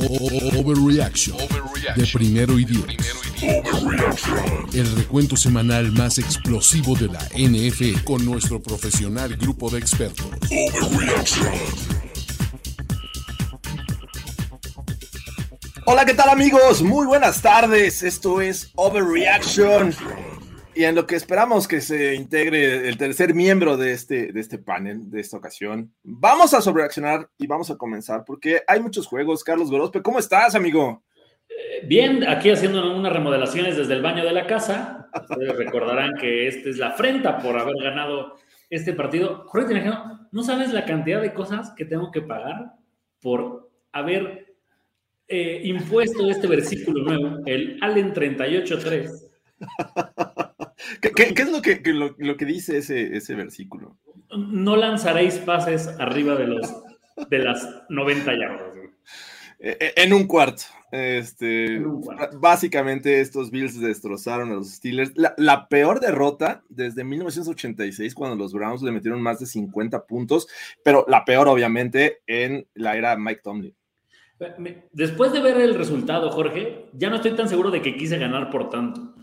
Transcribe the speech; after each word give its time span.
Overreaction 0.00 1.36
de 1.96 2.06
primero 2.06 2.56
y 2.56 2.64
diez. 2.64 2.84
El 4.72 4.96
recuento 4.96 5.36
semanal 5.36 5.90
más 5.90 6.18
explosivo 6.18 6.94
de 6.94 7.08
la 7.08 7.18
NFL 7.36 8.04
con 8.04 8.24
nuestro 8.24 8.62
profesional 8.62 9.36
grupo 9.36 9.68
de 9.70 9.78
expertos. 9.80 10.26
Hola, 15.84 16.04
¿qué 16.04 16.14
tal 16.14 16.28
amigos? 16.28 16.80
Muy 16.82 17.06
buenas 17.06 17.42
tardes. 17.42 18.04
Esto 18.04 18.40
es 18.40 18.70
Overreaction. 18.76 19.96
Y 20.78 20.84
en 20.84 20.94
lo 20.94 21.08
que 21.08 21.16
esperamos 21.16 21.66
que 21.66 21.80
se 21.80 22.14
integre 22.14 22.88
el 22.88 22.96
tercer 22.96 23.34
miembro 23.34 23.76
de 23.76 23.90
este, 23.90 24.30
de 24.32 24.38
este 24.38 24.58
panel, 24.58 25.10
de 25.10 25.18
esta 25.18 25.36
ocasión, 25.36 25.92
vamos 26.04 26.54
a 26.54 26.60
sobrereaccionar 26.60 27.28
y 27.36 27.48
vamos 27.48 27.68
a 27.72 27.76
comenzar 27.76 28.24
porque 28.24 28.62
hay 28.64 28.78
muchos 28.78 29.08
juegos. 29.08 29.42
Carlos 29.42 29.72
Gorospe, 29.72 30.02
¿cómo 30.02 30.20
estás, 30.20 30.54
amigo? 30.54 31.02
Bien, 31.88 32.22
aquí 32.28 32.48
haciendo 32.50 32.94
unas 32.96 33.12
remodelaciones 33.12 33.76
desde 33.76 33.94
el 33.94 34.02
baño 34.02 34.24
de 34.24 34.30
la 34.30 34.46
casa. 34.46 35.08
Ustedes 35.20 35.56
recordarán 35.56 36.12
que 36.14 36.46
esta 36.46 36.68
es 36.68 36.78
la 36.78 36.90
afrenta 36.90 37.38
por 37.38 37.58
haber 37.58 37.74
ganado 37.82 38.36
este 38.70 38.92
partido. 38.92 39.46
Jorge 39.48 39.66
Tinajero, 39.66 40.28
¿no 40.30 40.44
sabes 40.44 40.72
la 40.72 40.84
cantidad 40.84 41.20
de 41.20 41.34
cosas 41.34 41.72
que 41.76 41.86
tengo 41.86 42.12
que 42.12 42.22
pagar 42.22 42.74
por 43.20 43.68
haber 43.90 44.54
eh, 45.26 45.60
impuesto 45.64 46.30
este 46.30 46.46
versículo 46.46 47.02
nuevo, 47.02 47.38
el 47.46 47.80
Allen 47.82 48.14
38.3? 48.14 49.24
¿Qué, 51.00 51.10
qué- 51.12 51.34
qué 51.34 51.42
es 51.42 51.50
lo 51.50 51.60
que, 51.62 51.82
que 51.82 51.92
lo, 51.92 52.14
lo 52.18 52.36
que 52.36 52.44
dice 52.44 52.78
ese, 52.78 53.16
ese 53.16 53.34
versículo? 53.34 53.96
No 54.36 54.76
lanzaréis 54.76 55.38
pases 55.38 55.88
arriba 55.98 56.34
de, 56.36 56.46
los, 56.48 56.74
de 57.30 57.38
las 57.38 57.66
90 57.88 58.32
yardas. 58.38 58.74
Eh, 59.60 59.76
eh, 59.80 59.92
En 59.96 60.12
un 60.12 60.26
cuarto. 60.26 60.62
Este, 60.92 61.76
En 61.76 61.86
un 61.86 62.00
cuarto. 62.02 62.38
Básicamente 62.38 63.20
estos 63.20 63.50
Bills 63.50 63.80
destrozaron 63.80 64.50
a 64.52 64.54
los 64.54 64.70
Steelers. 64.74 65.12
La, 65.16 65.34
la 65.36 65.68
peor 65.68 65.98
derrota 66.00 66.62
desde 66.68 67.02
1986 67.04 68.14
cuando 68.14 68.36
los 68.36 68.52
Browns 68.52 68.82
le 68.82 68.92
metieron 68.92 69.20
más 69.20 69.40
de 69.40 69.46
50 69.46 70.06
puntos, 70.06 70.46
pero 70.84 71.04
la 71.08 71.24
peor 71.24 71.48
obviamente 71.48 72.18
en 72.26 72.66
la 72.74 72.96
era 72.96 73.16
Mike 73.16 73.40
Tomlin. 73.42 73.74
Después 74.92 75.32
de 75.32 75.40
ver 75.40 75.60
el 75.60 75.74
resultado, 75.74 76.30
Jorge, 76.30 76.86
ya 76.92 77.10
no 77.10 77.16
estoy 77.16 77.32
tan 77.32 77.48
seguro 77.48 77.72
de 77.72 77.82
que 77.82 77.96
quise 77.96 78.18
ganar 78.18 78.50
por 78.50 78.68
tanto. 78.70 79.14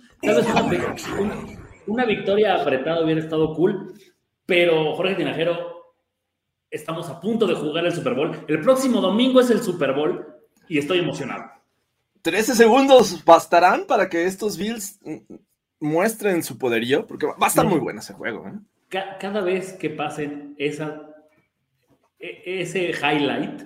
Una, 1.88 2.06
victoria 2.06 2.56
apretada 2.56 3.04
hubiera 3.04 3.22
estado 3.22 3.54
cool, 3.54 3.94
pero 4.46 4.96
Jorge 4.96 5.16
Tinajero, 5.16 5.94
estamos 6.70 7.10
a 7.10 7.20
punto 7.20 7.46
de 7.46 7.56
jugar 7.56 7.86
el 7.86 7.92
Super 7.94 8.14
Bowl. 8.16 8.32
El 8.48 8.62
próximo 8.62 9.02
domingo 9.02 9.40
es 9.40 9.50
el 9.52 9.62
Super 9.62 9.94
Bowl 9.94 10.26
y 10.68 10.78
estoy 10.80 11.00
emocionado. 11.00 11.52
13 12.22 12.56
segundos 12.56 13.24
bastarán 13.24 13.86
para 13.86 14.10
que 14.10 14.26
estos 14.26 14.58
Bills 14.58 15.00
muestren 15.80 16.42
su 16.42 16.58
poderío, 16.58 17.06
porque 17.06 17.28
va 17.28 17.34
va 17.38 17.46
a 17.46 17.50
estar 17.50 17.66
muy 17.66 17.80
bueno 17.80 18.00
ese 18.00 18.14
juego. 18.14 18.48
¿eh? 18.48 18.54
Ca- 18.90 19.18
cada 19.20 19.42
vez 19.42 19.74
que 19.74 19.92
pasen 19.92 20.56
esa, 20.58 21.02
e- 22.18 22.62
ese 22.62 22.90
highlight, 22.90 23.62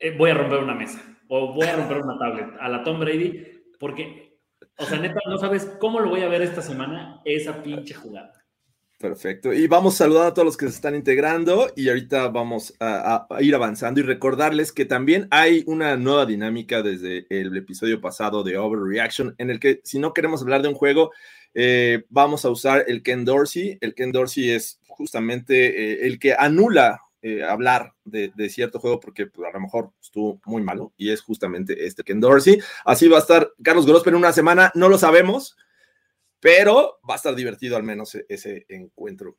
eh, 0.00 0.16
voy 0.18 0.30
a 0.30 0.34
romper 0.34 0.58
una 0.58 0.74
mesa 0.74 1.00
o 1.28 1.54
voy 1.54 1.66
a 1.68 1.76
romper 1.76 1.98
una 1.98 2.18
tablet 2.18 2.56
a 2.60 2.68
la 2.68 2.82
Tom 2.82 2.98
Brady, 2.98 3.62
porque, 3.78 4.31
o 4.78 4.84
sea, 4.84 4.98
neta, 4.98 5.20
no 5.28 5.38
sabes 5.38 5.64
cómo 5.78 6.00
lo 6.00 6.08
voy 6.08 6.22
a 6.22 6.28
ver 6.28 6.42
esta 6.42 6.62
semana, 6.62 7.20
esa 7.24 7.62
pinche 7.62 7.94
jugada. 7.94 8.32
Perfecto. 8.98 9.52
Y 9.52 9.66
vamos 9.66 9.96
saludando 9.96 10.28
a 10.28 10.34
todos 10.34 10.46
los 10.46 10.56
que 10.56 10.66
se 10.68 10.76
están 10.76 10.94
integrando 10.94 11.72
y 11.74 11.88
ahorita 11.88 12.28
vamos 12.28 12.72
a, 12.78 13.26
a 13.28 13.42
ir 13.42 13.52
avanzando 13.52 13.98
y 13.98 14.04
recordarles 14.04 14.70
que 14.70 14.84
también 14.84 15.26
hay 15.32 15.64
una 15.66 15.96
nueva 15.96 16.24
dinámica 16.24 16.82
desde 16.82 17.26
el 17.28 17.56
episodio 17.56 18.00
pasado 18.00 18.44
de 18.44 18.56
Overreaction 18.56 19.34
en 19.38 19.50
el 19.50 19.58
que 19.58 19.80
si 19.82 19.98
no 19.98 20.12
queremos 20.12 20.42
hablar 20.42 20.62
de 20.62 20.68
un 20.68 20.74
juego, 20.74 21.10
eh, 21.54 22.04
vamos 22.08 22.44
a 22.44 22.50
usar 22.50 22.84
el 22.86 23.02
Ken 23.02 23.24
Dorsey. 23.24 23.78
El 23.80 23.94
Ken 23.94 24.12
Dorsey 24.12 24.50
es 24.50 24.80
justamente 24.86 25.66
eh, 25.66 26.06
el 26.06 26.18
que 26.18 26.34
anula 26.38 27.00
eh, 27.22 27.42
hablar 27.44 27.94
de, 28.04 28.32
de 28.34 28.48
cierto 28.50 28.78
juego 28.80 29.00
porque 29.00 29.26
pues, 29.26 29.48
a 29.48 29.52
lo 29.52 29.60
mejor 29.60 29.90
estuvo 30.02 30.40
muy 30.44 30.62
malo 30.62 30.92
y 30.96 31.10
es 31.10 31.22
justamente 31.22 31.86
este 31.86 32.02
Ken 32.02 32.20
Dorsey. 32.20 32.58
Así 32.84 33.08
va 33.08 33.16
a 33.18 33.20
estar 33.20 33.52
Carlos 33.62 33.86
Grospe 33.86 34.10
en 34.10 34.16
una 34.16 34.32
semana, 34.32 34.70
no 34.74 34.88
lo 34.88 34.98
sabemos 34.98 35.56
pero 36.40 36.98
va 37.08 37.14
a 37.14 37.16
estar 37.18 37.36
divertido 37.36 37.76
al 37.76 37.84
menos 37.84 38.16
e- 38.16 38.26
ese 38.28 38.66
encuentro. 38.68 39.36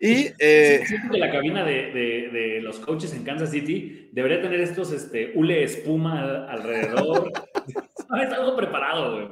Y 0.00 0.32
eh, 0.40 0.82
Siento 0.84 1.12
que 1.12 1.18
la 1.18 1.30
cabina 1.30 1.64
de, 1.64 1.92
de- 1.92 2.28
de 2.32 2.60
los 2.60 2.80
coaches 2.80 3.12
en 3.14 3.22
Kansas 3.22 3.52
City 3.52 4.08
debería 4.10 4.42
tener 4.42 4.60
estos 4.60 4.90
este, 4.90 5.30
hule 5.36 5.62
espuma 5.62 6.48
al- 6.48 6.64
alrededor. 8.10 8.28
¿Sabes? 8.28 8.32
Algo 8.38 8.56
preparado, 8.56 9.12
güey. 9.14 9.28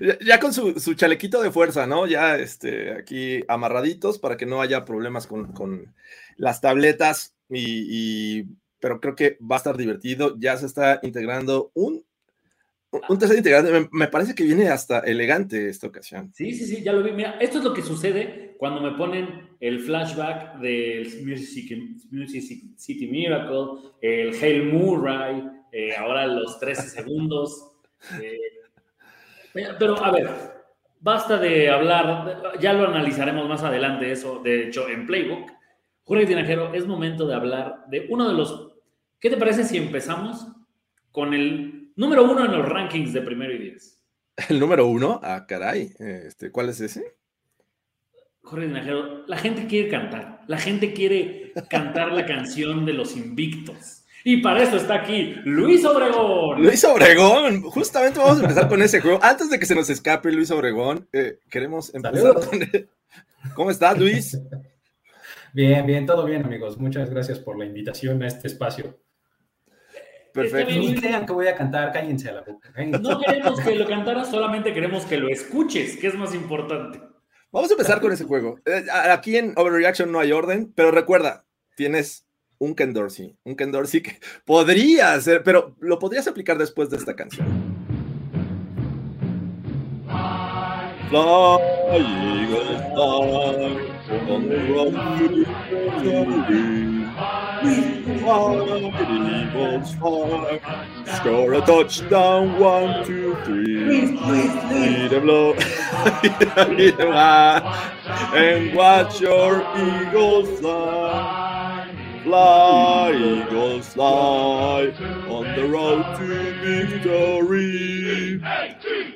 ya- 0.00 0.18
ya 0.20 0.40
con 0.40 0.52
su, 0.52 0.78
su 0.80 0.94
chalequito 0.94 1.42
de 1.42 1.50
fuerza, 1.50 1.86
¿no? 1.86 2.06
Ya 2.06 2.36
este, 2.36 2.92
aquí 2.92 3.42
amarraditos 3.48 4.18
para 4.18 4.36
que 4.36 4.46
no 4.46 4.60
haya 4.60 4.84
problemas 4.84 5.26
con, 5.26 5.52
con 5.52 5.94
las 6.36 6.60
tabletas, 6.60 7.34
y, 7.48 8.38
y- 8.40 8.44
pero 8.80 9.00
creo 9.00 9.16
que 9.16 9.38
va 9.40 9.56
a 9.56 9.58
estar 9.58 9.76
divertido. 9.76 10.36
Ya 10.38 10.56
se 10.56 10.66
está 10.66 11.00
integrando 11.02 11.70
un, 11.74 12.04
un 13.08 13.18
tercer 13.18 13.36
integrante. 13.38 13.88
Me, 13.90 14.06
parece 14.08 14.34
que 14.34 14.44
viene 14.44 14.68
hasta 14.68 15.00
elegante 15.00 15.68
esta 15.68 15.88
ocasión. 15.88 16.32
Sí, 16.34 16.52
sí, 16.52 16.64
sí, 16.64 16.82
ya 16.82 16.92
lo 16.92 17.02
vi. 17.02 17.10
Mira, 17.12 17.36
esto 17.40 17.58
es 17.58 17.64
lo 17.64 17.74
que 17.74 17.82
sucede 17.82 18.54
cuando 18.58 18.80
me 18.80 18.96
ponen 18.96 19.48
el 19.60 19.80
flashback 19.80 20.58
del 20.60 21.06
Music 21.26 21.48
City, 21.48 21.96
Music 22.12 22.62
City 22.76 23.06
Miracle, 23.08 23.90
el 24.00 24.32
Hail 24.40 24.72
Murray, 24.72 25.42
eh, 25.72 25.96
ahora 25.96 26.26
los 26.28 26.58
13 26.60 26.88
segundos. 26.88 27.67
Eh, 28.20 28.38
pero, 29.78 30.02
a 30.02 30.10
ver, 30.10 30.28
basta 31.00 31.38
de 31.38 31.70
hablar, 31.70 32.54
ya 32.60 32.72
lo 32.72 32.86
analizaremos 32.88 33.48
más 33.48 33.62
adelante 33.62 34.10
eso, 34.12 34.40
de 34.40 34.64
hecho, 34.64 34.88
en 34.88 35.06
Playbook. 35.06 35.50
Jorge 36.04 36.26
Tinajero, 36.26 36.72
es 36.74 36.86
momento 36.86 37.26
de 37.26 37.34
hablar 37.34 37.84
de 37.88 38.06
uno 38.08 38.28
de 38.28 38.34
los... 38.34 38.72
¿Qué 39.20 39.30
te 39.30 39.36
parece 39.36 39.64
si 39.64 39.76
empezamos 39.76 40.46
con 41.12 41.34
el 41.34 41.92
número 41.96 42.24
uno 42.24 42.44
en 42.44 42.52
los 42.52 42.68
rankings 42.68 43.12
de 43.12 43.22
primero 43.22 43.52
y 43.52 43.58
diez? 43.58 44.02
El 44.48 44.60
número 44.60 44.86
uno, 44.86 45.20
ah, 45.22 45.46
caray, 45.46 45.92
este, 45.98 46.52
¿cuál 46.52 46.68
es 46.68 46.80
ese? 46.80 47.16
Jorge 48.42 48.66
Tinajero, 48.66 49.26
la 49.26 49.36
gente 49.36 49.66
quiere 49.66 49.88
cantar, 49.88 50.40
la 50.46 50.58
gente 50.58 50.94
quiere 50.94 51.52
cantar 51.68 52.12
la 52.12 52.24
canción 52.24 52.86
de 52.86 52.94
los 52.94 53.16
invictos. 53.16 53.97
Y 54.24 54.38
para 54.38 54.62
eso 54.62 54.76
está 54.76 54.94
aquí 54.94 55.36
Luis 55.44 55.84
Obregón. 55.84 56.62
Luis 56.62 56.84
Obregón, 56.84 57.62
justamente 57.62 58.18
vamos 58.18 58.38
a 58.38 58.42
empezar 58.42 58.68
con 58.68 58.82
ese 58.82 59.00
juego. 59.00 59.18
Antes 59.22 59.48
de 59.50 59.58
que 59.58 59.66
se 59.66 59.74
nos 59.74 59.88
escape 59.90 60.32
Luis 60.32 60.50
Obregón, 60.50 61.08
eh, 61.12 61.38
queremos 61.50 61.94
empezar 61.94 62.18
Saludos. 62.18 62.46
con 62.46 62.62
él. 62.62 62.88
¿Cómo 63.54 63.70
estás, 63.70 63.98
Luis? 63.98 64.38
Bien, 65.52 65.86
bien, 65.86 66.04
todo 66.04 66.24
bien, 66.24 66.44
amigos. 66.44 66.78
Muchas 66.78 67.10
gracias 67.10 67.38
por 67.38 67.58
la 67.58 67.64
invitación 67.64 68.22
a 68.22 68.26
este 68.26 68.48
espacio. 68.48 68.98
Perfecto. 70.32 70.74
Ni 70.74 70.94
crean 70.94 71.26
que 71.26 71.32
voy 71.32 71.48
a 71.48 71.54
cantar, 71.54 71.92
cállense 71.92 72.28
a 72.28 72.32
la 72.34 72.42
boca. 72.42 72.70
No 73.00 73.20
queremos 73.20 73.60
que 73.60 73.74
lo 73.74 73.88
cantaras, 73.88 74.30
solamente 74.30 74.72
queremos 74.74 75.04
que 75.04 75.16
lo 75.16 75.28
escuches, 75.28 75.96
que 75.96 76.08
es 76.08 76.14
más 76.14 76.34
importante. 76.34 77.00
Vamos 77.50 77.70
a 77.70 77.74
empezar 77.74 78.00
con 78.00 78.12
ese 78.12 78.24
juego. 78.24 78.60
Eh, 78.66 78.84
Aquí 79.10 79.36
en 79.36 79.54
Overreaction 79.56 80.12
no 80.12 80.20
hay 80.20 80.32
orden, 80.32 80.72
pero 80.74 80.90
recuerda, 80.90 81.46
tienes 81.76 82.27
un 82.58 82.74
Ken 82.74 82.92
Dorsey, 82.92 83.36
un 83.44 83.54
Ken 83.56 83.72
Dorsey 83.72 84.02
que 84.02 84.18
podría 84.44 85.20
ser, 85.20 85.42
pero 85.42 85.76
lo 85.80 85.98
podrías 85.98 86.26
aplicar 86.26 86.58
después 86.58 86.90
de 86.90 86.96
esta 86.96 87.14
canción. 87.14 87.46
Score 101.16 101.54
a 101.54 101.64
touchdown, 101.64 102.60
one, 102.60 103.04
two, 103.04 103.34
three. 103.44 104.16
Lead 104.18 105.10
them 105.10 105.26
low, 105.26 105.54
lead 106.68 106.96
them 106.96 107.12
high, 107.12 107.62
and 108.34 108.74
watch 108.74 109.20
your 109.20 109.64
eagles 109.76 110.60
fly. 110.60 111.37
Fly, 112.28 113.16
Eagles, 113.16 113.88
fly 113.94 114.92
on 115.30 115.44
the 115.54 115.64
road 115.66 116.04
to 116.18 116.26
victory. 116.60 118.38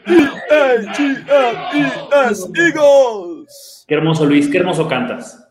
E-A-G-L-E-S, 0.06 1.28
Eagles. 2.56 3.84
Qué 3.86 3.94
hermoso, 3.96 4.24
Luis, 4.24 4.48
qué 4.48 4.56
hermoso 4.56 4.88
cantas. 4.88 5.46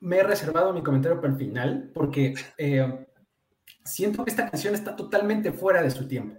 Me 0.00 0.18
he 0.18 0.22
reservado 0.22 0.74
mi 0.74 0.82
comentario 0.82 1.18
para 1.18 1.32
el 1.32 1.38
final 1.38 1.90
porque 1.94 2.34
eh, 2.58 3.06
siento 3.82 4.22
que 4.22 4.30
esta 4.30 4.50
canción 4.50 4.74
está 4.74 4.94
totalmente 4.94 5.52
fuera 5.52 5.82
de 5.82 5.90
su 5.90 6.06
tiempo. 6.06 6.38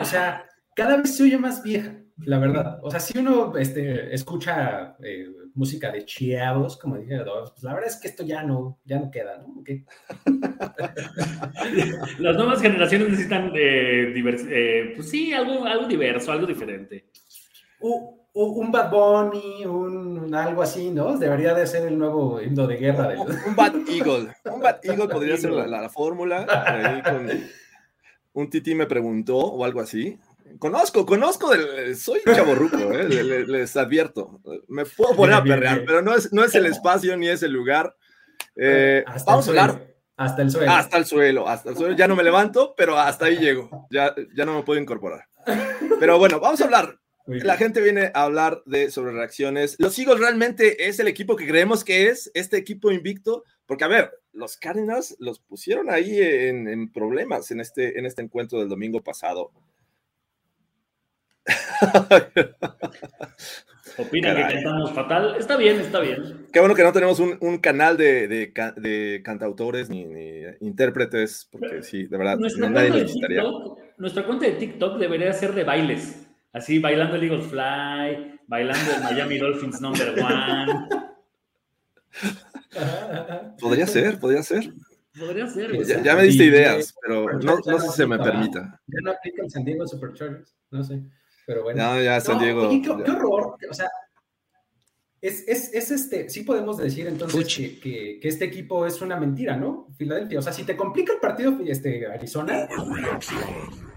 O 0.00 0.04
sea, 0.04 0.46
cada 0.74 0.96
vez 0.96 1.16
se 1.16 1.22
oye 1.22 1.38
más 1.38 1.62
vieja, 1.62 1.94
la 2.24 2.40
verdad. 2.40 2.80
O 2.82 2.90
sea, 2.90 2.98
si 2.98 3.16
uno 3.18 3.56
este, 3.56 4.12
escucha 4.12 4.96
eh, 5.00 5.28
música 5.56 5.90
de 5.90 6.04
chiavos, 6.04 6.76
como 6.76 6.98
dije, 6.98 7.18
pues 7.24 7.62
la 7.64 7.72
verdad 7.74 7.88
es 7.90 7.96
que 7.96 8.08
esto 8.08 8.22
ya 8.24 8.42
no, 8.42 8.78
ya 8.84 8.98
no 9.00 9.10
queda, 9.10 9.38
¿no? 9.38 9.64
Las 12.18 12.36
nuevas 12.36 12.60
generaciones 12.60 13.08
necesitan, 13.10 13.52
eh, 13.54 14.12
divers- 14.14 14.46
eh, 14.50 14.92
pues 14.96 15.08
sí, 15.10 15.32
algo, 15.32 15.64
algo 15.64 15.86
diverso, 15.86 16.32
algo 16.32 16.46
diferente. 16.46 17.06
Un 17.80 18.70
Bad 18.70 18.90
Bunny, 18.90 19.64
un 19.64 20.34
algo 20.34 20.60
así, 20.62 20.90
¿no? 20.90 21.16
Debería 21.16 21.54
de 21.54 21.66
ser 21.66 21.86
el 21.88 21.96
nuevo 21.98 22.38
himno 22.40 22.66
de 22.66 22.76
guerra. 22.76 23.08
del- 23.08 23.20
Un, 23.20 23.28
un 23.48 23.56
Bad 23.56 23.74
Eagle. 23.88 24.34
Un 24.44 24.60
Bad 24.60 24.80
Eagle 24.84 25.08
podría 25.08 25.36
ser 25.38 25.52
la, 25.52 25.66
la- 25.66 25.80
la 25.82 25.88
fórmula. 25.88 26.46
ahí 26.48 27.02
con- 27.02 27.30
un 28.34 28.50
tití 28.50 28.74
me 28.74 28.86
preguntó 28.86 29.38
o 29.38 29.64
algo 29.64 29.80
así. 29.80 30.18
Conozco, 30.58 31.04
conozco, 31.06 31.50
del, 31.50 31.96
soy 31.96 32.20
chaborruco, 32.24 32.76
¿eh? 32.92 33.08
le- 33.08 33.22
le- 33.24 33.46
les 33.46 33.76
advierto. 33.76 34.40
Me 34.68 34.84
puedo 34.84 35.14
poner 35.16 35.34
a 35.36 35.42
perrear, 35.44 35.84
pero 35.86 36.02
no 36.02 36.14
es, 36.14 36.32
no 36.32 36.44
es 36.44 36.54
el 36.54 36.66
espacio 36.66 37.16
ni 37.16 37.28
es 37.28 37.42
el 37.42 37.52
lugar. 37.52 37.94
Eh, 38.54 39.04
Hasta 39.06 39.30
vamos 39.30 39.48
a 39.48 39.52
el 39.52 39.58
hablar 39.58 39.94
Hasta 40.16 40.42
el 40.42 40.50
suelo. 40.50 40.70
hasta 40.72 40.96
el 40.98 41.04
suelo, 41.06 41.48
hasta 41.48 41.70
el 41.70 41.76
suelo. 41.76 41.96
Ya 41.96 42.08
no 42.08 42.16
me 42.16 42.22
levanto, 42.24 42.74
pero 42.76 42.98
hasta 42.98 43.26
ahí 43.26 43.36
llego. 43.38 43.86
Ya, 43.90 44.14
ya 44.34 44.44
no 44.44 44.54
me 44.54 44.62
puedo 44.62 44.80
incorporar. 44.80 45.24
Pero 46.00 46.18
bueno, 46.18 46.40
vamos 46.40 46.60
a 46.60 46.64
hablar 46.64 46.98
la 47.28 47.56
gente 47.56 47.80
viene 47.80 48.12
a 48.14 48.22
hablar 48.22 48.62
de 48.66 48.88
sobre 48.92 49.10
reacciones. 49.12 49.74
¿Los 49.80 49.98
Eagles 49.98 50.20
realmente 50.20 50.86
es 50.88 51.00
el 51.00 51.08
equipo 51.08 51.34
que 51.34 51.44
creemos 51.48 51.82
que 51.82 52.06
es 52.06 52.30
este 52.34 52.56
equipo 52.56 52.92
invicto? 52.92 53.42
Porque, 53.66 53.82
a 53.82 53.88
ver, 53.88 54.12
los 54.32 54.56
Cardinals 54.56 55.16
los 55.18 55.40
pusieron 55.40 55.90
ahí 55.90 56.20
en, 56.22 56.68
en 56.68 56.92
problemas 56.92 57.50
en 57.50 57.58
este, 57.60 57.98
en 57.98 58.06
este 58.06 58.22
encuentro 58.22 58.60
del 58.60 58.68
domingo 58.68 59.02
pasado. 59.02 59.50
Opinan 63.98 64.34
Caray. 64.34 64.48
que 64.48 64.54
cantamos 64.62 64.92
fatal. 64.92 65.36
Está 65.38 65.56
bien, 65.56 65.80
está 65.80 66.00
bien. 66.00 66.46
Qué 66.52 66.60
bueno 66.60 66.74
que 66.74 66.82
no 66.82 66.92
tenemos 66.92 67.18
un, 67.18 67.38
un 67.40 67.58
canal 67.58 67.96
de, 67.96 68.28
de 68.28 68.52
ca- 68.52 68.72
de 68.72 69.22
cantautores 69.24 69.88
ni, 69.88 70.04
ni 70.04 70.42
intérpretes, 70.60 71.48
porque 71.50 71.82
sí, 71.82 72.06
de 72.06 72.18
verdad, 72.18 72.36
no, 72.36 72.46
nadie 72.46 72.58
cuenta 72.58 72.82
lo 72.82 72.94
de 72.94 73.00
necesitaría. 73.02 73.42
TikTok, 73.42 73.78
nuestra 73.96 74.26
cuenta 74.26 74.46
de 74.46 74.52
TikTok 74.52 74.98
debería 74.98 75.32
ser 75.32 75.54
de 75.54 75.64
bailes. 75.64 76.26
Así, 76.52 76.78
bailando 76.78 77.16
el 77.16 77.22
Eagles 77.24 77.46
Fly, 77.46 78.38
bailando 78.46 78.92
el 78.96 79.02
Miami 79.02 79.38
Dolphins 79.38 79.80
Number 79.80 80.10
One. 80.10 80.88
Podría 83.60 83.86
ser, 83.86 84.18
podría 84.18 84.42
ser. 84.42 84.72
Podría 85.18 85.46
ser. 85.46 85.70
Ya- 85.70 85.76
güey. 85.76 85.88
Ya, 85.88 86.02
ya 86.02 86.16
me 86.16 86.22
diste 86.24 86.44
ideas, 86.44 86.94
pero 87.00 87.32
no, 87.32 87.62
sé 87.62 87.80
si 87.88 87.96
se 87.96 88.06
me 88.06 88.18
permita. 88.18 88.80
Ya 88.86 88.98
no 89.02 89.12
aplica 89.12 89.42
el 89.42 89.50
San 89.50 89.64
Diego 89.64 89.86
Superchargers, 89.86 90.54
no 90.70 90.82
sé, 90.84 91.00
pero 91.46 91.62
bueno. 91.62 91.78
Ya, 91.78 92.02
ya, 92.02 92.20
San 92.20 92.36
No, 92.38 92.42
Diego. 92.44 92.68
oye, 92.68 92.82
qué, 92.82 92.88
ya. 92.88 93.04
qué 93.04 93.10
horror. 93.12 93.56
O 93.70 93.74
sea, 93.74 93.88
es, 95.22 95.44
es, 95.48 95.72
es 95.72 95.90
este, 95.90 96.28
sí 96.28 96.42
podemos 96.42 96.76
decir 96.76 97.06
entonces 97.06 97.46
que, 97.56 97.80
que- 97.80 98.18
que 98.20 98.28
este 98.28 98.44
equipo 98.44 98.86
es 98.86 99.00
una 99.00 99.16
mentira, 99.16 99.56
¿no? 99.56 99.88
Filadelfia. 99.96 100.38
O 100.38 100.42
sea, 100.42 100.52
si 100.52 100.64
te 100.64 100.76
complica 100.76 101.14
el 101.14 101.18
partido 101.20 101.58
este, 101.66 102.06
Arizona, 102.06 102.68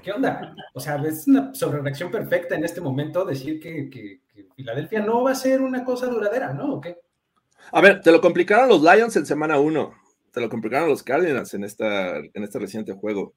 ¿qué 0.02 0.12
onda? 0.14 0.56
O 0.74 0.80
sea, 0.80 0.96
es 1.06 1.28
una 1.28 1.54
sobrereacción 1.54 2.10
perfecta 2.10 2.56
en 2.56 2.64
este 2.64 2.80
momento 2.82 3.26
decir 3.26 3.60
que, 3.60 3.90
que- 3.90 4.22
que 4.34 4.48
Filadelfia 4.56 5.02
no 5.02 5.24
va 5.24 5.32
a 5.32 5.36
ser 5.36 5.62
una 5.62 5.84
cosa 5.84 6.08
duradera, 6.08 6.54
¿no? 6.54 6.76
¿O 6.76 6.82
qué? 6.82 6.98
A 7.72 7.82
ver, 7.82 8.00
te 8.02 8.12
lo 8.12 8.22
complicaron 8.22 8.70
los 8.70 8.82
Lions 8.82 9.16
en 9.18 9.26
semana 9.26 9.60
1. 9.60 9.94
Te 10.32 10.40
lo 10.42 10.50
complicaron 10.50 10.88
los 10.90 11.04
Cardinals 11.04 11.54
en, 11.54 11.64
esta, 11.66 12.18
en 12.18 12.44
este 12.44 12.58
reciente 12.60 12.94
juego. 12.94 13.34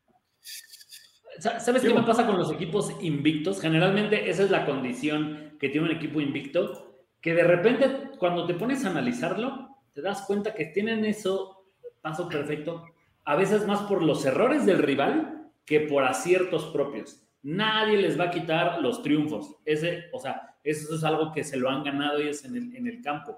Sa- 1.39 1.61
¿Sabes 1.61 1.83
qué 1.83 1.89
me 1.95 2.03
pasa 2.03 2.27
con 2.27 2.39
los 2.39 2.53
equipos 2.53 2.93
invictos? 3.01 3.61
Generalmente 3.61 4.29
esa 4.31 4.43
es 4.43 4.51
la 4.51 4.65
condición 4.67 5.57
que 5.59 5.69
tiene 5.69 5.89
un 5.89 5.97
equipo 5.97 6.21
invicto, 6.21 6.95
que 7.21 7.35
de 7.35 7.45
repente 7.45 8.11
cuando 8.19 8.47
te 8.47 8.55
pones 8.55 8.85
a 8.85 8.91
analizarlo, 8.91 9.77
te 9.93 10.03
das 10.03 10.23
cuenta 10.23 10.55
que 10.55 10.67
tienen 10.67 11.05
eso, 11.05 11.65
paso 12.01 12.29
perfecto, 12.29 12.85
a 13.25 13.37
veces 13.37 13.67
más 13.67 13.81
por 13.83 14.03
los 14.03 14.25
errores 14.27 14.67
del 14.67 14.79
rival 14.79 15.51
que 15.65 15.81
por 15.81 16.05
aciertos 16.05 16.67
propios. 16.67 17.25
Nadie 17.43 17.97
les 17.99 18.19
va 18.19 18.25
a 18.25 18.31
quitar 18.31 18.81
los 18.83 19.03
triunfos. 19.03 19.57
Ese, 19.65 20.05
o 20.13 20.19
sea, 20.19 20.57
eso 20.65 20.95
es 20.95 21.05
algo 21.05 21.33
que 21.33 21.45
se 21.45 21.57
lo 21.57 21.69
han 21.71 21.83
ganado 21.85 22.19
ellos 22.19 22.45
en 22.45 22.57
el, 22.57 22.77
en 22.77 22.87
el 22.87 23.01
campo. 23.03 23.37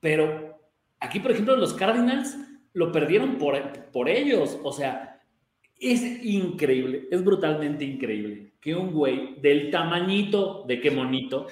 Pero 0.00 0.58
aquí, 1.00 1.20
por 1.20 1.30
ejemplo, 1.32 1.56
los 1.56 1.74
Cardinals 1.74 2.36
lo 2.72 2.92
perdieron 2.92 3.36
por, 3.38 3.56
por 3.92 4.08
ellos. 4.08 4.58
O 4.62 4.72
sea, 4.72 5.15
es 5.80 6.24
increíble, 6.24 7.08
es 7.10 7.22
brutalmente 7.24 7.84
increíble 7.84 8.52
que 8.60 8.74
un 8.74 8.92
güey 8.92 9.40
del 9.40 9.70
tamañito 9.70 10.64
de 10.66 10.80
qué 10.80 10.90
monito 10.90 11.46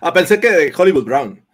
Ah, 0.00 0.12
pensé 0.12 0.40
que 0.40 0.50
de 0.50 0.72
Hollywood 0.76 1.04
Brown. 1.04 1.44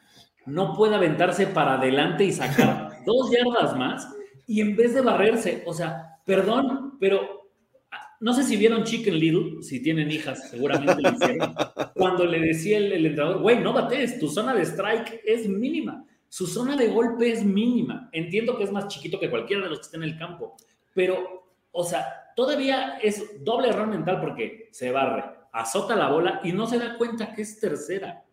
no 0.47 0.75
pueda 0.75 0.97
aventarse 0.97 1.47
para 1.47 1.75
adelante 1.75 2.25
y 2.25 2.33
sacar 2.33 2.91
dos 3.07 3.31
yardas 3.31 3.77
más 3.77 4.09
y 4.47 4.61
en 4.61 4.77
vez 4.77 4.95
de 4.95 5.01
barrerse, 5.01 5.63
o 5.67 5.73
sea, 5.73 6.19
perdón, 6.25 6.97
pero 6.99 7.49
ah, 7.91 8.17
no 8.21 8.33
sé 8.33 8.43
si 8.43 8.57
vieron 8.57 8.85
Chicken 8.85 9.19
Little, 9.19 9.63
si 9.63 9.83
tienen 9.83 10.11
hijas, 10.11 10.51
seguramente 10.51 11.01
lo 11.01 11.11
hicieron, 11.13 11.55
cuando 11.95 12.25
le 12.25 12.41
decía 12.41 12.79
el, 12.79 12.93
el 12.93 13.07
entrenador, 13.07 13.41
güey, 13.43 13.61
no 13.61 13.73
bates, 13.73 14.19
tu 14.19 14.29
zona 14.29 14.55
de 14.55 14.63
strike 14.63 15.23
es 15.25 15.49
mínima, 15.49 16.05
su 16.29 16.47
zona 16.47 16.77
de 16.77 16.89
golpe 16.89 17.33
es 17.33 17.45
mínima. 17.45 18.09
Entiendo 18.13 18.57
que 18.57 18.65
es 18.65 18.73
más 18.73 18.87
chiquito 18.87 19.19
que 19.19 19.29
cualquiera 19.29 19.65
de 19.65 19.69
los 19.69 19.79
que 19.79 19.85
está 19.87 19.97
en 19.97 20.05
el 20.05 20.17
campo, 20.17 20.57
pero, 20.95 21.40
o 21.73 21.85
sea, 21.85 22.33
todavía 22.37 22.99
es 23.03 23.45
doble 23.45 23.69
error 23.69 23.87
mental 23.87 24.21
porque 24.21 24.69
se 24.73 24.91
barre, 24.91 25.25
azota 25.53 25.97
la 25.97 26.09
bola 26.09 26.41
y 26.45 26.53
no 26.53 26.67
se 26.67 26.79
da 26.79 26.97
cuenta 26.97 27.35
que 27.35 27.43
es 27.43 27.61
tercera. 27.61 28.25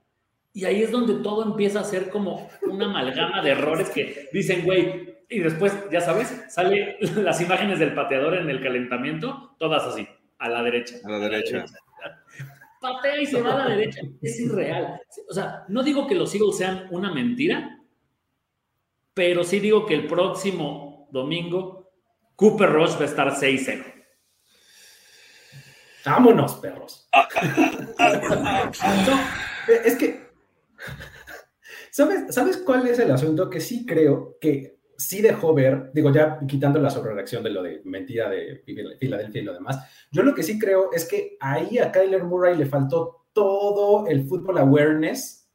Y 0.54 0.66
ahí 0.66 0.82
es 0.82 0.92
donde 0.92 1.16
todo 1.22 1.44
empieza 1.44 1.82
a 1.82 1.84
ser 1.84 2.10
como 2.10 2.50
una 2.64 2.86
amalgama 2.86 3.42
de 3.44 3.52
errores 3.52 3.90
que 3.90 4.28
dicen, 4.34 4.66
güey, 4.66 5.18
y 5.30 5.40
después, 5.40 5.74
ya 5.92 6.02
sabes, 6.02 6.46
sale 6.50 6.98
las 7.18 7.42
imágenes 7.42 7.80
del 7.80 7.94
pateador 7.94 8.36
en 8.36 8.50
el 8.50 8.62
calentamiento, 8.62 9.56
todas 9.60 9.84
así, 9.84 10.08
a 10.40 10.50
la 10.50 10.64
derecha. 10.64 10.96
A 11.04 11.12
la 11.12 11.20
derecha. 11.20 11.66
Patea 12.82 13.22
y 13.22 13.26
se 13.26 13.42
va 13.42 13.54
a 13.54 13.58
la 13.58 13.76
derecha. 13.76 14.02
Es 14.22 14.40
irreal. 14.40 15.02
O 15.30 15.34
sea, 15.34 15.66
no 15.68 15.84
digo 15.84 16.08
que 16.08 16.16
los 16.16 16.34
Eagles 16.34 16.58
sean 16.58 16.88
una 16.92 17.12
mentira, 17.12 17.80
pero 19.14 19.44
sí 19.44 19.60
digo 19.60 19.86
que 19.86 19.96
el 19.96 20.08
próximo 20.08 21.08
domingo 21.12 21.77
Cooper 22.38 22.72
Rush 22.72 22.96
va 22.98 23.02
a 23.02 23.06
estar 23.06 23.34
6-0. 23.34 23.84
Vámonos, 26.06 26.56
perros. 26.56 27.10
Eh, 29.70 29.82
es 29.84 29.98
que, 29.98 30.22
¿sabes, 31.92 32.34
¿sabes 32.34 32.56
cuál 32.56 32.88
es 32.88 33.00
el 33.00 33.12
asunto? 33.12 33.50
Que 33.50 33.60
sí 33.60 33.86
creo 33.86 34.38
que 34.40 34.80
sí 34.98 35.22
dejó 35.22 35.54
ver, 35.54 35.92
digo, 35.94 36.10
ya 36.10 36.40
quitando 36.48 36.80
la 36.80 36.90
sobrereacción 36.90 37.44
de 37.44 37.50
lo 37.50 37.62
de 37.62 37.82
mentira 37.84 38.30
de 38.30 38.64
Filadelfia 38.98 39.42
y 39.42 39.44
lo 39.44 39.54
demás, 39.54 39.78
yo 40.10 40.24
lo 40.24 40.34
que 40.34 40.44
sí 40.44 40.58
creo 40.58 40.94
es 40.94 41.06
que 41.06 41.36
ahí 41.42 41.80
a 41.80 41.92
Kyler 41.92 42.24
Murray 42.24 42.56
le 42.56 42.66
faltó 42.66 43.26
todo 43.34 44.08
el 44.08 44.26
fútbol 44.26 44.58
awareness 44.60 45.47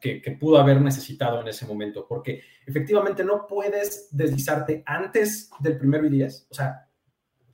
que, 0.00 0.20
que 0.20 0.32
pudo 0.32 0.58
haber 0.58 0.80
necesitado 0.80 1.40
en 1.40 1.48
ese 1.48 1.66
momento, 1.66 2.06
porque 2.08 2.42
efectivamente 2.66 3.24
no 3.24 3.46
puedes 3.46 4.08
deslizarte 4.10 4.82
antes 4.86 5.50
del 5.60 5.78
primero 5.78 6.06
y 6.06 6.10
diez, 6.10 6.46
o 6.50 6.54
sea, 6.54 6.86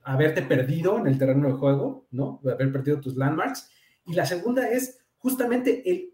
haberte 0.03 0.41
perdido 0.41 0.97
en 0.99 1.07
el 1.07 1.17
terreno 1.17 1.47
de 1.47 1.53
juego, 1.53 2.07
¿no? 2.11 2.41
Haber 2.43 2.71
perdido 2.71 2.99
tus 2.99 3.15
landmarks. 3.15 3.69
Y 4.05 4.13
la 4.13 4.25
segunda 4.25 4.67
es 4.67 4.99
justamente 5.17 5.89
el 5.89 6.13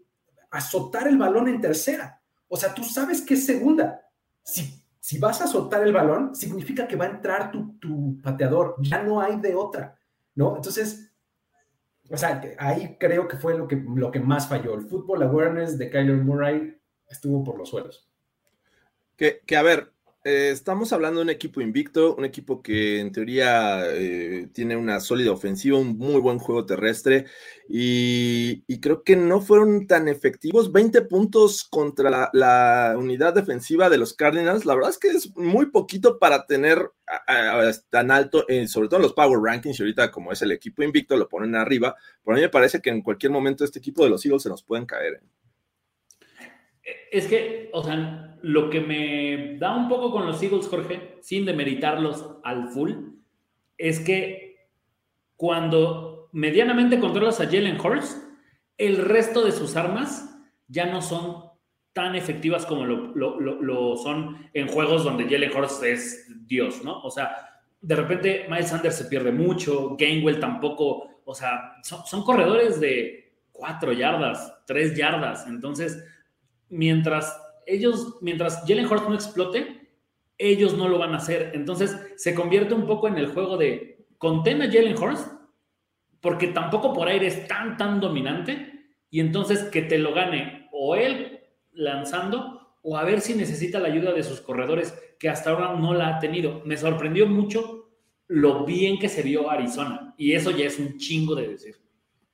azotar 0.50 1.08
el 1.08 1.18
balón 1.18 1.48
en 1.48 1.60
tercera. 1.60 2.20
O 2.48 2.56
sea, 2.56 2.74
tú 2.74 2.84
sabes 2.84 3.20
que 3.22 3.34
es 3.34 3.46
segunda. 3.46 4.00
Si, 4.42 4.82
si 4.98 5.18
vas 5.18 5.40
a 5.40 5.44
azotar 5.44 5.82
el 5.82 5.92
balón, 5.92 6.34
significa 6.34 6.86
que 6.86 6.96
va 6.96 7.06
a 7.06 7.10
entrar 7.10 7.50
tu, 7.50 7.78
tu 7.78 8.20
pateador. 8.22 8.76
Ya 8.80 9.02
no 9.02 9.20
hay 9.20 9.40
de 9.40 9.54
otra, 9.54 9.98
¿no? 10.34 10.56
Entonces, 10.56 11.09
o 12.10 12.16
sea, 12.16 12.40
ahí 12.58 12.96
creo 12.98 13.28
que 13.28 13.36
fue 13.36 13.56
lo 13.56 13.68
que, 13.68 13.76
lo 13.76 14.10
que 14.10 14.20
más 14.20 14.48
falló. 14.48 14.74
El 14.74 14.82
fútbol 14.82 15.22
awareness 15.22 15.78
de 15.78 15.90
Kyler 15.90 16.16
Murray 16.16 16.76
estuvo 17.08 17.44
por 17.44 17.56
los 17.56 17.68
suelos. 17.68 18.08
Que, 19.16 19.42
que, 19.46 19.56
a 19.56 19.62
ver, 19.62 19.92
eh, 20.22 20.50
estamos 20.50 20.92
hablando 20.92 21.20
de 21.20 21.24
un 21.24 21.30
equipo 21.30 21.62
invicto, 21.62 22.14
un 22.14 22.26
equipo 22.26 22.62
que 22.62 23.00
en 23.00 23.10
teoría 23.10 23.82
eh, 23.86 24.48
tiene 24.52 24.76
una 24.76 25.00
sólida 25.00 25.32
ofensiva, 25.32 25.78
un 25.78 25.96
muy 25.96 26.20
buen 26.20 26.38
juego 26.38 26.66
terrestre 26.66 27.26
y, 27.68 28.62
creo 28.80 29.02
que 29.02 29.16
no 29.16 29.40
fueron 29.40 29.86
tan 29.86 30.08
efectivos. 30.08 30.72
20 30.72 31.02
puntos 31.02 31.64
contra 31.64 32.30
la, 32.32 32.94
unidad 32.98 33.34
defensiva 33.34 33.88
de 33.88 33.98
los 33.98 34.14
Cardinals, 34.14 34.66
la 34.66 34.74
verdad 34.74 34.90
es 34.90 34.98
que 34.98 35.08
es 35.08 35.34
muy 35.36 35.66
poquito 35.66 36.18
para 36.18 36.46
tener 36.46 36.90
tan 37.90 38.10
alto, 38.10 38.46
eh, 38.48 38.68
sobre 38.68 38.88
todo 38.88 38.98
en 38.98 39.04
los 39.04 39.14
Power 39.14 39.40
Rankings 39.42 39.78
y 39.80 39.82
ahorita 39.82 40.10
como 40.10 40.32
es 40.32 40.42
el 40.42 40.52
equipo 40.52 40.82
invicto 40.82 41.16
lo 41.16 41.28
ponen 41.28 41.54
arriba, 41.54 41.96
pero 42.24 42.34
a 42.34 42.36
mí 42.36 42.42
me 42.42 42.48
parece 42.50 42.80
que 42.80 42.90
en 42.90 43.02
cualquier 43.02 43.32
momento 43.32 43.64
este 43.64 43.78
equipo 43.78 44.04
de 44.04 44.10
los 44.10 44.24
Eagles 44.24 44.42
se 44.42 44.48
nos 44.48 44.62
pueden 44.62 44.86
caer. 44.86 45.22
Es 47.10 47.26
que, 47.26 47.70
o 47.72 47.82
sea, 47.82 48.38
lo 48.42 48.70
que 48.70 48.80
me 48.80 49.56
da 49.58 49.76
un 49.76 49.88
poco 49.88 50.10
con 50.10 50.26
los 50.26 50.42
Eagles, 50.42 50.68
Jorge, 50.68 51.18
sin 51.20 51.44
demeritarlos 51.44 52.38
al 52.42 52.68
full, 52.68 52.92
es 53.76 54.00
que 54.00 54.68
cuando 55.36 56.28
medianamente 56.32 57.00
controlas 57.00 57.40
a 57.40 57.46
Jalen 57.46 57.80
Hurts, 57.80 58.26
el 58.78 58.96
resto 58.96 59.44
de 59.44 59.52
sus 59.52 59.76
armas 59.76 60.38
ya 60.68 60.86
no 60.86 61.02
son 61.02 61.50
tan 61.92 62.14
efectivas 62.14 62.64
como 62.66 62.86
lo, 62.86 63.96
son 63.96 64.48
en 64.54 64.68
juegos 64.68 65.04
donde 65.04 65.24
Jalen 65.24 65.54
Hurts 65.54 65.82
es 65.82 66.46
Dios, 66.46 66.84
¿no? 66.84 67.02
O 67.02 67.10
sea, 67.10 67.34
de 67.80 67.96
repente 67.96 68.46
Miles 68.48 68.68
Sanders 68.68 68.96
se 68.96 69.06
pierde 69.06 69.32
mucho, 69.32 69.96
Gainwell 69.96 70.38
tampoco, 70.38 71.22
o 71.24 71.34
sea, 71.34 71.72
son, 71.82 72.06
son 72.06 72.22
corredores 72.22 72.78
de 72.78 73.32
cuatro 73.50 73.92
yardas, 73.92 74.62
tres 74.66 74.96
yardas, 74.96 75.46
entonces 75.46 76.02
mientras 76.70 77.40
ellos, 77.66 78.16
mientras 78.20 78.62
Jalen 78.66 78.86
Hurts 78.86 79.08
no 79.08 79.14
explote, 79.14 79.88
ellos 80.38 80.76
no 80.76 80.88
lo 80.88 80.98
van 80.98 81.14
a 81.14 81.18
hacer. 81.18 81.52
Entonces 81.54 81.96
se 82.16 82.34
convierte 82.34 82.74
un 82.74 82.86
poco 82.86 83.08
en 83.08 83.18
el 83.18 83.28
juego 83.28 83.56
de 83.56 84.06
contén 84.18 84.62
a 84.62 84.66
Jalen 84.66 84.96
Hurts, 84.96 85.30
porque 86.20 86.48
tampoco 86.48 86.92
por 86.92 87.08
aire 87.08 87.26
es 87.26 87.46
tan, 87.46 87.76
tan 87.76 88.00
dominante, 88.00 88.94
y 89.10 89.20
entonces 89.20 89.64
que 89.64 89.82
te 89.82 89.98
lo 89.98 90.14
gane 90.14 90.68
o 90.72 90.94
él 90.94 91.40
lanzando, 91.72 92.76
o 92.82 92.96
a 92.96 93.04
ver 93.04 93.20
si 93.20 93.34
necesita 93.34 93.78
la 93.78 93.88
ayuda 93.88 94.12
de 94.12 94.22
sus 94.22 94.40
corredores, 94.40 94.98
que 95.18 95.28
hasta 95.28 95.50
ahora 95.50 95.74
no 95.74 95.92
la 95.94 96.16
ha 96.16 96.18
tenido. 96.18 96.62
Me 96.64 96.76
sorprendió 96.76 97.26
mucho 97.26 97.90
lo 98.26 98.64
bien 98.64 98.98
que 98.98 99.08
se 99.08 99.22
vio 99.22 99.50
Arizona, 99.50 100.14
y 100.16 100.32
eso 100.32 100.50
ya 100.50 100.66
es 100.66 100.78
un 100.78 100.98
chingo 100.98 101.34
de 101.34 101.48
decir. 101.48 101.76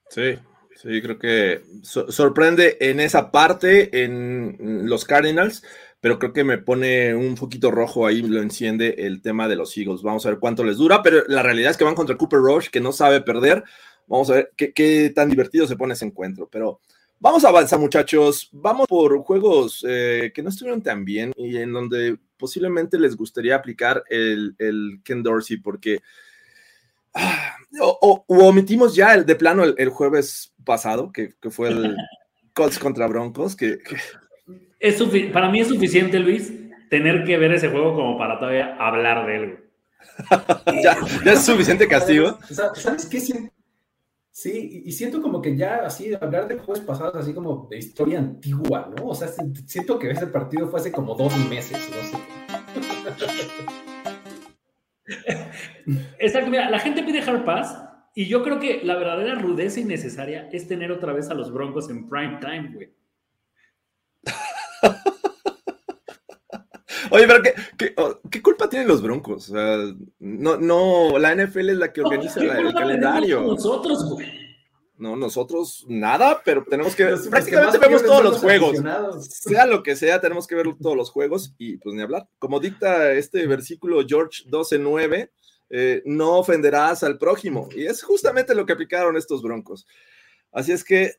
Sí, 0.09 0.35
Sí, 0.77 1.01
creo 1.01 1.19
que 1.19 1.63
sorprende 1.83 2.77
en 2.81 3.01
esa 3.01 3.31
parte, 3.31 4.05
en 4.05 4.87
los 4.89 5.07
Cardinals, 5.07 5.63
pero 6.01 6.19
creo 6.19 6.35
que 6.35 6.45
me 6.45 6.59
pone 6.59 7.15
un 7.15 7.35
poquito 7.35 7.71
rojo 7.71 8.07
ahí, 8.07 8.21
lo 8.21 8.43
enciende 8.43 8.95
el 8.99 9.23
tema 9.23 9.49
de 9.49 9.57
los 9.57 9.75
Eagles. 9.77 10.03
Vamos 10.03 10.27
a 10.27 10.31
ver 10.31 10.39
cuánto 10.39 10.65
les 10.65 10.77
dura, 10.77 11.03
pero 11.03 11.25
la 11.29 11.43
realidad 11.43 11.71
es 11.71 11.79
que 11.79 11.85
van 11.85 11.95
contra 11.95 12.19
Cooper 12.19 12.41
Rush, 12.41 12.69
que 12.69 12.81
no 12.81 12.93
sabe 12.93 13.23
perder. 13.23 13.65
Vamos 14.07 14.29
a 14.29 14.35
ver 14.35 14.53
qué, 14.55 15.13
tan 15.15 15.31
divertido 15.31 15.67
se 15.67 15.77
pone 15.77 15.95
ese 15.95 16.05
encuentro, 16.05 16.47
pero 16.53 16.81
vamos 17.19 17.45
a 17.47 17.49
avanzar, 17.49 17.79
muchachos. 17.79 18.51
Vamos 18.53 18.87
por 18.87 19.19
juegos 19.21 19.83
eh, 19.89 20.31
que 20.35 20.43
no 20.43 20.51
estuvieron 20.51 20.83
tan 20.83 21.07
bien 21.07 21.33
y 21.37 21.57
en 21.57 21.73
donde 21.73 22.19
posiblemente 22.37 22.99
les 22.99 23.17
gustaría 23.17 23.57
aplicar 23.57 24.05
el, 24.11 24.55
el 24.59 25.01
Ken 25.03 25.23
Dorsey, 25.23 25.57
porque 25.57 26.03
o, 27.81 28.25
omitimos 28.29 28.95
ya 28.95 29.15
el, 29.15 29.27
de 29.27 29.35
plano 29.35 29.65
el, 29.65 29.89
jueves 29.89 30.53
pasado, 30.65 31.13
que, 31.13 31.35
fue 31.51 31.69
el 31.69 31.97
Colts 32.53 32.79
contra 32.79 33.07
Broncos, 33.07 33.57
que, 33.57 33.79
Es 34.79 35.03
para 35.33 35.51
mí 35.51 35.61
es 35.61 35.69
suficiente, 35.69 36.19
Luis, 36.19 36.53
tener 36.91 37.25
que 37.25 37.39
ver 37.39 37.53
ese 37.53 37.69
juego 37.69 37.95
como 37.95 38.19
para 38.19 38.39
todavía 38.39 38.77
hablar 38.77 39.27
de 39.27 39.37
él. 39.37 39.59
ya, 40.83 40.97
es 41.33 41.45
suficiente 41.45 41.89
castigo. 41.89 42.39
¿Sabes 42.75 43.07
qué? 43.07 43.51
Sí, 44.31 44.83
y 44.85 44.93
siento 44.93 45.23
como 45.23 45.41
que 45.41 45.57
ya 45.57 45.87
así, 45.87 46.13
hablar 46.13 46.47
de 46.47 46.59
jueves 46.59 46.85
pasados, 46.85 47.17
así 47.17 47.33
como 47.33 47.67
de 47.71 47.79
historia 47.79 48.19
antigua, 48.19 48.93
¿no? 48.95 49.07
O 49.07 49.15
sea, 49.15 49.29
siento 49.67 49.99
que 49.99 50.11
ese 50.11 50.27
partido 50.27 50.69
fue 50.69 50.79
hace 50.79 50.93
como 50.93 51.15
dos 51.15 51.35
meses, 51.49 51.79
no 51.91 52.03
sé. 52.03 52.19
Exacto, 56.27 56.51
mira, 56.51 56.69
la 56.71 56.81
gente 56.81 57.03
pide 57.03 57.23
hard 57.23 57.45
pass 57.45 57.77
y 58.15 58.27
yo 58.27 58.43
creo 58.43 58.59
que 58.59 58.81
la 58.83 58.97
verdadera 58.97 59.35
rudeza 59.37 59.79
innecesaria 59.79 60.49
es 60.51 60.67
tener 60.67 60.91
otra 60.91 61.13
vez 61.13 61.29
a 61.31 61.35
los 61.35 61.53
Broncos 61.53 61.91
en 61.91 62.09
prime 62.09 62.39
time, 62.41 62.73
güey. 62.75 62.93
Oye, 67.11 67.27
pero 67.29 67.43
¿qué, 67.79 67.95
oh, 67.97 68.19
qué, 68.29 68.43
culpa 68.43 68.69
tienen 68.69 68.89
los 68.89 69.01
Broncos? 69.01 69.53
No, 70.19 70.57
no, 70.57 71.17
la 71.19 71.37
NFL 71.37 71.71
es 71.71 71.77
la 71.77 71.93
que 71.93 72.01
organiza 72.01 72.41
el 72.41 72.75
calendario. 72.75 73.43
Nosotros, 73.43 74.11
güey. 74.11 74.47
No, 74.99 75.15
nosotros 75.15 75.85
nada, 75.89 76.41
pero 76.43 76.65
tenemos 76.65 76.97
que 76.97 77.05
prácticamente 77.31 77.79
vemos 77.79 78.03
todos 78.03 78.25
los 78.25 78.39
juegos. 78.39 78.79
Sea 79.29 79.67
lo 79.67 79.83
que 79.83 79.95
sea, 79.95 80.21
tenemos 80.21 80.47
que 80.47 80.55
ver 80.55 80.67
todos 80.81 80.97
los 80.97 81.11
juegos 81.11 81.55
y 81.59 81.77
pues 81.77 81.95
ni 81.95 82.03
hablar. 82.03 82.29
Como 82.39 82.61
dicta 82.61 83.13
este 83.13 83.47
versículo 83.47 84.03
George 84.09 84.45
12:9, 84.49 85.31
eh, 85.71 86.03
no 86.05 86.39
ofenderás 86.39 87.03
al 87.03 87.19
prójimo. 87.19 87.69
Y 87.75 87.87
es 87.87 88.03
justamente 88.03 88.55
lo 88.55 88.67
que 88.67 88.73
aplicaron 88.73 89.17
estos 89.17 89.43
broncos. 89.43 89.87
Así 90.53 90.73
es 90.73 90.85
que, 90.85 91.15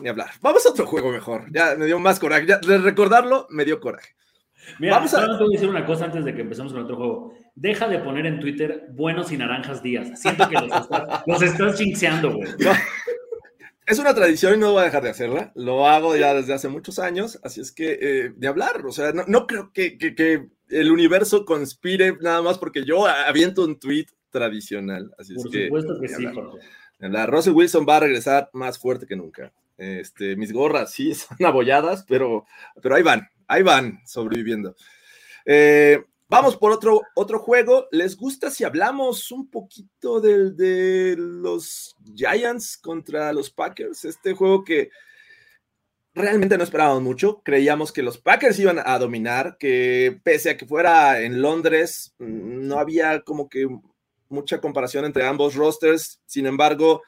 ni 0.00 0.08
hablar. 0.08 0.30
Vamos 0.40 0.66
a 0.66 0.70
otro 0.70 0.86
juego 0.86 1.10
mejor. 1.10 1.46
Ya 1.52 1.74
me 1.76 1.86
dio 1.86 1.98
más 1.98 2.18
coraje. 2.18 2.46
Ya, 2.46 2.58
de 2.58 2.78
recordarlo, 2.78 3.46
me 3.50 3.64
dio 3.64 3.80
coraje. 3.80 4.14
Mira, 4.78 4.96
Vamos 4.96 5.14
a... 5.14 5.20
te 5.20 5.44
voy 5.44 5.54
a 5.54 5.58
decir 5.58 5.68
una 5.68 5.86
cosa 5.86 6.04
antes 6.04 6.24
de 6.24 6.34
que 6.34 6.42
empecemos 6.42 6.72
con 6.72 6.82
otro 6.82 6.96
juego. 6.96 7.34
Deja 7.54 7.88
de 7.88 7.98
poner 7.98 8.26
en 8.26 8.40
Twitter 8.40 8.86
buenos 8.90 9.32
y 9.32 9.36
naranjas 9.36 9.82
días. 9.82 10.20
Siento 10.20 10.48
que 10.48 10.54
los 10.54 10.72
estás, 10.72 11.22
los 11.26 11.42
estás 11.42 11.78
chinxeando, 11.78 12.34
güey. 12.34 12.48
Es 13.90 13.98
una 13.98 14.14
tradición 14.14 14.54
y 14.54 14.58
no 14.58 14.70
voy 14.70 14.82
a 14.82 14.84
dejar 14.84 15.02
de 15.02 15.10
hacerla. 15.10 15.50
Lo 15.56 15.88
hago 15.88 16.14
ya 16.16 16.32
desde 16.32 16.54
hace 16.54 16.68
muchos 16.68 17.00
años, 17.00 17.40
así 17.42 17.60
es 17.60 17.72
que 17.72 17.98
eh, 18.00 18.32
de 18.36 18.46
hablar. 18.46 18.86
O 18.86 18.92
sea, 18.92 19.12
no, 19.12 19.46
creo 19.48 19.72
que, 19.72 19.98
que, 19.98 20.46
el 20.70 20.90
universo 20.90 21.44
conspire 21.44 22.16
nada 22.20 22.42
más 22.42 22.58
porque 22.58 22.84
yo 22.84 23.06
aviento 23.06 23.64
un 23.64 23.78
tweet 23.78 24.06
tradicional. 24.30 25.12
Así 25.18 25.34
Por 25.34 25.54
es 25.54 25.64
supuesto 25.64 26.00
que, 26.00 26.08
sí, 26.08 26.26
Jorge. 26.26 26.58
La 26.98 27.26
Russell 27.26 27.54
Wilson 27.54 27.86
va 27.88 27.96
a 27.96 28.00
regresar 28.00 28.50
más 28.52 28.78
fuerte 28.78 29.06
que 29.06 29.16
nunca. 29.16 29.52
Este, 29.76 30.36
mis 30.36 30.52
gorras 30.52 30.92
sí 30.92 31.14
son 31.14 31.44
abolladas, 31.44 32.04
pero, 32.06 32.44
pero 32.82 32.94
ahí 32.94 33.02
van, 33.02 33.28
ahí 33.48 33.62
van 33.62 34.00
sobreviviendo. 34.06 34.76
Eh, 35.46 36.04
vamos 36.28 36.56
por 36.56 36.72
otro, 36.72 37.00
otro 37.14 37.38
juego. 37.38 37.88
¿Les 37.90 38.16
gusta 38.16 38.50
si 38.50 38.64
hablamos 38.64 39.32
un 39.32 39.50
poquito 39.50 40.20
del, 40.20 40.56
de 40.56 41.16
los 41.18 41.96
Giants 42.14 42.76
contra 42.76 43.32
los 43.32 43.50
Packers? 43.50 44.04
Este 44.04 44.34
juego 44.34 44.62
que 44.62 44.90
realmente 46.14 46.56
no 46.58 46.64
esperábamos 46.64 47.02
mucho. 47.02 47.42
Creíamos 47.44 47.92
que 47.92 48.02
los 48.02 48.18
Packers 48.18 48.58
iban 48.58 48.80
a 48.84 48.98
dominar, 48.98 49.56
que 49.58 50.20
pese 50.22 50.50
a 50.50 50.56
que 50.56 50.66
fuera 50.66 51.20
en 51.22 51.42
Londres, 51.42 52.14
no 52.18 52.78
había 52.78 53.20
como 53.22 53.48
que 53.48 53.68
mucha 54.28 54.60
comparación 54.60 55.04
entre 55.04 55.26
ambos 55.26 55.54
rosters. 55.54 56.20
Sin 56.26 56.46
embargo, 56.46 57.02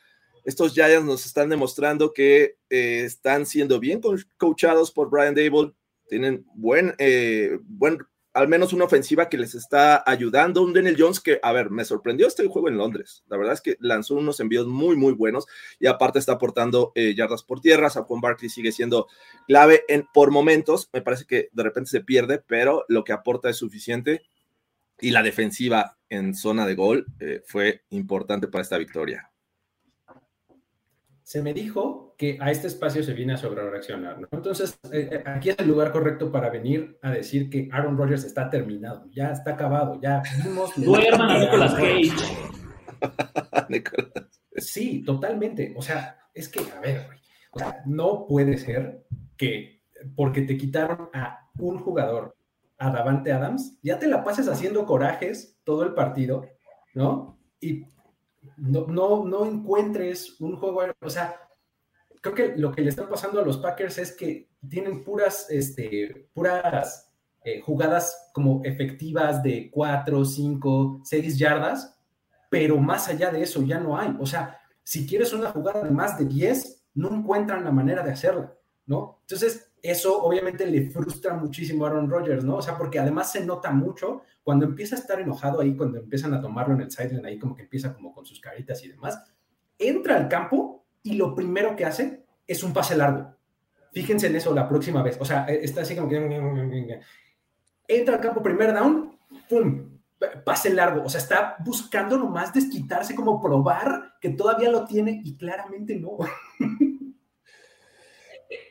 estos 0.44 0.74
Giants 0.74 1.06
nos 1.06 1.24
están 1.26 1.48
demostrando 1.48 2.12
que 2.12 2.56
eh, 2.68 3.02
están 3.04 3.46
siendo 3.46 3.78
bien 3.78 4.00
coachados 4.36 4.90
por 4.90 5.08
Brian 5.08 5.34
Dable, 5.34 5.72
tienen 6.08 6.44
buen, 6.54 6.94
eh, 6.98 7.58
buen, 7.62 7.98
al 8.34 8.48
menos 8.48 8.72
una 8.72 8.84
ofensiva 8.84 9.28
que 9.28 9.38
les 9.38 9.54
está 9.54 10.02
ayudando. 10.06 10.62
Un 10.62 10.72
Daniel 10.72 10.96
Jones 10.98 11.20
que, 11.20 11.38
a 11.42 11.52
ver, 11.52 11.70
me 11.70 11.84
sorprendió 11.84 12.26
este 12.26 12.46
juego 12.46 12.68
en 12.68 12.76
Londres. 12.76 13.24
La 13.28 13.36
verdad 13.36 13.54
es 13.54 13.60
que 13.60 13.76
lanzó 13.80 14.14
unos 14.14 14.40
envíos 14.40 14.66
muy, 14.66 14.96
muy 14.96 15.12
buenos 15.12 15.46
y 15.78 15.86
aparte 15.86 16.18
está 16.18 16.32
aportando 16.32 16.92
eh, 16.94 17.14
yardas 17.14 17.42
por 17.42 17.60
tierra. 17.60 17.90
Saquon 17.90 18.20
Barkley 18.20 18.50
sigue 18.50 18.72
siendo 18.72 19.08
clave 19.46 19.84
en, 19.88 20.06
por 20.12 20.30
momentos. 20.30 20.88
Me 20.92 21.02
parece 21.02 21.26
que 21.26 21.48
de 21.52 21.62
repente 21.62 21.90
se 21.90 22.00
pierde, 22.00 22.38
pero 22.38 22.84
lo 22.88 23.04
que 23.04 23.12
aporta 23.12 23.50
es 23.50 23.56
suficiente. 23.56 24.22
Y 25.00 25.10
la 25.10 25.22
defensiva 25.22 25.98
en 26.08 26.34
zona 26.34 26.64
de 26.64 26.74
gol 26.74 27.06
fue 27.46 27.82
importante 27.90 28.46
para 28.46 28.62
esta 28.62 28.78
victoria 28.78 29.31
se 31.22 31.42
me 31.42 31.54
dijo 31.54 32.14
que 32.18 32.38
a 32.40 32.50
este 32.50 32.66
espacio 32.66 33.02
se 33.02 33.14
viene 33.14 33.34
a 33.34 33.36
sobrereaccionar, 33.36 34.20
¿no? 34.20 34.28
Entonces, 34.30 34.78
eh, 34.92 35.08
eh, 35.12 35.22
aquí 35.24 35.50
es 35.50 35.58
el 35.58 35.68
lugar 35.68 35.92
correcto 35.92 36.30
para 36.30 36.50
venir 36.50 36.98
a 37.02 37.10
decir 37.10 37.48
que 37.48 37.68
Aaron 37.72 37.96
Rodgers 37.96 38.24
está 38.24 38.50
terminado, 38.50 39.08
ya 39.10 39.30
está 39.30 39.52
acabado, 39.52 40.00
ya 40.00 40.22
vimos... 40.44 40.72
Duerman 40.76 41.30
a 41.30 41.38
Nicolas 41.38 41.74
Cage. 41.74 42.12
sí, 44.56 45.02
totalmente. 45.04 45.74
O 45.76 45.82
sea, 45.82 46.18
es 46.34 46.48
que, 46.48 46.60
a 46.60 46.80
ver, 46.80 47.06
o 47.52 47.58
sea, 47.58 47.82
no 47.86 48.26
puede 48.26 48.58
ser 48.58 49.04
que 49.36 49.82
porque 50.16 50.42
te 50.42 50.56
quitaron 50.56 51.08
a 51.12 51.48
un 51.58 51.78
jugador, 51.78 52.36
a 52.78 52.90
Davante 52.90 53.32
Adams, 53.32 53.78
ya 53.82 53.98
te 53.98 54.08
la 54.08 54.24
pases 54.24 54.48
haciendo 54.48 54.84
corajes 54.86 55.56
todo 55.64 55.84
el 55.84 55.94
partido, 55.94 56.46
¿no? 56.94 57.38
Y 57.60 57.84
no, 58.56 58.86
no, 58.86 59.24
no 59.24 59.46
encuentres 59.46 60.40
un 60.40 60.56
juego, 60.56 60.82
o 61.00 61.10
sea, 61.10 61.36
creo 62.20 62.34
que 62.34 62.54
lo 62.56 62.72
que 62.72 62.82
le 62.82 62.88
está 62.88 63.08
pasando 63.08 63.40
a 63.40 63.44
los 63.44 63.58
Packers 63.58 63.98
es 63.98 64.12
que 64.12 64.48
tienen 64.68 65.04
puras, 65.04 65.48
este, 65.50 66.28
puras 66.32 67.12
eh, 67.44 67.60
jugadas 67.60 68.30
como 68.32 68.62
efectivas 68.64 69.42
de 69.42 69.70
4, 69.70 70.24
5, 70.24 71.00
6 71.04 71.38
yardas, 71.38 71.98
pero 72.48 72.78
más 72.78 73.08
allá 73.08 73.30
de 73.30 73.42
eso 73.42 73.62
ya 73.62 73.80
no 73.80 73.98
hay. 73.98 74.16
O 74.20 74.26
sea, 74.26 74.60
si 74.84 75.06
quieres 75.06 75.32
una 75.32 75.50
jugada 75.50 75.82
de 75.82 75.90
más 75.90 76.18
de 76.18 76.26
10, 76.26 76.84
no 76.94 77.12
encuentran 77.14 77.64
la 77.64 77.72
manera 77.72 78.02
de 78.02 78.12
hacerla, 78.12 78.54
¿no? 78.86 79.18
Entonces, 79.22 79.72
eso 79.82 80.22
obviamente 80.22 80.66
le 80.66 80.90
frustra 80.90 81.34
muchísimo 81.34 81.84
a 81.84 81.88
Aaron 81.88 82.08
Rodgers, 82.08 82.44
¿no? 82.44 82.56
O 82.56 82.62
sea, 82.62 82.78
porque 82.78 82.98
además 82.98 83.32
se 83.32 83.44
nota 83.44 83.70
mucho 83.70 84.22
cuando 84.42 84.64
empieza 84.64 84.96
a 84.96 84.98
estar 84.98 85.20
enojado 85.20 85.60
ahí, 85.60 85.76
cuando 85.76 85.98
empiezan 85.98 86.34
a 86.34 86.40
tomarlo 86.40 86.74
en 86.74 86.82
el 86.82 86.90
sideline, 86.90 87.26
ahí 87.26 87.38
como 87.38 87.54
que 87.54 87.62
empieza 87.62 87.92
como 87.92 88.12
con 88.12 88.24
sus 88.24 88.40
caritas 88.40 88.82
y 88.84 88.88
demás, 88.88 89.22
entra 89.78 90.16
al 90.16 90.28
campo 90.28 90.84
y 91.02 91.14
lo 91.14 91.34
primero 91.34 91.74
que 91.74 91.84
hace 91.84 92.24
es 92.46 92.62
un 92.62 92.72
pase 92.72 92.96
largo. 92.96 93.34
Fíjense 93.92 94.28
en 94.28 94.36
eso 94.36 94.54
la 94.54 94.68
próxima 94.68 95.02
vez. 95.02 95.18
O 95.20 95.24
sea, 95.24 95.44
está 95.46 95.82
así 95.82 95.96
como 95.96 96.08
que 96.08 97.00
entra 97.88 98.14
al 98.14 98.20
campo, 98.20 98.42
primer 98.42 98.72
down, 98.72 99.18
¡pum! 99.48 99.98
Pase 100.44 100.72
largo. 100.72 101.02
O 101.04 101.08
sea, 101.08 101.20
está 101.20 101.56
buscando 101.64 102.16
nomás 102.16 102.52
desquitarse, 102.52 103.14
como 103.14 103.40
probar 103.40 104.14
que 104.20 104.30
todavía 104.30 104.70
lo 104.70 104.84
tiene 104.84 105.20
y 105.24 105.36
claramente 105.36 105.96
no. 105.98 106.18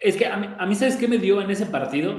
Es 0.01 0.15
que 0.15 0.25
a 0.25 0.37
mí, 0.37 0.75
¿sabes 0.75 0.95
qué 0.95 1.07
me 1.07 1.17
dio 1.17 1.41
en 1.41 1.49
ese 1.51 1.65
partido? 1.65 2.15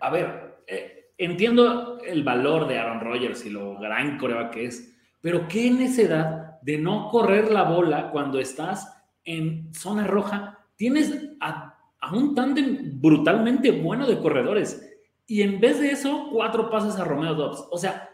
A 0.00 0.10
ver, 0.10 0.62
eh, 0.66 1.12
entiendo 1.18 1.98
el 2.00 2.22
valor 2.22 2.66
de 2.66 2.78
Aaron 2.78 3.00
Rodgers 3.00 3.44
y 3.46 3.50
lo 3.50 3.78
gran 3.78 4.18
coreback 4.18 4.52
que 4.52 4.66
es, 4.66 4.96
pero 5.20 5.48
qué 5.48 5.70
necesidad 5.70 6.60
de 6.60 6.78
no 6.78 7.08
correr 7.08 7.50
la 7.50 7.64
bola 7.64 8.10
cuando 8.10 8.38
estás 8.38 9.02
en 9.24 9.72
zona 9.74 10.06
roja. 10.06 10.66
Tienes 10.76 11.30
a, 11.40 11.78
a 12.00 12.14
un 12.14 12.34
tándem 12.34 13.00
brutalmente 13.00 13.70
bueno 13.70 14.06
de 14.06 14.18
corredores 14.18 14.94
y 15.26 15.42
en 15.42 15.60
vez 15.60 15.80
de 15.80 15.90
eso, 15.90 16.28
cuatro 16.30 16.70
pases 16.70 16.96
a 16.96 17.04
Romeo 17.04 17.34
Dobbs. 17.34 17.66
O 17.70 17.78
sea, 17.78 18.10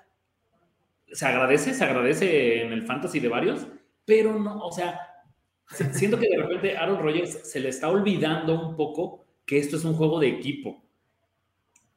se 1.10 1.26
agradece, 1.26 1.74
se 1.74 1.84
agradece 1.84 2.62
en 2.62 2.72
el 2.72 2.82
fantasy 2.82 3.18
de 3.18 3.28
varios, 3.28 3.66
pero 4.04 4.38
no, 4.38 4.58
o 4.58 4.70
sea, 4.70 5.09
siento 5.92 6.18
que 6.18 6.28
de 6.28 6.36
repente 6.36 6.76
Aaron 6.76 7.02
Rodgers 7.02 7.50
se 7.50 7.60
le 7.60 7.68
está 7.68 7.88
olvidando 7.88 8.68
un 8.68 8.76
poco 8.76 9.24
que 9.46 9.58
esto 9.58 9.76
es 9.76 9.84
un 9.84 9.94
juego 9.94 10.20
de 10.20 10.28
equipo. 10.28 10.82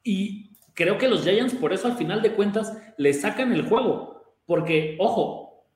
Y 0.02 0.50
creo 0.74 0.98
que 0.98 1.08
los 1.08 1.22
Giants 1.22 1.54
por 1.54 1.72
eso 1.72 1.88
al 1.88 1.96
final 1.96 2.22
de 2.22 2.32
cuentas 2.32 2.76
le 2.96 3.12
sacan 3.12 3.52
el 3.52 3.68
juego, 3.68 4.22
porque, 4.46 4.96
ojo, 4.98 5.66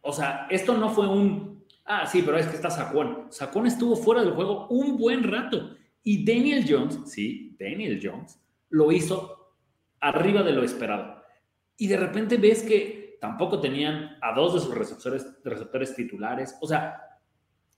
o 0.00 0.12
sea, 0.12 0.46
esto 0.50 0.76
no 0.76 0.88
fue 0.90 1.08
un, 1.08 1.64
ah, 1.84 2.06
sí, 2.06 2.22
pero 2.22 2.38
es 2.38 2.46
que 2.46 2.56
está 2.56 2.70
Sacón. 2.70 3.26
Sacón 3.30 3.66
estuvo 3.66 3.96
fuera 3.96 4.22
del 4.22 4.34
juego 4.34 4.68
un 4.68 4.96
buen 4.96 5.22
rato. 5.24 5.76
Y 6.02 6.24
Daniel 6.24 6.64
Jones, 6.68 7.00
sí, 7.06 7.56
Daniel 7.58 8.00
Jones, 8.02 8.40
lo 8.70 8.92
hizo 8.92 9.54
arriba 10.00 10.42
de 10.42 10.52
lo 10.52 10.62
esperado. 10.62 11.22
Y 11.76 11.88
de 11.88 11.96
repente 11.96 12.36
ves 12.36 12.62
que 12.62 13.18
tampoco 13.20 13.60
tenían 13.60 14.16
a 14.22 14.32
dos 14.32 14.54
de 14.54 14.60
sus 14.60 14.74
receptores, 14.74 15.26
receptores 15.44 15.94
titulares. 15.94 16.56
O 16.60 16.66
sea, 16.66 16.96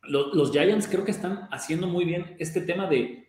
los 0.09 0.53
Giants 0.53 0.89
creo 0.89 1.05
que 1.05 1.11
están 1.11 1.49
haciendo 1.51 1.87
muy 1.87 2.05
bien 2.05 2.37
este 2.39 2.61
tema 2.61 2.87
de 2.87 3.29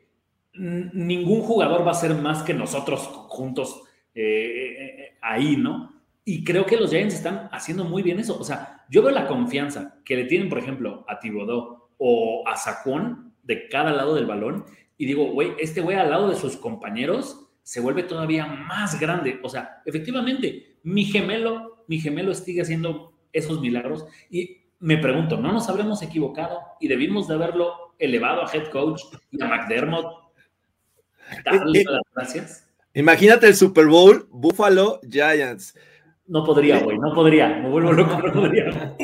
ningún 0.54 1.42
jugador 1.42 1.86
va 1.86 1.92
a 1.92 1.96
ser 1.96 2.16
más 2.16 2.44
que 2.44 2.54
nosotros 2.54 3.02
juntos 3.02 3.84
eh, 4.16 4.22
eh, 4.22 5.02
eh, 5.02 5.18
ahí, 5.22 5.56
¿no? 5.56 5.94
Y 6.26 6.44
creo 6.44 6.66
que 6.66 6.78
los 6.78 6.90
Giants 6.90 7.16
están 7.16 7.50
haciendo 7.52 7.86
muy 7.86 8.04
bien 8.04 8.20
eso. 8.20 8.38
O 8.40 8.44
sea, 8.44 8.86
yo 8.90 9.02
veo 9.02 9.12
la 9.12 9.28
confianza 9.28 10.00
que 10.04 10.16
le 10.16 10.26
tienen, 10.26 10.50
por 10.50 10.60
ejemplo, 10.60 11.06
a 11.08 11.20
Thibodeau 11.20 11.90
o 11.98 12.44
a 12.48 12.56
Sacón 12.56 13.34
de 13.44 13.68
cada 13.68 13.92
lado 13.92 14.16
del 14.16 14.26
balón 14.26 14.66
y 14.98 15.06
digo, 15.06 15.32
güey, 15.32 15.54
este 15.60 15.82
güey 15.82 15.98
al 15.98 16.10
lado 16.10 16.30
de 16.30 16.36
sus 16.36 16.58
compañeros 16.58 17.50
se 17.64 17.80
vuelve 17.80 18.04
todavía 18.04 18.46
más 18.46 19.00
grande. 19.00 19.40
O 19.44 19.50
sea, 19.50 19.82
efectivamente, 19.86 20.78
mi 20.84 21.06
gemelo, 21.06 21.86
mi 21.88 22.00
gemelo 22.00 22.34
sigue 22.34 22.62
haciendo 22.62 23.14
esos 23.32 23.62
milagros 23.62 24.06
y 24.30 24.58
me 24.80 24.98
pregunto, 24.98 25.38
¿no 25.38 25.52
nos 25.52 25.70
habremos 25.70 26.02
equivocado 26.02 26.62
y 26.80 26.88
debimos 26.88 27.28
de 27.28 27.36
haberlo 27.36 27.96
elevado 28.00 28.44
a 28.44 28.52
head 28.52 28.70
coach 28.70 29.04
y 29.32 29.44
a 29.44 29.48
McDermott? 29.48 30.32
Darle 31.46 31.84
las 31.86 32.02
gracias. 32.16 32.70
Imagínate 32.94 33.48
el 33.48 33.56
Super 33.56 33.86
Bowl 33.86 34.28
Buffalo 34.32 35.00
Giants. 35.08 35.76
No 36.30 36.46
podría, 36.46 36.80
güey, 36.80 37.00
no 37.00 37.12
podría. 37.16 37.48
Me 37.48 37.70
vuelvo 37.70 37.92
loco, 37.92 38.20
no 38.22 38.32
podría. 38.32 38.96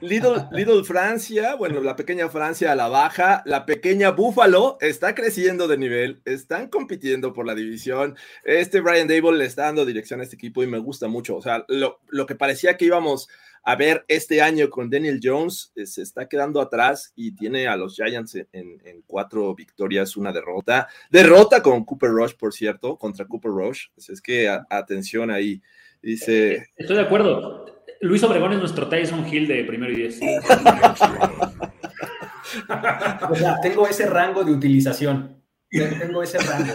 Little, 0.00 0.46
Little, 0.52 0.84
Francia, 0.84 1.56
bueno, 1.56 1.80
la 1.80 1.96
pequeña 1.96 2.28
Francia 2.28 2.70
a 2.70 2.76
la 2.76 2.86
baja, 2.86 3.42
la 3.44 3.66
pequeña 3.66 4.10
Buffalo 4.12 4.78
está 4.80 5.16
creciendo 5.16 5.66
de 5.66 5.76
nivel, 5.76 6.22
están 6.26 6.68
compitiendo 6.68 7.32
por 7.32 7.44
la 7.44 7.56
división. 7.56 8.16
Este 8.44 8.80
Brian 8.80 9.08
Dable 9.08 9.36
le 9.36 9.46
está 9.46 9.62
dando 9.64 9.84
dirección 9.84 10.20
a 10.20 10.22
este 10.22 10.36
equipo 10.36 10.62
y 10.62 10.68
me 10.68 10.78
gusta 10.78 11.08
mucho. 11.08 11.34
O 11.36 11.42
sea, 11.42 11.64
lo, 11.66 11.98
lo 12.08 12.24
que 12.24 12.36
parecía 12.36 12.76
que 12.76 12.84
íbamos 12.84 13.28
a 13.64 13.76
ver 13.76 14.04
este 14.08 14.42
año 14.42 14.68
con 14.68 14.90
Daniel 14.90 15.20
Jones, 15.22 15.72
eh, 15.74 15.86
se 15.86 16.02
está 16.02 16.28
quedando 16.28 16.60
atrás 16.60 17.12
y 17.16 17.34
tiene 17.34 17.66
a 17.66 17.76
los 17.76 17.96
Giants 17.96 18.34
en, 18.34 18.46
en, 18.52 19.02
cuatro 19.06 19.54
victorias, 19.54 20.16
una 20.16 20.32
derrota. 20.32 20.88
Derrota 21.10 21.62
con 21.62 21.84
Cooper 21.84 22.10
Rush, 22.10 22.34
por 22.34 22.52
cierto, 22.52 22.96
contra 22.96 23.26
Cooper 23.26 23.50
Rush. 23.50 23.86
Es 23.96 24.20
que 24.20 24.48
atención 24.68 25.30
ahí. 25.30 25.62
Dice. 26.02 26.66
Estoy 26.76 26.96
de 26.96 27.02
acuerdo. 27.02 27.64
Luis 28.00 28.22
Obregón 28.22 28.52
es 28.52 28.58
nuestro 28.58 28.88
Tyson 28.88 29.26
Hill 29.26 29.48
de 29.48 29.64
primero 29.64 29.92
y 29.92 29.96
diez. 29.96 30.20
o 33.30 33.34
sea, 33.34 33.58
tengo 33.62 33.88
ese 33.88 34.06
rango 34.06 34.44
de 34.44 34.52
utilización. 34.52 35.42
Tengo 35.70 36.22
ese 36.22 36.38
rango. 36.38 36.74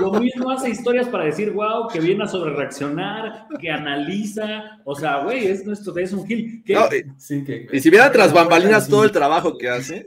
Lo 0.00 0.12
mismo 0.12 0.50
hace 0.50 0.70
historias 0.70 1.08
para 1.08 1.24
decir, 1.24 1.50
wow, 1.52 1.88
que 1.88 2.00
viene 2.00 2.24
a 2.24 2.26
sobre 2.26 2.54
reaccionar, 2.54 3.46
que 3.60 3.70
analiza. 3.70 4.80
O 4.84 4.94
sea, 4.94 5.22
güey, 5.22 5.46
es 5.46 5.64
nuestro 5.64 5.92
Tyson 5.92 6.24
Hill. 6.28 6.62
Que, 6.64 7.06
sí, 7.16 7.44
que, 7.44 7.66
y 7.72 7.80
si 7.80 7.90
viera 7.90 8.10
tras 8.10 8.32
bambalinas 8.32 8.88
todo 8.88 9.04
el 9.04 9.12
trabajo 9.12 9.56
que 9.56 9.68
hace. 9.68 10.06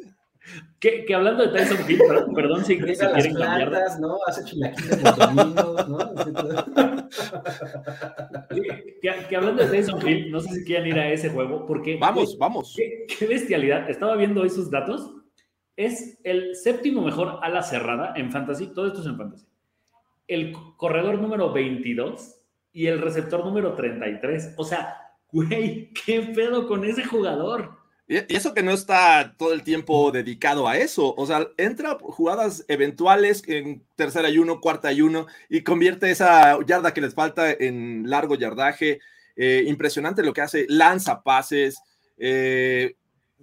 Que, 0.80 1.06
que, 1.06 1.16
hablando 1.16 1.46
de 1.46 1.58
Tyson 1.58 1.78
Hill, 1.90 2.00
perdón, 2.34 2.64
si, 2.64 2.76
si 2.76 2.80
quieren 2.80 3.34
plantas, 3.34 4.00
¿no? 4.00 4.18
Hace 4.28 4.46
chilaquiles 4.46 5.04
de 5.04 5.04
¿no? 5.04 5.98
que, 9.02 9.26
que, 9.28 9.36
hablando 9.36 9.66
de 9.66 9.70
Tyson 9.70 10.08
Hill, 10.08 10.32
no 10.32 10.40
sé 10.40 10.54
si 10.54 10.64
quieren 10.64 10.88
ir 10.88 11.00
a 11.00 11.12
ese 11.12 11.30
juego, 11.30 11.66
porque... 11.66 11.98
Vamos, 11.98 12.38
vamos. 12.38 12.74
Qué, 12.78 13.08
qué, 13.08 13.26
bestialidad. 13.26 13.90
Estaba 13.90 14.16
viendo 14.16 14.42
hoy 14.42 14.50
sus 14.50 14.70
datos. 14.70 15.14
Es 15.76 16.20
el 16.24 16.56
séptimo 16.56 17.02
mejor 17.02 17.40
ala 17.42 17.64
cerrada 17.64 18.14
en 18.16 18.32
fantasy. 18.32 18.68
Todo 18.68 18.88
esto 18.88 19.02
es 19.02 19.08
en 19.08 19.18
fantasy. 19.18 19.48
El 20.28 20.54
corredor 20.76 21.20
número 21.20 21.52
22 21.54 22.36
y 22.74 22.88
el 22.88 23.02
receptor 23.02 23.44
número 23.44 23.74
33. 23.74 24.54
O 24.58 24.64
sea, 24.64 24.98
güey, 25.32 25.92
qué 26.06 26.22
pedo 26.36 26.68
con 26.68 26.86
ese 26.86 27.04
jugador. 27.04 27.78
Y 28.10 28.34
eso 28.34 28.54
que 28.54 28.64
no 28.64 28.72
está 28.72 29.36
todo 29.38 29.52
el 29.52 29.64
tiempo 29.64 30.12
dedicado 30.12 30.68
a 30.68 30.78
eso. 30.78 31.14
O 31.16 31.26
sea, 31.26 31.48
entra 31.58 31.98
jugadas 32.00 32.64
eventuales 32.70 33.44
en 33.48 33.84
tercera 33.96 34.30
y 34.30 34.38
uno, 34.38 34.62
cuarta 34.62 34.94
y 34.94 35.02
uno, 35.02 35.28
y 35.50 35.62
convierte 35.62 36.10
esa 36.10 36.58
yarda 36.66 36.94
que 36.94 37.02
les 37.02 37.14
falta 37.14 37.52
en 37.52 38.10
largo 38.10 38.36
yardaje. 38.36 39.00
Eh, 39.36 39.66
impresionante 39.68 40.24
lo 40.24 40.34
que 40.34 40.42
hace, 40.42 40.66
lanza 40.70 41.22
pases. 41.22 41.82
Eh, 42.18 42.96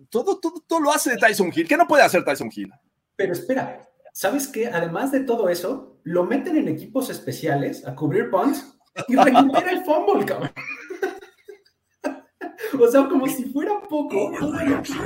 todo, 0.09 0.40
todo, 0.40 0.64
todo 0.66 0.81
lo 0.81 0.92
hace 0.92 1.16
Tyson 1.18 1.53
Hill. 1.55 1.68
¿Qué 1.68 1.77
no 1.77 1.87
puede 1.87 2.03
hacer 2.03 2.25
Tyson 2.25 2.51
Hill? 2.55 2.70
Pero 3.16 3.35
espera, 3.35 3.87
¿sabes 4.14 4.48
qué? 4.48 4.68
Además 4.68 5.12
de 5.12 5.20
todo 5.20 5.48
eso, 5.48 5.98
lo 6.05 6.24
meten 6.24 6.57
en 6.57 6.68
equipos 6.68 7.11
especiales 7.11 7.87
a 7.87 7.94
cubrir 7.94 8.31
punts 8.31 8.79
y 9.09 9.16
recupera 9.16 9.72
el 9.72 9.85
fumble, 9.85 10.24
cabrón. 10.24 10.50
O 12.81 12.88
sea, 12.88 13.07
como 13.09 13.29
si 13.29 13.44
fuera 13.44 13.81
poco, 13.88 14.33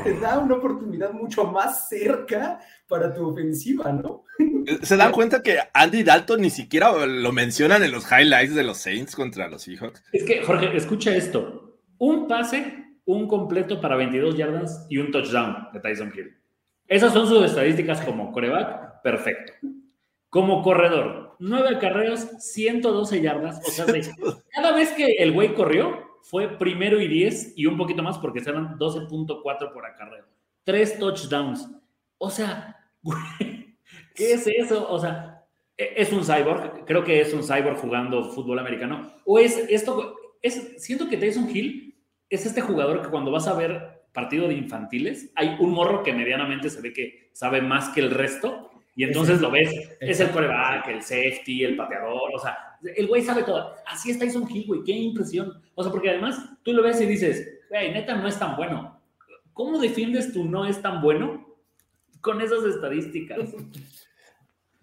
te 0.02 0.14
da 0.14 0.38
una 0.38 0.54
oportunidad 0.54 1.12
mucho 1.12 1.44
más 1.44 1.86
cerca 1.90 2.58
para 2.88 3.12
tu 3.12 3.28
ofensiva, 3.28 3.92
¿no? 3.92 4.24
¿Se 4.82 4.96
dan 4.96 5.12
cuenta 5.12 5.42
que 5.42 5.58
Andy 5.74 6.02
Dalton 6.02 6.40
ni 6.40 6.48
siquiera 6.48 7.04
lo 7.04 7.30
mencionan 7.30 7.82
en 7.82 7.92
los 7.92 8.10
highlights 8.10 8.54
de 8.54 8.64
los 8.64 8.78
Saints 8.78 9.14
contra 9.14 9.48
los 9.48 9.62
Seahawks? 9.62 10.02
Es 10.12 10.24
que, 10.24 10.42
Jorge, 10.42 10.74
escucha 10.74 11.14
esto. 11.14 11.78
Un 11.98 12.26
pase, 12.26 12.96
un 13.04 13.28
completo 13.28 13.82
para 13.82 13.96
22 13.96 14.38
yardas 14.38 14.86
y 14.88 14.96
un 14.96 15.10
touchdown 15.10 15.68
de 15.74 15.80
Tyson 15.80 16.10
Hill. 16.16 16.38
Esas 16.86 17.12
son 17.12 17.26
sus 17.28 17.44
estadísticas 17.44 18.00
como 18.00 18.32
coreback, 18.32 18.87
perfecto. 19.02 19.52
Como 20.30 20.62
corredor, 20.62 21.36
9 21.38 21.76
acarreos, 21.76 22.20
112 22.38 23.22
yardas. 23.22 23.60
O 23.66 23.70
sea, 23.70 23.86
cada 24.52 24.72
vez 24.72 24.92
que 24.92 25.06
el 25.18 25.32
güey 25.32 25.54
corrió, 25.54 26.08
fue 26.22 26.58
primero 26.58 27.00
y 27.00 27.08
10 27.08 27.54
y 27.56 27.66
un 27.66 27.76
poquito 27.76 28.02
más 28.02 28.18
porque 28.18 28.40
eran 28.40 28.78
12.4 28.78 29.72
por 29.72 29.86
acarreo. 29.86 30.26
Tres 30.64 30.98
touchdowns. 30.98 31.68
O 32.18 32.30
sea, 32.30 32.76
¿qué 34.14 34.32
es 34.32 34.46
eso? 34.46 34.90
O 34.90 34.98
sea, 34.98 35.46
e, 35.76 35.94
es 35.96 36.12
un 36.12 36.24
cyborg, 36.24 36.84
creo 36.84 37.04
que 37.04 37.20
es 37.20 37.32
un 37.32 37.42
cyborg 37.42 37.78
jugando 37.78 38.24
fútbol 38.24 38.58
americano. 38.58 39.10
O 39.24 39.38
es 39.38 39.56
esto, 39.70 40.16
es, 40.42 40.74
siento 40.84 41.08
que 41.08 41.16
Tyson 41.16 41.48
Hill 41.48 41.96
es 42.28 42.44
este 42.44 42.60
jugador 42.60 43.00
que 43.00 43.08
cuando 43.08 43.30
vas 43.30 43.48
a 43.48 43.54
ver 43.54 44.02
partido 44.12 44.48
de 44.48 44.54
infantiles, 44.54 45.30
hay 45.34 45.56
un 45.60 45.70
morro 45.70 46.02
que 46.02 46.12
medianamente 46.12 46.68
se 46.68 46.80
ve 46.80 46.92
que 46.92 47.30
sabe 47.32 47.62
más 47.62 47.90
que 47.90 48.00
el 48.00 48.10
resto 48.10 48.70
Y 48.98 49.04
entonces 49.04 49.40
lo 49.40 49.52
ves, 49.52 49.72
es 50.00 50.18
el 50.18 50.32
coreback, 50.32 50.88
el 50.88 51.02
safety, 51.02 51.62
el 51.62 51.76
pateador, 51.76 52.34
o 52.34 52.38
sea, 52.40 52.58
el 52.96 53.06
güey 53.06 53.22
sabe 53.22 53.44
todo. 53.44 53.76
Así 53.86 54.10
está 54.10 54.24
Tyson 54.24 54.50
Hill, 54.50 54.66
güey, 54.66 54.82
qué 54.82 54.90
impresión. 54.90 55.62
O 55.76 55.84
sea, 55.84 55.92
porque 55.92 56.10
además 56.10 56.36
tú 56.64 56.72
lo 56.72 56.82
ves 56.82 57.00
y 57.00 57.06
dices, 57.06 57.60
güey, 57.70 57.92
neta 57.92 58.16
no 58.16 58.26
es 58.26 58.36
tan 58.40 58.56
bueno. 58.56 59.00
¿Cómo 59.52 59.78
defiendes 59.78 60.32
tú 60.32 60.46
no 60.46 60.66
es 60.66 60.82
tan 60.82 61.00
bueno 61.00 61.46
con 62.20 62.40
esas 62.40 62.64
estadísticas? 62.64 63.38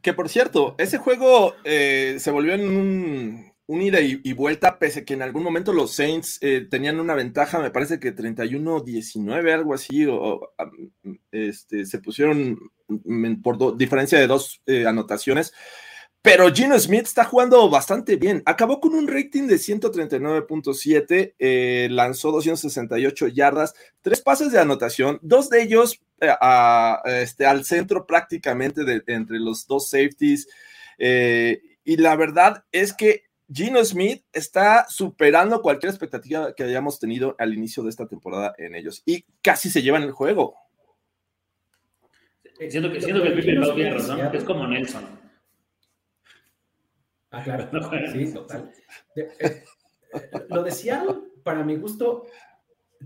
Que 0.02 0.14
por 0.14 0.30
cierto, 0.30 0.76
ese 0.78 1.00
juego 1.00 1.56
eh, 1.64 2.18
se 2.20 2.30
volvió 2.30 2.54
en 2.54 2.70
un, 2.70 3.54
un 3.68 3.82
ida 3.82 4.00
y, 4.00 4.34
vuelta, 4.34 4.78
pese 4.78 5.06
que 5.06 5.16
en 5.16 5.24
algún 5.24 5.42
momento 5.42 5.74
los 5.74 5.92
Saints 5.94 6.38
eh, 6.42 6.68
tenían 6.70 7.00
una 7.00 7.16
ventaja, 7.16 7.60
me 7.60 7.72
parece 7.72 8.00
que 8.00 8.16
31-19, 8.16 9.52
algo 9.52 9.74
así, 9.74 10.06
o, 10.06 10.54
este, 11.32 11.86
se 11.86 12.00
pusieron 12.00 12.60
por 13.42 13.76
diferencia 13.76 14.20
de 14.20 14.28
dos 14.28 14.62
eh, 14.68 14.86
anotaciones. 14.86 15.52
Pero 16.22 16.52
Gino 16.54 16.78
Smith 16.80 17.04
está 17.04 17.24
jugando 17.24 17.70
bastante 17.70 18.16
bien. 18.16 18.42
Acabó 18.46 18.80
con 18.80 18.96
un 18.96 19.08
rating 19.08 19.48
de 19.48 19.56
139.7, 19.56 21.36
eh, 21.38 21.88
lanzó 21.92 22.32
268 22.32 23.28
yardas, 23.28 23.74
tres 24.02 24.22
pases 24.22 24.52
de 24.52 24.60
anotación, 24.60 25.20
dos 25.22 25.50
de 25.50 25.64
ellos 25.64 26.02
este, 27.06 27.46
al 27.46 27.64
centro 27.66 28.06
prácticamente 28.08 28.84
de, 28.84 29.04
entre 29.08 29.40
los 29.40 29.68
dos 29.68 29.90
safeties. 29.90 30.48
y 30.98 31.98
la 31.98 32.16
verdad 32.16 32.64
es 32.72 32.94
que 32.94 33.25
Gino 33.52 33.84
Smith 33.84 34.24
está 34.34 34.88
superando 34.90 35.62
cualquier 35.62 35.92
expectativa 35.92 36.54
que 36.56 36.64
hayamos 36.64 37.00
tenido 37.00 37.36
al 37.38 37.54
inicio 37.54 37.84
de 37.84 37.90
esta 37.90 38.08
temporada 38.08 38.56
en 38.58 38.76
ellos 38.76 39.04
y 39.06 39.24
casi 39.42 39.70
se 39.70 39.82
llevan 39.82 40.04
el 40.04 40.12
juego. 40.12 40.56
Siento 42.70 42.92
que, 42.92 43.02
siento 43.02 43.22
que 43.22 43.28
el 43.30 43.36
Pipe 43.36 43.62
tiene 43.76 43.94
razón, 43.94 44.20
es 44.34 44.44
como 44.44 44.68
Nelson. 44.68 45.04
Ah, 47.32 47.44
claro. 47.44 47.70
Sí, 48.14 48.34
total. 48.34 48.72
Eh, 49.16 49.30
eh, 49.40 49.64
lo 50.50 50.64
de 50.64 50.72
Seattle, 50.72 51.16
para 51.44 51.64
mi 51.64 51.76
gusto, 51.76 52.28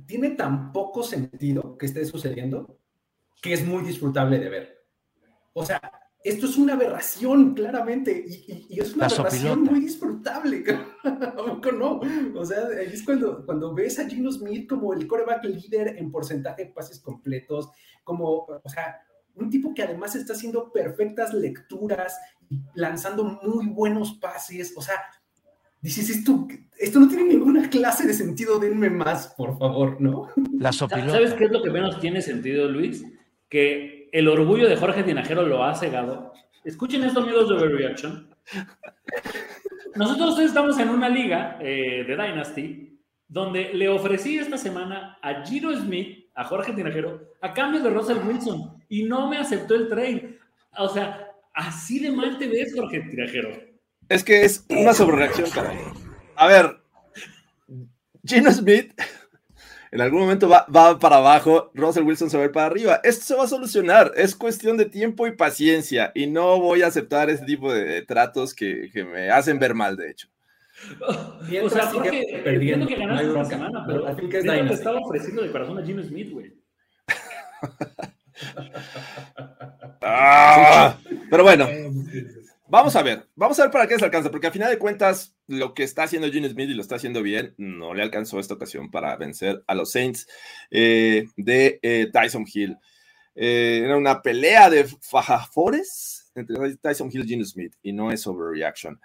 tiene 0.05 0.31
tan 0.31 0.71
poco 0.71 1.03
sentido 1.03 1.77
que 1.77 1.87
esté 1.87 2.05
sucediendo 2.05 2.77
que 3.41 3.53
es 3.53 3.65
muy 3.65 3.83
disfrutable 3.83 4.37
de 4.37 4.49
ver. 4.49 4.85
O 5.53 5.65
sea, 5.65 5.81
esto 6.23 6.47
es 6.47 6.57
una 6.57 6.73
aberración, 6.73 7.53
claramente, 7.53 8.25
y, 8.27 8.79
es 8.79 8.93
una 8.93 9.05
aberración 9.05 9.63
muy 9.63 9.79
disfrutable. 9.79 10.63
no? 11.77 12.01
O 12.35 12.45
sea, 12.45 12.67
es 12.81 13.03
cuando, 13.03 13.45
cuando 13.45 13.73
ves 13.73 13.99
a 13.99 14.07
Gino 14.07 14.31
Smith 14.31 14.67
como 14.67 14.93
el 14.93 15.07
coreback 15.07 15.45
líder 15.45 15.97
en 15.97 16.11
porcentaje 16.11 16.65
de 16.65 16.71
pases 16.71 16.99
completos, 16.99 17.69
como, 18.03 18.45
o 18.45 18.69
sea, 18.69 18.97
un 19.35 19.49
tipo 19.49 19.73
que 19.73 19.83
además 19.83 20.15
está 20.15 20.33
haciendo 20.33 20.71
perfectas 20.71 21.33
lecturas, 21.33 22.17
lanzando 22.73 23.39
muy 23.41 23.67
buenos 23.67 24.13
pases, 24.15 24.73
o 24.75 24.81
sea, 24.81 24.95
dices, 25.81 26.09
esto, 26.09 26.47
esto 26.77 26.99
no 26.99 27.07
tiene 27.07 27.23
ninguna 27.25 27.69
clase 27.69 28.05
de 28.05 28.13
sentido, 28.13 28.59
denme 28.59 28.89
más, 28.89 29.27
por 29.37 29.57
favor, 29.57 30.01
¿no? 30.01 30.27
¿Sabes 30.71 31.33
qué 31.33 31.45
es 31.45 31.51
lo 31.51 31.63
que 31.63 31.69
menos 31.69 31.99
tiene 32.01 32.21
sentido, 32.21 32.67
Luis? 32.67 33.05
Que 33.47 33.98
el 34.11 34.27
orgullo 34.27 34.67
de 34.67 34.77
Jorge 34.77 35.03
Tinajero 35.03 35.43
lo 35.43 35.63
ha 35.63 35.75
cegado. 35.75 36.33
Escuchen 36.63 37.03
esto, 37.03 37.21
amigos 37.21 37.49
de 37.49 37.55
Overreaction. 37.55 38.29
Nosotros 39.95 40.39
estamos 40.39 40.77
en 40.79 40.89
una 40.89 41.09
liga 41.09 41.57
eh, 41.61 42.03
de 42.07 42.15
Dynasty 42.15 42.89
donde 43.27 43.73
le 43.73 43.87
ofrecí 43.87 44.37
esta 44.37 44.57
semana 44.57 45.17
a 45.21 45.45
Giro 45.45 45.75
Smith, 45.75 46.29
a 46.35 46.43
Jorge 46.43 46.73
Tinajero, 46.73 47.35
a 47.41 47.53
cambio 47.53 47.81
de 47.81 47.91
Russell 47.91 48.17
Wilson 48.25 48.83
y 48.89 49.03
no 49.03 49.29
me 49.29 49.37
aceptó 49.37 49.75
el 49.75 49.87
trade. 49.87 50.39
O 50.77 50.89
sea, 50.89 51.31
así 51.53 51.99
de 51.99 52.11
mal 52.11 52.37
te 52.37 52.47
ves, 52.47 52.73
Jorge 52.75 53.01
Tinajero. 53.01 53.49
Es 54.09 54.23
que 54.23 54.43
es 54.43 54.65
una 54.69 54.93
sobrereacción, 54.93 55.49
caray. 55.51 55.77
A 56.35 56.47
ver, 56.47 56.81
Gino 58.25 58.51
Smith 58.51 58.93
en 59.91 60.01
algún 60.01 60.21
momento 60.21 60.47
va, 60.47 60.65
para 60.99 61.17
abajo, 61.17 61.71
Russell 61.73 62.03
Wilson 62.03 62.29
se 62.29 62.37
va 62.37 62.43
a 62.43 62.45
ir 62.47 62.51
para 62.51 62.67
arriba. 62.67 63.01
Esto 63.03 63.25
se 63.25 63.35
va 63.35 63.45
a 63.45 63.47
solucionar, 63.47 64.11
es 64.15 64.35
cuestión 64.35 64.77
de 64.77 64.85
tiempo 64.85 65.25
y 65.25 65.31
paciencia, 65.31 66.11
y 66.13 66.27
no 66.27 66.59
voy 66.59 66.83
a 66.83 66.87
aceptar 66.87 67.29
ese 67.29 67.45
tipo 67.45 67.73
de, 67.73 68.03
tratos 68.03 68.53
que, 68.53 68.89
me 69.11 69.31
hacen 69.31 69.59
ver 69.59 69.73
mal, 69.73 69.97
de 69.97 70.11
hecho. 70.11 70.27
o 71.63 71.69
sea, 71.69 71.91
porque 71.91 72.41
perdiendo 72.43 72.87
que 72.87 72.95
ganaste 72.95 73.27
esta 73.27 73.45
semana, 73.45 73.83
pero 73.85 74.07
al 74.07 74.15
fin 74.15 74.29
que 74.29 74.37
es 74.37 74.45
te 74.45 74.73
estaba 74.73 74.99
ofreciendo 74.99 75.41
de 75.41 75.51
corazón 75.51 75.77
a 75.77 75.85
Jimmy 75.85 76.03
Smith, 76.03 76.31
güey. 76.31 76.53
Ah, 80.01 80.97
pero 81.29 81.43
bueno, 81.43 81.67
Vamos 82.71 82.95
a 82.95 83.01
ver, 83.01 83.27
vamos 83.35 83.59
a 83.59 83.63
ver 83.63 83.71
para 83.71 83.87
qué 83.87 83.95
les 83.95 84.03
alcanza, 84.03 84.29
porque 84.29 84.45
a 84.45 84.51
final 84.51 84.69
de 84.69 84.77
cuentas, 84.77 85.35
lo 85.47 85.73
que 85.73 85.81
está 85.81 86.03
haciendo 86.03 86.31
Gene 86.31 86.49
Smith 86.49 86.69
y 86.69 86.75
lo 86.75 86.83
está 86.83 86.97
haciendo 86.97 87.23
bien, 87.23 87.55
no 87.57 87.95
le 87.95 88.03
alcanzó 88.03 88.39
esta 88.39 88.53
ocasión 88.53 88.91
para 88.91 89.15
vencer 89.17 89.63
a 89.65 89.73
los 89.73 89.91
Saints 89.91 90.27
eh, 90.69 91.25
de 91.35 91.79
eh, 91.81 92.11
Tyson 92.13 92.45
Hill. 92.51 92.77
Eh, 93.33 93.81
era 93.85 93.97
una 93.97 94.21
pelea 94.21 94.69
de 94.69 94.85
fajafores 95.01 96.31
entre 96.35 96.75
Tyson 96.75 97.09
Hill 97.11 97.25
y 97.25 97.27
Gene 97.27 97.45
Smith, 97.45 97.73
y 97.81 97.91
no 97.91 98.11
es 98.11 98.27
overreaction. 98.27 99.01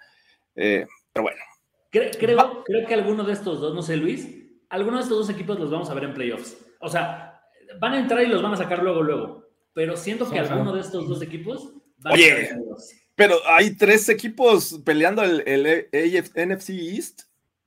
pero 0.53 0.87
bueno. 1.15 1.41
Creo, 1.89 2.11
creo, 2.19 2.63
creo 2.63 2.87
que 2.87 2.93
alguno 2.93 3.23
de 3.23 3.33
estos 3.33 3.59
dos, 3.59 3.73
no 3.73 3.81
sé, 3.81 3.97
Luis, 3.97 4.27
alguno 4.69 4.97
de 4.97 5.03
estos 5.03 5.17
dos 5.17 5.29
equipos 5.31 5.59
los 5.59 5.71
vamos 5.71 5.89
a 5.89 5.95
ver 5.95 6.03
en 6.03 6.13
playoffs. 6.13 6.55
O 6.81 6.89
sea, 6.89 7.41
van 7.79 7.93
a 7.93 7.99
entrar 7.99 8.21
y 8.21 8.27
los 8.27 8.43
van 8.43 8.53
a 8.53 8.57
sacar 8.57 8.83
luego, 8.83 9.01
luego. 9.01 9.49
Pero 9.73 9.97
siento 9.97 10.29
que 10.29 10.37
alguno 10.37 10.71
de 10.71 10.81
estos 10.81 11.09
dos 11.09 11.23
equipos 11.23 11.73
van 11.97 12.13
a 12.13 12.15
entrar 12.15 12.39
en 12.41 12.59
playoffs. 12.59 13.04
Pero 13.15 13.35
hay 13.47 13.75
tres 13.75 14.09
equipos 14.09 14.81
peleando 14.83 15.23
el, 15.23 15.87
NFC 16.35 16.69
East, 16.71 17.21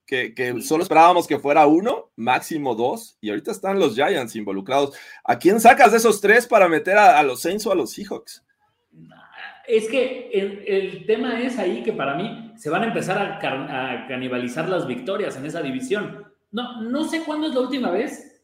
que, 0.06 0.56
solo 0.60 0.82
esperábamos 0.82 1.26
que 1.26 1.38
fuera 1.38 1.66
uno, 1.66 2.10
máximo 2.16 2.74
dos, 2.74 3.16
y 3.20 3.30
ahorita 3.30 3.50
están 3.50 3.78
los 3.78 3.94
Giants 3.94 4.36
involucrados. 4.36 4.94
¿A 5.24 5.38
quién 5.38 5.60
sacas 5.60 5.92
de 5.92 5.98
esos 5.98 6.20
tres 6.20 6.46
para 6.46 6.68
meter 6.68 6.98
a, 6.98 7.22
los 7.22 7.40
Saints 7.40 7.66
o 7.66 7.72
a 7.72 7.74
los 7.74 7.92
Seahawks? 7.92 8.44
Es 9.66 9.88
que 9.88 10.30
el, 10.32 11.06
tema 11.06 11.40
es 11.40 11.58
ahí 11.58 11.82
que 11.82 11.92
para 11.92 12.14
mí 12.14 12.52
se 12.56 12.70
van 12.70 12.82
a 12.82 12.86
empezar 12.86 13.18
a, 13.18 14.06
canibalizar 14.06 14.68
las 14.68 14.86
victorias 14.86 15.36
en 15.36 15.46
esa 15.46 15.62
división. 15.62 16.26
No, 16.50 16.82
no 16.82 17.04
sé 17.04 17.22
cuándo 17.24 17.48
es 17.48 17.54
la 17.54 17.60
última 17.60 17.90
vez. 17.90 18.42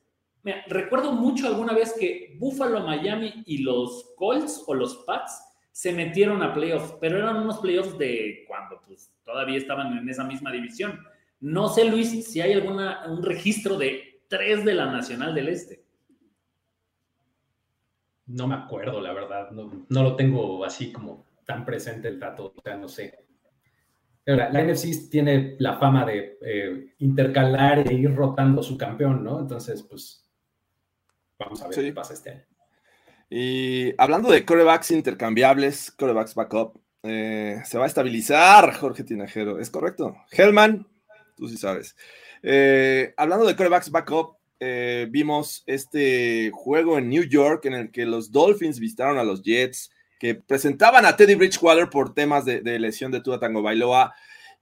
recuerdo 0.68 1.12
mucho 1.12 1.46
alguna 1.46 1.74
vez 1.74 1.94
que 1.98 2.36
Buffalo, 2.38 2.80
Miami 2.80 3.42
y 3.46 3.58
los 3.58 4.14
Colts 4.16 4.62
o 4.66 4.74
los 4.74 4.96
Pats 5.06 5.53
se 5.74 5.92
metieron 5.92 6.40
a 6.40 6.54
playoffs, 6.54 6.94
pero 7.00 7.18
eran 7.18 7.38
unos 7.38 7.58
playoffs 7.58 7.98
de 7.98 8.44
cuando 8.46 8.80
pues, 8.86 9.12
todavía 9.24 9.58
estaban 9.58 9.98
en 9.98 10.08
esa 10.08 10.22
misma 10.22 10.52
división. 10.52 11.00
No 11.40 11.68
sé, 11.68 11.84
Luis, 11.84 12.28
si 12.28 12.40
hay 12.40 12.52
alguna, 12.52 13.04
un 13.08 13.24
registro 13.24 13.76
de 13.76 14.22
tres 14.28 14.64
de 14.64 14.72
la 14.72 14.86
Nacional 14.86 15.34
del 15.34 15.48
Este. 15.48 15.84
No 18.26 18.46
me 18.46 18.54
acuerdo, 18.54 19.00
la 19.00 19.12
verdad. 19.12 19.50
No, 19.50 19.84
lo 19.88 20.14
tengo 20.14 20.64
así 20.64 20.92
como 20.92 21.26
tan 21.44 21.64
presente 21.64 22.06
el 22.06 22.20
dato. 22.20 22.54
O 22.56 22.62
sea, 22.62 22.76
no 22.76 22.86
sé. 22.86 23.26
La, 24.26 24.50
la 24.50 24.62
NFC 24.62 25.10
tiene 25.10 25.56
la 25.58 25.76
fama 25.76 26.06
de 26.06 26.38
eh, 26.40 26.94
intercalar 26.98 27.80
e 27.80 27.94
ir 27.94 28.14
rotando 28.14 28.62
su 28.62 28.78
campeón, 28.78 29.24
¿no? 29.24 29.40
Entonces, 29.40 29.82
pues, 29.82 30.24
vamos 31.36 31.60
a 31.62 31.66
ver 31.66 31.80
qué 31.80 31.92
pasa 31.92 32.14
este 32.14 32.30
año. 32.30 32.44
Y 33.36 33.92
hablando 33.98 34.30
de 34.30 34.44
corebacks 34.44 34.92
intercambiables, 34.92 35.90
corebacks 35.90 36.36
backup, 36.36 36.78
eh, 37.02 37.60
se 37.64 37.78
va 37.78 37.82
a 37.82 37.88
estabilizar 37.88 38.72
Jorge 38.74 39.02
Tinajero, 39.02 39.58
¿es 39.58 39.70
correcto? 39.70 40.14
Hellman, 40.30 40.86
tú 41.36 41.48
sí 41.48 41.56
sabes. 41.56 41.96
Eh, 42.44 43.12
hablando 43.16 43.44
de 43.44 43.56
corebacks 43.56 43.90
backup, 43.90 44.36
eh, 44.60 45.08
vimos 45.10 45.64
este 45.66 46.52
juego 46.54 46.96
en 46.96 47.08
New 47.08 47.24
York 47.24 47.64
en 47.64 47.74
el 47.74 47.90
que 47.90 48.06
los 48.06 48.30
Dolphins 48.30 48.78
visitaron 48.78 49.18
a 49.18 49.24
los 49.24 49.42
Jets, 49.42 49.90
que 50.20 50.36
presentaban 50.36 51.04
a 51.04 51.16
Teddy 51.16 51.34
Bridgewater 51.34 51.90
por 51.90 52.14
temas 52.14 52.44
de, 52.44 52.62
lesión 52.78 53.10
de 53.10 53.20
Tua 53.20 53.40
Tango 53.40 53.62
Bailoa 53.62 54.14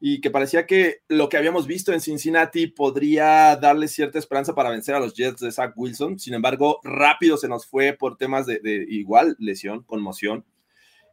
y 0.04 0.20
que 0.20 0.32
parecía 0.32 0.66
que 0.66 1.02
lo 1.06 1.28
que 1.28 1.36
habíamos 1.36 1.68
visto 1.68 1.92
en 1.92 2.00
Cincinnati 2.00 2.66
podría 2.66 3.54
darle 3.54 3.86
cierta 3.86 4.18
esperanza 4.18 4.52
para 4.52 4.68
vencer 4.68 4.96
a 4.96 4.98
los 4.98 5.14
Jets 5.14 5.38
de 5.38 5.52
Zach 5.52 5.74
Wilson. 5.76 6.18
Sin 6.18 6.34
embargo, 6.34 6.80
rápido 6.82 7.36
se 7.36 7.46
nos 7.46 7.66
fue 7.66 7.92
por 7.92 8.16
temas 8.16 8.44
de, 8.46 8.60
igual 8.88 9.36
lesión, 9.38 9.84
conmoción. 9.84 10.44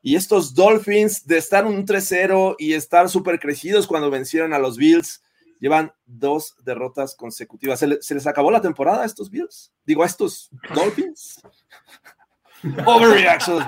Y 0.02 0.16
estos 0.16 0.56
Dolphins 0.56 1.28
de 1.28 1.38
estar 1.38 1.68
un 1.68 1.86
3-0 1.86 2.56
y 2.58 2.74
estar 2.74 3.10
súper 3.10 3.40
crecidos 3.40 3.86
cuando 3.86 4.10
vencieron 4.10 4.54
a 4.54 4.60
los 4.60 4.76
Bills, 4.76 5.22
llevan 5.60 5.92
dos 6.08 6.56
derrotas 6.66 7.16
consecutivas. 7.16 7.78
¿Se, 7.78 8.16
les 8.16 8.26
acabó 8.26 8.50
la 8.50 8.62
temporada 8.62 9.04
a 9.04 9.06
estos 9.06 9.30
Bills? 9.30 9.72
Digo, 9.86 10.02
a 10.02 10.08
estos 10.08 10.50
Dolphins. 10.74 11.40
Overreaction, 12.86 13.64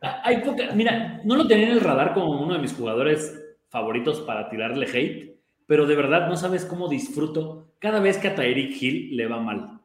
Hay 0.00 0.38
poca, 0.42 0.70
mira, 0.74 1.20
no 1.24 1.36
lo 1.36 1.46
tenía 1.46 1.66
en 1.66 1.72
el 1.72 1.80
radar 1.80 2.14
como 2.14 2.40
uno 2.40 2.54
de 2.54 2.60
mis 2.60 2.74
jugadores 2.74 3.38
favoritos 3.68 4.20
para 4.20 4.48
tirarle 4.48 4.86
hate, 4.86 5.36
pero 5.66 5.86
de 5.86 5.96
verdad 5.96 6.28
no 6.28 6.36
sabes 6.36 6.64
cómo 6.64 6.88
disfruto 6.88 7.74
cada 7.78 8.00
vez 8.00 8.18
que 8.18 8.28
a 8.28 8.34
Tyreek 8.34 8.82
Hill 8.82 9.16
le 9.16 9.26
va 9.26 9.40
mal. 9.40 9.80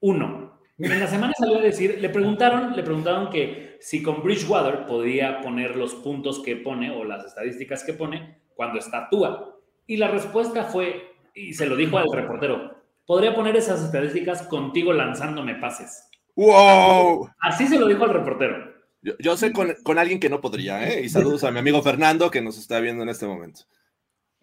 Uno, 0.00 0.60
En 0.78 0.98
la 0.98 1.06
semana 1.06 1.34
salió 1.36 1.58
a 1.58 1.62
decir, 1.62 1.98
le 2.00 2.08
preguntaron, 2.08 2.74
le 2.74 2.82
preguntaron 2.82 3.28
que 3.28 3.76
si 3.80 4.02
con 4.02 4.22
Bridgewater 4.22 4.86
podía 4.86 5.42
poner 5.42 5.76
los 5.76 5.94
puntos 5.94 6.42
que 6.42 6.56
pone 6.56 6.90
o 6.90 7.04
las 7.04 7.24
estadísticas 7.26 7.84
que 7.84 7.92
pone 7.92 8.38
cuando 8.54 8.78
está 8.78 9.08
Tua. 9.10 9.58
Y 9.86 9.98
la 9.98 10.08
respuesta 10.08 10.64
fue, 10.64 11.16
y 11.34 11.52
se 11.52 11.66
lo 11.66 11.76
dijo 11.76 11.98
al 11.98 12.10
reportero, 12.10 12.79
podría 13.10 13.34
poner 13.34 13.56
esas 13.56 13.82
estadísticas 13.82 14.42
contigo 14.42 14.92
lanzándome 14.92 15.56
pases. 15.56 16.08
¡Wow! 16.36 17.28
Así 17.40 17.66
se 17.66 17.76
lo 17.76 17.88
dijo 17.88 18.04
al 18.04 18.10
reportero. 18.14 18.72
Yo, 19.02 19.14
yo 19.18 19.36
sé 19.36 19.52
con, 19.52 19.74
con 19.82 19.98
alguien 19.98 20.20
que 20.20 20.28
no 20.30 20.40
podría, 20.40 20.88
¿eh? 20.88 21.02
Y 21.02 21.08
saludos 21.08 21.42
a 21.42 21.50
mi 21.50 21.58
amigo 21.58 21.82
Fernando 21.82 22.30
que 22.30 22.40
nos 22.40 22.56
está 22.56 22.78
viendo 22.78 23.02
en 23.02 23.08
este 23.08 23.26
momento. 23.26 23.62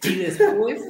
Y 0.03 0.15
después, 0.15 0.81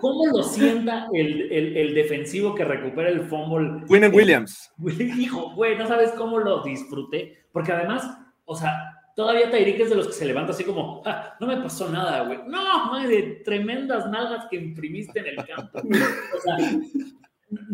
¿cómo 0.00 0.26
lo 0.32 0.44
sienta 0.44 1.08
el, 1.12 1.50
el- 1.50 1.76
el 1.76 1.94
defensivo 1.96 2.54
que 2.54 2.64
recupera 2.64 3.08
el 3.08 3.22
fumble? 3.22 3.84
Quinnen 3.88 4.14
Williams. 4.14 4.72
Hijo, 5.18 5.54
güey, 5.56 5.76
no 5.76 5.88
sabes 5.88 6.12
cómo 6.12 6.38
lo 6.38 6.62
disfruté. 6.62 7.46
Porque 7.52 7.72
además, 7.72 8.08
o 8.44 8.54
sea, 8.54 8.95
todavía 9.16 9.50
Tyreek 9.50 9.80
es 9.80 9.90
de 9.90 9.96
los 9.96 10.06
que 10.06 10.12
se 10.12 10.26
levanta 10.26 10.52
así 10.52 10.62
como, 10.62 11.02
"Ah, 11.04 11.34
no 11.40 11.48
me 11.48 11.56
pasó 11.56 11.88
nada, 11.88 12.22
güey. 12.22 12.38
No, 12.46 12.62
madre, 12.92 13.42
tremendas 13.44 14.08
nalgas 14.08 14.46
que 14.48 14.56
imprimiste 14.56 15.18
en 15.18 15.26
el 15.26 15.36
campo. 15.44 15.80
O 15.80 16.40
sea, 16.40 16.56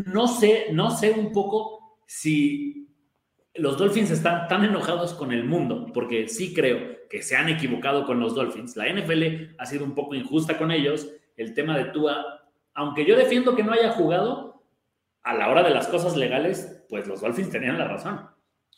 no 0.06 0.26
sé, 0.26 0.68
no 0.72 0.90
sé 0.90 1.10
un 1.10 1.32
poco 1.32 1.98
si 2.06 2.88
los 3.54 3.76
Dolphins 3.76 4.10
están 4.10 4.48
tan 4.48 4.64
enojados 4.64 5.12
con 5.14 5.32
el 5.32 5.44
mundo, 5.44 5.90
porque 5.92 6.28
sí 6.28 6.54
creo 6.54 6.96
que 7.10 7.20
se 7.22 7.36
han 7.36 7.48
equivocado 7.48 8.06
con 8.06 8.20
los 8.20 8.34
Dolphins. 8.34 8.76
La 8.76 8.88
NFL 8.88 9.54
ha 9.58 9.66
sido 9.66 9.84
un 9.84 9.94
poco 9.94 10.14
injusta 10.14 10.56
con 10.56 10.70
ellos. 10.70 11.10
El 11.36 11.52
tema 11.52 11.76
de 11.76 11.86
Tua, 11.86 12.24
aunque 12.74 13.04
yo 13.04 13.16
defiendo 13.16 13.54
que 13.54 13.62
no 13.62 13.72
haya 13.72 13.90
jugado, 13.92 14.62
a 15.22 15.34
la 15.34 15.48
hora 15.48 15.62
de 15.62 15.70
las 15.70 15.88
cosas 15.88 16.16
legales, 16.16 16.84
pues 16.88 17.06
los 17.06 17.20
Dolphins 17.20 17.50
tenían 17.50 17.78
la 17.78 17.88
razón. 17.88 18.26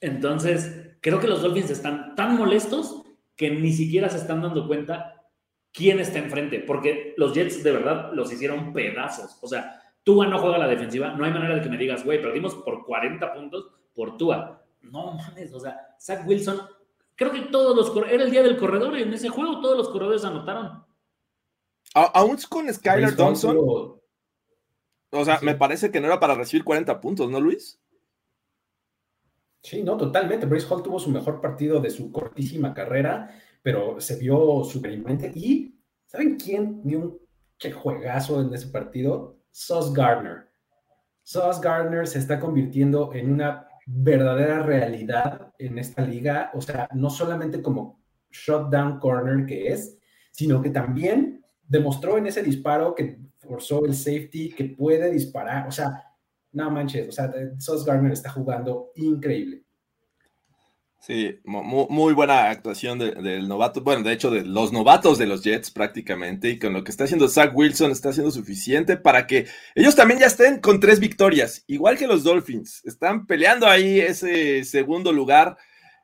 Entonces, 0.04 0.96
creo 1.00 1.18
que 1.20 1.26
los 1.28 1.42
Dolphins 1.42 1.70
están 1.70 2.14
tan 2.14 2.36
molestos 2.36 3.02
que 3.36 3.50
ni 3.50 3.72
siquiera 3.72 4.08
se 4.08 4.18
están 4.18 4.42
dando 4.42 4.66
cuenta 4.66 5.24
quién 5.72 5.98
está 5.98 6.18
enfrente, 6.18 6.60
porque 6.60 7.14
los 7.16 7.32
Jets 7.34 7.64
de 7.64 7.72
verdad 7.72 8.10
los 8.12 8.30
hicieron 8.32 8.72
pedazos. 8.72 9.38
O 9.42 9.48
sea, 9.48 9.80
Tua 10.04 10.26
no 10.26 10.38
juega 10.38 10.58
la 10.58 10.68
defensiva, 10.68 11.08
no 11.14 11.24
hay 11.24 11.32
manera 11.32 11.54
de 11.56 11.62
que 11.62 11.68
me 11.70 11.78
digas, 11.78 12.04
güey, 12.04 12.20
perdimos 12.20 12.54
por 12.56 12.84
40 12.84 13.32
puntos 13.32 13.68
por 13.94 14.16
Tua. 14.18 14.62
No 14.82 15.14
mames, 15.14 15.52
o 15.54 15.58
sea, 15.60 15.96
Zach 15.98 16.26
Wilson, 16.26 16.60
creo 17.16 17.32
que 17.32 17.40
todos 17.42 17.74
los 17.74 18.06
era 18.12 18.22
el 18.22 18.30
día 18.30 18.42
del 18.42 18.58
corredor 18.58 18.96
y 18.98 19.02
en 19.02 19.14
ese 19.14 19.30
juego 19.30 19.60
todos 19.60 19.76
los 19.78 19.88
corredores 19.88 20.24
anotaron. 20.24 20.84
A- 21.94 22.10
aún 22.14 22.36
con 22.48 22.72
Skylar 22.72 23.16
Thompson, 23.16 23.56
o 23.58 25.24
sea, 25.24 25.38
Sí. 25.38 25.46
me 25.46 25.54
parece 25.54 25.90
que 25.90 26.00
no 26.00 26.06
era 26.08 26.20
para 26.20 26.34
recibir 26.34 26.64
40 26.64 27.00
puntos, 27.00 27.30
¿no, 27.30 27.40
Luis? 27.40 27.80
Sí, 29.64 29.82
no, 29.82 29.96
totalmente. 29.96 30.44
Brace 30.44 30.66
Hall 30.68 30.82
tuvo 30.82 30.98
su 30.98 31.10
mejor 31.10 31.40
partido 31.40 31.80
de 31.80 31.88
su 31.88 32.12
cortísima 32.12 32.74
carrera, 32.74 33.30
pero 33.62 33.98
se 33.98 34.16
vio 34.16 34.62
súper 34.62 34.92
imponente. 34.92 35.32
Y, 35.34 35.80
¿saben 36.04 36.36
quién 36.36 36.82
dio 36.84 36.98
un 36.98 37.18
che 37.58 37.72
juegazo 37.72 38.42
en 38.42 38.52
ese 38.52 38.66
partido? 38.68 39.38
Sauce 39.50 39.90
Gardner. 39.94 40.50
Sauce 41.22 41.60
Gardner 41.62 42.06
se 42.06 42.18
está 42.18 42.38
convirtiendo 42.38 43.14
en 43.14 43.32
una 43.32 43.66
verdadera 43.86 44.62
realidad 44.62 45.54
en 45.58 45.78
esta 45.78 46.02
liga. 46.02 46.50
O 46.52 46.60
sea, 46.60 46.86
no 46.92 47.08
solamente 47.08 47.62
como 47.62 48.02
shutdown 48.30 48.98
corner 48.98 49.46
que 49.46 49.68
es, 49.68 49.96
sino 50.30 50.60
que 50.60 50.68
también 50.68 51.42
demostró 51.66 52.18
en 52.18 52.26
ese 52.26 52.42
disparo 52.42 52.94
que 52.94 53.18
forzó 53.38 53.86
el 53.86 53.94
safety 53.94 54.50
que 54.50 54.64
puede 54.64 55.10
disparar. 55.10 55.66
O 55.66 55.72
sea, 55.72 56.13
no 56.54 56.70
manches, 56.70 57.08
o 57.08 57.12
sea, 57.12 57.32
Sauce 57.58 57.84
Gardner 57.86 58.12
está 58.12 58.30
jugando 58.30 58.90
increíble. 58.96 59.62
Sí, 61.00 61.38
mu- 61.44 61.62
mu- 61.62 61.86
muy, 61.90 62.14
buena 62.14 62.48
actuación 62.48 62.98
de- 62.98 63.10
del 63.12 63.46
novato, 63.46 63.82
bueno, 63.82 64.02
de 64.02 64.14
hecho, 64.14 64.30
de 64.30 64.42
los 64.42 64.72
novatos 64.72 65.18
de 65.18 65.26
los 65.26 65.42
Jets 65.44 65.70
prácticamente, 65.70 66.48
y 66.48 66.58
con 66.58 66.72
lo 66.72 66.82
que 66.82 66.90
está 66.90 67.04
haciendo 67.04 67.28
Zach 67.28 67.52
Wilson 67.54 67.90
está 67.90 68.08
haciendo 68.08 68.30
suficiente 68.30 68.96
para 68.96 69.26
que 69.26 69.46
ellos 69.74 69.94
también 69.94 70.20
ya 70.20 70.26
estén 70.26 70.60
con 70.60 70.80
tres 70.80 71.00
victorias, 71.00 71.62
igual 71.66 71.98
que 71.98 72.06
los 72.06 72.24
Dolphins, 72.24 72.82
están 72.86 73.26
peleando 73.26 73.66
ahí 73.66 74.00
ese 74.00 74.64
segundo 74.64 75.12
lugar 75.12 75.58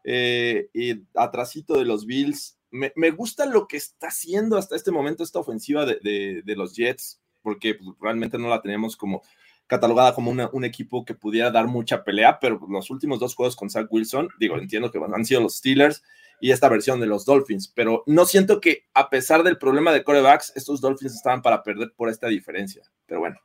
eh, 0.04 0.68
y 0.74 1.02
atrasito 1.14 1.78
de 1.78 1.86
los 1.86 2.04
Bills. 2.04 2.58
Me, 2.70 2.92
me 2.94 3.10
gusta 3.10 3.46
lo 3.46 3.66
que 3.66 3.78
está 3.78 4.08
haciendo 4.08 4.58
hasta 4.58 4.76
este 4.76 4.90
momento 4.90 5.22
esta 5.22 5.38
ofensiva 5.38 5.86
de, 5.86 5.98
de- 6.02 6.42
de 6.44 6.56
los 6.56 6.76
Jets, 6.76 7.22
porque 7.40 7.74
pues, 7.74 7.88
realmente 8.02 8.36
no 8.36 8.48
la 8.50 8.60
tenemos 8.60 8.98
como 8.98 9.22
catalogada 9.70 10.14
como 10.14 10.30
una- 10.32 10.50
un 10.52 10.64
equipo 10.64 11.04
que 11.04 11.14
pudiera 11.14 11.50
dar 11.50 11.66
mucha 11.68 12.02
pelea, 12.04 12.38
pero 12.40 12.60
los 12.68 12.90
últimos 12.90 13.20
dos 13.20 13.34
juegos 13.36 13.54
con 13.54 13.70
Zach 13.70 13.86
Wilson, 13.88 14.28
digo, 14.38 14.58
entiendo 14.58 14.90
que 14.90 14.98
han 14.98 15.24
sido 15.24 15.40
los 15.40 15.56
Steelers 15.58 16.02
y 16.40 16.50
esta 16.50 16.68
versión 16.68 16.98
de 17.00 17.06
los 17.06 17.24
Dolphins, 17.24 17.68
pero 17.68 18.02
no 18.06 18.24
siento 18.24 18.60
que 18.60 18.84
a 18.94 19.08
pesar 19.08 19.42
del 19.44 19.58
problema 19.58 19.92
de 19.92 20.02
corebacks, 20.02 20.52
estos 20.56 20.80
Dolphins 20.80 21.14
estaban 21.14 21.40
para 21.40 21.62
perder 21.62 21.92
por 21.96 22.08
esta 22.08 22.26
diferencia. 22.26 22.82
Pero 23.06 23.20
bueno, 23.20 23.36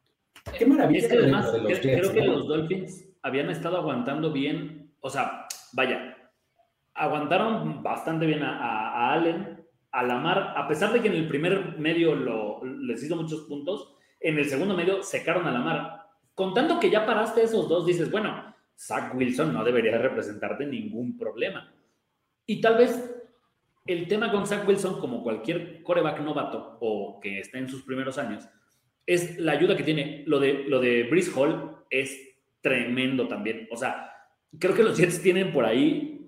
Qué 0.57 0.65
maravilla 0.65 0.99
Es 0.99 1.07
que 1.11 1.17
además, 1.17 1.45
lo 1.45 1.51
de 1.53 1.59
los 1.61 1.79
creo, 1.79 1.81
Jets, 1.83 1.99
creo 2.09 2.13
que 2.13 2.27
¿no? 2.27 2.33
los 2.37 2.47
Dolphins 2.47 3.05
habían 3.23 3.49
estado 3.49 3.77
aguantando 3.77 4.31
bien, 4.31 4.91
o 5.01 5.09
sea, 5.09 5.47
vaya, 5.73 6.15
aguantaron 6.93 7.83
bastante 7.83 8.25
bien 8.25 8.43
a, 8.43 8.57
a- 8.59 8.89
a 9.09 9.13
Allen, 9.13 9.63
a 9.91 10.03
Lamar, 10.03 10.53
a 10.57 10.67
pesar 10.67 10.91
de 10.93 11.01
que 11.01 11.07
en 11.07 11.13
el 11.15 11.27
primer 11.27 11.77
medio 11.79 12.15
lo, 12.15 12.63
les 12.63 13.01
hizo 13.03 13.15
muchos 13.15 13.41
puntos, 13.43 13.95
en 14.19 14.37
el 14.37 14.45
segundo 14.49 14.75
medio 14.75 15.03
secaron 15.03 15.45
a 15.47 15.51
Lamar. 15.51 15.94
Contando 16.35 16.79
que 16.79 16.91
ya 16.91 17.05
paraste 17.05 17.43
esos 17.43 17.67
dos, 17.67 17.85
dices, 17.85 18.11
bueno, 18.11 18.53
Zach 18.77 19.15
Wilson 19.15 19.53
no 19.53 19.63
debería 19.63 19.97
representarte 19.97 20.65
ningún 20.65 21.17
problema. 21.17 21.73
Y 22.45 22.61
tal 22.61 22.77
vez 22.77 23.15
el 23.85 24.07
tema 24.07 24.31
con 24.31 24.45
Zach 24.45 24.67
Wilson, 24.67 24.99
como 24.99 25.23
cualquier 25.23 25.81
coreback 25.81 26.19
novato 26.19 26.77
o 26.81 27.19
que 27.21 27.39
esté 27.39 27.59
en 27.59 27.69
sus 27.69 27.83
primeros 27.83 28.17
años, 28.17 28.47
es 29.05 29.37
la 29.39 29.53
ayuda 29.53 29.77
que 29.77 29.83
tiene. 29.83 30.23
Lo 30.27 30.39
de, 30.39 30.65
lo 30.67 30.79
de 30.79 31.03
Brees 31.03 31.31
Hall 31.35 31.77
es 31.89 32.19
tremendo 32.61 33.27
también. 33.27 33.67
O 33.71 33.77
sea, 33.77 34.11
creo 34.59 34.75
que 34.75 34.83
los 34.83 34.97
Jets 34.97 35.21
tienen 35.21 35.53
por 35.53 35.65
ahí 35.65 36.27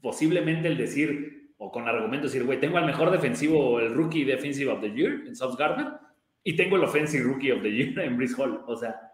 posiblemente 0.00 0.68
el 0.68 0.76
decir, 0.76 1.54
o 1.56 1.70
con 1.72 1.88
argumento 1.88 2.26
decir, 2.26 2.44
güey, 2.44 2.60
tengo 2.60 2.78
al 2.78 2.86
mejor 2.86 3.10
defensivo, 3.10 3.80
el 3.80 3.94
Rookie 3.94 4.24
Defensive 4.24 4.70
of 4.70 4.80
the 4.80 4.92
Year 4.92 5.24
en 5.26 5.34
South 5.34 5.56
Gardner, 5.58 5.92
y 6.44 6.56
tengo 6.56 6.76
el 6.76 6.84
Offensive 6.84 7.24
Rookie 7.24 7.52
of 7.52 7.62
the 7.62 7.70
Year 7.70 7.98
en 8.00 8.16
Brees 8.16 8.36
Hall. 8.38 8.62
O 8.66 8.76
sea, 8.76 9.07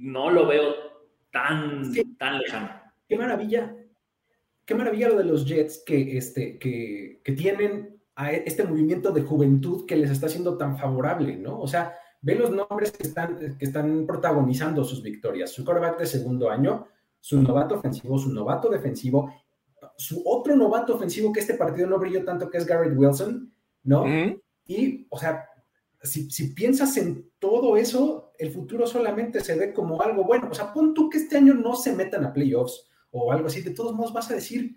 no 0.00 0.30
lo 0.30 0.46
veo 0.46 0.74
tan, 1.30 1.84
Sí. 1.92 2.04
tan 2.18 2.38
lejano. 2.38 2.70
Qué 3.08 3.16
maravilla. 3.16 3.76
Qué 4.64 4.74
maravilla 4.74 5.08
lo 5.08 5.16
de 5.16 5.24
los 5.24 5.44
Jets 5.46 5.82
que, 5.84 6.16
este, 6.16 6.58
que, 6.58 7.20
que 7.24 7.32
tienen 7.32 8.00
a 8.14 8.32
e- 8.32 8.44
este 8.46 8.64
movimiento 8.64 9.10
de 9.12 9.22
juventud 9.22 9.86
que 9.86 9.96
les 9.96 10.10
está 10.10 10.26
haciendo 10.26 10.56
tan 10.56 10.78
favorable, 10.78 11.36
¿no? 11.36 11.58
O 11.60 11.66
sea, 11.66 11.94
ve 12.20 12.34
los 12.34 12.50
nombres 12.50 12.92
que 12.92 13.02
están, 13.04 13.56
que 13.58 13.64
están 13.64 14.06
protagonizando 14.06 14.84
sus 14.84 15.02
victorias. 15.02 15.50
Su 15.50 15.64
quarterback 15.64 15.98
de 15.98 16.06
segundo 16.06 16.50
año, 16.50 16.86
su 17.18 17.42
novato 17.42 17.76
ofensivo, 17.76 18.18
su 18.18 18.32
novato 18.32 18.68
defensivo, 18.68 19.32
su 19.96 20.22
otro 20.24 20.54
novato 20.56 20.94
ofensivo 20.94 21.32
que 21.32 21.40
este 21.40 21.54
partido 21.54 21.86
no 21.88 21.98
brilló 21.98 22.24
tanto, 22.24 22.48
que 22.50 22.58
es 22.58 22.66
Garrett 22.66 22.96
Wilson, 22.96 23.52
¿no? 23.84 24.04
Y, 24.66 25.06
o 25.10 25.18
sea, 25.18 25.46
si, 26.02 26.30
si 26.30 26.54
piensas 26.54 26.96
en 26.96 27.30
todo 27.38 27.76
eso, 27.76 28.19
el 28.40 28.50
futuro 28.50 28.86
solamente 28.86 29.40
se 29.40 29.56
ve 29.58 29.72
como 29.72 30.00
algo 30.02 30.24
bueno. 30.24 30.48
O 30.50 30.54
sea, 30.54 30.72
pon 30.72 30.94
tú 30.94 31.08
que 31.08 31.18
este 31.18 31.36
año 31.36 31.54
no 31.54 31.74
se 31.76 31.94
metan 31.94 32.24
a 32.24 32.32
playoffs 32.32 32.88
o 33.10 33.32
algo 33.32 33.46
así. 33.48 33.60
De 33.62 33.70
todos 33.72 33.94
modos 33.94 34.12
vas 34.12 34.30
a 34.30 34.34
decir, 34.34 34.76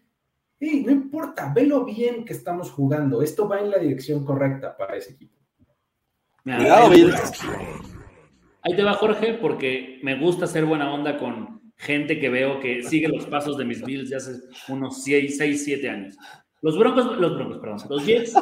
hey, 0.59 0.83
no 0.85 0.91
importa, 0.91 1.51
velo 1.55 1.85
bien 1.85 2.25
que 2.25 2.33
estamos 2.33 2.71
jugando. 2.71 3.21
Esto 3.21 3.47
va 3.47 3.59
en 3.59 3.71
la 3.71 3.77
dirección 3.77 4.23
correcta 4.25 4.75
para 4.77 4.95
ese 4.97 5.13
equipo. 5.13 5.37
Mira, 6.43 6.57
Cuidado, 6.59 6.91
ahí- 6.91 7.03
Bills. 7.03 7.41
Ahí 8.65 8.75
te 8.75 8.83
va 8.83 8.93
Jorge, 8.93 9.33
porque 9.41 9.99
me 10.03 10.17
gusta 10.19 10.47
ser 10.47 10.65
buena 10.65 10.93
onda 10.93 11.17
con 11.17 11.61
gente 11.75 12.19
que 12.19 12.29
veo 12.29 12.59
que 12.61 12.81
sigue 12.83 13.09
los 13.09 13.25
pasos 13.25 13.57
de 13.57 13.65
mis 13.65 13.83
Bills 13.83 14.09
de 14.09 14.15
hace 14.15 14.31
unos 14.69 15.03
6, 15.03 15.37
7 15.63 15.89
años. 15.89 16.17
Los 16.61 16.77
Broncos, 16.77 17.17
los 17.19 17.35
Broncos, 17.35 17.57
perdón, 17.59 17.77
los 17.89 18.05
Jets 18.05 18.33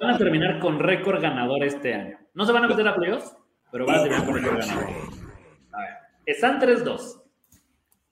van 0.00 0.14
a 0.14 0.18
terminar 0.18 0.60
con 0.60 0.78
récord 0.78 1.20
ganador 1.20 1.62
este 1.62 1.92
año. 1.92 2.18
No 2.32 2.46
se 2.46 2.52
van 2.52 2.64
a 2.64 2.68
meter 2.68 2.88
a 2.88 2.94
playoffs, 2.96 3.36
pero 3.70 3.86
van 3.86 3.96
a 3.96 4.02
terminar 4.02 4.24
con 4.26 4.34
récord 4.34 4.58
ganador. 4.58 4.90
A 5.72 5.80
ver, 5.80 5.90
están 6.26 6.60
3-2. 6.60 7.22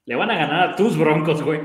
Le 0.04 0.14
van 0.16 0.30
a 0.30 0.36
ganar 0.36 0.68
a 0.70 0.76
tus 0.76 0.96
Broncos, 0.96 1.42
güey. 1.42 1.60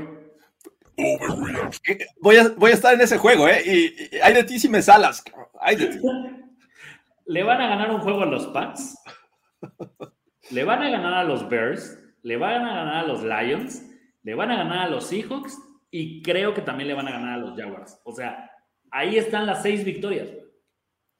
voy 2.20 2.36
a, 2.36 2.48
voy 2.50 2.70
a 2.70 2.74
estar 2.74 2.94
en 2.94 3.00
ese 3.00 3.18
juego, 3.18 3.48
¿eh? 3.48 3.62
Y, 3.64 4.16
y 4.16 4.20
hay 4.20 4.34
de 4.34 4.44
ti 4.44 4.58
si 4.58 4.68
me 4.68 4.82
salas. 4.82 5.22
cabrón. 5.22 5.48
Hay 5.60 5.76
de 5.76 5.86
ti. 5.86 5.98
Le 7.26 7.42
van 7.42 7.60
a 7.60 7.68
ganar 7.68 7.90
un 7.90 8.00
juego 8.00 8.22
a 8.22 8.26
los 8.26 8.46
Pats. 8.48 8.98
Le 10.50 10.62
van 10.64 10.82
a 10.82 10.90
ganar 10.90 11.14
a 11.14 11.24
los 11.24 11.48
Bears. 11.48 11.98
Le 12.22 12.36
van 12.36 12.64
a 12.66 12.74
ganar 12.74 13.04
a 13.04 13.06
los 13.06 13.22
Lions. 13.22 13.82
Le 14.22 14.34
van 14.34 14.50
a 14.50 14.56
ganar 14.56 14.78
a 14.86 14.88
los 14.90 15.06
Seahawks. 15.06 15.56
Y 15.90 16.22
creo 16.22 16.52
que 16.52 16.60
también 16.60 16.88
le 16.88 16.94
van 16.94 17.08
a 17.08 17.12
ganar 17.12 17.34
a 17.34 17.38
los 17.38 17.58
Jaguars. 17.58 17.98
O 18.04 18.12
sea, 18.12 18.50
ahí 18.90 19.16
están 19.16 19.46
las 19.46 19.62
seis 19.62 19.84
victorias. 19.84 20.28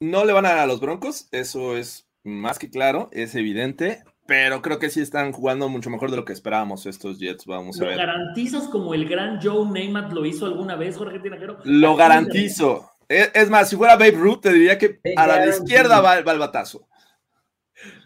No 0.00 0.24
le 0.24 0.32
van 0.32 0.44
a 0.44 0.50
dar 0.50 0.58
a 0.58 0.66
los 0.66 0.80
Broncos, 0.80 1.28
eso 1.32 1.76
es 1.76 2.06
más 2.24 2.58
que 2.58 2.70
claro, 2.70 3.08
es 3.12 3.34
evidente. 3.34 4.02
pero 4.26 4.62
creo 4.62 4.78
que 4.78 4.88
sí 4.90 5.00
están 5.00 5.32
jugando 5.32 5.68
mucho 5.68 5.90
mejor 5.90 6.10
de 6.10 6.16
lo 6.16 6.24
que 6.24 6.32
esperábamos 6.32 6.86
estos 6.86 7.18
Jets. 7.18 7.44
Vamos 7.44 7.78
a 7.78 7.84
¿Lo 7.84 7.90
ver. 7.90 7.98
garantizas 7.98 8.68
como 8.68 8.94
el 8.94 9.06
gran 9.06 9.38
Joe 9.40 9.66
Namath 9.66 10.12
lo 10.12 10.24
hizo 10.24 10.46
alguna 10.46 10.76
vez, 10.76 10.96
Jorge 10.96 11.18
Tinajero? 11.18 11.58
Lo 11.64 11.94
garantizo. 11.94 12.90
Es, 13.06 13.50
más, 13.50 13.68
si 13.68 13.76
fuera 13.76 13.96
Babe 13.96 14.12
Ruth, 14.12 14.40
te 14.40 14.52
diría 14.52 14.78
que 14.78 14.98
a 15.16 15.26
la 15.26 15.46
izquierda 15.46 16.00
va, 16.00 16.22
va 16.22 16.32
el 16.32 16.38
batazo. 16.38 16.88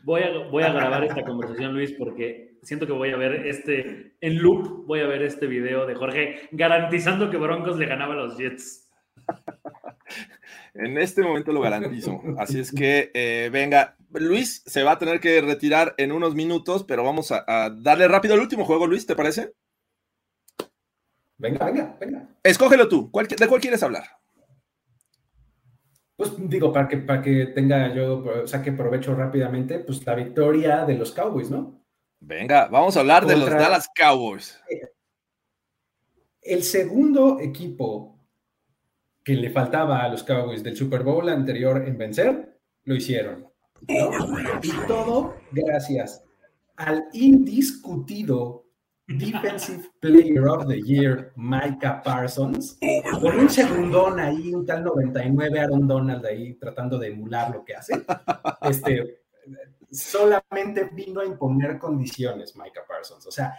Voy 0.02 0.22
a, 0.22 0.48
voy 0.50 0.64
a 0.64 0.72
grabar 0.72 1.04
esta 1.04 1.22
conversación, 1.24 1.72
Luis, 1.74 1.92
porque 1.92 2.58
siento 2.62 2.86
que 2.86 2.92
voy 2.92 3.10
a 3.10 3.16
ver 3.16 3.46
este, 3.46 4.16
en 4.20 4.38
loop, 4.38 4.86
voy 4.86 5.00
a 5.00 5.06
ver 5.06 5.22
este 5.22 5.46
video 5.46 5.86
de 5.86 5.94
Jorge 5.94 6.48
garantizando 6.50 7.30
que 7.30 7.36
Broncos 7.36 7.78
le 7.78 7.86
ganaba 7.86 8.14
a 8.14 8.16
los 8.16 8.36
Jets. 8.36 8.90
En 10.74 10.96
este 10.98 11.22
momento 11.22 11.52
lo 11.52 11.60
garantizo. 11.60 12.20
Así 12.38 12.60
es 12.60 12.72
que, 12.72 13.10
eh, 13.14 13.50
venga, 13.52 13.96
Luis 14.12 14.62
se 14.66 14.82
va 14.82 14.92
a 14.92 14.98
tener 14.98 15.20
que 15.20 15.40
retirar 15.40 15.94
en 15.98 16.12
unos 16.12 16.34
minutos, 16.34 16.84
pero 16.84 17.04
vamos 17.04 17.32
a, 17.32 17.44
a 17.46 17.70
darle 17.70 18.08
rápido 18.08 18.34
el 18.34 18.40
último 18.40 18.64
juego, 18.64 18.86
Luis, 18.86 19.06
¿te 19.06 19.16
parece? 19.16 19.52
Venga, 21.36 21.64
venga, 21.66 21.96
venga. 22.00 22.28
Escógelo 22.42 22.88
tú. 22.88 23.10
¿Cuál- 23.10 23.28
¿De 23.28 23.46
cuál 23.48 23.60
quieres 23.60 23.82
hablar? 23.82 24.04
Pues 26.16 26.32
digo, 26.36 26.72
para 26.72 26.88
que, 26.88 26.96
para 26.96 27.22
que 27.22 27.46
tenga 27.46 27.94
yo, 27.94 28.44
saque 28.46 28.72
provecho 28.72 29.14
rápidamente, 29.14 29.78
pues 29.78 30.04
la 30.04 30.16
victoria 30.16 30.84
de 30.84 30.94
los 30.94 31.12
Cowboys, 31.12 31.48
¿no? 31.50 31.80
Venga, 32.18 32.66
vamos 32.66 32.96
a 32.96 33.00
hablar 33.00 33.24
de 33.24 33.36
los 33.36 33.48
Dallas 33.48 33.88
Cowboys. 33.94 34.60
El 36.42 36.64
segundo 36.64 37.38
equipo 37.38 38.17
que 39.28 39.34
le 39.34 39.50
faltaba 39.50 40.02
a 40.02 40.08
los 40.08 40.22
Cowboys 40.22 40.62
del 40.62 40.74
Super 40.74 41.02
Bowl 41.02 41.28
anterior 41.28 41.86
en 41.86 41.98
vencer, 41.98 42.58
lo 42.84 42.94
hicieron. 42.94 43.46
¿no? 43.86 44.10
Y 44.62 44.86
todo 44.86 45.34
gracias 45.52 46.24
al 46.76 47.04
indiscutido 47.12 48.64
Defensive 49.06 49.90
Player 50.00 50.46
of 50.46 50.66
the 50.66 50.80
Year, 50.80 51.30
Micah 51.36 52.02
Parsons, 52.02 52.78
con 53.20 53.38
un 53.38 53.50
segundón 53.50 54.18
ahí, 54.18 54.54
un 54.54 54.64
tal 54.64 54.82
99 54.82 55.60
Aaron 55.60 55.86
Donald 55.86 56.24
ahí 56.24 56.54
tratando 56.54 56.98
de 56.98 57.08
emular 57.08 57.54
lo 57.54 57.62
que 57.66 57.74
hace. 57.74 58.02
Este, 58.62 59.24
solamente 59.90 60.88
vino 60.90 61.20
a 61.20 61.26
imponer 61.26 61.78
condiciones, 61.78 62.56
Micah 62.56 62.86
Parsons. 62.88 63.26
O 63.26 63.30
sea, 63.30 63.52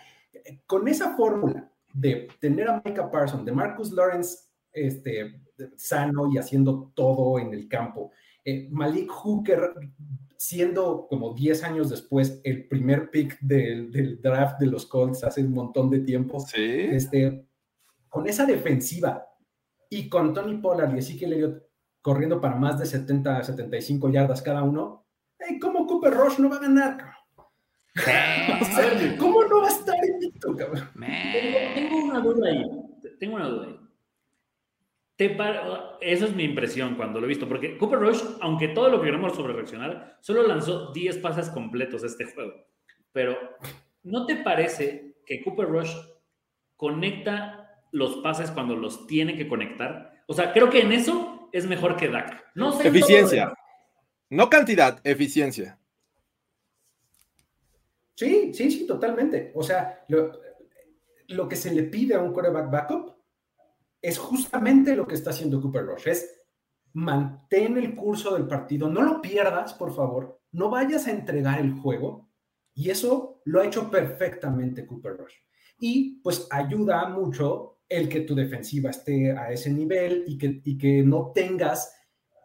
con 0.66 0.88
esa 0.88 1.16
fórmula 1.16 1.72
de 1.94 2.28
tener 2.40 2.68
a 2.70 2.82
Micah 2.84 3.12
Parsons, 3.12 3.46
de 3.46 3.52
Marcus 3.52 3.92
Lawrence 3.92 4.50
este, 4.72 5.42
sano 5.78 6.32
y 6.32 6.38
haciendo 6.38 6.92
todo 6.96 7.40
en 7.40 7.54
el 7.54 7.68
campo, 7.68 8.12
eh, 8.46 8.68
Malik 8.72 9.10
Hooker 9.10 9.74
siendo 10.38 11.06
como 11.10 11.34
10 11.34 11.64
años 11.64 11.90
después 11.90 12.40
el 12.46 12.68
primer 12.68 13.10
pick 13.12 13.38
del, 13.42 13.92
del 13.92 14.22
draft 14.22 14.60
de 14.60 14.68
los 14.68 14.86
Colts 14.86 15.24
hace 15.24 15.44
un 15.44 15.54
montón 15.54 15.90
de 15.90 16.00
tiempo, 16.00 16.40
Sí. 16.40 16.56
este, 16.92 17.46
con 18.08 18.26
esa 18.28 18.46
defensiva 18.46 19.26
y 19.90 20.08
con 20.08 20.34
Tony 20.34 20.58
Pollard 20.58 20.96
y 20.96 21.00
Ezekiel 21.00 21.34
Elliott 21.34 21.64
corriendo 22.02 22.40
para 22.40 22.56
más 22.56 22.80
de 22.80 22.86
70, 22.86 23.44
75 23.44 24.10
yardas 24.10 24.42
cada 24.42 24.64
uno, 24.64 25.06
eh, 25.40 25.60
¿cómo 25.60 25.86
Cooper 25.86 26.14
Rush 26.14 26.40
no 26.40 26.50
va 26.50 26.56
a 26.58 26.62
ganar? 26.62 26.98
O 28.62 28.66
sea, 28.66 29.18
¿Cómo 29.18 29.44
no 29.44 29.62
va 29.62 29.68
a 29.68 29.72
estar 29.72 29.96
invicto, 30.14 30.56
cabrón? 30.56 30.88
Tengo, 30.94 31.58
tengo 31.76 32.06
una 32.06 32.20
duda 32.22 32.48
ahí. 32.50 32.66
Tengo 33.20 33.36
una 33.36 33.48
duda 33.50 33.66
ahí. 33.68 33.79
Te 35.20 35.30
par- 35.32 35.98
Esa 36.00 36.26
es 36.28 36.34
mi 36.34 36.46
impresión 36.46 36.96
cuando 36.96 37.20
lo 37.20 37.26
he 37.26 37.28
visto, 37.28 37.46
porque 37.46 37.78
Cooper 37.78 38.00
Rush, 38.00 38.24
aunque 38.40 38.70
todo 38.70 38.88
lo 38.90 39.02
que 39.02 39.08
queremos 39.08 39.36
sobre 39.36 39.52
reaccionar, 39.52 40.18
solo 40.22 40.48
lanzó 40.48 40.94
10 40.94 41.18
pases 41.18 41.50
completos 41.50 42.06
este 42.06 42.24
juego. 42.24 42.54
Pero, 43.12 43.38
¿no 44.04 44.26
te 44.26 44.38
parece 44.38 45.18
que 45.26 45.44
Cooper 45.44 45.68
Rush 45.68 45.94
conecta 46.78 47.84
los 47.92 48.16
pases 48.20 48.50
cuando 48.50 48.78
los 48.78 49.08
tiene 49.08 49.36
que 49.36 49.50
conectar? 49.50 50.24
O 50.26 50.34
sea, 50.34 50.54
creo 50.54 50.70
que 50.70 50.80
en 50.84 50.94
eso 50.94 51.50
es 51.52 51.68
mejor 51.68 51.98
que 51.98 52.08
Dak. 52.08 52.52
No 52.56 52.72
sé 52.72 52.88
Eficiencia. 52.88 53.54
No 54.30 54.50
cantidad, 54.50 55.02
eficiencia. 55.04 55.78
Sí, 58.16 58.54
sí, 58.54 58.72
sí, 58.72 58.88
totalmente. 58.88 59.52
O 59.54 59.64
sea, 59.64 60.06
lo, 60.08 60.32
lo 61.28 61.50
que 61.50 61.58
se 61.58 61.76
le 61.76 61.84
pide 61.84 62.16
a 62.16 62.20
un 62.22 62.32
quarterback 62.32 62.72
backup 62.72 63.19
es 64.02 64.18
justamente 64.18 64.96
lo 64.96 65.08
que 65.08 65.16
está 65.16 65.32
haciendo 65.32 65.62
Cooper 65.62 65.86
Rush. 65.86 66.08
Es 66.08 66.42
mantén 66.94 67.78
el 67.78 67.96
curso 67.96 68.34
del 68.34 68.48
partido, 68.48 68.90
no 68.90 69.02
lo 69.02 69.22
pierdas, 69.22 69.74
por 69.74 69.94
favor, 69.94 70.42
no 70.52 70.70
vayas 70.70 71.08
a 71.08 71.12
entregar 71.12 71.60
el 71.60 71.74
juego. 71.74 72.30
Y 72.74 72.90
eso 72.90 73.42
lo 73.46 73.62
ha 73.62 73.66
hecho 73.66 73.90
perfectamente 73.90 74.86
Cooper 74.86 75.18
Rush. 75.18 75.34
Y 75.80 76.22
pues 76.22 76.48
ayuda 76.50 77.10
mucho 77.10 77.80
el 77.88 78.08
que 78.08 78.22
tu 78.22 78.36
defensiva 78.36 78.92
esté 78.92 79.32
a 79.32 79.52
ese 79.52 79.72
nivel 79.72 80.24
y 80.28 80.38
que, 80.38 80.62
y 80.64 80.78
que 80.78 81.04
no 81.04 81.32
tengas 81.34 81.94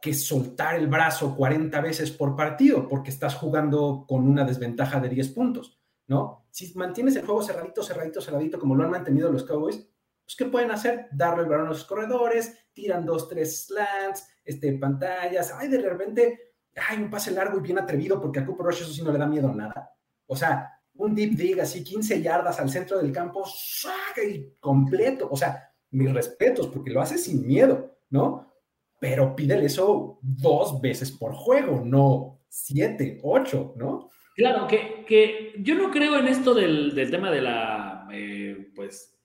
que 0.00 0.14
soltar 0.14 0.76
el 0.76 0.86
brazo 0.86 1.34
40 1.34 1.80
veces 1.80 2.10
por 2.10 2.36
partido 2.36 2.88
porque 2.88 3.10
estás 3.10 3.34
jugando 3.34 4.04
con 4.06 4.28
una 4.28 4.44
desventaja 4.44 5.00
de 5.00 5.08
10 5.08 5.28
puntos, 5.30 5.80
¿no? 6.08 6.46
Si 6.50 6.76
mantienes 6.76 7.16
el 7.16 7.24
juego 7.24 7.42
cerradito, 7.42 7.82
cerradito, 7.82 8.20
cerradito, 8.20 8.58
como 8.58 8.74
lo 8.74 8.84
han 8.84 8.90
mantenido 8.90 9.32
los 9.32 9.44
Cowboys, 9.44 9.88
pues 10.24 10.36
¿qué 10.36 10.46
pueden 10.46 10.70
hacer? 10.70 11.06
Darle 11.12 11.42
el 11.42 11.48
balón 11.48 11.66
a 11.66 11.70
los 11.70 11.84
corredores, 11.84 12.66
tiran 12.72 13.04
dos, 13.04 13.28
tres 13.28 13.66
slants, 13.66 14.26
este, 14.44 14.72
pantallas, 14.74 15.52
ay, 15.56 15.68
de 15.68 15.78
repente, 15.78 16.54
ay, 16.76 16.98
un 16.98 17.10
pase 17.10 17.30
largo 17.30 17.58
y 17.58 17.62
bien 17.62 17.78
atrevido 17.78 18.20
porque 18.20 18.40
a 18.40 18.46
Cooper 18.46 18.66
Rush 18.66 18.82
eso 18.82 18.92
sí 18.92 19.02
no 19.02 19.12
le 19.12 19.18
da 19.18 19.26
miedo 19.26 19.48
a 19.48 19.54
nada. 19.54 19.90
O 20.26 20.36
sea, 20.36 20.70
un 20.94 21.14
deep 21.14 21.36
dig 21.36 21.60
así, 21.60 21.82
15 21.82 22.22
yardas 22.22 22.58
al 22.60 22.70
centro 22.70 22.98
del 22.98 23.12
campo, 23.12 23.44
¡saca! 23.44 24.22
y 24.24 24.54
completo. 24.60 25.28
O 25.30 25.36
sea, 25.36 25.70
mis 25.90 26.12
respetos, 26.12 26.68
porque 26.68 26.90
lo 26.90 27.00
hace 27.00 27.18
sin 27.18 27.46
miedo, 27.46 27.98
¿no? 28.10 28.52
Pero 29.00 29.34
pídele 29.36 29.66
eso 29.66 30.18
dos 30.22 30.80
veces 30.80 31.10
por 31.12 31.34
juego, 31.34 31.82
no 31.84 32.40
siete, 32.48 33.20
ocho, 33.22 33.74
¿no? 33.76 34.10
Claro, 34.36 34.66
que, 34.66 35.04
que 35.06 35.54
yo 35.58 35.74
no 35.74 35.90
creo 35.90 36.18
en 36.18 36.28
esto 36.28 36.54
del, 36.54 36.94
del 36.94 37.10
tema 37.10 37.30
de 37.30 37.40
la, 37.40 38.08
eh, 38.12 38.72
pues, 38.74 39.16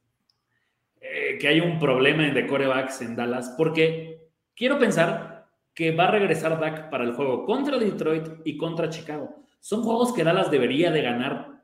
eh, 1.02 1.38
que 1.40 1.48
hay 1.48 1.60
un 1.60 1.80
problema 1.80 2.24
de 2.24 2.48
corebacks 2.48 3.02
en 3.02 3.16
Dallas, 3.16 3.54
porque 3.58 4.30
quiero 4.56 4.78
pensar 4.78 5.48
que 5.74 5.92
va 5.92 6.06
a 6.06 6.12
regresar 6.12 6.60
Dak 6.60 6.90
para 6.90 7.06
el 7.06 7.14
juego 7.14 7.46
contra 7.46 7.78
Detroit 7.78 8.28
y 8.44 8.58
contra 8.58 8.90
Chicago. 8.90 9.44
Son 9.60 9.84
juegos 9.84 10.14
que 10.14 10.24
Dallas 10.24 10.52
debería 10.52 10.92
de 10.92 11.02
ganar 11.02 11.64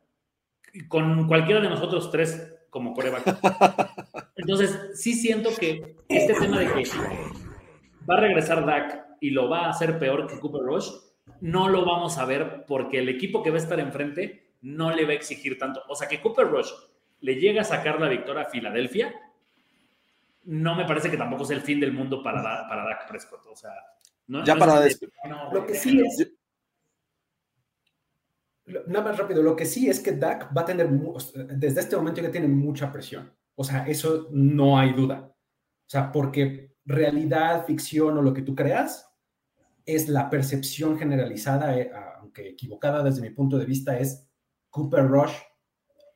con 0.88 1.28
cualquiera 1.28 1.62
de 1.62 1.70
nosotros 1.70 2.12
tres 2.12 2.54
como 2.70 2.94
coreback. 2.94 3.38
Entonces, 4.36 4.92
sí 4.94 5.14
siento 5.14 5.50
que 5.58 5.96
este 6.10 6.34
tema 6.34 6.60
de 6.60 6.68
que 6.68 6.84
va 8.10 8.16
a 8.16 8.20
regresar 8.22 8.66
Dak 8.66 9.06
y 9.20 9.32
lo 9.32 9.50
va 9.50 9.66
a 9.66 9.70
hacer 9.70 9.98
peor 9.98 10.28
que 10.28 10.40
Cooper 10.40 10.62
Rush, 10.62 10.90
no 11.42 11.70
lo 11.70 11.86
vamos 11.86 12.18
a 12.18 12.26
ver 12.26 12.66
porque 12.68 13.00
el 13.00 13.10
equipo 13.10 13.42
que 13.42 13.50
va 13.50 13.58
a 13.58 13.62
estar 13.62 13.80
enfrente 13.80 14.54
no 14.62 14.92
le 14.92 15.06
va 15.06 15.12
a 15.12 15.16
exigir 15.16 15.58
tanto. 15.58 15.82
O 15.88 15.96
sea, 15.96 16.08
que 16.08 16.22
Cooper 16.22 16.48
Rush 16.48 16.72
le 17.22 17.36
llega 17.36 17.62
a 17.62 17.66
sacar 17.66 18.00
la 18.00 18.10
victoria 18.10 18.44
a 18.44 18.50
Filadelfia, 18.50 19.14
no 20.46 20.76
me 20.76 20.86
parece 20.86 21.10
que 21.12 21.18
tampoco 21.18 21.46
sea 21.46 21.58
el 21.58 21.64
fin 21.64 21.80
del 21.80 21.92
mundo 21.94 22.24
para, 22.24 22.42
Da- 22.42 22.68
para 22.68 22.84
Dak 22.84 23.08
Prescott. 23.08 23.46
O 23.48 23.56
sea, 23.56 23.72
no, 24.28 24.44
Ya 24.44 24.54
no 24.56 24.60
para 24.60 24.86
es 24.86 25.00
no, 25.28 25.52
Lo 25.54 25.66
que 25.66 25.76
sí 25.76 26.02
es. 26.04 26.32
Nada 28.88 29.06
más 29.06 29.18
rápido, 29.18 29.44
lo 29.44 29.56
que 29.56 29.66
sí 29.66 29.90
es 29.90 30.00
que 30.00 30.14
Dak 30.14 30.56
va 30.56 30.62
a 30.62 30.66
tener, 30.66 30.90
desde 30.90 31.82
este 31.82 31.96
momento 31.96 32.22
ya 32.22 32.32
tiene 32.32 32.48
mucha 32.48 32.92
presión. 32.92 33.32
O 33.54 33.64
sea, 33.64 33.86
eso 33.88 34.28
no 34.32 34.80
hay 34.80 34.94
duda. 34.94 35.32
O 35.32 35.90
sea, 35.90 36.12
porque 36.12 36.74
realidad, 36.84 37.66
ficción 37.66 38.18
o 38.18 38.22
lo 38.24 38.34
que 38.34 38.42
tú 38.42 38.56
creas, 38.56 39.08
es 39.86 40.10
la 40.10 40.32
percepción 40.32 40.98
generalizada, 40.98 41.78
eh, 41.78 41.92
aunque 42.20 42.50
equivocada 42.50 43.04
desde 43.04 43.22
mi 43.22 43.30
punto 43.30 43.60
de 43.60 43.66
vista, 43.66 44.00
es 44.00 44.28
Cooper 44.72 45.08
Rush 45.08 45.34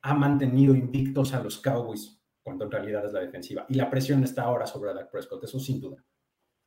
ha 0.02 0.14
mantenido 0.14 0.74
invictos 0.74 1.32
a 1.34 1.42
los 1.42 1.58
Cowboys, 1.60 2.19
cuando 2.42 2.64
en 2.64 2.70
realidad 2.70 3.04
es 3.04 3.12
la 3.12 3.20
defensiva. 3.20 3.66
Y 3.68 3.74
la 3.74 3.90
presión 3.90 4.22
está 4.24 4.44
ahora 4.44 4.66
sobre 4.66 4.94
Dak 4.94 5.10
Prescott, 5.10 5.44
eso 5.44 5.58
sin 5.58 5.80
duda. 5.80 6.02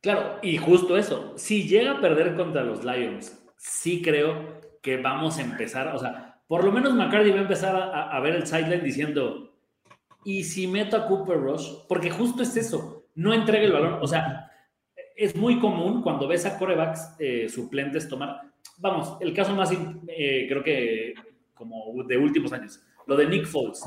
Claro, 0.00 0.38
y 0.42 0.56
justo 0.58 0.96
eso. 0.96 1.32
Si 1.36 1.66
llega 1.66 1.92
a 1.92 2.00
perder 2.00 2.34
contra 2.36 2.62
los 2.62 2.84
Lions, 2.84 3.42
sí 3.56 4.02
creo 4.02 4.60
que 4.82 4.98
vamos 4.98 5.38
a 5.38 5.42
empezar. 5.42 5.94
O 5.94 5.98
sea, 5.98 6.42
por 6.46 6.64
lo 6.64 6.72
menos 6.72 6.94
McCarthy 6.94 7.30
va 7.30 7.38
a 7.38 7.42
empezar 7.42 7.74
a, 7.74 8.16
a 8.16 8.20
ver 8.20 8.34
el 8.36 8.46
sideline 8.46 8.84
diciendo: 8.84 9.56
¿y 10.24 10.44
si 10.44 10.66
meto 10.66 10.96
a 10.96 11.06
Cooper 11.06 11.38
Rush? 11.38 11.68
Porque 11.88 12.10
justo 12.10 12.42
es 12.42 12.56
eso, 12.56 13.06
no 13.14 13.32
entrega 13.32 13.64
el 13.64 13.72
balón. 13.72 13.98
O 14.02 14.06
sea, 14.06 14.50
es 15.14 15.36
muy 15.36 15.60
común 15.60 16.02
cuando 16.02 16.26
ves 16.26 16.44
a 16.46 16.58
corebacks 16.58 17.16
eh, 17.18 17.48
suplentes 17.48 18.08
tomar. 18.08 18.40
Vamos, 18.78 19.16
el 19.20 19.32
caso 19.32 19.54
más, 19.54 19.70
eh, 20.08 20.46
creo 20.48 20.62
que 20.62 21.14
como 21.54 22.02
de 22.04 22.18
últimos 22.18 22.52
años, 22.52 22.80
lo 23.06 23.16
de 23.16 23.28
Nick 23.28 23.46
Foles. 23.46 23.80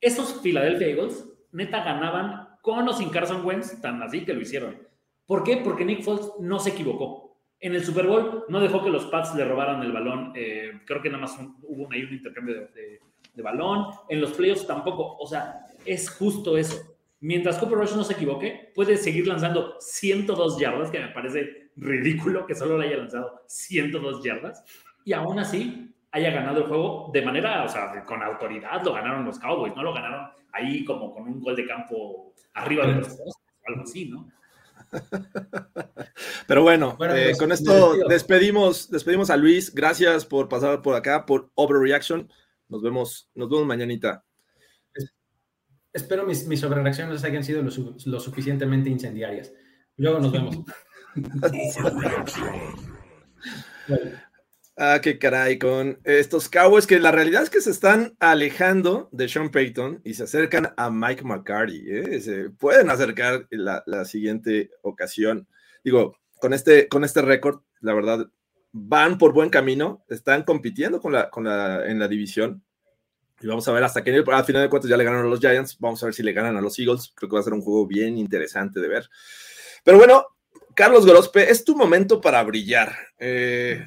Esos 0.00 0.40
Philadelphia 0.42 0.88
Eagles, 0.88 1.24
neta, 1.52 1.84
ganaban 1.84 2.48
con 2.62 2.88
o 2.88 2.92
sin 2.92 3.10
Carson 3.10 3.44
Wentz, 3.44 3.80
tan 3.80 4.02
así 4.02 4.24
que 4.24 4.34
lo 4.34 4.40
hicieron. 4.40 4.76
¿Por 5.26 5.44
qué? 5.44 5.58
Porque 5.58 5.84
Nick 5.84 6.02
Foles 6.02 6.26
no 6.40 6.58
se 6.58 6.70
equivocó. 6.70 7.38
En 7.60 7.74
el 7.74 7.84
Super 7.84 8.06
Bowl 8.06 8.44
no 8.48 8.60
dejó 8.60 8.82
que 8.82 8.90
los 8.90 9.06
Pats 9.06 9.34
le 9.34 9.44
robaran 9.44 9.82
el 9.82 9.92
balón. 9.92 10.32
eh, 10.34 10.80
creo 10.86 11.02
que 11.02 11.10
nada 11.10 11.20
más 11.22 11.38
hubo 11.62 11.88
ahí 11.92 12.02
un 12.04 12.14
intercambio 12.14 12.54
de, 12.54 12.60
de- 12.68 13.00
de 13.34 13.42
balón. 13.42 13.86
En 14.08 14.20
los 14.20 14.32
playoffs 14.32 14.66
tampoco. 14.66 15.16
O 15.18 15.26
sea, 15.26 15.66
es 15.84 16.10
justo 16.10 16.56
eso. 16.56 16.96
Mientras 17.20 17.58
Cooper 17.58 17.78
Rush 17.78 17.94
no 17.94 18.02
se 18.02 18.14
equivoque, 18.14 18.72
puede 18.74 18.96
seguir 18.96 19.28
lanzando 19.28 19.76
102 19.78 20.58
yardas, 20.58 20.90
que 20.90 20.98
me 20.98 21.08
parece 21.08 21.70
ridículo 21.76 22.46
que 22.46 22.54
solo 22.54 22.76
le 22.78 22.88
haya 22.88 22.96
lanzado 22.96 23.42
102 23.46 24.24
yardas. 24.24 24.64
Y 25.04 25.12
aún 25.12 25.38
así 25.38 25.89
haya 26.12 26.30
ganado 26.30 26.58
el 26.58 26.66
juego 26.66 27.10
de 27.12 27.22
manera, 27.22 27.64
o 27.64 27.68
sea, 27.68 28.04
con 28.04 28.22
autoridad. 28.22 28.82
Lo 28.82 28.92
ganaron 28.92 29.24
los 29.24 29.38
Cowboys, 29.38 29.74
no 29.76 29.82
lo 29.82 29.94
ganaron 29.94 30.30
ahí 30.52 30.84
como 30.84 31.14
con 31.14 31.24
un 31.24 31.40
gol 31.40 31.56
de 31.56 31.66
campo 31.66 32.34
arriba 32.54 32.86
de 32.86 32.94
los 32.94 33.16
dos, 33.16 33.28
o 33.28 33.68
algo 33.68 33.82
así, 33.82 34.06
¿no? 34.06 34.28
Pero 36.46 36.62
bueno, 36.62 36.96
Bueno, 36.96 37.14
eh, 37.14 37.26
pues, 37.26 37.38
con 37.38 37.52
esto 37.52 37.94
despedimos, 38.08 38.90
despedimos 38.90 39.30
a 39.30 39.36
Luis. 39.36 39.72
Gracias 39.72 40.26
por 40.26 40.48
pasar 40.48 40.82
por 40.82 40.96
acá, 40.96 41.26
por 41.26 41.50
Overreaction. 41.54 42.28
Nos 42.68 42.82
vemos, 42.82 43.30
nos 43.34 43.48
vemos 43.48 43.66
mañanita. 43.66 44.24
Espero 45.92 46.24
mis, 46.24 46.46
mis 46.46 46.60
sobrereacciones 46.60 47.24
hayan 47.24 47.42
sido 47.42 47.62
lo 47.62 48.20
suficientemente 48.20 48.90
incendiarias. 48.90 49.52
Luego 49.96 50.20
nos 50.20 50.32
vemos. 50.32 50.58
Ah, 54.82 54.98
qué 55.02 55.18
caray, 55.18 55.58
con 55.58 56.00
estos 56.04 56.48
Cowboys 56.48 56.86
que 56.86 56.98
la 56.98 57.12
realidad 57.12 57.42
es 57.42 57.50
que 57.50 57.60
se 57.60 57.70
están 57.70 58.16
alejando 58.18 59.10
de 59.12 59.28
Sean 59.28 59.50
Payton 59.50 60.00
y 60.04 60.14
se 60.14 60.22
acercan 60.22 60.72
a 60.74 60.90
Mike 60.90 61.22
McCarthy. 61.22 61.84
¿eh? 61.86 62.18
Se 62.22 62.48
pueden 62.48 62.88
acercar 62.88 63.46
la, 63.50 63.82
la 63.84 64.06
siguiente 64.06 64.70
ocasión. 64.80 65.46
Digo, 65.84 66.16
con 66.38 66.54
este, 66.54 66.88
con 66.88 67.04
este 67.04 67.20
récord, 67.20 67.60
la 67.82 67.92
verdad, 67.92 68.30
van 68.72 69.18
por 69.18 69.34
buen 69.34 69.50
camino, 69.50 70.02
están 70.08 70.44
compitiendo 70.44 70.98
con 70.98 71.12
la, 71.12 71.28
con 71.28 71.44
la, 71.44 71.84
en 71.84 71.98
la 71.98 72.08
división. 72.08 72.64
Y 73.38 73.48
vamos 73.48 73.68
a 73.68 73.72
ver 73.72 73.84
hasta 73.84 74.02
qué 74.02 74.12
nivel, 74.12 74.34
al 74.34 74.46
final 74.46 74.62
de 74.62 74.70
cuentas 74.70 74.88
ya 74.88 74.96
le 74.96 75.04
ganaron 75.04 75.26
a 75.26 75.28
los 75.28 75.40
Giants, 75.40 75.76
vamos 75.78 76.02
a 76.02 76.06
ver 76.06 76.14
si 76.14 76.22
le 76.22 76.32
ganan 76.32 76.56
a 76.56 76.62
los 76.62 76.78
Eagles. 76.78 77.12
Creo 77.14 77.28
que 77.28 77.34
va 77.34 77.40
a 77.40 77.44
ser 77.44 77.52
un 77.52 77.60
juego 77.60 77.86
bien 77.86 78.16
interesante 78.16 78.80
de 78.80 78.88
ver. 78.88 79.10
Pero 79.84 79.98
bueno, 79.98 80.24
Carlos 80.74 81.04
Gorospe, 81.04 81.50
es 81.50 81.64
tu 81.64 81.76
momento 81.76 82.18
para 82.18 82.42
brillar. 82.44 82.96
Eh, 83.18 83.84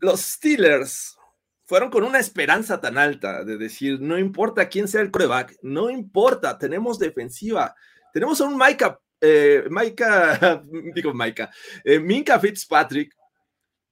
los 0.00 0.20
Steelers 0.20 1.16
fueron 1.64 1.90
con 1.90 2.04
una 2.04 2.20
esperanza 2.20 2.80
tan 2.80 2.96
alta 2.96 3.44
de 3.44 3.56
decir, 3.56 4.00
no 4.00 4.18
importa 4.18 4.68
quién 4.68 4.86
sea 4.86 5.00
el 5.00 5.10
coreback, 5.10 5.56
no 5.62 5.90
importa, 5.90 6.58
tenemos 6.58 6.98
defensiva, 6.98 7.74
tenemos 8.12 8.40
a 8.40 8.44
un 8.44 8.56
Micah, 8.56 8.98
eh, 9.20 9.64
Micah, 9.68 10.62
digo 10.94 11.12
Micah, 11.12 11.50
eh, 11.84 11.98
Minka 11.98 12.38
Fitzpatrick, 12.38 13.14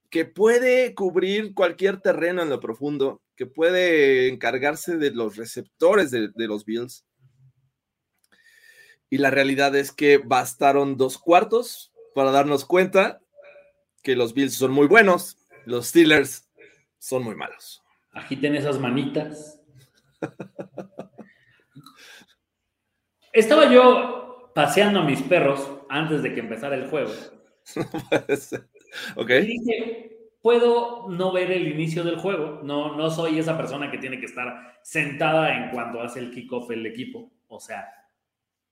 que 0.09 0.24
puede 0.24 0.94
cubrir 0.94 1.52
cualquier 1.55 2.00
terreno 2.00 2.42
en 2.42 2.50
lo 2.50 2.61
profundo, 2.61 3.20
que 3.34 3.46
puede 3.46 4.28
encargarse 4.28 4.96
de 4.96 5.11
los 5.11 5.36
receptores 5.36 6.12
de, 6.12 6.28
de 6.32 6.46
los 6.46 6.64
Bills. 6.64 7.05
Y 9.11 9.18
la 9.18 9.30
realidad 9.30 9.74
es 9.74 9.90
que 9.90 10.18
bastaron 10.18 10.96
dos 10.96 11.18
cuartos 11.18 11.92
para 12.14 12.30
darnos 12.30 12.64
cuenta 12.64 13.20
que 14.05 14.14
los 14.14 14.34
Bills 14.34 14.55
son 14.55 14.70
muy 14.70 14.86
buenos, 14.86 15.36
los 15.66 15.88
Steelers 15.88 16.50
son 16.98 17.24
muy 17.24 17.34
malos. 17.34 17.82
Agiten 18.12 18.54
esas 18.54 18.78
manitas. 18.78 19.60
Estaba 23.32 23.70
yo 23.70 24.52
paseando 24.54 25.00
a 25.00 25.04
mis 25.04 25.20
perros 25.22 25.68
antes 25.88 26.22
de 26.22 26.32
que 26.32 26.40
empezara 26.40 26.76
el 26.76 26.88
juego. 26.88 27.10
ok. 29.16 29.30
Y 29.30 29.58
dije, 29.58 30.28
puedo 30.40 31.08
no 31.08 31.32
ver 31.32 31.50
el 31.50 31.66
inicio 31.68 32.04
del 32.04 32.18
juego. 32.18 32.60
No, 32.62 32.96
no 32.96 33.10
soy 33.10 33.38
esa 33.38 33.56
persona 33.56 33.90
que 33.90 33.98
tiene 33.98 34.20
que 34.20 34.26
estar 34.26 34.78
sentada 34.82 35.56
en 35.56 35.70
cuanto 35.70 36.00
hace 36.00 36.20
el 36.20 36.30
kickoff 36.30 36.70
el 36.70 36.86
equipo. 36.86 37.32
O 37.48 37.58
sea, 37.58 37.88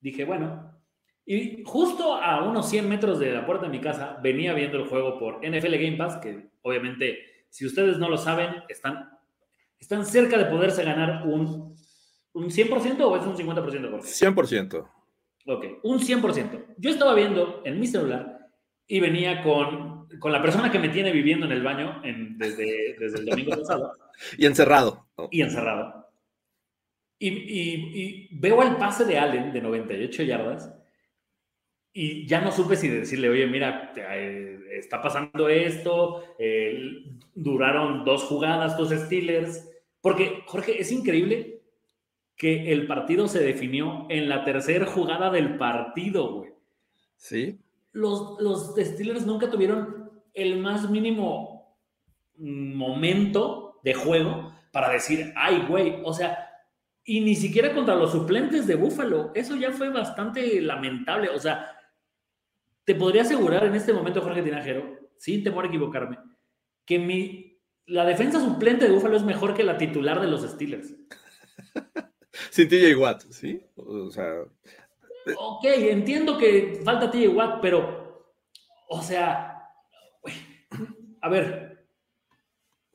dije, 0.00 0.24
bueno. 0.24 0.80
Y 1.24 1.62
justo 1.64 2.14
a 2.14 2.44
unos 2.44 2.68
100 2.68 2.88
metros 2.88 3.18
de 3.18 3.32
la 3.32 3.46
puerta 3.46 3.66
de 3.66 3.72
mi 3.72 3.80
casa 3.80 4.18
venía 4.22 4.54
viendo 4.54 4.76
el 4.76 4.88
juego 4.88 5.18
por 5.18 5.38
NFL 5.38 5.76
Game 5.76 5.96
Pass, 5.96 6.16
que 6.16 6.51
obviamente, 6.62 7.18
si 7.50 7.66
ustedes 7.66 7.98
no 7.98 8.08
lo 8.08 8.16
saben, 8.16 8.50
están, 8.68 9.10
están 9.78 10.06
cerca 10.06 10.38
de 10.38 10.46
poderse 10.46 10.82
ganar 10.84 11.26
un, 11.26 11.76
un 12.32 12.44
100% 12.50 13.00
o 13.00 13.16
es 13.16 13.22
un 13.26 13.36
50%, 13.36 13.90
Jorge? 13.90 14.08
100%. 14.08 14.88
Ok, 15.46 15.64
un 15.82 15.98
100%. 15.98 16.64
Yo 16.78 16.90
estaba 16.90 17.14
viendo 17.14 17.62
en 17.64 17.78
mi 17.80 17.86
celular 17.86 18.48
y 18.86 19.00
venía 19.00 19.42
con, 19.42 20.08
con 20.18 20.32
la 20.32 20.40
persona 20.40 20.70
que 20.70 20.78
me 20.78 20.88
tiene 20.88 21.12
viviendo 21.12 21.46
en 21.46 21.52
el 21.52 21.62
baño 21.62 22.00
en- 22.04 22.38
desde, 22.38 22.96
desde 22.98 23.18
el 23.20 23.26
domingo 23.26 23.50
pasado 23.56 23.92
Y 24.38 24.46
encerrado. 24.46 25.06
y 25.30 25.42
encerrado. 25.42 26.08
Y, 27.18 27.28
y- 27.28 27.90
y 27.94 28.28
veo 28.32 28.62
el 28.62 28.76
pase 28.76 29.04
de 29.04 29.18
Allen 29.18 29.52
de 29.52 29.60
98 29.60 30.22
yardas 30.24 30.72
y 31.92 32.26
ya 32.26 32.40
no 32.40 32.52
supe 32.52 32.76
si 32.76 32.88
decirle, 32.88 33.28
oye, 33.28 33.46
mira, 33.46 33.92
eh, 33.96 34.58
está 34.72 35.02
pasando 35.02 35.48
esto, 35.48 36.24
eh, 36.38 37.04
duraron 37.34 38.04
dos 38.04 38.24
jugadas, 38.24 38.76
dos 38.76 38.90
Steelers, 38.90 39.68
porque, 40.00 40.42
Jorge, 40.46 40.80
es 40.80 40.90
increíble 40.90 41.60
que 42.36 42.72
el 42.72 42.86
partido 42.86 43.28
se 43.28 43.40
definió 43.40 44.06
en 44.08 44.28
la 44.28 44.44
tercera 44.44 44.86
jugada 44.86 45.30
del 45.30 45.58
partido, 45.58 46.32
güey. 46.32 46.50
Sí. 47.16 47.58
Los, 47.92 48.40
los 48.40 48.74
Steelers 48.74 49.26
nunca 49.26 49.50
tuvieron 49.50 50.10
el 50.34 50.58
más 50.58 50.90
mínimo 50.90 51.76
momento 52.36 53.80
de 53.84 53.94
juego 53.94 54.52
para 54.72 54.90
decir, 54.90 55.32
ay, 55.36 55.66
güey, 55.68 56.00
o 56.04 56.12
sea, 56.12 56.48
y 57.04 57.20
ni 57.20 57.34
siquiera 57.34 57.74
contra 57.74 57.94
los 57.94 58.12
suplentes 58.12 58.66
de 58.66 58.76
Buffalo. 58.76 59.32
Eso 59.34 59.56
ya 59.56 59.72
fue 59.72 59.90
bastante 59.90 60.60
lamentable. 60.60 61.28
O 61.30 61.38
sea, 61.38 61.76
te 62.84 62.94
podría 62.94 63.22
asegurar 63.22 63.64
en 63.64 63.74
este 63.74 63.92
momento, 63.92 64.20
Jorge 64.20 64.42
Tinajero, 64.42 64.98
sin 65.16 65.44
temor 65.44 65.64
a 65.64 65.68
equivocarme, 65.68 66.18
que 66.84 66.98
mi, 66.98 67.60
la 67.86 68.04
defensa 68.04 68.40
suplente 68.40 68.86
de 68.86 68.92
Buffalo 68.92 69.16
es 69.16 69.24
mejor 69.24 69.54
que 69.54 69.64
la 69.64 69.78
titular 69.78 70.20
de 70.20 70.28
los 70.28 70.42
Steelers. 70.42 70.94
Sin 72.50 72.68
TJ 72.68 72.96
Watt, 72.96 73.22
¿sí? 73.30 73.62
O 73.76 74.10
sea, 74.10 74.44
Ok, 75.36 75.64
entiendo 75.64 76.36
que 76.36 76.80
falta 76.84 77.10
TJ 77.10 77.28
Watt, 77.28 77.60
pero, 77.60 78.34
o 78.88 79.02
sea, 79.02 79.68
a 81.20 81.28
ver, 81.28 81.86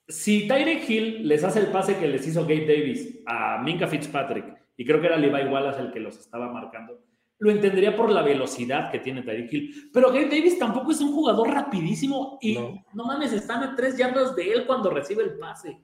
si 0.07 0.47
Tyreek 0.47 0.89
Hill 0.89 1.27
les 1.27 1.43
hace 1.43 1.59
el 1.59 1.67
pase 1.67 1.97
que 1.97 2.07
les 2.07 2.25
hizo 2.27 2.41
Gabe 2.41 2.65
Davis 2.65 3.19
a 3.25 3.61
Minka 3.61 3.88
Fitzpatrick, 3.88 4.45
y 4.75 4.85
creo 4.85 4.99
que 4.99 5.07
era 5.07 5.17
Levi 5.17 5.49
Wallace 5.49 5.81
el 5.81 5.91
que 5.91 5.99
los 5.99 6.19
estaba 6.19 6.51
marcando, 6.51 7.01
lo 7.39 7.51
entendería 7.51 7.95
por 7.95 8.09
la 8.11 8.23
velocidad 8.23 8.91
que 8.91 8.99
tiene 8.99 9.21
Tyreek 9.21 9.53
Hill. 9.53 9.89
Pero 9.93 10.07
Gabe 10.09 10.25
Davis 10.25 10.57
tampoco 10.57 10.91
es 10.91 11.01
un 11.01 11.13
jugador 11.13 11.49
rapidísimo 11.51 12.38
y 12.41 12.55
No. 12.55 12.83
no, 12.93 13.05
mames, 13.05 13.33
están 13.33 13.63
a 13.63 13.75
tres 13.75 13.97
yardas 13.97 14.35
de 14.35 14.51
él 14.53 14.65
cuando 14.65 14.89
recibe 14.89 15.23
el 15.23 15.38
pase. 15.38 15.79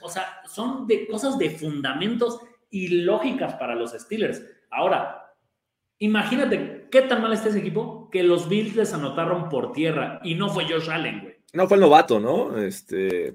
O 0.00 0.08
sea, 0.08 0.24
son 0.48 0.86
de 0.86 1.06
cosas 1.06 1.38
de 1.38 1.50
fundamentos 1.50 2.40
y 2.70 2.88
lógicas 2.88 3.54
para 3.54 3.74
los 3.76 3.92
Steelers. 3.92 4.42
Ahora, 4.70 5.32
imagínate 5.98 6.88
qué 6.90 7.02
tan 7.02 7.22
mal 7.22 7.32
está 7.32 7.50
ese 7.50 7.60
equipo 7.60 8.10
que 8.10 8.22
los 8.22 8.48
Bills 8.48 8.74
les 8.74 8.92
anotaron 8.92 9.48
por 9.48 9.72
tierra 9.72 10.20
y 10.24 10.34
no 10.34 10.48
fue 10.48 10.64
Josh 10.64 10.90
Allen, 10.90 11.20
güey. 11.20 11.34
no 11.52 11.68
fue 11.68 11.76
el 11.76 11.82
novato, 11.82 12.18
¿no? 12.18 12.56
Este. 12.58 13.32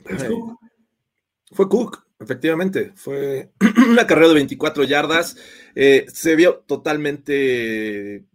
Fue 1.53 1.67
Cook, 1.67 2.05
efectivamente. 2.21 2.91
Fue 2.95 3.51
una 3.89 4.07
carrera 4.07 4.29
de 4.29 4.35
24 4.35 4.83
yardas. 4.83 5.37
Eh, 5.75 6.05
se 6.11 6.35
vio 6.35 6.63
totalmente. 6.67 8.25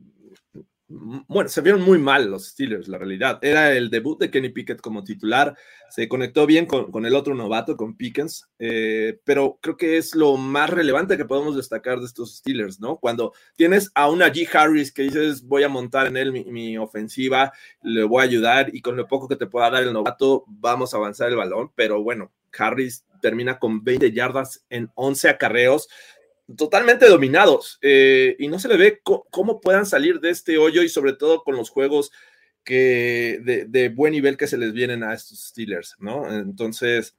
Bueno, 0.89 1.49
se 1.49 1.63
vieron 1.63 1.83
muy 1.83 1.99
mal 1.99 2.31
los 2.31 2.47
Steelers, 2.47 2.87
la 2.87 2.99
realidad. 2.99 3.41
Era 3.43 3.73
el 3.73 3.91
debut 3.91 4.21
de 4.21 4.31
Kenny 4.31 4.51
Pickett 4.51 4.81
como 4.81 5.03
titular. 5.03 5.57
Se 5.91 6.09
conectó 6.09 6.47
bien 6.47 6.67
con, 6.67 6.93
con 6.93 7.07
el 7.07 7.17
otro 7.17 7.35
novato, 7.35 7.77
con 7.77 7.97
Pickens. 7.97 8.49
eh, 8.61 9.19
pero 9.25 9.59
creo 9.61 9.77
que 9.77 9.97
es 9.97 10.15
lo 10.15 10.37
más 10.37 10.71
relevante 10.71 11.17
que 11.17 11.25
podemos 11.25 11.57
destacar 11.57 11.99
de 11.99 12.07
estos 12.07 12.37
Steelers, 12.37 12.79
¿no? 12.79 12.99
Cuando 12.99 13.33
tienes 13.57 13.91
a 13.97 14.09
una 14.09 14.29
G. 14.33 14.49
Harris 14.53 14.93
que 14.93 15.03
dices, 15.03 15.43
voy 15.43 15.65
a 15.65 15.69
montar 15.69 16.07
en 16.07 16.17
él 16.17 16.33
mi, 16.33 16.45
mi 16.45 16.79
ofensiva, 16.79 17.53
le 17.83 18.05
voy 18.05 18.21
a 18.21 18.25
ayudar 18.25 18.71
y 18.73 18.81
con 18.81 18.97
lo 18.97 19.09
poco 19.09 19.27
que 19.27 19.37
te 19.37 19.47
pueda 19.47 19.71
dar 19.71 19.83
el 19.83 19.93
novato, 19.93 20.45
vamos 20.47 20.95
a 20.95 20.99
avanzar 20.99 21.31
el 21.31 21.37
balón. 21.37 21.73
Pero 21.75 22.01
bueno, 22.01 22.31
Harris 22.57 23.05
termina 23.27 23.59
con 23.59 23.83
20 23.83 24.13
yardas 24.13 24.65
en 24.71 24.89
11 24.95 25.31
acarreos, 25.31 25.89
totalmente 26.57 27.09
dominados. 27.09 27.81
eh, 27.83 28.37
y 28.39 28.47
no 28.47 28.61
se 28.61 28.69
le 28.69 28.77
ve 28.77 29.01
cómo 29.03 29.61
puedan 29.61 29.85
salir 29.85 30.21
de 30.21 30.31
este 30.31 30.59
hoyo 30.59 30.85
y 30.85 30.89
sobre 30.89 31.13
todo 31.13 31.43
con 31.43 31.57
los 31.57 31.71
juegos 31.71 32.13
que 32.63 33.41
de, 33.43 33.65
de 33.65 33.89
buen 33.89 34.13
nivel 34.13 34.37
que 34.37 34.47
se 34.47 34.57
les 34.57 34.73
vienen 34.73 35.03
a 35.03 35.13
estos 35.13 35.41
Steelers, 35.41 35.97
¿no? 35.99 36.33
Entonces, 36.33 37.17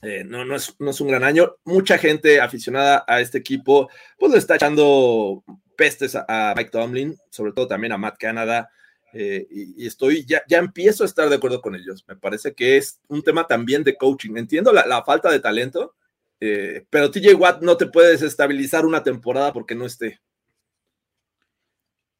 eh, 0.00 0.24
no, 0.24 0.46
no, 0.46 0.56
es, 0.56 0.74
no 0.78 0.92
es 0.92 1.00
un 1.02 1.08
gran 1.08 1.24
año. 1.24 1.56
Mucha 1.64 1.98
gente 1.98 2.40
aficionada 2.40 3.04
a 3.06 3.20
este 3.20 3.36
equipo, 3.36 3.90
pues 4.18 4.32
le 4.32 4.38
está 4.38 4.54
echando 4.54 5.44
pestes 5.76 6.14
a, 6.14 6.24
a 6.26 6.54
Mike 6.54 6.70
Tomlin, 6.70 7.18
sobre 7.30 7.52
todo 7.52 7.66
también 7.68 7.92
a 7.92 7.98
Matt 7.98 8.16
Canada. 8.18 8.70
Eh, 9.12 9.46
y, 9.50 9.86
estoy, 9.86 10.24
ya, 10.26 10.42
ya 10.48 10.58
empiezo 10.58 11.02
a 11.02 11.06
estar 11.06 11.28
de 11.28 11.36
acuerdo 11.36 11.60
con 11.60 11.74
ellos. 11.74 12.04
Me 12.06 12.16
parece 12.16 12.54
que 12.54 12.76
es 12.76 13.00
un 13.08 13.22
tema 13.22 13.46
también 13.46 13.84
de 13.84 13.96
coaching. 13.96 14.36
Entiendo 14.36 14.72
la, 14.72 15.02
falta 15.04 15.30
de 15.30 15.40
talento, 15.40 15.94
eh, 16.40 16.84
pero 16.90 17.10
TJ 17.10 17.34
Watt 17.34 17.62
no 17.62 17.76
te 17.76 17.86
puedes 17.86 18.22
estabilizar 18.22 18.84
una 18.84 19.02
temporada 19.02 19.52
porque 19.52 19.74
no 19.74 19.86
esté. 19.86 20.20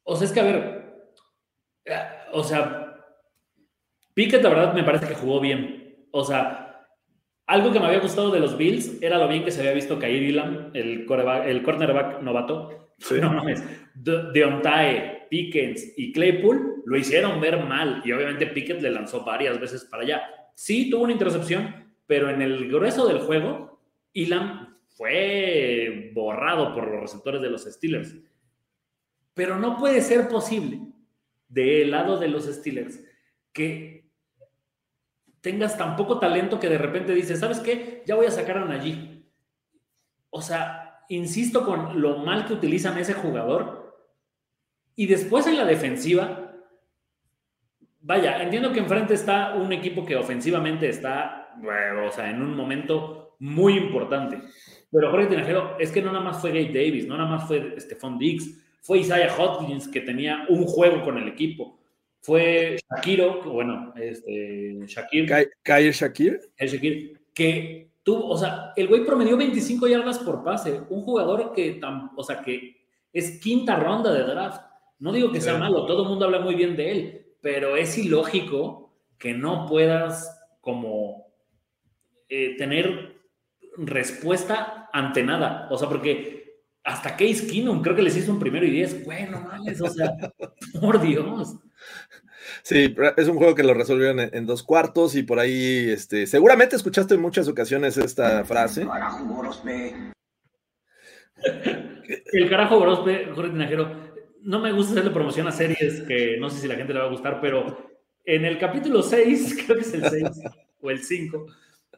O 0.02 0.16
sea, 0.16 0.26
es 0.26 0.32
que 0.32 0.40
a 0.40 0.44
ver, 0.44 1.12
eh, 1.84 2.08
o 2.32 2.42
sea, 2.42 2.96
Pickett 4.14 4.42
la 4.42 4.48
verdad 4.48 4.74
me 4.74 4.84
parece 4.84 5.06
que 5.06 5.14
jugó 5.14 5.40
bien. 5.40 6.06
O 6.10 6.24
sea, 6.24 6.86
algo 7.46 7.72
que 7.72 7.80
me 7.80 7.86
había 7.86 8.00
gustado 8.00 8.30
de 8.30 8.40
los 8.40 8.56
Bills 8.56 9.02
era 9.02 9.18
lo 9.18 9.28
bien 9.28 9.44
que 9.44 9.50
se 9.50 9.60
había 9.60 9.72
visto 9.72 9.98
caer 9.98 10.22
Ilam, 10.22 10.70
el, 10.74 11.06
el 11.46 11.62
cornerback 11.62 12.22
novato. 12.22 12.86
No 13.20 13.32
mames. 13.32 13.62
Deontae, 13.94 15.17
Pickens 15.28 15.94
y 15.96 16.12
Claypool 16.12 16.82
lo 16.84 16.96
hicieron 16.96 17.40
ver 17.40 17.64
mal 17.64 18.02
y 18.04 18.12
obviamente 18.12 18.46
Pickett 18.46 18.80
le 18.80 18.90
lanzó 18.90 19.24
varias 19.24 19.60
veces 19.60 19.84
para 19.84 20.02
allá. 20.02 20.22
Sí, 20.54 20.90
tuvo 20.90 21.04
una 21.04 21.12
intercepción, 21.12 21.92
pero 22.06 22.30
en 22.30 22.42
el 22.42 22.68
grueso 22.68 23.06
del 23.06 23.20
juego, 23.20 23.80
Ilam 24.12 24.76
fue 24.88 26.10
borrado 26.14 26.74
por 26.74 26.90
los 26.90 27.00
receptores 27.00 27.40
de 27.40 27.50
los 27.50 27.64
Steelers. 27.64 28.16
Pero 29.34 29.58
no 29.58 29.76
puede 29.76 30.00
ser 30.00 30.28
posible 30.28 30.80
del 31.48 31.90
lado 31.90 32.18
de 32.18 32.28
los 32.28 32.46
Steelers 32.46 33.00
que 33.52 34.10
tengas 35.40 35.78
tan 35.78 35.96
poco 35.96 36.18
talento 36.18 36.58
que 36.58 36.68
de 36.68 36.78
repente 36.78 37.14
dices, 37.14 37.40
¿sabes 37.40 37.60
qué? 37.60 38.02
Ya 38.06 38.16
voy 38.16 38.26
a 38.26 38.30
sacar 38.30 38.58
a 38.58 38.64
Najee. 38.64 39.24
O 40.30 40.42
sea, 40.42 41.04
insisto 41.08 41.64
con 41.64 42.00
lo 42.00 42.18
mal 42.18 42.46
que 42.46 42.54
utilizan 42.54 42.98
ese 42.98 43.14
jugador 43.14 43.87
y 44.98 45.06
después 45.06 45.46
en 45.46 45.56
la 45.56 45.64
defensiva, 45.64 46.52
vaya, 48.00 48.42
entiendo 48.42 48.72
que 48.72 48.80
enfrente 48.80 49.14
está 49.14 49.54
un 49.54 49.72
equipo 49.72 50.04
que 50.04 50.16
ofensivamente 50.16 50.88
está, 50.88 51.54
o 52.04 52.10
sea, 52.10 52.28
en 52.28 52.42
un 52.42 52.56
momento 52.56 53.36
muy 53.38 53.76
importante. 53.76 54.42
Pero 54.90 55.12
Jorge 55.12 55.28
Tinajero, 55.28 55.78
es 55.78 55.92
que 55.92 56.02
no 56.02 56.10
nada 56.10 56.24
más 56.24 56.40
fue 56.40 56.50
Gabe 56.50 56.72
Davis, 56.74 57.06
no 57.06 57.16
nada 57.16 57.30
más 57.30 57.46
fue 57.46 57.78
Stephon 57.78 58.18
Diggs, 58.18 58.58
fue 58.82 58.98
Isaiah 58.98 59.32
Hodgins 59.38 59.86
que 59.86 60.00
tenía 60.00 60.46
un 60.48 60.64
juego 60.64 61.04
con 61.04 61.16
el 61.16 61.28
equipo. 61.28 61.78
Fue 62.20 62.80
Shakiro, 62.90 63.44
bueno, 63.44 63.94
este, 63.94 64.80
Shakir. 64.84 65.30
Kyle 65.62 65.92
Shakir. 65.92 66.40
El 66.56 66.68
Shakir, 66.68 67.20
que 67.32 67.92
tuvo, 68.02 68.30
o 68.30 68.36
sea, 68.36 68.72
el 68.74 68.88
güey 68.88 69.04
promedió 69.04 69.36
25 69.36 69.86
yardas 69.86 70.18
por 70.18 70.42
pase. 70.42 70.80
Un 70.90 71.02
jugador 71.02 71.52
que, 71.52 71.80
o 72.16 72.24
sea, 72.24 72.42
que 72.42 72.78
es 73.12 73.38
quinta 73.38 73.76
ronda 73.76 74.12
de 74.12 74.24
draft. 74.24 74.67
No 74.98 75.12
digo 75.12 75.30
que 75.30 75.40
sea 75.40 75.56
malo, 75.58 75.86
todo 75.86 76.02
el 76.02 76.08
mundo 76.08 76.24
habla 76.24 76.40
muy 76.40 76.54
bien 76.54 76.76
de 76.76 76.90
él, 76.90 77.26
pero 77.40 77.76
es 77.76 77.96
ilógico 77.96 78.92
que 79.18 79.32
no 79.32 79.66
puedas 79.66 80.44
como 80.60 81.28
eh, 82.28 82.56
tener 82.56 83.16
respuesta 83.76 84.88
ante 84.92 85.22
nada. 85.22 85.68
O 85.70 85.78
sea, 85.78 85.88
porque 85.88 86.62
hasta 86.84 87.12
Case 87.12 87.46
Keenum 87.46 87.82
creo 87.82 87.94
que 87.94 88.02
les 88.02 88.16
hizo 88.16 88.32
un 88.32 88.38
primero 88.38 88.66
y 88.66 88.70
diez. 88.70 89.04
Bueno, 89.04 89.40
mames, 89.40 89.80
o 89.80 89.88
sea, 89.88 90.16
por 90.80 91.00
Dios. 91.00 91.56
Sí, 92.62 92.94
es 93.16 93.28
un 93.28 93.36
juego 93.36 93.54
que 93.54 93.62
lo 93.62 93.74
resolvieron 93.74 94.20
en, 94.20 94.46
dos 94.46 94.62
cuartos 94.62 95.14
y 95.14 95.22
por 95.22 95.38
ahí, 95.38 95.90
este, 95.90 96.26
seguramente 96.26 96.76
escuchaste 96.76 97.14
en 97.14 97.20
muchas 97.20 97.46
ocasiones 97.46 97.96
esta 97.98 98.44
frase. 98.44 98.86
El 102.32 102.48
carajo 102.48 102.78
Gorospe, 102.78 103.26
Jorge 103.34 103.50
Tinajero, 103.50 104.07
no 104.42 104.60
me 104.60 104.72
gusta 104.72 104.92
hacerle 104.92 105.10
promoción 105.10 105.46
a 105.48 105.52
series 105.52 106.02
que 106.02 106.36
no 106.38 106.50
sé 106.50 106.60
si 106.60 106.68
la 106.68 106.76
gente 106.76 106.92
le 106.92 107.00
va 107.00 107.06
a 107.06 107.10
gustar, 107.10 107.40
pero 107.40 107.90
en 108.24 108.44
el 108.44 108.58
capítulo 108.58 109.02
6, 109.02 109.56
creo 109.66 109.78
que 109.78 109.84
es 109.84 109.94
el 109.94 110.04
6 110.04 110.24
o 110.80 110.90
el 110.90 111.02
5, 111.02 111.46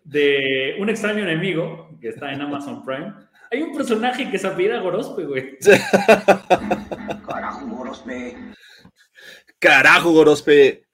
de 0.05 0.76
Un 0.78 0.88
extraño 0.88 1.22
enemigo, 1.22 1.99
que 2.01 2.09
está 2.09 2.32
en 2.32 2.41
Amazon 2.41 2.84
Prime, 2.84 3.12
hay 3.51 3.62
un 3.62 3.76
personaje 3.76 4.30
que 4.30 4.38
se 4.38 4.47
apellida 4.47 4.78
Gorospe, 4.78 5.24
güey. 5.24 5.59
Carajo, 7.26 7.66
Gorospe. 7.66 8.36
Carajo, 9.59 10.12
Gorospe. 10.12 10.84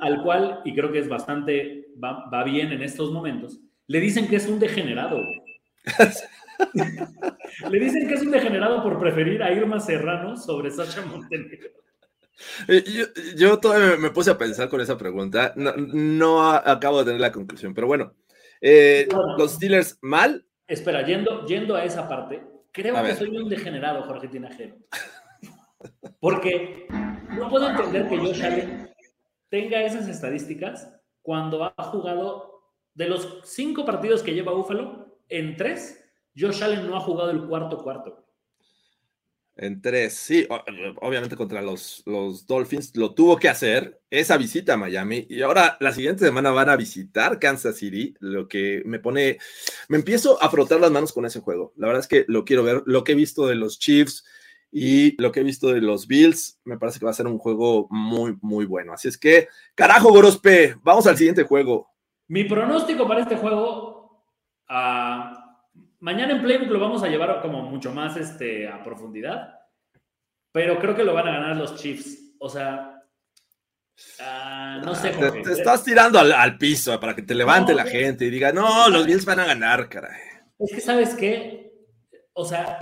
Al 0.00 0.22
cual, 0.22 0.60
y 0.64 0.74
creo 0.74 0.90
que 0.90 0.98
es 0.98 1.08
bastante, 1.08 1.86
va, 2.02 2.28
va 2.28 2.42
bien 2.42 2.72
en 2.72 2.82
estos 2.82 3.12
momentos, 3.12 3.60
le 3.86 4.00
dicen 4.00 4.26
que 4.28 4.36
es 4.36 4.46
un 4.46 4.58
degenerado, 4.58 5.16
güey. 5.16 5.42
Le 7.70 7.80
dicen 7.80 8.08
que 8.08 8.14
es 8.14 8.22
un 8.22 8.30
degenerado 8.30 8.82
por 8.82 8.98
preferir 8.98 9.42
a 9.42 9.52
Irma 9.52 9.80
Serrano 9.80 10.36
sobre 10.36 10.70
Sacha 10.70 11.02
Montenegro. 11.02 11.70
Eh, 12.68 12.84
yo, 13.36 13.58
todavía 13.58 13.96
me 13.96 14.10
puse 14.10 14.30
a 14.30 14.38
pensar 14.38 14.68
con 14.68 14.80
esa 14.80 14.96
pregunta. 14.96 15.52
No, 15.56 16.42
acabo 16.50 16.98
de 17.00 17.04
tener 17.06 17.20
la 17.20 17.32
conclusión, 17.32 17.74
pero 17.74 17.86
bueno. 17.86 18.14
Eh, 18.60 19.08
los 19.38 19.52
Steelers 19.52 19.98
mal. 20.00 20.44
Espera, 20.66 21.04
yendo, 21.04 21.44
yendo 21.46 21.74
a 21.74 21.84
esa 21.84 22.08
parte, 22.08 22.42
creo 22.72 23.02
que 23.02 23.14
soy 23.14 23.36
un 23.36 23.48
degenerado, 23.48 24.02
Jorge 24.04 24.28
Tinajero. 24.28 24.76
Porque 26.20 26.86
no 27.30 27.48
puedo 27.48 27.70
entender 27.70 28.08
que 28.08 28.18
Josh 28.18 28.42
Allen 28.42 28.90
tenga 29.48 29.82
esas 29.82 30.08
estadísticas 30.08 30.88
cuando 31.22 31.64
ha 31.64 31.84
jugado 31.84 32.62
de 32.94 33.08
los 33.08 33.40
cinco 33.44 33.84
partidos 33.84 34.22
que 34.22 34.34
lleva 34.34 34.52
Búfalo, 34.52 35.18
en 35.28 35.56
tres 35.56 36.09
Josh 36.36 36.62
Allen 36.62 36.86
no 36.86 36.96
ha 36.96 37.00
jugado 37.00 37.30
el 37.30 37.46
cuarto 37.46 37.78
cuarto. 37.78 38.26
En 39.56 39.82
tres, 39.82 40.14
sí, 40.14 40.46
obviamente 41.02 41.36
contra 41.36 41.60
los, 41.60 42.02
los 42.06 42.46
Dolphins 42.46 42.96
lo 42.96 43.12
tuvo 43.12 43.36
que 43.36 43.50
hacer 43.50 44.00
esa 44.08 44.38
visita 44.38 44.72
a 44.72 44.78
Miami 44.78 45.26
y 45.28 45.42
ahora 45.42 45.76
la 45.80 45.92
siguiente 45.92 46.24
semana 46.24 46.50
van 46.50 46.70
a 46.70 46.76
visitar 46.76 47.38
Kansas 47.38 47.76
City, 47.76 48.14
lo 48.20 48.48
que 48.48 48.82
me 48.86 49.00
pone, 49.00 49.36
me 49.88 49.98
empiezo 49.98 50.42
a 50.42 50.48
frotar 50.48 50.80
las 50.80 50.90
manos 50.90 51.12
con 51.12 51.26
ese 51.26 51.40
juego. 51.40 51.74
La 51.76 51.88
verdad 51.88 52.00
es 52.00 52.08
que 52.08 52.24
lo 52.26 52.46
quiero 52.46 52.62
ver, 52.62 52.82
lo 52.86 53.04
que 53.04 53.12
he 53.12 53.16
visto 53.16 53.46
de 53.46 53.56
los 53.56 53.78
Chiefs 53.78 54.24
y 54.72 55.20
lo 55.20 55.30
que 55.30 55.40
he 55.40 55.44
visto 55.44 55.68
de 55.68 55.82
los 55.82 56.06
Bills, 56.06 56.58
me 56.64 56.78
parece 56.78 56.98
que 56.98 57.04
va 57.04 57.10
a 57.10 57.14
ser 57.14 57.26
un 57.26 57.38
juego 57.38 57.86
muy, 57.90 58.38
muy 58.40 58.64
bueno. 58.64 58.94
Así 58.94 59.08
es 59.08 59.18
que, 59.18 59.48
carajo, 59.74 60.10
Gorospe, 60.10 60.76
vamos 60.82 61.06
al 61.06 61.18
siguiente 61.18 61.42
juego. 61.42 61.90
Mi 62.28 62.44
pronóstico 62.44 63.06
para 63.06 63.20
este 63.20 63.36
juego, 63.36 64.24
uh, 64.70 65.39
Mañana 66.00 66.32
en 66.32 66.42
Playbook 66.42 66.70
lo 66.70 66.80
vamos 66.80 67.02
a 67.02 67.08
llevar 67.08 67.42
como 67.42 67.62
mucho 67.62 67.92
más 67.92 68.16
este, 68.16 68.66
a 68.66 68.82
profundidad, 68.82 69.54
pero 70.50 70.78
creo 70.78 70.96
que 70.96 71.04
lo 71.04 71.12
van 71.12 71.28
a 71.28 71.32
ganar 71.32 71.56
los 71.56 71.76
Chiefs. 71.76 72.34
O 72.38 72.48
sea, 72.48 73.02
ah, 74.20 74.80
no 74.82 74.94
sé. 74.94 75.10
Te, 75.10 75.42
te, 75.42 75.52
estás 75.52 75.84
tirando 75.84 76.18
al, 76.18 76.56
piso 76.56 76.98
para 76.98 77.14
que 77.14 77.20
te 77.20 77.34
levante 77.34 77.74
la 77.74 77.84
gente 77.84 78.24
y 78.24 78.30
diga, 78.30 78.50
no, 78.50 78.88
los 78.88 79.06
Bills 79.06 79.26
van 79.26 79.40
a 79.40 79.44
ganar, 79.44 79.90
caray. 79.90 80.18
Es 80.58 80.72
que, 80.72 80.80
¿sabes 80.80 81.14
qué? 81.14 81.70
O 82.32 82.46
sea, 82.46 82.78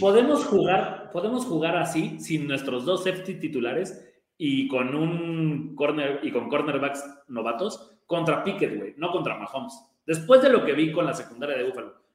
podemos 0.00 0.46
jugar, 0.46 1.10
podemos 1.12 1.44
jugar 1.44 1.76
así, 1.76 2.18
sin 2.20 2.48
nuestros 2.48 2.86
dos 2.86 3.04
safety 3.04 3.34
titulares 3.34 4.02
y 4.38 4.66
con 4.68 4.94
un 4.94 5.74
corner 5.74 6.20
y 6.22 6.32
con 6.32 6.48
cornerbacks 6.48 7.04
novatos 7.28 7.98
contra 8.06 8.42
Pickett, 8.42 8.78
güey, 8.78 8.94
no 8.96 9.10
contra 9.10 9.36
Mahomes. 9.36 9.74
Después 10.06 10.40
de 10.40 10.48
lo 10.48 10.64
que 10.64 10.72
vi 10.72 10.90
con 10.90 11.04
la 11.04 11.12
secundaria 11.12 11.58
de 11.58 11.64
Buffalo 11.64 12.05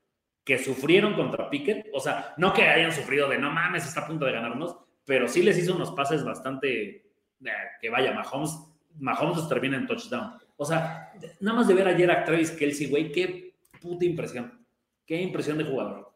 que 0.44 0.58
sufrieron 0.58 1.14
contra 1.14 1.50
Pickett, 1.50 1.88
o 1.94 2.00
sea, 2.00 2.34
no 2.38 2.54
que 2.54 2.64
hayan 2.64 2.92
sufrido 2.92 3.30
de 3.30 3.38
no 3.38 3.52
mames, 3.52 3.86
está 3.86 4.02
a 4.02 4.08
punto 4.08 4.26
de 4.26 4.32
ganarnos, 4.32 4.76
pero 5.06 5.28
sí 5.28 5.44
les 5.44 5.58
hizo 5.58 5.76
unos 5.76 5.92
pases 5.92 6.24
bastante 6.24 7.12
eh, 7.44 7.52
que 7.80 7.90
vaya, 7.90 8.14
Mahomes, 8.14 8.58
Mahomes 9.00 9.48
termina 9.48 9.78
en 9.78 9.88
touchdown. 9.88 10.34
O 10.58 10.66
sea, 10.66 11.14
nada 11.40 11.58
más 11.58 11.68
de 11.68 11.74
ver 11.74 11.88
ayer 11.88 12.10
a 12.10 12.24
Travis 12.24 12.52
Kelsey, 12.52 12.88
güey, 12.88 13.12
qué 13.12 13.56
puta 13.80 14.06
impresión. 14.06 14.66
Qué 15.06 15.22
impresión 15.22 15.58
de 15.58 15.66
jugador. 15.66 16.12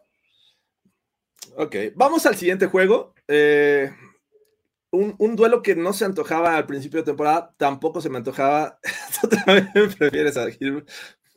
Ok, 1.58 1.76
vamos 1.96 2.26
al 2.26 2.36
siguiente 2.36 2.68
juego. 2.68 3.14
Eh, 3.28 3.92
un, 4.92 5.36
duelo 5.36 5.62
que 5.62 5.76
no 5.76 5.94
se 5.94 6.06
antojaba 6.06 6.56
al 6.56 6.66
principio 6.66 7.00
de 7.00 7.06
temporada, 7.06 7.54
tampoco 7.58 8.02
se 8.02 8.10
me 8.10 8.18
antojaba. 8.18 8.80
Tú 9.22 9.28
también 9.28 9.70
prefieres 9.98 10.38
a 10.38 10.50
Gil 10.52 10.86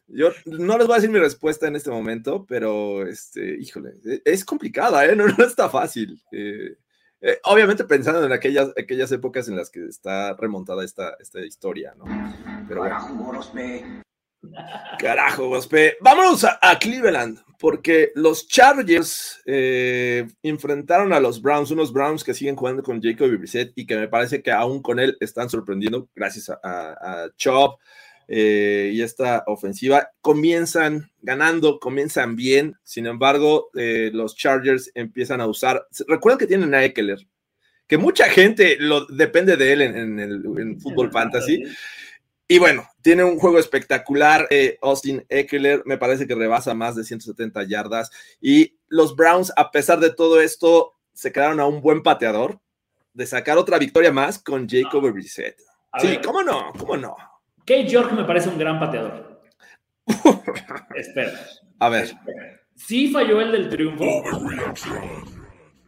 yo 0.08 0.30
no 0.46 0.78
les 0.78 0.86
voy 0.86 0.94
a 0.94 0.96
decir 0.96 1.10
mi 1.10 1.18
respuesta 1.18 1.68
en 1.68 1.76
este 1.76 1.90
momento, 1.90 2.46
pero, 2.48 3.06
este, 3.06 3.56
híjole, 3.60 3.94
e, 4.04 4.22
es 4.24 4.44
complicada, 4.44 5.04
¿eh? 5.04 5.14
No, 5.16 5.26
no 5.26 5.44
está 5.44 5.68
fácil. 5.68 6.20
Eh, 6.32 6.76
eh, 7.20 7.38
obviamente 7.44 7.84
pensando 7.84 8.24
en 8.24 8.32
aquellas, 8.32 8.70
aquellas 8.78 9.10
épocas 9.12 9.48
en 9.48 9.56
las 9.56 9.70
que 9.70 9.86
está 9.86 10.34
remontada 10.34 10.84
esta, 10.84 11.16
esta 11.18 11.40
historia, 11.40 11.94
¿no? 11.96 12.04
Pero 12.68 12.82
Carajo, 12.82 13.14
Gorospe. 13.16 13.84
Carajo, 14.98 15.48
Gospe. 15.48 15.96
Vámonos 16.00 16.44
a, 16.44 16.78
Cleveland, 16.78 17.40
porque 17.58 18.12
los 18.14 18.46
Chargers 18.46 19.42
enfrentaron 19.44 21.12
a 21.12 21.18
los 21.18 21.42
Browns, 21.42 21.72
unos 21.72 21.92
Browns 21.92 22.22
que 22.22 22.34
siguen 22.34 22.54
jugando 22.54 22.84
con 22.84 23.02
Jacob 23.02 23.28
Brissett 23.36 23.72
y 23.74 23.84
que 23.84 23.96
me 23.96 24.06
parece 24.06 24.40
que 24.40 24.52
aún 24.52 24.80
con 24.80 25.00
él 25.00 25.16
están 25.18 25.50
sorprendiendo 25.50 26.08
gracias 26.14 26.50
a, 26.50 26.60
a, 26.62 27.24
a 27.24 27.30
Chop, 27.36 27.80
eh, 28.30 28.90
y 28.92 29.00
esta 29.00 29.42
ofensiva 29.46 30.10
comienzan 30.20 31.10
ganando, 31.22 31.80
comienzan 31.80 32.36
bien, 32.36 32.76
sin 32.84 33.06
embargo, 33.06 33.70
eh, 33.74 34.10
los 34.12 34.36
Chargers 34.36 34.90
empiezan 34.94 35.40
a 35.40 35.46
usar, 35.46 35.86
recuerden 36.06 36.38
que 36.38 36.46
tienen 36.46 36.74
a 36.74 36.84
Eckler, 36.84 37.26
que 37.86 37.96
mucha 37.96 38.28
gente 38.28 38.76
lo, 38.78 39.06
depende 39.06 39.56
de 39.56 39.72
él 39.72 39.80
en, 39.80 40.20
el 40.20 40.44
en 40.58 40.78
Fútbol 40.78 41.10
Fantasy. 41.10 41.62
Y 42.46 42.58
bueno, 42.58 42.86
tiene 43.02 43.24
un 43.24 43.38
juego 43.38 43.58
espectacular. 43.58 44.46
Eh, 44.50 44.78
Austin 44.82 45.24
Eckler 45.30 45.82
me 45.86 45.96
parece 45.96 46.26
que 46.26 46.34
rebasa 46.34 46.74
más 46.74 46.96
de 46.96 47.04
170 47.04 47.62
yardas. 47.64 48.10
Y 48.40 48.78
los 48.88 49.16
Browns, 49.16 49.52
a 49.56 49.70
pesar 49.70 50.00
de 50.00 50.10
todo 50.10 50.40
esto, 50.40 50.94
se 51.14 51.32
quedaron 51.32 51.60
a 51.60 51.66
un 51.66 51.80
buen 51.80 52.02
pateador 52.02 52.60
de 53.14 53.26
sacar 53.26 53.58
otra 53.58 53.78
victoria 53.78 54.12
más 54.12 54.38
con 54.38 54.68
Jacob. 54.68 55.10
Brissett. 55.10 55.58
Sí, 55.98 56.18
¿cómo 56.22 56.42
no? 56.42 56.72
¿Cómo 56.78 56.96
no? 56.96 57.16
Kate 57.68 57.86
York 57.86 58.12
me 58.12 58.24
parece 58.24 58.48
un 58.48 58.56
gran 58.56 58.80
pateador. 58.80 59.42
Espera. 60.96 61.32
A 61.78 61.90
ver. 61.90 62.08
Sí 62.74 63.08
falló 63.08 63.42
el 63.42 63.52
del 63.52 63.68
triunfo. 63.68 64.06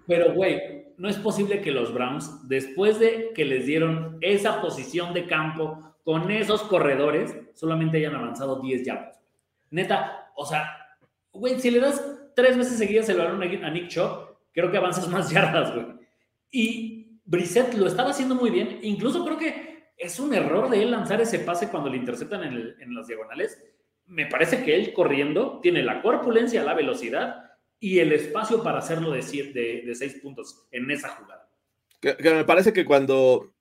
Pero, 0.07 0.35
güey, 0.35 0.61
no 0.99 1.09
es 1.09 1.17
posible 1.17 1.63
que 1.63 1.71
los 1.71 1.95
Browns, 1.95 2.47
después 2.47 2.99
de 2.99 3.31
que 3.35 3.47
les 3.47 3.65
dieron 3.65 4.19
esa 4.21 4.61
posición 4.61 5.15
de 5.15 5.27
campo 5.27 5.97
con 6.05 6.31
esos 6.31 6.63
corredores 6.65 7.35
solamente 7.55 7.97
hayan 7.97 8.15
avanzado 8.15 8.61
10 8.61 8.85
yardas. 8.85 9.19
Neta, 9.71 10.33
o 10.37 10.45
sea, 10.45 10.77
güey, 11.33 11.59
si 11.61 11.71
le 11.71 11.81
das 11.81 12.05
tres 12.37 12.59
veces 12.59 12.77
seguidas 12.77 13.09
el 13.09 13.17
balón 13.17 13.43
a 13.43 13.71
Nick 13.71 13.89
Chubb, 13.89 14.37
creo 14.53 14.71
que 14.71 14.77
avanzas 14.77 15.09
más 15.09 15.31
yardas, 15.31 15.75
güey. 15.75 15.87
Y 16.51 17.21
Brissett 17.25 17.73
lo 17.73 17.87
estaba 17.87 18.11
haciendo 18.11 18.35
muy 18.35 18.51
bien. 18.51 18.81
Incluso 18.83 19.25
creo 19.25 19.39
que 19.39 19.70
es 20.01 20.19
un 20.19 20.35
error 20.35 20.71
de 20.71 20.83
él 20.83 20.91
lanzar 20.91 21.21
ese 21.21 21.39
pase 21.41 21.69
cuando 21.69 21.91
le 21.91 21.99
interceptan 21.99 22.43
en, 22.43 22.95
las 22.95 23.07
diagonales. 23.07 23.63
Me 24.07 24.27
parece 24.27 24.65
que 24.65 24.75
él 24.75 24.93
corriendo 24.93 25.61
tiene 25.63 25.83
la 25.83 26.03
corpulencia, 26.03 26.65
la 26.65 26.75
velocidad 26.75 27.51
y 27.79 28.01
el 28.01 28.13
espacio 28.13 28.63
para 28.63 28.79
hacerlo 28.79 29.13
de, 29.13 29.21
de, 29.23 29.83
de 29.87 29.95
seis 29.95 30.15
puntos 30.23 30.67
en 30.73 30.91
esa 30.91 31.11
jugada. 31.11 31.49
que 32.01 32.35
me 32.35 32.45
parece 32.45 32.73
que 32.73 32.85
cuando 32.85 33.53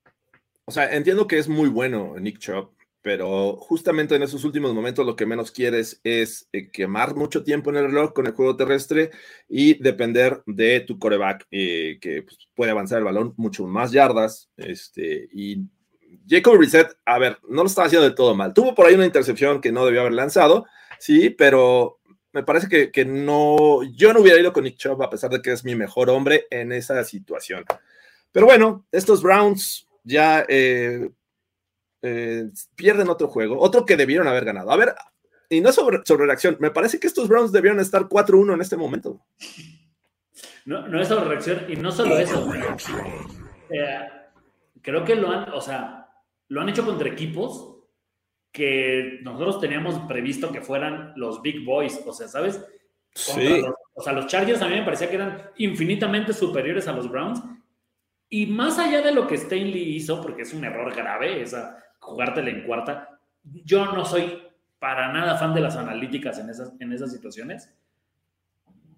o 0.70 0.72
sea, 0.72 0.96
entiendo 0.96 1.26
que 1.26 1.40
es 1.40 1.48
muy 1.48 1.68
bueno 1.68 2.14
Nick 2.20 2.38
Chubb, 2.38 2.70
pero 3.02 3.58
justamente 3.58 4.14
en 4.14 4.22
esos 4.22 4.44
últimos 4.44 4.72
momentos 4.72 5.04
lo 5.04 5.16
que 5.16 5.26
menos 5.26 5.50
quieres 5.50 6.00
es 6.04 6.48
eh, 6.52 6.70
quemar 6.70 7.16
mucho 7.16 7.44
tiempo 7.44 7.72
en 7.72 7.78
el 7.78 7.86
reloj 7.86 8.14
con 8.14 8.28
el 8.28 8.34
juego 8.34 8.56
terrestre 8.56 9.10
y 9.48 9.82
depender 9.82 10.44
de 10.46 10.82
tu 10.82 11.00
coreback 11.00 11.48
eh, 11.50 11.98
que 12.00 12.22
pues, 12.22 12.38
puede 12.54 12.70
avanzar 12.70 13.00
el 13.00 13.06
balón 13.06 13.34
mucho 13.36 13.66
más 13.66 13.92
yardas. 13.92 14.52
Este, 14.58 15.28
y 15.34 15.64
Jacob 16.28 16.60
Reset, 16.60 16.98
a 17.06 17.20
ver, 17.20 17.38
no 17.48 17.64
lo 17.64 17.68
estaba 17.68 17.88
haciendo 17.88 18.06
del 18.06 18.16
todo 18.16 18.36
mal. 18.36 18.54
Tuvo 18.54 18.76
por 18.76 18.86
ahí 18.86 18.96
una 18.96 19.06
intercepción 19.06 19.62
que 19.62 19.72
no 19.72 19.86
debió 19.86 20.02
haber 20.02 20.14
lanzado, 20.14 20.66
sí, 21.00 21.30
pero 21.30 22.00
me 22.32 22.44
parece 22.44 22.68
que, 22.68 22.92
que 22.92 23.06
no, 23.06 23.82
yo 23.96 24.14
no 24.14 24.22
hubiera 24.22 24.40
ido 24.40 24.54
con 24.54 24.64
Nick 24.64 24.78
Chubb 24.78 25.02
a 25.02 25.10
pesar 25.10 25.30
de 25.32 25.42
que 25.42 25.52
es 25.52 25.66
mi 25.66 25.76
mejor 25.76 26.10
hombre 26.10 26.46
en 26.52 26.72
esa 26.72 27.04
situación. 27.04 27.66
Pero 28.32 28.46
bueno, 28.46 28.86
estos 28.92 29.22
Browns 29.22 29.88
ya 30.04 30.46
eh, 30.48 31.10
eh, 32.02 32.46
pierden 32.76 33.10
otro 33.10 33.28
juego, 33.28 33.60
otro 33.60 33.86
que 33.86 33.98
debieron 33.98 34.28
haber 34.28 34.46
ganado. 34.46 34.72
A 34.72 34.78
ver, 34.78 34.96
y 35.50 35.62
no 35.62 35.72
sobre, 35.72 36.00
sobre 36.06 36.26
reacción, 36.26 36.58
me 36.60 36.72
parece 36.72 37.00
que 37.00 37.08
estos 37.08 37.28
Browns 37.28 37.52
debieron 37.52 37.80
estar 37.80 38.04
4-1 38.04 38.54
en 38.54 38.62
este 38.62 38.78
momento. 38.78 39.20
No, 40.66 40.88
no 40.88 41.02
es 41.02 41.08
sobre 41.08 41.26
reacción, 41.26 41.66
y 41.68 41.76
no 41.76 41.92
solo 41.92 42.18
eso. 42.18 42.48
Eh, 43.72 44.00
creo 44.82 45.04
que 45.04 45.16
lo 45.16 45.32
han, 45.32 45.50
o 45.52 45.62
sea, 45.62 45.99
lo 46.50 46.62
han 46.62 46.70
hecho 46.70 46.86
contra 46.86 47.10
equipos 47.10 47.78
que 48.52 49.20
nosotros 49.22 49.60
teníamos 49.60 50.00
previsto 50.08 50.52
que 50.52 50.62
fueran 50.62 51.14
los 51.16 51.42
Big 51.42 51.64
Boys, 51.64 52.02
o 52.06 52.14
sea, 52.14 52.28
¿sabes? 52.28 52.66
Sí. 53.14 53.64
o 53.94 54.02
sea, 54.02 54.14
los 54.14 54.28
Chargers 54.28 54.62
a 54.62 54.68
mí 54.68 54.76
me 54.76 54.84
parecía 54.84 55.10
que 55.10 55.16
eran 55.16 55.50
infinitamente 55.58 56.32
superiores 56.32 56.88
a 56.88 56.94
los 56.94 57.10
Browns 57.10 57.42
y 58.30 58.46
más 58.46 58.78
allá 58.78 59.02
de 59.02 59.12
lo 59.12 59.28
que 59.28 59.36
Stanley 59.36 59.96
hizo, 59.96 60.22
porque 60.22 60.44
es 60.44 60.54
un 60.54 60.64
error 60.64 60.96
grave, 60.96 61.42
esa 61.42 61.84
jugártela 62.00 62.50
en 62.50 62.64
cuarta, 62.64 63.20
yo 63.44 63.86
no 63.92 64.06
soy 64.06 64.44
para 64.78 65.12
nada 65.12 65.38
fan 65.38 65.54
de 65.54 65.62
las 65.62 65.76
analíticas 65.76 66.38
en 66.40 66.50
esas, 66.50 66.74
en 66.80 66.94
esas 66.94 67.12
situaciones. 67.12 67.74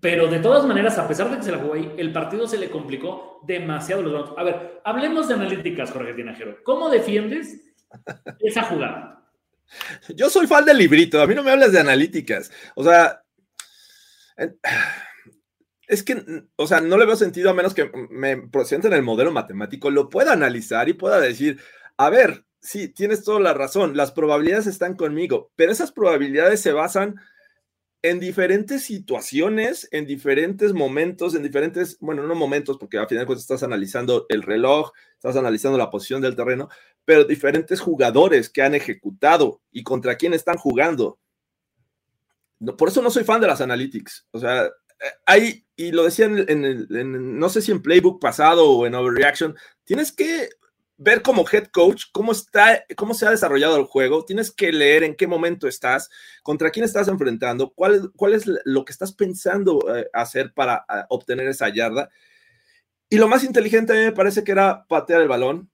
Pero 0.02 0.28
de 0.28 0.40
todas 0.40 0.66
maneras, 0.66 0.98
a 0.98 1.08
pesar 1.08 1.30
de 1.30 1.38
que 1.38 1.44
se 1.44 1.52
la 1.52 1.60
jugó 1.60 1.76
ahí, 1.76 1.94
el 1.98 2.12
partido 2.12 2.48
se 2.48 2.58
le 2.58 2.72
complicó 2.72 3.40
demasiado 3.46 4.02
los 4.02 4.12
Browns. 4.12 4.32
A 4.36 4.44
ver, 4.44 4.82
hablemos 4.84 5.28
de 5.28 5.36
analíticas, 5.36 5.92
Jorge 5.92 6.16
Tinajero. 6.16 6.58
¿Cómo 6.64 6.90
defiendes 6.90 7.62
esa 8.40 8.64
jugada? 8.64 9.24
Yo 10.16 10.30
soy 10.30 10.48
fan 10.48 10.66
del 10.66 10.80
librito, 10.80 11.22
a 11.22 11.28
mí 11.28 11.36
no 11.36 11.44
me 11.44 11.52
hablas 11.52 11.72
de 11.72 11.80
analíticas. 11.80 12.52
O 12.76 12.84
sea, 12.84 13.22
es 15.88 16.04
que, 16.04 16.44
o 16.56 16.68
sea, 16.68 16.82
no 16.82 16.98
le 16.98 17.06
veo 17.06 17.16
sentido 17.16 17.50
a 17.50 17.54
menos 17.54 17.74
que 17.74 17.92
me 18.10 18.38
presenten 18.38 18.94
el 18.94 19.04
modelo 19.04 19.32
matemático, 19.32 19.92
lo 19.92 20.10
pueda 20.10 20.34
analizar 20.34 20.90
y 20.90 20.94
pueda 20.94 21.20
decir, 21.20 21.60
a 21.98 22.10
ver, 22.10 22.46
sí, 22.60 22.88
tienes 22.90 23.24
toda 23.24 23.40
la 23.40 23.54
razón, 23.54 23.96
las 23.96 24.12
probabilidades 24.12 24.68
están 24.68 24.96
conmigo, 24.96 25.52
pero 25.56 25.72
esas 25.72 25.92
probabilidades 25.92 26.62
se 26.62 26.72
basan 26.72 27.16
en 28.04 28.20
diferentes 28.20 28.84
situaciones, 28.84 29.88
en 29.92 30.08
diferentes 30.08 30.74
momentos, 30.74 31.36
en 31.36 31.44
diferentes, 31.44 32.00
bueno, 32.00 32.24
no 32.24 32.34
momentos, 32.34 32.78
porque 32.78 32.98
al 32.98 33.08
final 33.08 33.26
cuentas 33.28 33.44
estás 33.44 33.64
analizando 33.64 34.26
el 34.30 34.42
reloj, 34.42 34.92
estás 35.14 35.36
analizando 35.36 35.78
la 35.78 35.92
posición 35.92 36.22
del 36.22 36.36
terreno, 36.36 36.70
pero 37.06 37.26
diferentes 37.26 37.80
jugadores 37.80 38.50
que 38.50 38.64
han 38.64 38.74
ejecutado 38.74 39.62
y 39.72 39.84
contra 39.84 40.16
quién 40.16 40.34
están 40.34 40.58
jugando. 40.58 41.20
Por 42.78 42.90
eso 42.90 43.02
no 43.02 43.12
soy 43.12 43.24
fan 43.24 43.42
de 43.42 43.48
las 43.48 43.62
analytics. 43.62 44.28
O 44.32 44.40
sea, 44.40 44.70
hay, 45.26 45.66
y 45.76 45.92
lo 45.92 46.04
decían 46.04 46.46
en, 46.48 46.66
el, 46.66 46.88
no 47.40 47.50
sé 47.50 47.62
si 47.62 47.72
en 47.72 47.82
Playbook 47.82 48.20
pasado 48.20 48.70
o 48.70 48.86
en 48.86 48.96
Overreaction, 48.96 49.56
tienes 49.84 50.12
que 50.12 50.50
ver 51.04 51.24
como 51.24 51.46
head 51.52 51.66
coach 51.68 52.04
cómo 52.12 52.32
está, 52.32 52.86
cómo 52.96 53.16
se 53.16 53.26
ha 53.26 53.32
desarrollado 53.32 53.76
el 53.78 53.86
juego, 53.86 54.24
tienes 54.24 54.52
que 54.52 54.72
leer 54.72 55.04
en 55.04 55.16
qué 55.16 55.26
momento 55.26 55.68
estás, 55.68 56.12
contra 56.44 56.70
quién 56.70 56.86
estás 56.86 57.08
enfrentando, 57.08 57.72
cuál, 57.74 58.12
cuál 58.16 58.36
es 58.36 58.46
lo 58.66 58.86
que 58.86 58.92
estás 58.92 59.12
pensando 59.12 59.84
eh, 59.96 60.08
hacer 60.14 60.54
para 60.54 60.86
obtener 61.10 61.48
esa 61.48 61.70
yarda. 61.70 62.10
Y 63.10 63.18
lo 63.18 63.28
más 63.28 63.44
inteligente 63.44 63.94
a 63.94 63.96
mí 63.96 64.04
me 64.04 64.12
parece 64.12 64.44
que 64.44 64.52
era 64.52 64.86
patear 64.88 65.22
el 65.22 65.28
balón, 65.28 65.72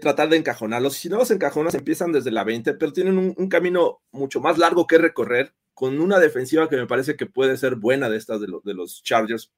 tratar 0.00 0.28
de 0.28 0.36
encajonarlos. 0.36 0.94
Si 0.94 1.08
no 1.08 1.16
los 1.16 1.32
encajonas, 1.32 1.74
empiezan 1.74 2.12
desde 2.12 2.30
la 2.30 2.44
20, 2.44 2.74
pero 2.74 2.92
tienen 2.92 3.34
un 3.36 3.48
camino 3.48 4.00
mucho 4.12 4.40
más 4.40 4.58
largo 4.58 4.86
que 4.86 4.98
recorrer 4.98 5.52
con 5.74 6.00
una 6.00 6.20
defensiva 6.20 6.68
que 6.68 6.76
me 6.76 6.86
parece 6.86 7.16
que 7.16 7.26
puede 7.26 7.56
ser 7.56 7.74
buena 7.74 8.08
de 8.08 8.16
estas 8.16 8.40
de, 8.40 8.46
de 8.62 8.74
los 8.74 9.02
Chargers. 9.02 9.52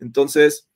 Entonces, 0.00 0.68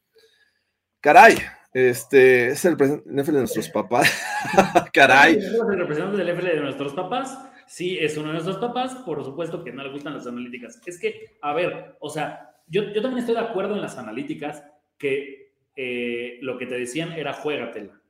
caray, 1.01 1.37
este 1.72 2.48
es 2.48 2.64
el 2.64 2.74
NFL 2.74 3.32
de 3.32 3.38
nuestros 3.38 3.68
papás. 3.68 4.10
caray. 4.92 5.36
¿Es 5.36 5.44
el 5.44 5.78
representante 5.78 6.22
del 6.22 6.36
NFL 6.36 6.46
de 6.46 6.60
nuestros 6.60 6.94
papás? 6.94 7.38
Sí, 7.66 7.98
es 7.98 8.16
uno 8.16 8.28
de 8.28 8.34
nuestros 8.34 8.58
papás. 8.58 8.94
Por 8.94 9.22
supuesto 9.24 9.62
que 9.62 9.72
no 9.72 9.82
le 9.82 9.90
gustan 9.90 10.14
las 10.14 10.26
analíticas. 10.26 10.80
Es 10.86 10.98
que, 10.98 11.38
a 11.42 11.52
ver, 11.52 11.96
o 12.00 12.08
sea, 12.08 12.56
yo, 12.66 12.84
yo 12.92 13.02
también 13.02 13.18
estoy 13.18 13.34
de 13.34 13.42
acuerdo 13.42 13.74
en 13.74 13.82
las 13.82 13.98
analíticas 13.98 14.64
que 14.96 15.52
eh, 15.76 16.38
lo 16.42 16.58
que 16.58 16.66
te 16.66 16.78
decían 16.78 17.12
era 17.12 17.34
juégatela. 17.34 18.00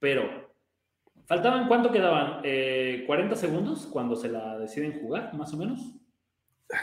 Pero, 0.00 0.54
¿faltaban 1.26 1.68
cuánto 1.68 1.92
quedaban? 1.92 2.40
Eh, 2.44 3.04
¿40 3.08 3.34
segundos 3.34 3.86
cuando 3.86 4.16
se 4.16 4.28
la 4.28 4.58
deciden 4.58 5.00
jugar, 5.00 5.34
más 5.34 5.52
o 5.52 5.56
menos? 5.56 5.80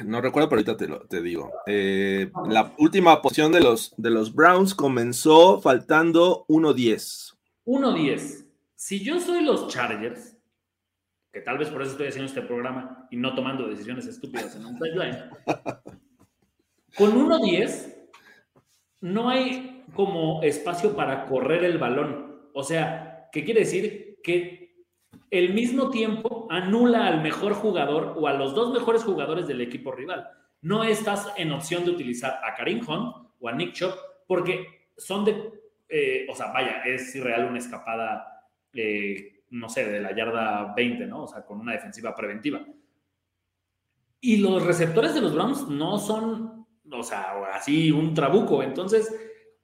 No 0.05 0.21
recuerdo, 0.21 0.49
pero 0.49 0.59
ahorita 0.59 0.77
te, 0.77 0.87
lo, 0.87 1.01
te 1.01 1.21
digo. 1.21 1.51
Eh, 1.65 2.31
la 2.47 2.73
última 2.77 3.21
posición 3.21 3.51
de 3.51 3.61
los, 3.61 3.93
de 3.97 4.09
los 4.09 4.33
Browns 4.33 4.75
comenzó 4.75 5.61
faltando 5.61 6.45
1-10. 6.47 7.35
1-10. 7.65 8.45
Si 8.75 9.03
yo 9.03 9.19
soy 9.19 9.43
los 9.43 9.67
Chargers, 9.67 10.37
que 11.31 11.41
tal 11.41 11.57
vez 11.57 11.69
por 11.69 11.81
eso 11.81 11.91
estoy 11.91 12.07
haciendo 12.07 12.27
este 12.27 12.41
programa 12.41 13.07
y 13.11 13.17
no 13.17 13.35
tomando 13.35 13.67
decisiones 13.67 14.05
estúpidas 14.05 14.55
en 14.55 14.65
un 14.65 14.77
sideline, 14.77 15.17
con 16.97 17.11
1-10 17.11 17.95
no 19.01 19.29
hay 19.29 19.85
como 19.93 20.41
espacio 20.43 20.95
para 20.95 21.25
correr 21.25 21.63
el 21.63 21.77
balón. 21.77 22.49
O 22.53 22.63
sea, 22.63 23.29
¿qué 23.31 23.43
quiere 23.43 23.61
decir? 23.61 24.19
Que 24.23 24.58
el 25.31 25.53
mismo 25.53 25.89
tiempo 25.89 26.47
anula 26.49 27.07
al 27.07 27.21
mejor 27.21 27.53
jugador 27.53 28.15
o 28.17 28.27
a 28.27 28.33
los 28.33 28.55
dos 28.55 28.73
mejores 28.73 29.03
jugadores 29.03 29.47
del 29.47 29.61
equipo 29.61 29.91
rival. 29.91 30.27
No 30.61 30.83
estás 30.83 31.31
en 31.37 31.51
opción 31.51 31.85
de 31.85 31.91
utilizar 31.91 32.39
a 32.43 32.55
Karim 32.55 32.79
Hunt 32.87 33.15
o 33.39 33.47
a 33.47 33.53
Nick 33.53 33.73
Chubb 33.73 33.93
porque 34.27 34.89
son 34.97 35.25
de, 35.25 35.51
eh, 35.87 36.27
o 36.29 36.35
sea, 36.35 36.51
vaya, 36.51 36.83
es 36.85 37.15
irreal 37.15 37.45
una 37.45 37.59
escapada, 37.59 38.45
eh, 38.73 39.43
no 39.51 39.69
sé, 39.69 39.85
de 39.85 39.99
la 39.99 40.15
yarda 40.15 40.73
20, 40.75 41.05
¿no? 41.05 41.23
O 41.23 41.27
sea, 41.27 41.45
con 41.45 41.59
una 41.59 41.73
defensiva 41.73 42.15
preventiva. 42.15 42.65
Y 44.21 44.37
los 44.37 44.65
receptores 44.65 45.13
de 45.13 45.21
los 45.21 45.33
Browns 45.33 45.67
no 45.69 45.97
son, 45.97 46.67
o 46.91 47.03
sea, 47.03 47.35
así 47.53 47.91
un 47.91 48.13
trabuco. 48.13 48.61
Entonces, 48.61 49.15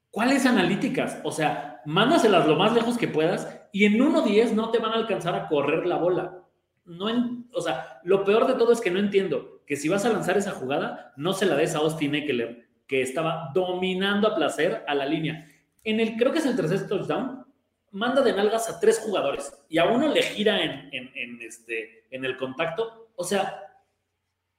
¿cuáles 0.09 0.45
analíticas? 0.45 1.19
O 1.23 1.31
sea, 1.31 1.81
mándaselas 1.85 2.47
lo 2.47 2.55
más 2.55 2.73
lejos 2.73 2.97
que 2.97 3.07
puedas 3.07 3.64
y 3.75 3.83
en 3.83 3.99
1-10 3.99 4.53
no 4.53 4.71
te 4.71 4.79
van 4.79 4.93
a 4.93 4.95
alcanzar 4.95 5.35
a 5.35 5.49
correr 5.49 5.85
la 5.85 5.97
bola. 5.97 6.45
No 6.85 7.07
o 7.51 7.61
sea, 7.61 7.99
lo 8.05 8.23
peor 8.23 8.47
de 8.47 8.53
todo 8.53 8.71
es 8.71 8.79
que 8.79 8.89
no 8.89 8.99
entiendo 8.99 9.63
que 9.67 9.75
si 9.75 9.89
vas 9.89 10.05
a 10.05 10.13
lanzar 10.13 10.37
esa 10.37 10.51
jugada, 10.51 11.11
no 11.17 11.33
se 11.33 11.45
la 11.45 11.57
des 11.57 11.75
a 11.75 11.79
Austin 11.79 12.15
Eckler, 12.15 12.69
que 12.87 13.01
estaba 13.01 13.51
dominando 13.53 14.29
a 14.29 14.35
placer 14.37 14.85
a 14.87 14.95
la 14.95 15.05
línea. 15.05 15.51
en 15.83 15.99
el, 15.99 16.15
creo 16.15 16.31
que 16.31 16.39
es 16.39 16.45
el 16.45 16.55
tercer 16.55 16.87
touchdown, 16.87 17.45
manda 17.91 18.21
de 18.21 18.31
nalgas 18.31 18.69
a 18.69 18.79
tres 18.79 18.97
jugadores 18.99 19.51
y 19.67 19.77
a 19.77 19.83
uno 19.83 20.07
le 20.07 20.23
gira 20.23 20.63
en, 20.63 20.87
en, 20.93 21.11
en 21.13 21.41
este, 21.41 22.05
en 22.11 22.23
el 22.23 22.37
contacto. 22.37 23.09
O 23.17 23.25
sea, 23.25 23.61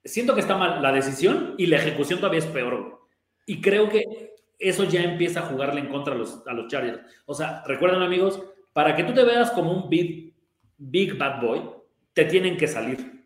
siento 0.05 0.35
que 0.35 0.43
está 0.43 0.59
mal 0.59 0.83
la 0.83 0.93
decisión 0.93 1.55
y 1.57 1.69
la 1.69 1.79
ejecución 1.79 2.19
todavía 2.19 2.41
es 2.41 2.47
peor. 2.47 3.09
Y 3.47 3.63
creo 3.63 3.89
que 3.89 4.35
eso 4.59 4.85
ya 4.85 5.01
empieza 5.01 5.41
a 5.41 5.47
jugarle 5.47 5.81
en 5.81 5.89
contra 5.89 6.13
a 6.13 6.19
los, 6.19 6.47
a 6.47 6.53
los 6.53 6.69
Chargers. 6.69 7.01
O 7.25 7.33
sea, 7.33 7.63
recuerden 7.67 8.03
amigos, 8.03 8.43
para 8.77 8.95
que 8.95 9.05
tú 9.05 9.15
te 9.15 9.25
veas 9.25 9.51
como 9.53 9.73
un 9.73 9.89
big, 9.89 10.35
big 10.77 11.17
bad 11.17 11.41
boy, 11.41 11.63
te 12.13 12.27
tienen 12.27 12.59
que 12.59 12.69
salir. 12.69 13.25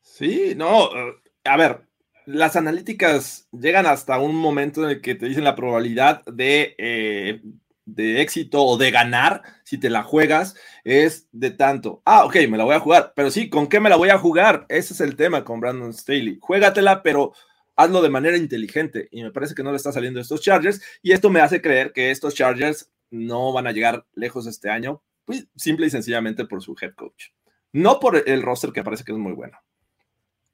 Sí, 0.00 0.54
no, 0.56 0.86
eh, 0.86 1.14
a 1.44 1.56
ver, 1.56 1.82
las 2.26 2.56
analíticas 2.56 3.46
llegan 3.52 3.86
hasta 3.86 4.18
un 4.18 4.34
momento 4.34 4.82
en 4.82 4.90
el 4.90 5.00
que 5.00 5.14
te 5.14 5.26
dicen 5.26 5.44
la 5.44 5.54
probabilidad 5.54 6.24
de, 6.24 6.74
eh, 6.78 7.42
de 7.84 8.22
éxito 8.22 8.64
o 8.64 8.76
de 8.76 8.90
ganar 8.90 9.42
si 9.62 9.78
te 9.78 9.88
la 9.88 10.02
juegas 10.02 10.56
es 10.82 11.28
de 11.30 11.52
tanto. 11.52 12.02
Ah, 12.04 12.24
ok, 12.24 12.34
me 12.48 12.58
la 12.58 12.64
voy 12.64 12.74
a 12.74 12.80
jugar, 12.80 13.12
pero 13.14 13.30
sí, 13.30 13.48
¿con 13.48 13.68
qué 13.68 13.78
me 13.78 13.88
la 13.88 13.94
voy 13.94 14.08
a 14.08 14.18
jugar? 14.18 14.66
Ese 14.68 14.94
es 14.94 15.00
el 15.00 15.14
tema 15.14 15.44
con 15.44 15.60
Brandon 15.60 15.94
Staley. 15.94 16.38
Juégatela, 16.40 17.04
pero 17.04 17.34
hazlo 17.76 18.02
de 18.02 18.10
manera 18.10 18.36
inteligente 18.36 19.06
y 19.12 19.22
me 19.22 19.30
parece 19.30 19.54
que 19.54 19.62
no 19.62 19.70
le 19.70 19.76
está 19.76 19.92
saliendo 19.92 20.18
a 20.18 20.22
estos 20.22 20.40
Chargers 20.40 20.82
y 21.02 21.12
esto 21.12 21.30
me 21.30 21.40
hace 21.40 21.62
creer 21.62 21.92
que 21.92 22.10
estos 22.10 22.34
Chargers 22.34 22.90
no 23.12 23.52
van 23.52 23.68
a 23.68 23.72
llegar 23.72 24.04
lejos 24.14 24.46
este 24.48 24.68
año, 24.70 25.00
pues 25.24 25.46
simple 25.54 25.86
y 25.86 25.90
sencillamente 25.90 26.44
por 26.46 26.60
su 26.62 26.74
head 26.80 26.94
coach. 26.94 27.26
No 27.72 28.00
por 28.00 28.28
el 28.28 28.42
roster 28.42 28.72
que 28.72 28.82
parece 28.82 29.04
que 29.04 29.12
es 29.12 29.18
muy 29.18 29.32
bueno. 29.32 29.56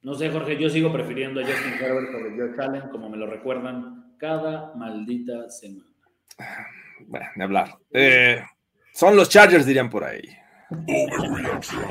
No 0.02 0.14
sé, 0.14 0.30
Jorge, 0.30 0.56
yo 0.60 0.68
sigo 0.70 0.92
prefiriendo 0.92 1.40
a 1.40 1.44
Justin 1.44 1.72
Herbert 1.80 2.12
sobre 2.12 2.30
Josh 2.36 2.60
Allen, 2.60 2.88
como 2.90 3.08
me 3.08 3.16
lo 3.16 3.26
recuerdan 3.26 4.14
cada 4.18 4.74
maldita 4.76 5.48
semana. 5.50 5.88
Bueno, 7.06 7.26
ni 7.34 7.42
hablar. 7.44 7.76
Eh, 7.92 8.42
son 8.92 9.16
los 9.16 9.28
Chargers, 9.28 9.66
dirían 9.66 9.90
por 9.90 10.04
ahí. 10.04 10.22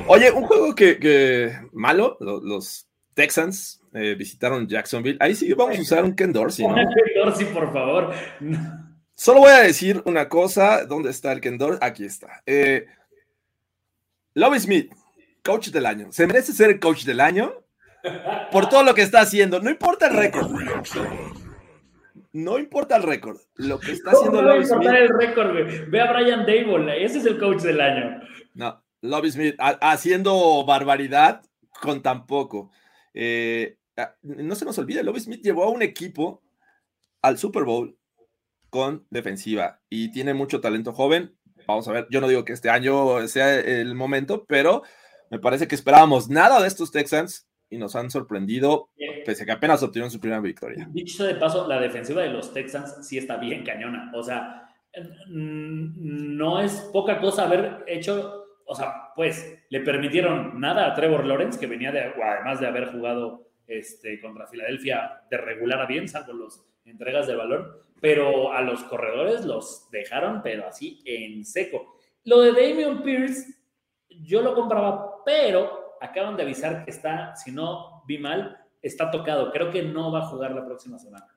Oye, 0.08 0.32
un 0.32 0.44
juego 0.44 0.74
que, 0.76 0.98
que 1.00 1.52
malo, 1.74 2.16
lo- 2.20 2.40
los 2.42 2.88
Texans 3.14 3.82
eh, 3.94 4.16
visitaron 4.16 4.68
Jacksonville. 4.68 5.18
Ahí 5.20 5.36
sí 5.36 5.52
vamos 5.54 5.78
a 5.78 5.82
usar 5.82 6.04
un 6.06 6.16
Ken 6.16 6.32
Dorsey, 6.32 6.66
¿no? 6.68 6.76
Ken 6.76 6.86
Dorsey, 7.16 7.48
por 7.48 7.74
favor. 7.74 8.14
No. 8.40 8.87
Solo 9.20 9.40
voy 9.40 9.50
a 9.50 9.60
decir 9.64 10.02
una 10.06 10.30
cosa. 10.30 10.86
¿Dónde 10.86 11.10
está 11.10 11.32
el 11.32 11.42
Ken 11.42 11.58
Dorsey? 11.58 11.80
Aquí 11.82 12.06
está. 12.06 12.44
Eh, 12.46 12.86
Lovie 14.36 14.60
Smith, 14.60 14.94
coach 15.44 15.70
del 15.70 15.88
año. 15.88 16.12
¿Se 16.12 16.28
merece 16.28 16.54
ser 16.54 16.70
el 16.70 16.80
coach 16.80 17.04
del 17.04 17.20
año? 17.20 17.52
Por 18.52 18.70
todo 18.70 18.84
lo 18.84 18.94
que 18.94 19.02
está 19.02 19.22
haciendo. 19.22 19.60
No 19.60 19.72
importa 19.72 20.08
el 20.08 20.16
récord. 20.16 20.52
No 22.34 22.60
importa 22.60 22.96
el 22.98 23.04
récord. 23.04 23.40
Lo 23.56 23.80
que 23.80 23.94
está 23.94 24.12
¿Cómo 24.12 24.18
haciendo 24.28 24.42
no 24.44 24.48
va 24.48 24.54
a 24.54 24.56
Lovie 24.58 24.68
Smith. 24.68 24.78
importar 24.82 25.02
el 25.02 25.10
récord, 25.20 25.52
güey? 25.52 25.90
Ve 25.90 26.02
a 26.02 26.14
Brian 26.14 26.40
Dable, 26.46 27.04
ese 27.04 27.18
es 27.18 27.26
el 27.26 27.40
coach 27.40 27.62
del 27.64 27.82
año. 27.82 28.22
No, 28.54 28.84
Lovie 29.02 29.32
Smith 29.32 29.56
ha- 29.58 29.80
haciendo 29.92 30.64
barbaridad 30.64 31.42
con 31.82 32.04
tan 32.04 32.28
poco. 32.28 32.70
Eh, 33.16 33.78
ah, 33.98 34.14
no 34.22 34.54
se 34.54 34.66
nos 34.66 34.78
olvide, 34.78 35.02
Lovie 35.04 35.22
Smith 35.22 35.42
llevó 35.42 35.64
a 35.64 35.70
un 35.70 35.82
equipo 35.82 36.44
al 37.24 37.40
Super 37.40 37.64
Bowl 37.64 37.98
con 38.70 39.06
defensiva 39.10 39.82
y 39.90 40.12
tiene 40.12 40.34
mucho 40.34 40.62
talento 40.62 40.94
joven. 40.94 41.36
Vamos 41.68 41.88
a 41.88 41.92
ver, 41.92 42.08
yo 42.10 42.22
no 42.22 42.28
digo 42.28 42.46
que 42.46 42.54
este 42.54 42.70
año 42.70 43.28
sea 43.28 43.56
el 43.60 43.96
momento, 43.96 44.46
pero 44.48 44.84
me 45.30 45.40
parece 45.40 45.68
que 45.68 45.76
esperábamos 45.76 46.30
nada 46.30 46.62
de 46.62 46.68
estos 46.68 46.92
Texans 46.92 47.48
y 47.70 47.78
nos 47.78 47.96
han 47.96 48.10
sorprendido, 48.10 48.90
pese 49.26 49.44
a 49.44 49.46
que 49.46 49.52
apenas 49.52 49.84
obtuvieron 49.84 50.10
su 50.10 50.20
primera 50.20 50.42
victoria. 50.42 50.88
Dicho 50.92 51.26
de 51.26 51.36
paso, 51.36 51.68
la 51.68 51.80
defensiva 51.80 52.22
de 52.22 52.30
los 52.30 52.54
Texans 52.54 53.06
sí 53.06 53.18
está 53.18 53.38
bien 53.38 53.66
cañona. 53.66 54.12
O 54.16 54.24
sea, 54.24 54.70
mm, 55.30 56.38
no 56.38 56.62
es 56.62 56.90
poca 56.94 57.20
cosa 57.20 57.44
haber 57.44 57.84
hecho, 57.88 58.46
o 58.66 58.76
sea, 58.76 59.12
pues 59.16 59.66
le 59.70 59.82
permitieron 59.82 60.60
nada 60.60 60.88
a 60.88 60.94
Trevor 60.94 61.26
Lawrence, 61.26 61.60
que 61.60 61.68
venía 61.68 61.92
de, 61.92 62.00
además 62.00 62.60
de 62.62 62.68
haber 62.68 62.92
jugado 62.92 63.50
este, 63.68 64.22
contra 64.22 64.48
Filadelfia 64.48 65.24
de 65.30 65.38
regular 65.38 65.82
a 65.82 65.86
bien, 65.86 66.08
salvo 66.08 66.34
las 66.34 66.66
entregas 66.86 67.28
de 67.28 67.36
balón, 67.36 67.68
pero 68.02 68.52
a 68.54 68.62
los 68.62 68.84
corredores 68.84 69.46
los 69.46 69.90
dejaron, 69.92 70.42
pero 70.44 70.68
así 70.68 71.02
en 71.06 71.46
seco. 71.46 71.98
Lo 72.24 72.42
de 72.42 72.52
Damian 72.52 73.04
Pierce, 73.04 73.46
yo 74.10 74.42
lo 74.42 74.54
compraba, 74.54 75.24
pero 75.26 75.98
acaban 76.02 76.36
de 76.36 76.44
avisar 76.44 76.86
que 76.86 76.92
está, 76.92 77.36
si 77.36 77.52
no 77.52 78.04
vi 78.08 78.18
mal, 78.18 78.58
está 78.82 79.10
tocado. 79.12 79.52
Creo 79.52 79.72
que 79.72 79.84
no 79.84 80.12
va 80.12 80.20
a 80.20 80.28
jugar 80.28 80.52
la 80.52 80.66
próxima 80.66 81.00
semana. 81.00 81.28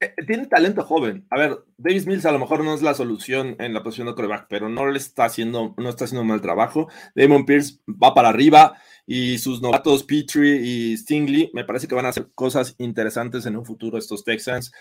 Eh, 0.00 0.14
Tiene 0.26 0.46
talento 0.46 0.82
joven. 0.82 1.26
A 1.30 1.38
ver, 1.38 1.58
Davis 1.76 2.06
Mills 2.06 2.26
a 2.26 2.32
lo 2.32 2.38
mejor 2.38 2.64
no 2.64 2.74
es 2.74 2.82
la 2.82 2.94
solución 2.94 3.56
en 3.58 3.72
la 3.72 3.82
posición 3.82 4.08
de 4.08 4.14
coreback, 4.14 4.46
pero 4.48 4.68
no 4.68 4.90
le 4.90 4.98
está 4.98 5.24
haciendo, 5.24 5.74
no 5.76 5.88
está 5.88 6.04
haciendo 6.04 6.24
mal 6.24 6.40
trabajo. 6.40 6.88
Damon 7.14 7.46
Pierce 7.46 7.80
va 7.86 8.14
para 8.14 8.28
arriba 8.28 8.74
y 9.06 9.38
sus 9.38 9.62
novatos 9.62 10.02
Petrie 10.04 10.60
y 10.62 10.96
Stingley 10.96 11.50
me 11.54 11.64
parece 11.64 11.86
que 11.86 11.94
van 11.94 12.06
a 12.06 12.10
hacer 12.10 12.28
cosas 12.34 12.74
interesantes 12.78 13.46
en 13.46 13.56
un 13.56 13.64
futuro 13.64 13.96
estos 13.96 14.24
Texans. 14.24 14.72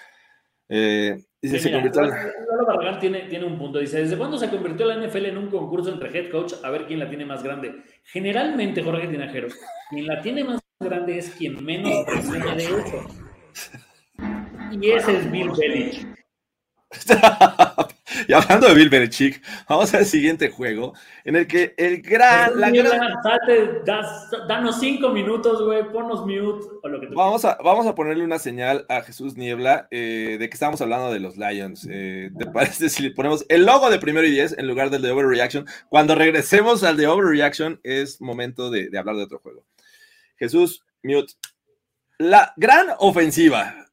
Eh, 0.74 1.18
dice, 1.42 1.60
Sí, 1.60 1.70
se 1.70 1.70
mira, 1.70 2.98
tiene, 2.98 3.22
tiene 3.24 3.46
un 3.46 3.58
punto. 3.58 3.80
Dice, 3.80 4.00
¿desde 4.00 4.18
cuándo 4.18 4.38
se 4.38 4.50
convirtió 4.50 4.86
la 4.86 4.96
NFL 5.06 5.26
en 5.26 5.38
un 5.38 5.50
concurso 5.50 5.92
entre 5.92 6.18
head 6.18 6.32
coach 6.32 6.54
a 6.64 6.70
ver 6.70 6.86
quién 6.86 7.00
la 7.00 7.10
tiene 7.10 7.26
más 7.26 7.44
grande? 7.44 7.84
Generalmente, 8.06 8.82
Jorge 8.82 9.10
Tinajero, 9.10 9.50
quien 9.90 10.08
la 10.08 10.22
tiene 10.22 10.46
más 10.46 10.62
grande 10.80 11.18
es 11.18 11.32
quien 11.32 11.64
menos 11.64 12.06
presume 12.06 12.56
de 12.56 12.64
eso. 12.64 13.08
Y 14.72 14.92
ese 14.92 15.18
es 15.18 15.30
Bill 15.30 15.52
Belichick. 15.52 16.08
y 18.32 18.34
hablando 18.34 18.68
de 18.68 18.74
Bill 18.76 18.90
Belichick, 18.90 19.42
vamos 19.68 19.94
al 19.94 20.06
siguiente 20.06 20.50
juego 20.50 20.94
en 21.26 21.36
el 21.36 21.48
que 21.48 21.74
el 21.78 22.02
gran, 22.02 22.60
la 22.60 22.70
gran- 22.70 23.22
salte, 23.22 23.82
das- 23.86 24.30
danos 24.48 24.80
cinco 24.80 25.10
minutos, 25.10 25.62
güey, 25.66 25.84
ponnos 25.92 26.22
mute 26.26 26.66
o 26.82 26.88
lo 26.88 27.02
que 27.02 27.08
tú 27.08 27.14
Vamos 27.16 27.44
a, 27.44 27.58
vamos 27.64 27.86
a 27.88 27.94
ponerle 27.96 28.24
una 28.24 28.40
señal 28.40 28.86
a 28.88 29.02
Jesús 29.02 29.36
Niebla 29.36 29.88
eh, 29.92 30.38
de 30.40 30.50
que 30.50 30.54
estamos 30.54 30.80
hablando 30.82 31.12
de 31.12 31.20
los 31.20 31.36
Lions. 31.38 31.86
Eh, 31.92 32.32
¿Te 32.38 32.46
parece 32.46 32.90
si 32.90 33.04
le 33.04 33.12
ponemos 33.12 33.46
el 33.50 33.66
logo 33.66 33.90
de 33.90 34.00
primero 34.00 34.26
y 34.26 34.32
diez 34.32 34.58
en 34.58 34.68
lugar 34.68 34.90
del 34.90 35.02
de 35.02 35.12
Overreaction? 35.12 35.66
Cuando 35.90 36.16
regresemos 36.16 36.84
al 36.84 36.96
de 36.98 37.08
Overreaction 37.08 37.80
es 37.84 38.22
momento 38.22 38.70
de, 38.70 38.90
de 38.90 38.98
hablar 38.98 39.18
de 39.18 39.24
otro 39.24 39.40
juego. 39.40 39.66
Jesús, 40.38 40.84
mute. 41.04 41.34
La 42.18 42.54
gran 42.56 42.88
ofensiva 43.00 43.88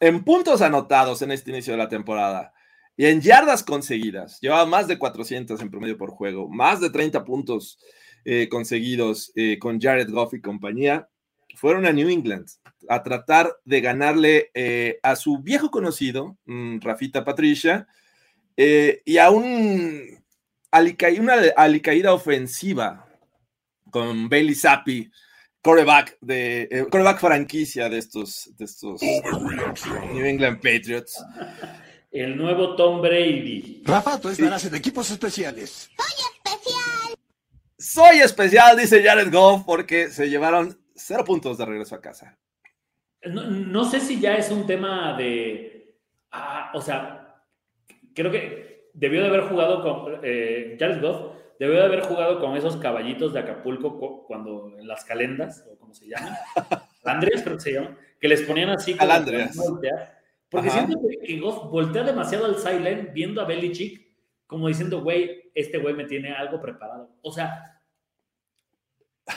en 0.00 0.24
puntos 0.24 0.60
anotados 0.60 1.22
en 1.22 1.30
este 1.32 1.50
inicio 1.50 1.72
de 1.72 1.78
la 1.78 1.88
temporada 1.88 2.52
y 2.96 3.06
en 3.06 3.20
yardas 3.20 3.62
conseguidas. 3.62 4.38
Llevaba 4.40 4.66
más 4.66 4.86
de 4.88 4.98
400 4.98 5.60
en 5.60 5.70
promedio 5.70 5.96
por 5.96 6.10
juego, 6.10 6.48
más 6.48 6.80
de 6.80 6.90
30 6.90 7.24
puntos 7.24 7.78
eh, 8.24 8.48
conseguidos 8.48 9.32
eh, 9.34 9.58
con 9.58 9.80
Jared 9.80 10.10
Goff 10.10 10.34
y 10.34 10.40
compañía 10.40 11.08
fueron 11.56 11.84
a 11.86 11.92
New 11.92 12.08
England 12.08 12.48
a 12.88 13.02
tratar 13.02 13.54
de 13.64 13.80
ganarle 13.80 14.50
eh, 14.54 14.98
a 15.02 15.16
su 15.16 15.38
viejo 15.38 15.70
conocido, 15.70 16.36
mm, 16.46 16.80
Rafita 16.80 17.24
Patricia, 17.24 17.86
y 18.56 19.16
a 19.18 19.30
un 19.30 20.22
alica- 20.70 21.08
una 21.18 21.34
alicaída 21.56 22.12
ofensiva 22.14 23.06
con 23.90 24.28
Bailey 24.28 24.54
Zappi, 24.54 25.10
coreback 25.62 26.16
de 26.20 26.68
eh, 26.70 26.86
coreback 26.90 27.20
franquicia 27.20 27.88
de 27.88 27.98
estos, 27.98 28.50
de 28.56 28.64
estos 28.64 29.00
New 30.14 30.24
England 30.24 30.56
Patriots. 30.56 31.22
El 32.12 32.36
nuevo 32.36 32.76
Tom 32.76 33.00
Brady. 33.00 33.82
Rafa, 33.86 34.20
tú 34.20 34.28
estarás 34.28 34.64
en 34.66 34.74
equipos 34.74 35.10
especiales. 35.10 35.90
Soy 37.78 38.18
especial, 38.18 38.76
dice 38.76 39.02
Jared 39.02 39.32
Goff, 39.32 39.62
porque 39.64 40.08
se 40.08 40.28
llevaron 40.28 40.78
cero 40.94 41.24
puntos 41.24 41.58
de 41.58 41.64
regreso 41.66 41.94
a 41.96 42.00
casa. 42.00 42.38
No, 43.24 43.42
no 43.44 43.84
sé 43.84 43.98
si 44.00 44.20
ya 44.20 44.34
es 44.36 44.50
un 44.50 44.66
tema 44.66 45.16
de. 45.16 45.96
ah, 46.30 46.70
o 46.74 46.80
sea, 46.80 47.42
creo 48.14 48.30
que 48.30 48.90
debió 48.94 49.22
de 49.22 49.28
haber 49.28 49.42
jugado 49.48 49.82
con. 49.82 50.20
Eh, 50.22 50.76
Jared 50.78 51.00
Goff 51.00 51.32
debió 51.58 51.76
de 51.76 51.84
haber 51.84 52.02
jugado 52.02 52.40
con 52.40 52.56
esos 52.56 52.76
caballitos 52.76 53.32
de 53.32 53.40
Acapulco 53.40 53.98
cu- 53.98 54.26
cuando 54.26 54.72
en 54.78 54.86
las 54.86 55.04
calendas, 55.04 55.64
o 55.70 55.76
como 55.78 55.94
se 55.94 56.06
llaman. 56.08 56.34
Calandrias, 57.02 57.42
creo 57.42 57.56
que 57.56 57.62
se 57.62 57.72
llaman. 57.72 57.98
Que 58.20 58.28
les 58.28 58.42
ponían 58.42 58.70
así. 58.70 58.92
como 58.92 59.08
Calandrias. 59.08 59.56
voltear. 59.56 60.21
Porque 60.52 60.68
Ajá. 60.68 60.86
siento 60.86 61.00
que, 61.24 61.40
Goff 61.40 61.70
voltea 61.70 62.04
demasiado 62.04 62.44
al 62.44 62.58
silent 62.58 63.14
viendo 63.14 63.40
a 63.40 63.46
Belichick 63.46 64.02
como 64.46 64.68
diciendo, 64.68 65.00
güey, 65.00 65.50
este 65.54 65.78
güey 65.78 65.94
me 65.94 66.04
tiene 66.04 66.30
algo 66.30 66.60
preparado. 66.60 67.08
O 67.22 67.32
sea, 67.32 67.80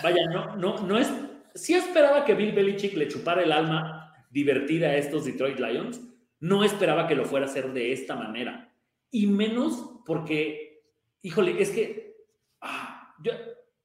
vaya, 0.04 0.28
no, 0.28 0.58
no, 0.58 0.86
no 0.86 0.98
es. 0.98 1.10
Sí 1.54 1.74
esperaba 1.74 2.26
que 2.26 2.34
Bill 2.34 2.52
Belichick 2.52 2.96
le 2.96 3.08
chupara 3.08 3.42
el 3.42 3.54
alma 3.54 4.14
divertida 4.30 4.90
a 4.90 4.98
estos 4.98 5.24
Detroit 5.24 5.58
Lions. 5.58 6.02
No 6.42 6.66
esperaba 6.66 7.08
que 7.08 7.16
lo 7.16 7.24
fuera 7.24 7.46
a 7.46 7.50
hacer 7.50 7.72
de 7.72 7.94
esta 7.94 8.18
manera. 8.18 8.74
Y 9.10 9.28
menos 9.28 10.02
porque, 10.06 10.84
híjole, 11.22 11.62
es 11.62 11.70
que 11.70 12.18
ah, 12.60 13.16
yo 13.24 13.32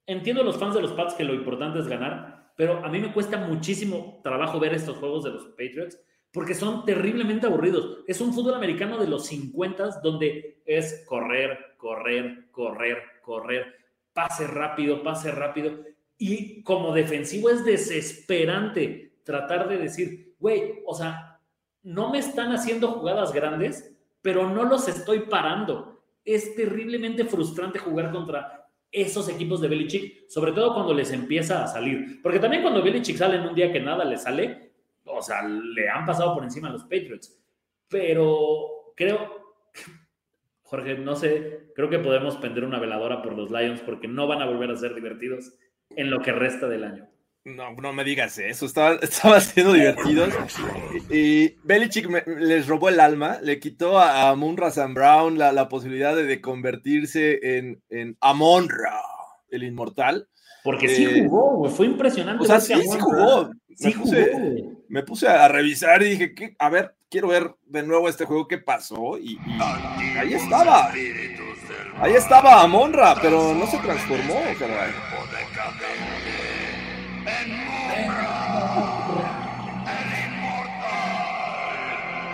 entiendo 0.07 0.43
a 0.43 0.45
los 0.45 0.59
fans 0.59 0.75
de 0.75 0.83
los 0.83 0.95
Pats 0.95 1.15
que 1.15 1.23
lo 1.23 1.33
importante 1.33 1.79
es 1.79 1.87
ganar, 1.87 2.51
pero 2.57 2.85
a 2.85 2.89
mí 2.89 2.99
me 2.99 3.13
cuesta 3.13 3.37
muchísimo 3.37 4.21
trabajo 4.25 4.59
ver 4.59 4.75
estos 4.75 4.97
juegos 4.97 5.23
de 5.23 5.31
los 5.31 5.45
Patriots 5.51 5.97
porque 6.33 6.55
son 6.55 6.85
terriblemente 6.85 7.47
aburridos. 7.47 7.99
Es 8.07 8.21
un 8.21 8.33
fútbol 8.33 8.55
americano 8.55 8.99
de 8.99 9.09
los 9.09 9.27
50 9.27 10.01
donde 10.03 10.63
es 10.65 11.05
correr, 11.07 11.75
correr, 11.77 12.49
correr, 12.51 12.99
correr, 13.23 13.75
pase 14.13 14.47
rápido, 14.47 15.03
pase 15.03 15.33
rápido. 15.33 15.81
Y 16.17 16.63
como 16.63 16.95
defensivo 16.95 17.51
es 17.51 17.65
desesperante 17.65 19.15
tratar 19.25 19.69
de 19.69 19.79
decir, 19.79 20.35
güey, 20.39 20.83
o 20.87 20.95
sea, 20.95 21.41
no 21.83 22.11
me 22.11 22.19
están 22.19 22.53
haciendo 22.53 22.89
jugadas 22.89 23.33
grandes, 23.33 23.97
pero 24.23 24.49
no 24.49 24.65
los 24.65 24.87
estoy 24.87 25.21
parando. 25.21 26.03
Es 26.25 26.55
terriblemente 26.55 27.25
frustrante 27.25 27.79
jugar 27.79 28.13
contra 28.13 28.69
esos 28.93 29.29
equipos 29.29 29.61
de 29.61 29.69
Belichick, 29.69 30.29
sobre 30.29 30.53
todo 30.53 30.75
cuando 30.75 30.93
les 30.93 31.13
empieza 31.13 31.63
a 31.63 31.67
salir. 31.67 32.21
Porque 32.23 32.39
también 32.39 32.63
cuando 32.63 32.83
Belichick 32.83 33.17
sale 33.17 33.37
en 33.37 33.49
un 33.49 33.55
día 33.55 33.73
que 33.73 33.81
nada 33.81 34.05
le 34.05 34.19
sale, 34.19 34.70
o 35.05 35.23
sea, 35.23 35.43
le 35.43 35.89
han 35.89 36.07
pasado 36.07 36.35
por 36.35 36.45
encima 36.45 36.69
a 36.69 36.73
los 36.73 36.85
Patriots. 36.85 37.37
Pero 37.89 38.93
creo, 38.97 39.55
Jorge, 40.63 40.97
no 40.99 41.17
sé, 41.17 41.73
creo 41.75 41.91
que 41.91 41.99
podemos 41.99 42.37
prender 42.37 42.65
una 42.65 42.79
veladora 42.79 43.23
por 43.23 43.35
los 43.35 43.51
Lions 43.51 43.81
porque 43.81 44.09
no 44.09 44.27
van 44.27 44.43
a 44.43 44.47
volver 44.47 44.71
a 44.71 44.77
ser 44.77 44.95
divertidos 44.95 45.53
en 45.91 46.11
lo 46.11 46.21
que 46.23 46.33
resta 46.33 46.69
del 46.69 46.85
año. 46.85 47.09
No, 47.43 47.73
no 47.73 47.93
me 47.95 48.05
digas 48.05 48.37
eso, 48.39 48.67
estaba, 48.67 48.95
estaba 49.03 49.41
siendo 49.41 49.73
divertidos. 49.73 50.35
Y, 51.11 51.57
Belichick 51.65 52.09
les 52.27 52.67
robó 52.67 52.91
el 52.91 53.01
alma, 53.01 53.39
le 53.43 53.59
quitó 53.59 53.99
a, 53.99 54.35
Munra 54.37 54.71
Sam 54.71 54.95
Brown 54.95 55.39
la, 55.39 55.51
la 55.51 55.69
posibilidad 55.69 56.15
de, 56.15 56.25
de, 56.25 56.41
convertirse 56.41 57.57
en, 57.59 57.83
en 57.89 58.17
Amonra, 58.21 59.01
el 59.49 59.65
inmortal. 59.65 60.29
Porque 60.63 60.89
sí 60.89 61.05
eh, 61.05 61.27
jugó, 61.29 61.57
güey, 61.57 61.73
fue 61.73 61.87
impresionante. 61.87 62.43
O 62.43 62.47
sea, 62.47 62.61
sí, 62.61 62.75
sí 62.75 62.99
jugó. 62.99 63.51
Sí 63.77 63.89
me, 63.89 63.93
puse, 63.93 64.33
jugó 64.33 64.81
me 64.89 65.03
puse 65.05 65.29
a 65.29 65.49
revisar 65.49 66.03
y 66.03 66.11
dije, 66.11 66.35
¿qué? 66.35 66.57
a 66.59 66.69
ver, 66.69 66.95
quiero 67.09 67.29
ver 67.29 67.55
de 67.67 67.83
nuevo 67.83 68.09
este 68.09 68.25
juego, 68.25 68.49
¿qué 68.49 68.59
pasó? 68.59 69.17
Y, 69.19 69.39
y 69.39 70.19
ahí 70.19 70.35
estaba. 70.35 70.91
Ahí 71.99 72.15
estaba 72.15 72.63
Amonra, 72.63 73.15
pero 73.21 73.55
no 73.55 73.67
se 73.67 73.79
transformó, 73.79 74.41
caray. 74.59 74.93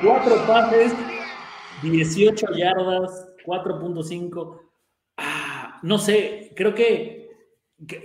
Cuatro 0.03 0.47
pases, 0.47 0.95
18 1.83 2.47
yardas, 2.55 3.29
4.5. 3.45 4.61
Ah, 5.17 5.81
no 5.83 5.99
sé, 5.99 6.53
creo 6.55 6.75
que, 6.75 7.26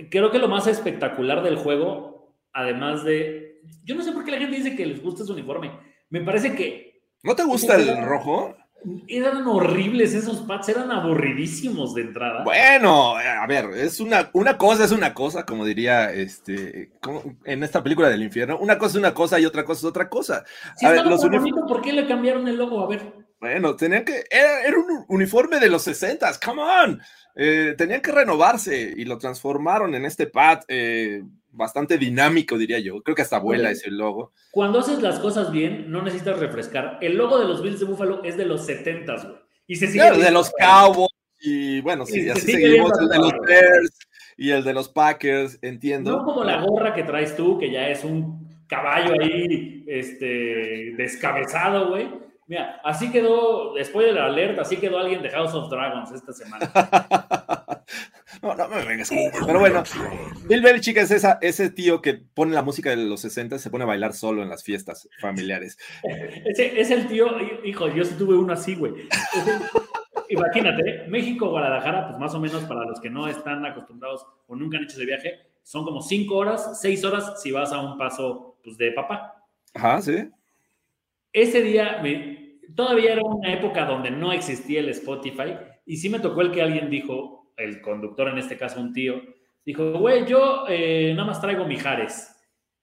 creo 0.10 0.32
que 0.32 0.40
lo 0.40 0.48
más 0.48 0.68
espectacular 0.68 1.44
del 1.44 1.58
juego, 1.58 2.36
además 2.54 3.04
de. 3.04 3.62
Yo 3.84 3.96
no 3.96 4.04
sé 4.04 4.12
por 4.12 4.24
qué 4.24 4.32
la 4.32 4.40
gente 4.40 4.58
dice 4.58 4.76
que 4.76 4.86
les 4.86 5.02
gusta 5.02 5.26
su 5.26 5.34
uniforme. 5.34 5.72
Me 6.10 6.22
parece 6.22 6.56
que. 6.56 7.04
¿No 7.24 7.36
te 7.36 7.44
gusta 7.44 7.76
el 7.76 8.04
rojo? 8.04 8.56
Eran 9.08 9.46
horribles 9.46 10.16
esos 10.16 10.40
pads, 10.42 10.70
eran 10.70 10.92
aburridísimos 10.92 11.94
de 11.94 12.02
entrada. 12.02 12.44
Bueno, 12.44 13.16
a 13.16 13.46
ver, 13.46 13.66
es 13.76 14.00
una, 14.00 14.32
una 14.34 14.58
cosa 14.58 14.86
es 14.86 14.92
una 14.92 15.14
cosa, 15.14 15.46
como 15.46 15.66
diría 15.66 16.12
este 16.12 16.92
en 17.46 17.64
esta 17.64 17.84
película 17.84 18.10
del 18.10 18.24
infierno. 18.24 18.58
Una 18.58 18.80
cosa 18.80 18.94
es 18.94 18.98
una 18.98 19.14
cosa 19.14 19.40
y 19.40 19.46
otra 19.46 19.64
cosa 19.64 19.80
es 19.80 19.86
otra 19.86 20.10
cosa. 20.10 20.44
a 20.82 20.90
ver, 20.90 21.06
los 21.06 21.22
bonito, 21.22 21.68
¿por 21.68 21.82
qué 21.82 21.94
le 21.94 22.08
cambiaron 22.08 22.48
el 22.48 22.58
logo? 22.58 22.84
A 22.84 22.88
ver. 22.88 23.14
Bueno, 23.40 23.76
tenían 23.76 24.04
que. 24.04 24.24
Era, 24.30 24.64
era 24.64 24.78
un 24.78 25.06
uniforme 25.10 25.60
de 25.60 25.70
los 25.70 25.84
60, 25.84 26.40
come 26.44 26.62
on. 26.64 27.02
Eh, 27.36 27.76
tenían 27.78 28.02
que 28.02 28.12
renovarse 28.12 28.94
y 28.96 29.06
lo 29.06 29.18
transformaron 29.18 29.96
en 29.96 30.06
este 30.06 30.28
pad. 30.28 30.60
Eh, 30.68 31.24
bastante 31.52 31.98
dinámico, 31.98 32.58
diría 32.58 32.80
yo. 32.80 33.02
Creo 33.04 33.16
que 33.16 33.22
hasta 33.22 33.40
vuela 33.40 33.72
ese 33.72 33.92
logo. 33.92 34.34
Cuando 34.52 34.80
haces 34.80 35.02
las 35.02 35.20
cosas 35.20 35.52
bien, 35.52 35.92
no 35.92 36.02
necesitas 36.02 36.40
refrescar. 36.40 36.98
El 37.02 37.18
logo 37.18 37.40
de 37.40 37.48
los 37.48 37.62
Bills 37.62 37.80
de 37.80 37.86
Buffalo 37.86 38.24
es 38.24 38.38
de 38.38 38.46
los 38.46 38.66
70, 38.66 39.16
güey. 39.16 39.36
Y 39.68 39.76
se 39.76 39.88
sigue. 39.88 40.12
de 40.12 40.32
los 40.32 40.52
Cowboys. 40.52 41.12
Y 41.40 41.82
bueno, 41.82 42.06
sí, 42.06 42.30
así 42.30 42.52
seguimos. 42.52 42.92
El 43.00 43.10
de 43.10 43.18
los 43.18 43.34
Bears 43.46 44.00
y 44.38 44.52
el 44.52 44.64
de 44.64 44.74
los 44.74 44.90
Packers, 44.90 45.58
entiendo. 45.62 46.18
No 46.18 46.26
como 46.26 46.44
la 46.44 46.62
gorra 46.64 46.94
que 46.94 47.04
traes 47.04 47.36
tú, 47.36 47.58
que 47.58 47.72
ya 47.72 47.90
es 47.90 48.04
un 48.04 48.66
caballo 48.68 49.14
ahí 49.20 49.84
este, 49.88 50.94
descabezado, 50.98 51.90
güey. 51.90 52.10
Mira, 52.52 52.82
así 52.84 53.10
quedó, 53.14 53.74
después 53.76 54.08
de 54.08 54.12
la 54.12 54.26
alerta, 54.26 54.64
así 54.64 54.76
quedó 54.76 54.98
alguien 54.98 55.22
de 55.22 55.30
House 55.30 55.54
of 55.54 55.70
Dragons 55.70 56.12
esta 56.12 56.34
semana. 56.34 56.70
No, 58.42 58.56
no 58.56 58.68
me 58.70 58.84
vengas. 58.86 59.12
Pero 59.46 59.60
bueno, 59.60 59.84
Bill 60.48 60.62
Belichick 60.62 60.98
es 60.98 61.12
esa, 61.12 61.38
ese 61.42 61.70
tío 61.70 62.02
que 62.02 62.16
pone 62.16 62.54
la 62.54 62.64
música 62.64 62.90
de 62.90 62.96
los 62.96 63.22
60 63.22 63.58
y 63.58 63.60
se 63.60 63.70
pone 63.70 63.84
a 63.84 63.88
bailar 63.88 64.14
solo 64.14 64.42
en 64.42 64.50
las 64.50 64.64
fiestas 64.64 65.08
familiares. 65.20 65.78
Ese 66.46 66.80
es 66.80 66.90
el 66.90 67.08
tío, 67.08 67.28
hijo, 67.64 67.88
yo 67.90 68.04
sí 68.04 68.16
tuve 68.18 68.36
uno 68.36 68.54
así, 68.54 68.74
güey. 68.74 68.94
Imagínate, 70.30 71.06
México, 71.08 71.50
Guadalajara, 71.50 72.08
pues 72.08 72.20
más 72.20 72.34
o 72.34 72.40
menos 72.40 72.64
para 72.64 72.86
los 72.86 73.00
que 73.00 73.12
no 73.12 73.28
están 73.28 73.64
acostumbrados 73.66 74.26
o 74.48 74.56
nunca 74.56 74.78
han 74.78 74.86
hecho 74.86 74.96
ese 74.96 75.06
viaje, 75.06 75.40
son 75.62 75.84
como 75.84 76.02
cinco 76.02 76.38
horas, 76.38 76.80
seis 76.82 77.04
horas 77.04 77.40
si 77.44 77.52
vas 77.52 77.72
a 77.72 77.80
un 77.80 77.98
paso 77.98 78.58
pues, 78.64 78.78
de 78.78 78.92
papá. 78.94 79.46
Ajá, 79.76 80.02
sí. 80.02 80.32
Ese 81.34 81.62
día 81.62 82.00
me, 82.02 82.41
todavía 82.76 83.14
era 83.14 83.22
una 83.24 83.54
época 83.54 83.86
donde 83.86 84.12
no 84.12 84.32
existía 84.32 84.80
el 84.80 84.90
Spotify 84.90 85.58
y 85.86 85.98
sí 85.98 86.10
me 86.10 86.20
tocó 86.20 86.42
el 86.42 86.52
que 86.52 86.62
alguien 86.62 86.90
dijo, 86.90 87.54
el 87.58 87.82
conductor, 87.82 88.30
en 88.30 88.38
este 88.38 88.58
caso 88.58 88.80
un 88.80 88.94
tío, 88.94 89.22
dijo, 89.66 89.94
güey, 89.94 90.26
yo 90.26 90.66
eh, 90.68 91.14
nada 91.16 91.28
más 91.28 91.42
traigo 91.42 91.66
mijares. 91.66 92.36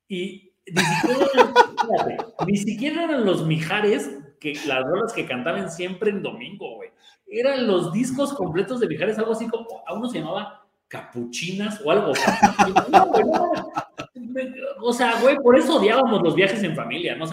Y 0.09 0.53
ni 0.67 0.83
siquiera, 0.83 2.27
ni 2.47 2.57
siquiera 2.57 3.05
eran 3.05 3.25
los 3.25 3.47
mijares 3.47 4.11
que 4.41 4.55
las 4.67 4.85
rolas 4.85 5.13
que 5.13 5.27
cantaban 5.27 5.71
siempre 5.71 6.11
en 6.11 6.23
domingo, 6.23 6.77
güey. 6.77 6.91
Eran 7.27 7.67
los 7.67 7.93
discos 7.93 8.33
completos 8.33 8.81
de 8.81 8.89
mijares, 8.89 9.19
algo 9.19 9.33
así 9.33 9.49
como, 9.49 9.67
a 9.87 9.95
uno 9.95 10.09
se 10.09 10.21
llamaba 10.21 10.67
capuchinas 10.89 11.81
o 11.85 11.91
algo. 11.91 12.13
o 14.81 14.93
sea, 14.93 15.21
güey, 15.21 15.37
por 15.37 15.59
eso 15.59 15.77
odiábamos 15.77 16.23
los 16.23 16.35
viajes 16.35 16.63
en 16.63 16.75
familia, 16.75 17.17
¿no? 17.17 17.27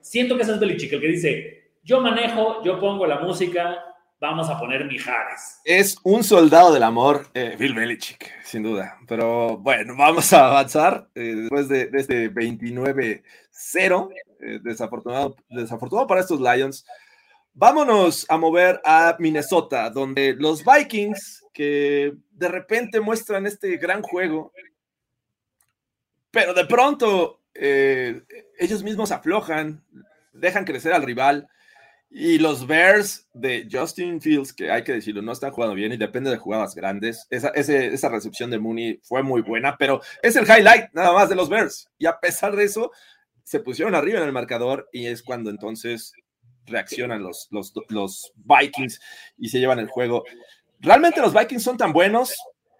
Siento 0.00 0.36
que 0.36 0.42
ese 0.42 0.52
es 0.52 0.60
Belichick, 0.60 0.92
el 0.92 1.00
que 1.00 1.08
dice, 1.08 1.59
yo 1.90 2.00
manejo, 2.00 2.62
yo 2.62 2.78
pongo 2.78 3.04
la 3.04 3.18
música, 3.18 3.84
vamos 4.20 4.48
a 4.48 4.56
poner 4.56 4.84
Mijares. 4.84 5.60
Es 5.64 5.96
un 6.04 6.22
soldado 6.22 6.72
del 6.72 6.84
amor, 6.84 7.26
eh, 7.34 7.56
Bill 7.58 7.74
Belichick, 7.74 8.30
sin 8.44 8.62
duda. 8.62 8.96
Pero 9.08 9.58
bueno, 9.58 9.96
vamos 9.96 10.32
a 10.32 10.46
avanzar 10.46 11.08
eh, 11.16 11.34
después 11.34 11.68
de, 11.68 11.90
este 11.94 12.32
29-0, 12.32 13.24
eh, 14.38 14.60
desafortunado, 14.62 15.34
desafortunado 15.48 16.06
para 16.06 16.20
estos 16.20 16.40
Lions. 16.40 16.86
Vámonos 17.54 18.24
a 18.28 18.36
mover 18.36 18.80
a 18.84 19.16
Minnesota, 19.18 19.90
donde 19.90 20.36
los 20.38 20.64
Vikings, 20.64 21.44
que 21.52 22.12
de 22.30 22.48
repente 22.48 23.00
muestran 23.00 23.46
este 23.46 23.78
gran 23.78 24.00
juego, 24.02 24.52
pero 26.30 26.54
de 26.54 26.66
pronto 26.66 27.40
ellos 27.52 28.84
mismos 28.84 29.10
aflojan, 29.10 29.84
dejan 30.32 30.64
crecer 30.64 30.92
al 30.92 31.02
rival 31.02 31.48
y 32.12 32.38
los 32.38 32.66
Bears 32.66 33.28
de 33.32 33.68
Justin 33.70 34.20
Fields, 34.20 34.52
que 34.52 34.70
hay 34.70 34.82
que 34.82 34.92
decirlo, 34.92 35.22
no 35.22 35.30
están 35.30 35.52
jugando 35.52 35.76
bien 35.76 35.92
y 35.92 35.96
depende 35.96 36.28
de 36.28 36.38
jugadas 36.38 36.74
grandes. 36.74 37.26
Esa, 37.30 37.50
esa 37.50 38.08
recepción 38.08 38.50
de 38.50 38.58
Mooney 38.58 39.00
fue 39.04 39.22
muy 39.22 39.42
buena, 39.42 39.76
pero 39.78 40.00
es 40.20 40.34
el 40.34 40.44
highlight 40.44 40.92
nada 40.92 41.12
más 41.12 41.28
de 41.28 41.36
los 41.36 41.48
Bears. 41.48 41.88
Y 41.98 42.06
a 42.06 42.18
pesar 42.18 42.56
de 42.56 42.64
eso, 42.64 42.90
se 43.44 43.60
pusieron 43.60 43.94
arriba 43.94 44.18
en 44.18 44.26
el 44.26 44.32
marcador 44.32 44.88
y 44.92 45.06
es 45.06 45.22
cuando 45.22 45.50
entonces 45.50 46.12
reaccionan 46.66 47.22
los, 47.22 47.46
los, 47.52 47.72
los 47.88 48.32
Vikings 48.34 49.00
y 49.38 49.48
se 49.48 49.60
llevan 49.60 49.78
el 49.78 49.88
juego. 49.88 50.24
¿Realmente 50.80 51.20
los 51.20 51.32
Vikings 51.32 51.62
son 51.62 51.76
tan 51.76 51.92
buenos? 51.92 52.34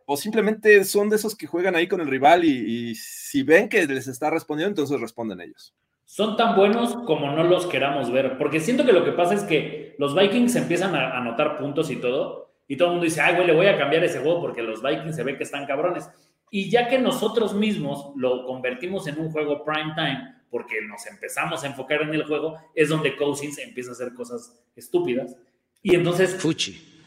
¿O 0.07 0.16
simplemente 0.16 0.83
son 0.83 1.09
de 1.09 1.16
esos 1.16 1.37
que 1.37 1.47
juegan 1.47 1.76
ahí 1.76 1.87
con 1.87 2.01
el 2.01 2.09
rival 2.09 2.45
y 2.45 2.97
si 2.97 3.45
ven 3.45 3.68
que 3.68 3.87
les 3.87 4.09
está 4.09 4.28
respondiendo, 4.28 4.70
entonces 4.70 5.01
responden 5.01 5.41
ellos? 5.41 5.72
Son 6.11 6.36
tan 6.36 6.56
buenos 6.56 6.96
como 7.06 7.30
no 7.30 7.44
los 7.44 7.66
queramos 7.66 8.11
ver. 8.11 8.36
Porque 8.36 8.58
siento 8.58 8.84
que 8.84 8.92
lo 8.92 9.04
que 9.04 9.12
pasa 9.12 9.32
es 9.32 9.44
que 9.44 9.94
los 9.96 10.12
Vikings 10.16 10.56
empiezan 10.56 10.96
a 10.96 11.16
anotar 11.16 11.56
puntos 11.56 11.88
y 11.88 11.96
todo, 11.96 12.50
y 12.66 12.76
todo 12.76 12.88
el 12.88 12.92
mundo 12.94 13.04
dice, 13.04 13.20
ay, 13.20 13.36
güey, 13.36 13.46
le 13.46 13.54
voy 13.54 13.66
a 13.68 13.78
cambiar 13.78 14.02
ese 14.02 14.18
juego 14.18 14.40
porque 14.40 14.61
los 14.61 14.82
Vikings 14.82 15.14
se 15.14 15.22
ve 15.22 15.36
que 15.36 15.44
están 15.44 15.66
cabrones. 15.66 16.11
Y 16.50 16.68
ya 16.68 16.88
que 16.88 16.98
nosotros 16.98 17.54
mismos 17.54 18.11
lo 18.16 18.44
convertimos 18.44 19.06
en 19.06 19.20
un 19.20 19.30
juego 19.30 19.64
prime 19.64 19.92
time, 19.94 20.34
porque 20.50 20.82
nos 20.82 21.06
empezamos 21.06 21.62
a 21.62 21.68
enfocar 21.68 22.02
en 22.02 22.12
el 22.12 22.24
juego, 22.24 22.58
es 22.74 22.88
donde 22.88 23.14
Cousins 23.14 23.58
empieza 23.58 23.90
a 23.90 23.92
hacer 23.92 24.12
cosas 24.12 24.61
estúpidas. 24.74 25.36
Y 25.80 25.94
entonces... 25.94 26.34
Fuchi. 26.34 27.04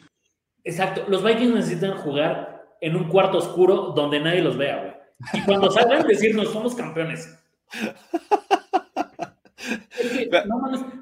Exacto, 0.64 1.04
los 1.10 1.22
Vikings 1.22 1.54
necesitan 1.54 1.97
jugar 1.97 2.78
en 2.80 2.95
un 2.95 3.10
cuarto 3.10 3.39
oscuro 3.39 3.91
donde 3.93 4.22
nadie 4.22 4.41
los 4.41 4.56
vea, 4.56 4.78
güey. 4.78 4.93
Y 5.34 5.45
cuando 5.45 5.70
salgan, 5.70 6.08
decirnos, 6.08 6.54
somos 6.54 6.74
campeones. 6.74 7.38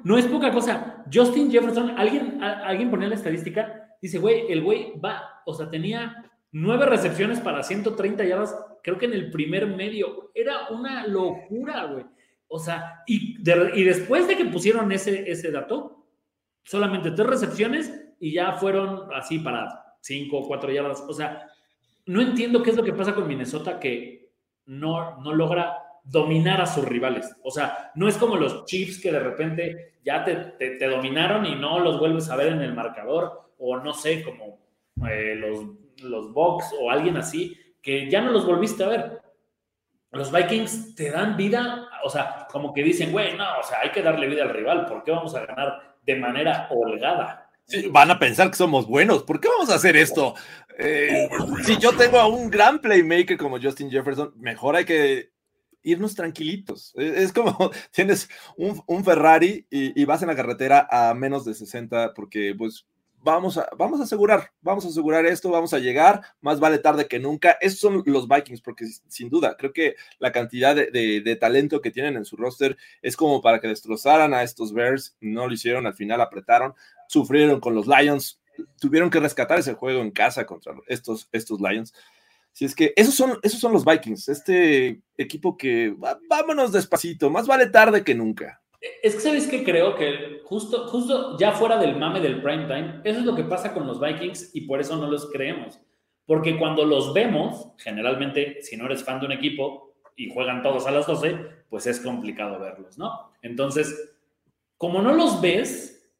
No, 0.04 0.18
es 0.18 0.26
poca 0.26 0.52
cosa. 0.52 1.04
Justin 1.12 1.50
Jefferson, 1.50 1.98
alguien, 1.98 2.42
alguien 2.42 2.90
ponía 2.90 3.08
la 3.08 3.14
estadística, 3.14 3.88
dice, 4.00 4.18
güey, 4.18 4.50
el 4.50 4.62
güey 4.62 4.98
va, 4.98 5.42
o 5.46 5.54
sea, 5.54 5.68
tenía 5.70 6.30
nueve 6.52 6.86
recepciones 6.86 7.40
para 7.40 7.62
130 7.62 8.24
yardas, 8.24 8.56
creo 8.82 8.98
que 8.98 9.06
en 9.06 9.12
el 9.14 9.30
primer 9.30 9.66
medio. 9.66 10.30
Era 10.34 10.68
una 10.70 11.06
locura, 11.06 11.84
güey. 11.86 12.04
O 12.48 12.58
sea, 12.58 13.02
y, 13.06 13.42
de- 13.42 13.72
y 13.74 13.84
después 13.84 14.28
de 14.28 14.36
que 14.36 14.44
pusieron 14.46 14.92
ese, 14.92 15.30
ese 15.30 15.50
dato, 15.50 16.04
solamente 16.64 17.10
tres 17.12 17.26
recepciones 17.26 17.92
y 18.20 18.32
ya 18.32 18.52
fueron 18.52 19.08
así 19.14 19.38
para 19.38 19.96
cinco 20.00 20.38
o 20.38 20.46
cuatro 20.48 20.70
yardas. 20.70 21.02
O 21.08 21.12
sea, 21.12 21.48
no 22.06 22.20
entiendo 22.20 22.62
qué 22.62 22.70
es 22.70 22.76
lo 22.76 22.84
que 22.84 22.92
pasa 22.92 23.14
con 23.14 23.26
Minnesota 23.26 23.78
que 23.80 24.30
no, 24.66 25.20
no 25.22 25.32
logra 25.32 25.78
dominar 26.04 26.60
a 26.60 26.66
sus 26.66 26.84
rivales. 26.84 27.34
O 27.42 27.50
sea, 27.50 27.90
no 27.94 28.08
es 28.08 28.16
como 28.16 28.36
los 28.36 28.64
Chiefs 28.64 29.00
que 29.00 29.12
de 29.12 29.20
repente 29.20 29.94
ya 30.04 30.24
te, 30.24 30.34
te- 30.34 30.86
dominaron 30.88 31.46
y 31.46 31.54
no 31.54 31.78
los 31.78 31.98
vuelves 31.98 32.28
a 32.30 32.36
ver 32.36 32.48
en 32.48 32.60
el 32.62 32.74
marcador, 32.74 33.50
o 33.58 33.76
no 33.76 33.94
sé, 33.94 34.24
como 34.24 34.58
eh, 35.08 35.34
los, 35.36 35.64
los 36.02 36.32
Bucks 36.32 36.74
o 36.80 36.90
alguien 36.90 37.16
así, 37.16 37.56
que 37.80 38.10
ya 38.10 38.20
no 38.20 38.30
los 38.32 38.44
volviste 38.46 38.82
a 38.84 38.88
ver. 38.88 39.22
Los 40.10 40.30
Vikings 40.30 40.94
te 40.94 41.10
dan 41.10 41.36
vida, 41.36 41.88
o 42.04 42.10
sea, 42.10 42.46
como 42.50 42.74
que 42.74 42.82
dicen, 42.82 43.12
güey, 43.12 43.36
no, 43.36 43.58
o 43.58 43.62
sea, 43.62 43.78
hay 43.82 43.90
que 43.90 44.02
darle 44.02 44.26
vida 44.26 44.42
al 44.42 44.50
rival, 44.50 44.86
¿por 44.86 45.02
qué 45.04 45.10
vamos 45.10 45.34
a 45.34 45.46
ganar 45.46 45.96
de 46.02 46.16
manera 46.16 46.68
holgada? 46.70 47.50
Sí, 47.64 47.88
van 47.88 48.10
a 48.10 48.18
pensar 48.18 48.50
que 48.50 48.56
somos 48.56 48.86
buenos. 48.86 49.22
¿Por 49.22 49.40
qué 49.40 49.48
vamos 49.48 49.70
a 49.70 49.76
hacer 49.76 49.96
esto? 49.96 50.34
Eh, 50.78 51.30
si 51.64 51.78
yo 51.78 51.92
tengo 51.96 52.18
a 52.18 52.26
un 52.26 52.50
gran 52.50 52.80
playmaker 52.80 53.38
como 53.38 53.60
Justin 53.60 53.90
Jefferson, 53.90 54.34
mejor 54.36 54.76
hay 54.76 54.84
que 54.84 55.31
irnos 55.82 56.14
tranquilitos. 56.14 56.92
Es, 56.96 57.16
es 57.16 57.32
como 57.32 57.70
tienes 57.92 58.28
un, 58.56 58.82
un 58.86 59.04
Ferrari 59.04 59.66
y, 59.70 60.00
y 60.00 60.04
vas 60.04 60.22
en 60.22 60.28
la 60.28 60.36
carretera 60.36 60.86
a 60.90 61.14
menos 61.14 61.44
de 61.44 61.54
60 61.54 62.14
porque 62.14 62.54
pues 62.56 62.86
vamos 63.24 63.56
a, 63.56 63.68
vamos 63.78 64.00
a 64.00 64.02
asegurar, 64.02 64.50
vamos 64.62 64.84
a 64.84 64.88
asegurar 64.88 65.24
esto, 65.26 65.48
vamos 65.50 65.72
a 65.74 65.78
llegar, 65.78 66.22
más 66.40 66.58
vale 66.58 66.78
tarde 66.78 67.06
que 67.06 67.20
nunca. 67.20 67.56
Esos 67.60 67.78
son 67.78 68.02
los 68.06 68.26
Vikings 68.26 68.60
porque 68.60 68.84
sin 69.08 69.28
duda 69.28 69.56
creo 69.56 69.72
que 69.72 69.94
la 70.18 70.32
cantidad 70.32 70.74
de, 70.74 70.90
de- 70.90 71.20
de 71.20 71.36
talento 71.36 71.80
que 71.80 71.92
tienen 71.92 72.16
en 72.16 72.24
su 72.24 72.36
roster 72.36 72.76
es 73.00 73.16
como 73.16 73.40
para 73.40 73.60
que 73.60 73.68
destrozaran 73.68 74.34
a 74.34 74.42
estos 74.42 74.72
Bears, 74.72 75.16
no 75.20 75.46
lo 75.46 75.54
hicieron, 75.54 75.86
al 75.86 75.94
final 75.94 76.20
apretaron, 76.20 76.74
sufrieron 77.08 77.60
con 77.60 77.74
los 77.76 77.86
Lions, 77.86 78.40
tuvieron 78.80 79.08
que 79.10 79.20
rescatar 79.20 79.58
ese 79.58 79.74
juego 79.74 80.02
en 80.02 80.10
casa 80.10 80.44
contra 80.44 80.74
estos, 80.88 81.28
estos 81.32 81.60
Lions. 81.60 81.94
Si 82.52 82.64
es 82.64 82.74
que 82.74 82.92
esos 82.96 83.14
son, 83.14 83.38
esos 83.42 83.60
son 83.60 83.72
los 83.72 83.84
Vikings, 83.84 84.28
este 84.28 85.02
equipo 85.16 85.56
que 85.56 85.94
vámonos 86.28 86.72
despacito, 86.72 87.30
más 87.30 87.46
vale 87.46 87.66
tarde 87.66 88.04
que 88.04 88.14
nunca. 88.14 88.62
Es 89.02 89.14
que, 89.14 89.20
¿sabes 89.20 89.46
qué? 89.46 89.64
Creo 89.64 89.94
que 89.94 90.40
justo, 90.44 90.88
justo 90.88 91.38
ya 91.38 91.52
fuera 91.52 91.78
del 91.78 91.96
mame 91.96 92.20
del 92.20 92.42
prime 92.42 92.66
time, 92.66 93.00
eso 93.04 93.20
es 93.20 93.24
lo 93.24 93.34
que 93.34 93.44
pasa 93.44 93.72
con 93.72 93.86
los 93.86 94.00
Vikings 94.00 94.50
y 94.54 94.62
por 94.62 94.80
eso 94.80 94.96
no 94.96 95.08
los 95.08 95.30
creemos. 95.30 95.80
Porque 96.26 96.58
cuando 96.58 96.84
los 96.84 97.14
vemos, 97.14 97.68
generalmente, 97.78 98.62
si 98.62 98.76
no 98.76 98.86
eres 98.86 99.04
fan 99.04 99.20
de 99.20 99.26
un 99.26 99.32
equipo 99.32 99.94
y 100.16 100.32
juegan 100.32 100.62
todos 100.62 100.86
a 100.86 100.90
las 100.90 101.06
12, 101.06 101.64
pues 101.70 101.86
es 101.86 102.00
complicado 102.00 102.58
verlos, 102.58 102.98
¿no? 102.98 103.32
Entonces, 103.40 104.14
como 104.76 105.00
no 105.00 105.12
los 105.14 105.40
ves, 105.40 106.10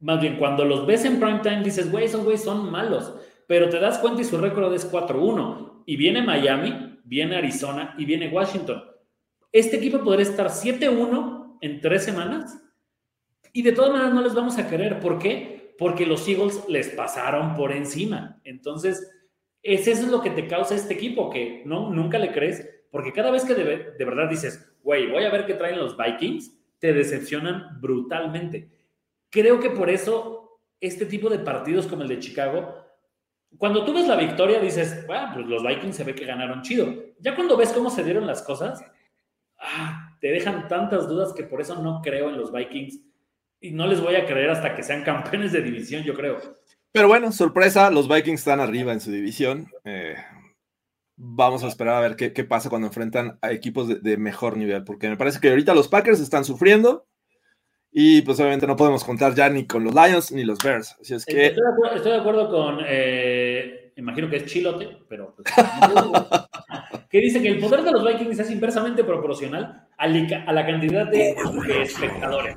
más 0.00 0.20
bien 0.20 0.36
cuando 0.36 0.64
los 0.64 0.84
ves 0.84 1.04
en 1.04 1.18
prime 1.18 1.40
time 1.40 1.62
dices, 1.62 1.90
güey, 1.90 2.04
esos 2.04 2.22
güeyes 2.22 2.44
son 2.44 2.70
malos, 2.70 3.14
pero 3.46 3.68
te 3.68 3.78
das 3.78 3.98
cuenta 3.98 4.22
y 4.22 4.24
su 4.24 4.38
récord 4.38 4.72
es 4.74 4.90
4-1. 4.90 5.82
Y 5.86 5.96
viene 5.96 6.22
Miami, 6.22 7.00
viene 7.04 7.36
Arizona 7.36 7.94
y 7.96 8.04
viene 8.04 8.28
Washington 8.28 8.82
este 9.58 9.76
equipo 9.76 10.04
podría 10.04 10.24
estar 10.24 10.48
7-1 10.48 11.58
en 11.62 11.80
tres 11.80 12.04
semanas 12.04 12.62
y 13.54 13.62
de 13.62 13.72
todas 13.72 13.90
maneras 13.90 14.12
no 14.12 14.20
les 14.20 14.34
vamos 14.34 14.58
a 14.58 14.68
querer. 14.68 15.00
¿Por 15.00 15.18
qué? 15.18 15.74
Porque 15.78 16.04
los 16.04 16.28
Eagles 16.28 16.62
les 16.68 16.90
pasaron 16.90 17.54
por 17.54 17.72
encima. 17.72 18.38
Entonces, 18.44 19.10
es 19.62 19.88
eso 19.88 20.02
es 20.02 20.08
lo 20.08 20.20
que 20.20 20.30
te 20.30 20.46
causa 20.46 20.74
este 20.74 20.92
equipo, 20.92 21.30
que 21.30 21.62
no, 21.64 21.90
nunca 21.90 22.18
le 22.18 22.32
crees, 22.32 22.68
porque 22.90 23.14
cada 23.14 23.30
vez 23.30 23.44
que 23.44 23.54
de, 23.54 23.92
de 23.98 24.04
verdad 24.04 24.28
dices, 24.28 24.74
güey, 24.82 25.10
voy 25.10 25.24
a 25.24 25.30
ver 25.30 25.46
qué 25.46 25.54
traen 25.54 25.78
los 25.78 25.96
Vikings, 25.96 26.52
te 26.78 26.92
decepcionan 26.92 27.80
brutalmente. 27.80 28.70
Creo 29.30 29.58
que 29.58 29.70
por 29.70 29.88
eso 29.88 30.60
este 30.80 31.06
tipo 31.06 31.30
de 31.30 31.38
partidos 31.38 31.86
como 31.86 32.02
el 32.02 32.08
de 32.08 32.18
Chicago, 32.18 32.74
cuando 33.58 33.84
tú 33.84 33.94
ves 33.94 34.06
la 34.06 34.16
victoria 34.16 34.60
dices, 34.60 35.06
bueno, 35.06 35.30
pues 35.34 35.46
los 35.46 35.62
Vikings 35.62 35.96
se 35.96 36.04
ve 36.04 36.14
que 36.14 36.26
ganaron 36.26 36.62
chido. 36.62 36.92
Ya 37.20 37.34
cuando 37.34 37.56
ves 37.56 37.72
cómo 37.72 37.90
se 37.90 38.04
dieron 38.04 38.26
las 38.26 38.42
cosas, 38.42 38.84
ah, 39.58 40.16
te 40.20 40.28
dejan 40.28 40.68
tantas 40.68 41.08
dudas 41.08 41.32
que 41.32 41.44
por 41.44 41.60
eso 41.60 41.80
no 41.82 42.00
creo 42.02 42.28
en 42.28 42.36
los 42.36 42.52
Vikings 42.52 43.00
y 43.60 43.70
no 43.70 43.86
les 43.86 44.00
voy 44.00 44.16
a 44.16 44.26
creer 44.26 44.50
hasta 44.50 44.74
que 44.74 44.82
sean 44.82 45.02
campeones 45.04 45.52
de 45.52 45.62
división, 45.62 46.02
yo 46.02 46.14
creo. 46.14 46.38
Pero 46.92 47.08
bueno, 47.08 47.32
sorpresa, 47.32 47.90
los 47.90 48.08
Vikings 48.08 48.40
están 48.40 48.60
arriba 48.60 48.92
en 48.92 49.00
su 49.00 49.10
división. 49.10 49.68
Eh, 49.84 50.16
vamos 51.16 51.62
a 51.64 51.68
esperar 51.68 51.96
a 51.96 52.08
ver 52.08 52.16
qué, 52.16 52.44
pasa 52.44 52.70
cuando 52.70 52.88
enfrentan 52.88 53.38
a 53.42 53.52
equipos 53.52 54.02
de 54.02 54.16
mejor 54.16 54.56
nivel, 54.56 54.84
porque 54.84 55.08
me 55.08 55.16
parece 55.16 55.40
que 55.40 55.50
ahorita 55.50 55.74
los 55.74 55.88
Packers 55.88 56.20
están 56.20 56.44
sufriendo 56.44 57.06
y 57.98 58.20
pues 58.20 58.38
obviamente 58.38 58.66
no 58.66 58.76
podemos 58.76 59.02
contar 59.02 59.34
ya 59.34 59.48
ni 59.48 59.66
con 59.66 59.82
los 59.82 59.94
Lions 59.94 60.30
ni 60.32 60.44
los 60.44 60.58
Bears. 60.58 60.96
Así 61.00 61.14
es 61.14 61.24
que 61.24 61.46
Estoy 61.46 61.62
de 61.64 61.70
acuerdo, 61.72 61.96
estoy 61.96 62.12
de 62.12 62.18
acuerdo 62.18 62.50
con, 62.50 62.78
eh, 62.86 63.92
imagino 63.96 64.28
que 64.28 64.36
es 64.36 64.44
Chilote, 64.44 64.98
pero 65.08 65.34
pues, 65.34 65.48
que 67.10 67.18
dice 67.20 67.40
que 67.40 67.48
el 67.48 67.58
poder 67.58 67.82
de 67.82 67.92
los 67.92 68.04
Vikings 68.04 68.38
es 68.38 68.50
inversamente 68.50 69.02
proporcional 69.02 69.86
a 69.96 70.06
la, 70.08 70.66
cantidad 70.66 71.06
de, 71.06 71.34
de 71.66 71.82
espectadores. 71.82 72.56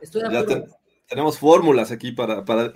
Estoy 0.00 0.22
de 0.22 0.32
ya 0.32 0.40
acuerdo. 0.40 0.64
te- 0.64 0.70
tenemos 1.06 1.38
fórmulas 1.38 1.90
aquí 1.92 2.10
para, 2.12 2.44
para 2.44 2.64
eh, 2.66 2.72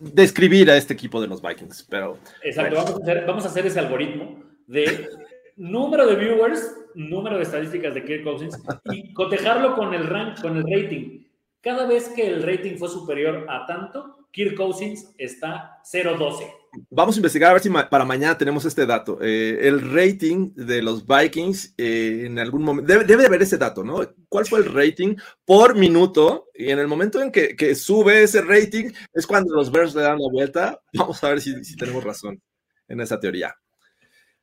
describir 0.00 0.70
a 0.70 0.76
este 0.76 0.94
equipo 0.94 1.20
de 1.20 1.28
los 1.28 1.42
Vikings, 1.42 1.86
pero 1.88 2.18
Exacto, 2.42 2.74
Bueno. 2.76 2.84
vamos 2.86 3.00
a, 3.00 3.02
hacer, 3.04 3.26
vamos 3.26 3.44
a 3.44 3.48
hacer 3.48 3.66
ese 3.66 3.78
algoritmo 3.78 4.42
de 4.66 5.08
número 5.56 6.06
de 6.06 6.16
viewers, 6.16 6.74
número 6.96 7.36
de 7.36 7.44
estadísticas 7.44 7.94
de 7.94 8.04
Kirk 8.04 8.24
Cousins 8.24 8.58
y 8.92 9.12
cotejarlo 9.12 9.74
con 9.76 9.94
el 9.94 10.06
rank, 10.08 10.40
con 10.40 10.56
el 10.56 10.64
rating. 10.64 11.22
Cada 11.66 11.84
vez 11.84 12.08
que 12.10 12.24
el 12.28 12.44
rating 12.44 12.76
fue 12.78 12.88
superior 12.88 13.44
a 13.50 13.66
tanto, 13.66 14.28
Kirk 14.30 14.54
Cousins 14.56 15.12
está 15.18 15.78
0-12. 15.92 16.48
Vamos 16.90 17.16
a 17.16 17.18
investigar 17.18 17.50
a 17.50 17.54
ver 17.54 17.62
si 17.62 17.70
ma- 17.70 17.90
para 17.90 18.04
mañana 18.04 18.38
tenemos 18.38 18.64
este 18.64 18.86
dato. 18.86 19.18
Eh, 19.20 19.58
el 19.62 19.80
rating 19.92 20.52
de 20.54 20.80
los 20.80 21.04
Vikings 21.04 21.74
eh, 21.76 22.22
en 22.26 22.38
algún 22.38 22.62
momento, 22.62 22.92
debe, 22.92 23.04
debe 23.04 23.22
de 23.22 23.26
haber 23.26 23.42
ese 23.42 23.58
dato, 23.58 23.82
¿no? 23.82 23.98
¿Cuál 24.28 24.46
fue 24.46 24.60
el 24.60 24.72
rating 24.72 25.16
por 25.44 25.74
minuto? 25.74 26.50
Y 26.54 26.70
en 26.70 26.78
el 26.78 26.86
momento 26.86 27.20
en 27.20 27.32
que, 27.32 27.56
que 27.56 27.74
sube 27.74 28.22
ese 28.22 28.42
rating 28.42 28.92
es 29.12 29.26
cuando 29.26 29.52
los 29.52 29.72
Bears 29.72 29.92
le 29.96 30.02
dan 30.02 30.20
la 30.20 30.30
vuelta. 30.30 30.80
Vamos 30.94 31.24
a 31.24 31.30
ver 31.30 31.40
si, 31.40 31.64
si 31.64 31.74
tenemos 31.74 32.04
razón 32.04 32.40
en 32.86 33.00
esa 33.00 33.18
teoría. 33.18 33.52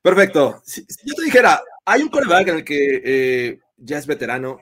Perfecto. 0.02 0.62
Si, 0.66 0.82
si 0.90 1.08
yo 1.08 1.16
te 1.16 1.24
dijera, 1.24 1.62
hay 1.86 2.02
un 2.02 2.10
coreback 2.10 2.50
en 2.50 2.56
el 2.56 2.66
que 2.66 3.02
eh, 3.06 3.60
ya 3.78 3.98
es 3.98 4.08
veterano, 4.08 4.60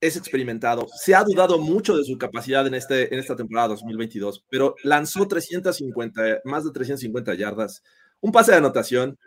es 0.00 0.16
experimentado, 0.16 0.86
se 0.94 1.14
ha 1.14 1.24
dudado 1.24 1.58
mucho 1.58 1.96
de 1.96 2.04
su 2.04 2.16
capacidad 2.18 2.66
en, 2.66 2.74
este, 2.74 3.12
en 3.12 3.18
esta 3.20 3.34
temporada 3.36 3.68
2022, 3.68 4.44
pero 4.48 4.74
lanzó 4.84 5.26
350, 5.26 6.40
más 6.44 6.64
de 6.64 6.70
350 6.70 7.34
yardas, 7.34 7.82
un 8.20 8.30
pase 8.32 8.52
de 8.52 8.58
anotación 8.58 9.18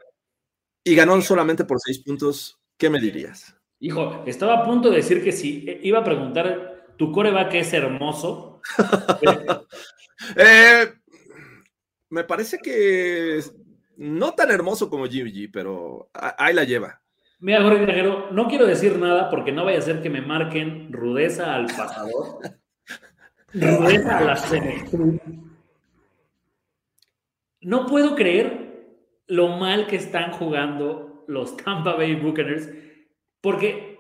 y 0.83 0.95
ganó 0.95 1.21
solamente 1.21 1.65
por 1.65 1.79
6 1.79 1.99
puntos. 1.99 2.57
¿Qué 2.77 2.89
me 2.89 2.99
dirías? 2.99 3.55
Hijo, 3.79 4.23
estaba 4.25 4.59
a 4.59 4.65
punto 4.65 4.89
de 4.89 4.97
decir 4.97 5.23
que 5.23 5.31
sí. 5.31 5.65
eh, 5.67 5.79
Iba 5.83 5.99
a 5.99 6.03
preguntar, 6.03 6.87
¿tu 6.97 7.11
coreback 7.11 7.53
es 7.55 7.73
hermoso? 7.73 8.61
Eh, 10.37 10.93
me 12.09 12.23
parece 12.23 12.59
que 12.59 13.41
no 13.97 14.33
tan 14.33 14.51
hermoso 14.51 14.87
como 14.89 15.05
GBG, 15.05 15.49
pero 15.51 16.09
a- 16.13 16.35
ahí 16.37 16.53
la 16.53 16.63
lleva. 16.63 17.00
Mira, 17.41 17.63
Jorge 17.63 17.87
Guerrero, 17.87 18.27
no 18.31 18.47
quiero 18.47 18.67
decir 18.67 18.99
nada 18.99 19.27
porque 19.31 19.51
no 19.51 19.65
vaya 19.65 19.79
a 19.79 19.81
ser 19.81 20.03
que 20.03 20.11
me 20.11 20.21
marquen 20.21 20.93
rudeza 20.93 21.55
al 21.55 21.65
pasador, 21.65 22.39
rudeza 23.51 24.19
a 24.19 24.21
la 24.21 24.35
senectud. 24.35 25.19
No 27.61 27.87
puedo 27.87 28.15
creer 28.15 28.99
lo 29.25 29.47
mal 29.57 29.87
que 29.87 29.95
están 29.95 30.31
jugando 30.33 31.25
los 31.27 31.57
Tampa 31.57 31.95
Bay 31.95 32.13
Buccaneers 32.13 32.69
porque 33.41 33.97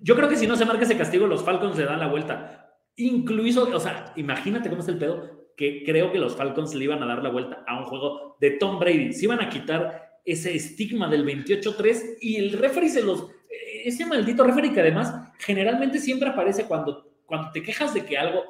yo 0.00 0.16
creo 0.16 0.30
que 0.30 0.36
si 0.36 0.46
no 0.46 0.56
se 0.56 0.64
marca 0.64 0.84
ese 0.84 0.96
castigo, 0.96 1.26
los 1.26 1.44
Falcons 1.44 1.76
le 1.76 1.84
dan 1.84 2.00
la 2.00 2.08
vuelta. 2.08 2.74
Incluso, 2.96 3.64
o 3.64 3.80
sea, 3.80 4.14
imagínate 4.16 4.70
cómo 4.70 4.80
es 4.80 4.88
el 4.88 4.96
pedo, 4.96 5.52
que 5.58 5.84
creo 5.84 6.10
que 6.10 6.18
los 6.18 6.36
Falcons 6.36 6.74
le 6.74 6.84
iban 6.84 7.02
a 7.02 7.06
dar 7.06 7.22
la 7.22 7.28
vuelta 7.28 7.64
a 7.66 7.78
un 7.78 7.84
juego 7.84 8.38
de 8.40 8.52
Tom 8.52 8.78
Brady. 8.78 9.12
Se 9.12 9.26
iban 9.26 9.42
a 9.42 9.50
quitar 9.50 10.09
ese 10.24 10.54
estigma 10.54 11.08
del 11.08 11.24
28-3 11.24 12.18
y 12.20 12.36
el 12.36 12.52
referee 12.52 12.88
se 12.90 13.02
los... 13.02 13.22
eh, 13.50 13.82
Ese 13.84 14.06
maldito 14.06 14.44
referee 14.44 14.72
que 14.72 14.80
además 14.80 15.14
generalmente 15.38 15.98
siempre 15.98 16.28
aparece 16.28 16.64
cuando, 16.64 17.10
cuando 17.26 17.50
te 17.50 17.62
quejas 17.62 17.94
de 17.94 18.04
que 18.04 18.18
algo 18.18 18.42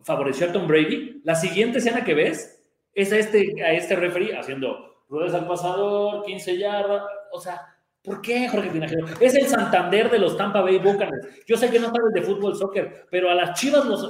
favoreció 0.00 0.48
a 0.48 0.52
Tom 0.52 0.66
Brady, 0.66 1.20
la 1.24 1.34
siguiente 1.34 1.78
escena 1.78 2.04
que 2.04 2.14
ves 2.14 2.60
es 2.94 3.12
a 3.12 3.18
este, 3.18 3.62
a 3.62 3.72
este 3.72 3.96
referee 3.96 4.36
haciendo 4.36 5.04
ruedas 5.08 5.34
al 5.34 5.46
pasador, 5.46 6.24
15 6.24 6.58
yardas, 6.58 7.02
o 7.32 7.40
sea, 7.40 7.60
¿Por 8.02 8.20
qué, 8.20 8.48
Jorge 8.48 8.70
Tinajero? 8.70 9.06
Es 9.20 9.34
el 9.36 9.46
Santander 9.46 10.10
de 10.10 10.18
los 10.18 10.36
Tampa 10.36 10.60
Bay 10.60 10.78
Buccaneers. 10.78 11.46
Yo 11.46 11.56
sé 11.56 11.70
que 11.70 11.78
no 11.78 11.86
sabes 11.86 12.12
de 12.12 12.22
fútbol, 12.22 12.56
soccer, 12.56 13.06
pero 13.12 13.30
a 13.30 13.34
las 13.36 13.58
chivas 13.60 13.84
los, 13.84 14.02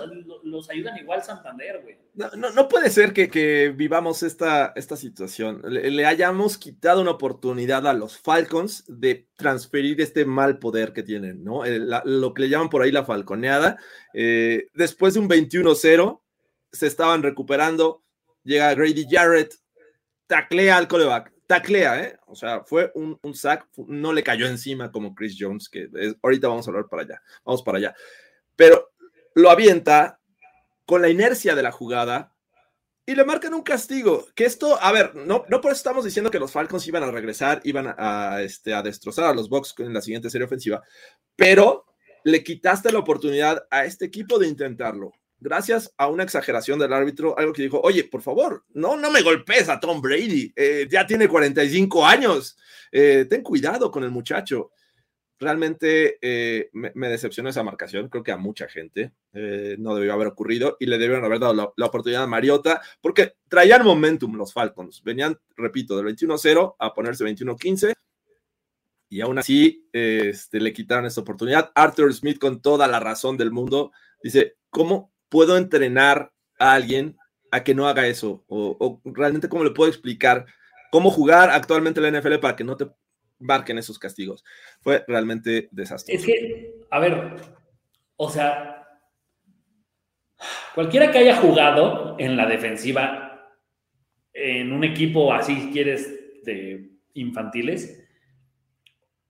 los 0.52 0.70
ayudan 0.70 0.96
igual 0.98 1.22
Santander, 1.22 1.80
güey. 1.82 1.98
No, 2.14 2.50
no, 2.52 2.68
puede 2.68 2.90
ser 2.90 3.12
que, 3.12 3.28
que 3.28 3.72
vivamos 3.74 4.22
esta, 4.22 4.72
esta 4.76 4.96
situación. 4.96 5.62
Le, 5.64 6.06
hayamos 6.06 6.58
quitado 6.58 7.00
una 7.00 7.10
oportunidad 7.12 7.86
a 7.86 7.92
los 7.92 8.18
Falcons 8.18 8.84
de 8.86 9.28
transferir 9.36 10.00
este 10.00 10.24
mal 10.24 10.58
poder 10.58 10.92
que 10.92 11.02
tienen, 11.02 11.42
¿no? 11.42 11.64
La- 11.64 12.02
lo 12.04 12.34
que 12.34 12.42
le 12.42 12.48
llaman 12.50 12.68
por 12.70 12.82
ahí 12.82 12.92
la 12.92 13.04
falconeada. 13.04 13.78
Eh, 14.14 14.68
después 14.74 15.14
de 15.14 15.20
un 15.20 15.28
21-0, 15.28 16.20
se 16.70 16.86
estaban 16.86 17.22
recuperando. 17.22 18.02
Llega 18.44 18.74
Grady 18.74 19.06
Jarrett, 19.10 19.54
taclea 20.26 20.76
al 20.76 20.88
coreback, 20.88 21.32
taclea, 21.46 22.02
¿eh? 22.02 22.18
O 22.26 22.34
sea, 22.34 22.62
fue 22.64 22.90
un, 22.94 23.18
un 23.22 23.34
sack, 23.34 23.68
no 23.86 24.12
le 24.12 24.22
cayó 24.22 24.46
encima 24.46 24.90
como 24.90 25.14
Chris 25.14 25.36
Jones, 25.38 25.68
que 25.68 25.88
es- 25.94 26.16
ahorita 26.22 26.48
vamos 26.48 26.66
a 26.66 26.70
hablar 26.70 26.88
para 26.88 27.02
allá, 27.02 27.22
vamos 27.44 27.62
para 27.62 27.78
allá. 27.78 27.94
Pero 28.56 28.90
lo 29.34 29.50
avienta 29.50 30.18
con 30.86 31.02
la 31.02 31.08
inercia 31.08 31.54
de 31.54 31.62
la 31.62 31.72
jugada 31.72 32.34
y 33.06 33.14
le 33.14 33.24
marcan 33.24 33.54
un 33.54 33.62
castigo. 33.62 34.26
Que 34.34 34.44
esto, 34.44 34.78
a 34.80 34.92
ver, 34.92 35.14
no, 35.14 35.44
no 35.48 35.60
por 35.60 35.72
eso 35.72 35.78
estamos 35.78 36.04
diciendo 36.04 36.30
que 36.30 36.38
los 36.38 36.52
Falcons 36.52 36.86
iban 36.86 37.02
a 37.02 37.10
regresar, 37.10 37.60
iban 37.64 37.94
a, 37.96 38.42
este, 38.42 38.74
a 38.74 38.82
destrozar 38.82 39.26
a 39.26 39.34
los 39.34 39.48
Bucks 39.48 39.74
en 39.78 39.92
la 39.92 40.00
siguiente 40.00 40.30
serie 40.30 40.46
ofensiva, 40.46 40.82
pero 41.36 41.86
le 42.24 42.44
quitaste 42.44 42.92
la 42.92 43.00
oportunidad 43.00 43.66
a 43.70 43.84
este 43.84 44.04
equipo 44.04 44.38
de 44.38 44.48
intentarlo. 44.48 45.12
Gracias 45.38 45.92
a 45.96 46.06
una 46.06 46.22
exageración 46.22 46.78
del 46.78 46.92
árbitro, 46.92 47.36
algo 47.36 47.52
que 47.52 47.62
dijo, 47.62 47.80
oye, 47.80 48.04
por 48.04 48.22
favor, 48.22 48.64
no, 48.74 48.96
no 48.96 49.10
me 49.10 49.22
golpees 49.22 49.68
a 49.68 49.80
Tom 49.80 50.00
Brady, 50.00 50.52
eh, 50.54 50.86
ya 50.88 51.04
tiene 51.04 51.26
45 51.26 52.06
años, 52.06 52.56
eh, 52.92 53.26
ten 53.28 53.42
cuidado 53.42 53.90
con 53.90 54.04
el 54.04 54.12
muchacho. 54.12 54.70
Realmente 55.42 56.18
eh, 56.22 56.70
me, 56.72 57.08
decepcionó 57.08 57.48
esa 57.48 57.64
marcación, 57.64 58.08
creo 58.08 58.22
que 58.22 58.30
a 58.30 58.36
mucha 58.36 58.68
gente 58.68 59.12
eh, 59.32 59.74
no 59.76 59.96
debió 59.96 60.12
haber 60.12 60.28
ocurrido 60.28 60.76
y 60.78 60.86
le 60.86 60.98
debieron 60.98 61.24
haber 61.24 61.40
dado 61.40 61.74
la, 61.76 61.86
oportunidad 61.86 62.22
a 62.22 62.28
Mariota, 62.28 62.80
porque 63.00 63.34
traían 63.48 63.84
momentum 63.84 64.36
los 64.36 64.52
Falcons, 64.52 65.02
venían, 65.02 65.36
repito, 65.56 65.96
del 65.96 66.16
21-0 66.16 66.76
a 66.78 66.94
ponerse 66.94 67.24
21-15 67.24 67.92
y 69.08 69.20
aún 69.20 69.40
así 69.40 69.88
este, 69.92 70.60
le 70.60 70.72
quitaron 70.72 71.06
esta 71.06 71.22
oportunidad. 71.22 71.72
Arthur 71.74 72.14
Smith, 72.14 72.38
con 72.38 72.62
toda 72.62 72.86
la 72.86 73.00
razón 73.00 73.36
del 73.36 73.50
mundo, 73.50 73.90
dice: 74.22 74.58
¿Cómo 74.70 75.12
puedo 75.28 75.56
entrenar 75.56 76.32
a 76.60 76.74
alguien 76.74 77.16
a 77.50 77.64
que 77.64 77.74
no 77.74 77.88
haga 77.88 78.06
eso? 78.06 78.44
O 78.46 79.02
realmente, 79.04 79.48
¿cómo 79.48 79.64
le 79.64 79.72
puedo 79.72 79.90
explicar 79.90 80.46
cómo 80.92 81.10
jugar 81.10 81.50
actualmente 81.50 82.00
la 82.00 82.12
NFL 82.12 82.36
para 82.36 82.54
que 82.54 82.62
no 82.62 82.76
te 82.76 82.86
marquen 83.42 83.78
esos 83.78 83.98
castigos? 83.98 84.44
Fue 84.80 85.04
realmente 85.06 85.68
desastroso. 85.70 86.18
Es 86.18 86.24
que, 86.24 86.74
a 86.90 86.98
ver, 86.98 87.36
o 88.16 88.30
sea, 88.30 88.88
cualquiera 90.74 91.10
que 91.10 91.18
haya 91.18 91.36
jugado 91.36 92.16
en 92.18 92.36
la 92.36 92.46
defensiva 92.46 93.50
en 94.32 94.72
un 94.72 94.84
equipo 94.84 95.32
así, 95.32 95.70
quieres, 95.72 96.42
de 96.44 96.90
infantiles, 97.14 98.02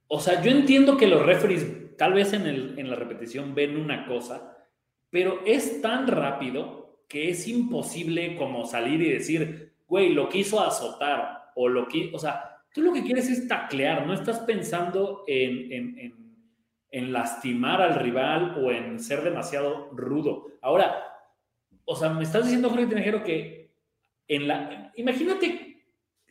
o 0.06 0.20
sea, 0.20 0.42
yo 0.42 0.50
entiendo 0.50 0.96
que 0.96 1.06
los 1.06 1.24
referees 1.24 1.96
tal 1.96 2.12
vez 2.12 2.32
en, 2.32 2.46
el, 2.46 2.78
en 2.78 2.90
la 2.90 2.96
repetición 2.96 3.54
ven 3.54 3.76
una 3.76 4.06
cosa, 4.06 4.56
pero 5.10 5.40
es 5.44 5.80
tan 5.80 6.06
rápido 6.06 7.04
que 7.08 7.30
es 7.30 7.46
imposible 7.48 8.36
como 8.36 8.64
salir 8.66 9.02
y 9.02 9.10
decir, 9.10 9.74
güey, 9.86 10.12
lo 10.12 10.28
quiso 10.28 10.60
azotar 10.60 11.50
o 11.54 11.68
lo 11.68 11.86
que, 11.86 12.10
o 12.14 12.18
sea, 12.18 12.51
tú 12.72 12.82
lo 12.82 12.92
que 12.92 13.02
quieres 13.02 13.28
es 13.28 13.46
taclear, 13.48 14.06
no 14.06 14.14
estás 14.14 14.40
pensando 14.40 15.24
en, 15.26 15.72
en, 15.72 15.98
en, 15.98 16.36
en 16.90 17.12
lastimar 17.12 17.80
al 17.80 17.94
rival 17.94 18.56
o 18.62 18.70
en 18.70 19.00
ser 19.00 19.22
demasiado 19.22 19.90
rudo. 19.92 20.48
Ahora, 20.60 21.12
o 21.84 21.96
sea, 21.96 22.10
me 22.10 22.22
estás 22.22 22.44
diciendo, 22.44 22.70
Jorge 22.70 22.86
Tinajero, 22.86 23.24
que 23.24 23.74
en 24.28 24.48
la, 24.48 24.92
imagínate, 24.96 25.84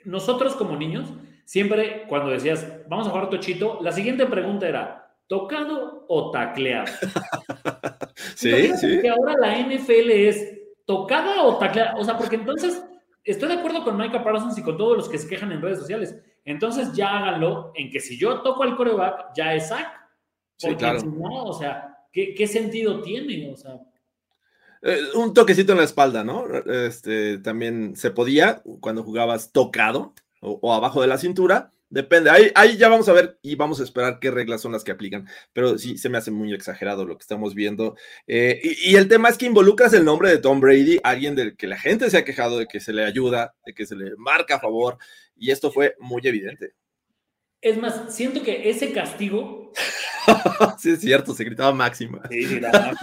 nosotros 0.05 0.55
como 0.55 0.75
niños, 0.75 1.13
siempre 1.45 2.05
cuando 2.07 2.31
decías, 2.31 2.67
vamos 2.87 3.07
a 3.07 3.11
jugar 3.11 3.29
tochito, 3.29 3.79
la 3.81 3.91
siguiente 3.91 4.25
pregunta 4.25 4.67
era, 4.67 5.15
¿tocado 5.27 6.05
o 6.07 6.31
tacleado? 6.31 6.91
Sí, 8.35 8.71
sí. 8.77 8.99
Que 9.01 9.09
ahora 9.09 9.35
la 9.39 9.57
NFL 9.59 10.09
es 10.11 10.59
tocada 10.85 11.43
o 11.43 11.57
tacleada. 11.57 11.95
O 11.97 12.03
sea, 12.03 12.17
porque 12.17 12.35
entonces 12.35 12.83
estoy 13.23 13.49
de 13.49 13.55
acuerdo 13.55 13.83
con 13.83 13.97
Micah 13.97 14.23
Parsons 14.23 14.57
y 14.57 14.63
con 14.63 14.77
todos 14.77 14.97
los 14.97 15.09
que 15.09 15.17
se 15.17 15.27
quejan 15.27 15.51
en 15.51 15.61
redes 15.61 15.79
sociales. 15.79 16.15
Entonces 16.45 16.93
ya 16.93 17.17
háganlo 17.17 17.71
en 17.75 17.89
que 17.91 17.99
si 17.99 18.17
yo 18.17 18.41
toco 18.41 18.63
al 18.63 18.75
coreback, 18.75 19.33
ya 19.35 19.53
es 19.55 19.67
sack. 19.69 19.87
Sí, 20.57 20.67
Porque 20.67 20.77
claro. 20.77 20.99
si 20.99 21.07
no, 21.07 21.45
o 21.45 21.53
sea, 21.53 21.97
¿qué, 22.11 22.33
qué 22.33 22.47
sentido 22.47 23.01
tiene? 23.01 23.51
O 23.51 23.57
sea, 23.57 23.79
Eh, 24.83 24.99
un 25.15 25.33
toquecito 25.33 25.73
en 25.73 25.77
la 25.77 25.83
espalda, 25.83 26.23
¿no? 26.23 26.45
Este, 26.65 27.37
también 27.37 27.95
se 27.95 28.09
podía 28.11 28.63
cuando 28.79 29.03
jugabas 29.03 29.51
tocado 29.51 30.13
o, 30.41 30.57
o 30.61 30.73
abajo 30.73 31.01
de 31.01 31.07
la 31.07 31.19
cintura. 31.19 31.69
Depende, 31.89 32.29
ahí, 32.29 32.51
ahí 32.55 32.77
ya 32.77 32.87
vamos 32.87 33.09
a 33.09 33.13
ver 33.13 33.37
y 33.41 33.55
vamos 33.55 33.81
a 33.81 33.83
esperar 33.83 34.19
qué 34.21 34.31
reglas 34.31 34.61
son 34.61 34.71
las 34.71 34.83
que 34.83 34.91
aplican. 34.91 35.27
Pero 35.51 35.77
sí, 35.77 35.97
se 35.97 36.07
me 36.09 36.17
hace 36.17 36.31
muy 36.31 36.53
exagerado 36.53 37.05
lo 37.05 37.17
que 37.17 37.21
estamos 37.21 37.53
viendo. 37.53 37.95
Eh, 38.27 38.59
y, 38.63 38.91
y 38.91 38.95
el 38.95 39.07
tema 39.09 39.27
es 39.29 39.37
que 39.37 39.45
involucras 39.45 39.93
el 39.93 40.05
nombre 40.05 40.29
de 40.29 40.37
Tom 40.37 40.61
Brady, 40.61 40.99
alguien 41.03 41.35
del 41.35 41.57
que 41.57 41.67
la 41.67 41.77
gente 41.77 42.09
se 42.09 42.17
ha 42.17 42.23
quejado 42.25 42.57
de 42.57 42.65
que 42.67 42.79
se 42.79 42.93
le 42.93 43.03
ayuda, 43.03 43.53
de 43.65 43.73
que 43.73 43.85
se 43.85 43.95
le 43.95 44.15
marca 44.17 44.55
a 44.55 44.59
favor. 44.61 44.97
Y 45.43 45.49
esto 45.49 45.71
fue 45.71 45.95
muy 45.99 46.21
evidente. 46.23 46.73
es 47.61 47.75
más, 47.77 48.13
siento 48.15 48.43
que 48.43 48.69
ese 48.69 48.91
castigo 48.93 49.71
sí, 50.79 50.91
es 50.91 50.99
cierto, 51.01 51.33
se 51.33 51.43
gritaba 51.43 51.73
máxima. 51.73 52.21
Sí, 52.29 52.43
sí, 52.45 52.59
la. 52.59 52.95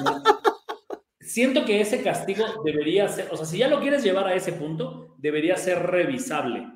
Siento 1.20 1.64
que 1.64 1.80
ese 1.80 2.00
castigo 2.02 2.44
debería 2.64 3.08
ser, 3.08 3.28
o 3.32 3.36
sea, 3.36 3.44
si 3.44 3.58
ya 3.58 3.66
lo 3.68 3.80
quieres 3.80 4.02
llevar 4.04 4.28
a 4.28 4.34
ese 4.34 4.52
punto, 4.52 5.16
debería 5.18 5.56
ser 5.56 5.80
revisable. 5.84 6.66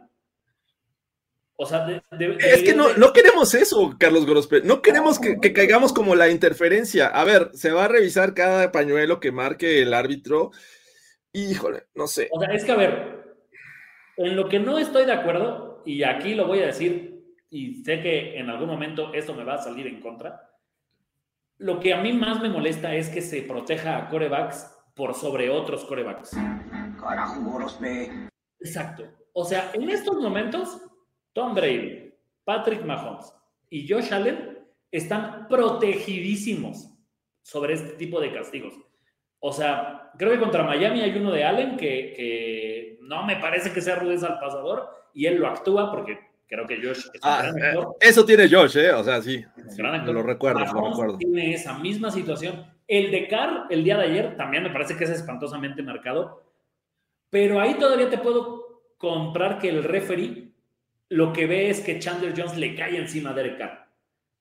O 1.54 1.64
sea, 1.64 1.86
de- 1.86 2.02
de- 2.18 2.36
Es 2.40 2.62
que 2.64 2.74
no, 2.74 2.88
de- 2.88 2.98
no 2.98 3.12
queremos 3.12 3.54
eso, 3.54 3.94
Carlos 3.98 4.26
Gorospe. 4.26 4.62
No 4.62 4.82
queremos 4.82 5.20
que, 5.20 5.38
que 5.40 5.52
caigamos 5.52 5.92
como 5.92 6.16
la 6.16 6.28
interferencia. 6.28 7.06
A 7.06 7.22
ver, 7.24 7.50
se 7.54 7.70
va 7.70 7.84
a 7.84 7.88
revisar 7.88 8.34
cada 8.34 8.72
pañuelo 8.72 9.20
que 9.20 9.30
marque 9.30 9.80
el 9.80 9.94
árbitro. 9.94 10.50
Híjole, 11.32 11.84
no 11.94 12.08
sé. 12.08 12.28
O 12.32 12.40
sea, 12.40 12.52
es 12.52 12.64
que 12.64 12.72
a 12.72 12.76
ver, 12.76 13.21
en 14.16 14.36
lo 14.36 14.48
que 14.48 14.58
no 14.58 14.78
estoy 14.78 15.04
de 15.06 15.12
acuerdo, 15.12 15.82
y 15.84 16.02
aquí 16.02 16.34
lo 16.34 16.46
voy 16.46 16.60
a 16.60 16.66
decir, 16.66 17.24
y 17.50 17.82
sé 17.82 18.00
que 18.00 18.38
en 18.38 18.50
algún 18.50 18.68
momento 18.68 19.12
esto 19.12 19.34
me 19.34 19.44
va 19.44 19.54
a 19.54 19.62
salir 19.62 19.86
en 19.86 20.00
contra, 20.00 20.50
lo 21.58 21.78
que 21.78 21.94
a 21.94 22.00
mí 22.00 22.12
más 22.12 22.40
me 22.40 22.48
molesta 22.48 22.94
es 22.94 23.08
que 23.08 23.20
se 23.20 23.42
proteja 23.42 23.96
a 23.96 24.08
corebacks 24.08 24.68
por 24.94 25.14
sobre 25.14 25.48
otros 25.48 25.84
corebacks. 25.84 26.36
Carajo, 27.00 27.40
Gorospe. 27.42 28.28
Exacto. 28.58 29.04
O 29.32 29.44
sea, 29.44 29.70
en 29.72 29.88
estos 29.88 30.16
momentos, 30.16 30.82
Tom 31.32 31.54
Brady, 31.54 32.12
Patrick 32.44 32.84
Mahomes 32.84 33.32
y 33.70 33.88
Josh 33.88 34.12
Allen 34.12 34.58
están 34.90 35.48
protegidísimos 35.48 36.88
sobre 37.42 37.74
este 37.74 37.94
tipo 37.94 38.20
de 38.20 38.32
castigos. 38.32 38.74
O 39.38 39.52
sea, 39.52 40.10
creo 40.18 40.32
que 40.32 40.40
contra 40.40 40.62
Miami 40.62 41.00
hay 41.00 41.16
uno 41.16 41.32
de 41.32 41.44
Allen 41.44 41.76
que, 41.76 42.12
que 42.14 42.91
no 43.02 43.24
me 43.24 43.36
parece 43.36 43.72
que 43.72 43.80
sea 43.80 43.96
rudeza 43.96 44.26
al 44.26 44.38
pasador 44.40 44.88
y 45.14 45.26
él 45.26 45.36
lo 45.38 45.46
actúa 45.48 45.90
porque 45.90 46.18
creo 46.48 46.66
que 46.66 46.76
Josh 46.76 46.98
es 46.98 47.06
un 47.06 47.20
Ah, 47.22 47.42
gran 47.52 47.62
actor. 47.62 47.96
eso 48.00 48.24
tiene 48.24 48.48
Josh, 48.48 48.76
¿eh? 48.78 48.92
O 48.92 49.02
sea, 49.04 49.20
sí. 49.22 49.44
sí, 49.68 49.76
Gran 49.76 49.94
actor. 49.96 50.14
lo 50.14 50.22
recuerdo, 50.22 50.60
lo 50.60 50.88
recuerdo. 50.90 51.18
Tiene 51.18 51.54
esa 51.54 51.78
misma 51.78 52.10
situación. 52.10 52.66
El 52.88 53.10
de 53.10 53.28
Carr, 53.28 53.66
el 53.70 53.84
día 53.84 53.96
de 53.96 54.04
ayer, 54.04 54.36
también 54.36 54.62
me 54.62 54.70
parece 54.70 54.96
que 54.96 55.04
es 55.04 55.10
espantosamente 55.10 55.82
marcado. 55.82 56.42
Pero 57.30 57.60
ahí 57.60 57.74
todavía 57.74 58.10
te 58.10 58.18
puedo 58.18 58.82
comprar 58.98 59.58
que 59.58 59.68
el 59.70 59.82
referee 59.84 60.52
lo 61.08 61.32
que 61.32 61.46
ve 61.46 61.70
es 61.70 61.80
que 61.80 61.98
Chandler 61.98 62.34
Jones 62.36 62.56
le 62.56 62.74
cae 62.74 62.96
encima 62.98 63.30
a 63.30 63.34
Derek 63.34 63.58
Carr. 63.58 63.86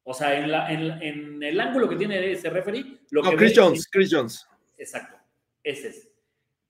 O 0.04 0.14
sea, 0.14 0.38
en, 0.38 0.52
la, 0.52 0.72
en, 0.72 1.02
en 1.02 1.44
el 1.44 1.60
ángulo 1.60 1.88
que 1.88 1.96
tiene 1.96 2.32
ese 2.32 2.50
referee, 2.50 3.00
lo 3.12 3.22
No, 3.22 3.30
que 3.32 3.36
Chris 3.38 3.56
ve 3.56 3.62
Jones, 3.62 3.80
es- 3.80 3.88
Chris 3.90 4.10
Jones. 4.12 4.48
Exacto, 4.78 5.18
ese 5.64 5.90
es. 5.90 6.11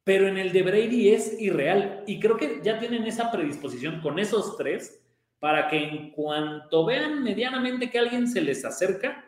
Pero 0.04 0.28
en 0.28 0.38
el 0.38 0.52
de 0.52 0.64
Brady 0.64 1.10
es 1.10 1.40
irreal. 1.40 2.04
Y 2.08 2.20
creo 2.20 2.38
que 2.38 2.60
ya 2.64 2.80
tienen 2.80 3.04
esa 3.06 3.32
predisposición 3.32 4.02
con 4.02 4.18
esos 4.20 4.58
tres 4.58 5.00
para 5.40 5.68
que 5.68 5.78
en 5.78 6.12
cuanto 6.12 6.86
vean 6.86 7.24
medianamente 7.24 7.90
que 7.90 8.00
alguien 8.00 8.28
se 8.28 8.42
les 8.42 8.64
acerca, 8.66 9.26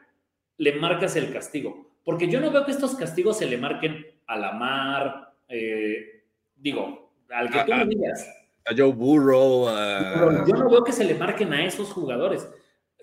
le 0.58 0.74
marcas 0.74 1.16
el 1.16 1.32
castigo. 1.34 1.92
Porque 2.04 2.28
yo 2.28 2.40
no 2.40 2.52
veo 2.52 2.66
que 2.66 2.72
estos 2.72 2.96
castigos 2.96 3.38
se 3.38 3.46
le 3.48 3.58
marquen 3.58 4.06
a 4.28 4.38
la 4.38 4.52
mar, 4.52 5.34
eh, 5.48 6.24
digo, 6.56 7.14
al 7.30 7.50
que 7.50 7.60
Ah, 7.60 7.66
tú 7.66 7.74
me 7.74 7.86
digas. 7.86 8.28
A 8.66 8.74
Joe 8.76 8.92
Burrow. 8.94 9.68
a- 9.68 10.46
yo 10.48 10.56
no 10.56 10.70
veo 10.70 10.84
que 10.84 10.92
se 10.92 11.04
le 11.06 11.16
marquen 11.16 11.52
a 11.54 11.66
esos 11.66 11.92
jugadores. 11.92 12.48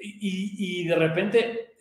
Y, 0.00 0.08
y- 0.20 0.80
y 0.82 0.88
de 0.88 0.94
repente, 0.94 1.72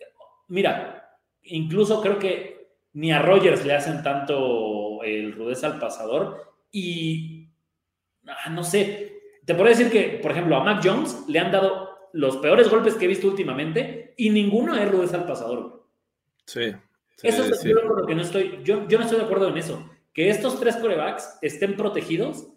mira, 0.48 1.16
incluso 1.42 2.00
creo 2.02 2.18
que 2.18 2.68
ni 2.92 3.12
a 3.12 3.22
Rogers 3.22 3.64
le 3.64 3.74
hacen 3.74 4.02
tanto 4.02 4.89
el 5.02 5.32
rudeza 5.32 5.66
al 5.66 5.78
pasador. 5.78 6.54
Y 6.70 7.48
ah, 8.26 8.50
no 8.50 8.62
sé, 8.62 9.20
te 9.44 9.54
puedo 9.54 9.68
decir 9.68 9.90
que, 9.90 10.18
por 10.22 10.32
ejemplo, 10.32 10.56
a 10.56 10.64
Mac 10.64 10.80
Jones 10.82 11.24
le 11.28 11.38
han 11.38 11.50
dado 11.50 11.90
los 12.12 12.36
peores 12.38 12.68
golpes 12.68 12.94
que 12.94 13.04
he 13.04 13.08
visto 13.08 13.28
últimamente 13.28 14.14
y 14.16 14.30
ninguno 14.30 14.76
es 14.76 14.90
rudeza 14.90 15.16
al 15.16 15.26
pasador. 15.26 15.86
Sí. 16.44 16.72
sí, 17.16 17.28
Eso 17.28 17.44
es 17.44 17.60
sí. 17.60 17.68
lo 17.68 18.06
que 18.06 18.14
no 18.14 18.22
estoy, 18.22 18.60
yo, 18.64 18.86
yo 18.88 18.98
no 18.98 19.04
estoy 19.04 19.18
de 19.18 19.24
acuerdo 19.24 19.48
en 19.48 19.58
eso. 19.58 19.88
Que 20.12 20.28
estos 20.28 20.58
tres 20.58 20.76
corebacks 20.76 21.38
estén 21.40 21.76
protegidos 21.76 22.48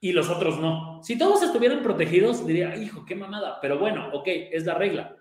y 0.00 0.12
los 0.12 0.28
otros 0.28 0.58
no. 0.58 1.02
Si 1.02 1.16
todos 1.16 1.42
estuvieran 1.42 1.82
protegidos, 1.82 2.46
diría, 2.46 2.76
hijo, 2.76 3.04
qué 3.04 3.14
mamada. 3.14 3.58
Pero 3.60 3.78
bueno, 3.78 4.10
ok, 4.12 4.26
es 4.26 4.64
la 4.64 4.74
regla. 4.74 5.16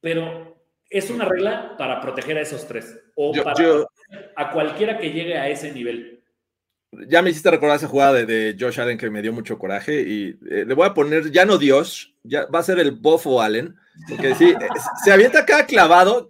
Pero 0.00 0.47
es 0.90 1.10
una 1.10 1.24
regla 1.24 1.76
para 1.76 2.00
proteger 2.00 2.38
a 2.38 2.42
esos 2.42 2.66
tres. 2.66 2.98
O 3.14 3.34
Yo- 3.34 3.44
para 3.44 3.62
yo- 3.62 3.86
a 4.36 4.50
cualquiera 4.50 4.98
que 4.98 5.10
llegue 5.12 5.36
a 5.36 5.48
ese 5.48 5.72
nivel. 5.72 6.22
Ya 7.06 7.20
me 7.20 7.28
hiciste 7.30 7.50
recordar 7.50 7.76
esa 7.76 7.86
jugada 7.88 8.14
de, 8.14 8.24
de 8.24 8.56
Josh 8.58 8.80
Allen 8.80 8.96
que 8.96 9.10
me 9.10 9.20
dio 9.20 9.30
mucho 9.32 9.58
coraje 9.58 10.00
y 10.00 10.28
eh, 10.50 10.64
le 10.66 10.74
voy 10.74 10.86
a 10.86 10.94
poner, 10.94 11.30
ya 11.30 11.44
no 11.44 11.58
Dios, 11.58 12.14
ya 12.22 12.46
va 12.46 12.60
a 12.60 12.62
ser 12.62 12.78
el 12.78 12.92
Bofo 12.92 13.42
Allen, 13.42 13.76
porque 14.08 14.34
sí, 14.34 14.50
eh, 14.50 14.68
se 15.04 15.12
avienta 15.12 15.40
acá 15.40 15.66
clavado 15.66 16.26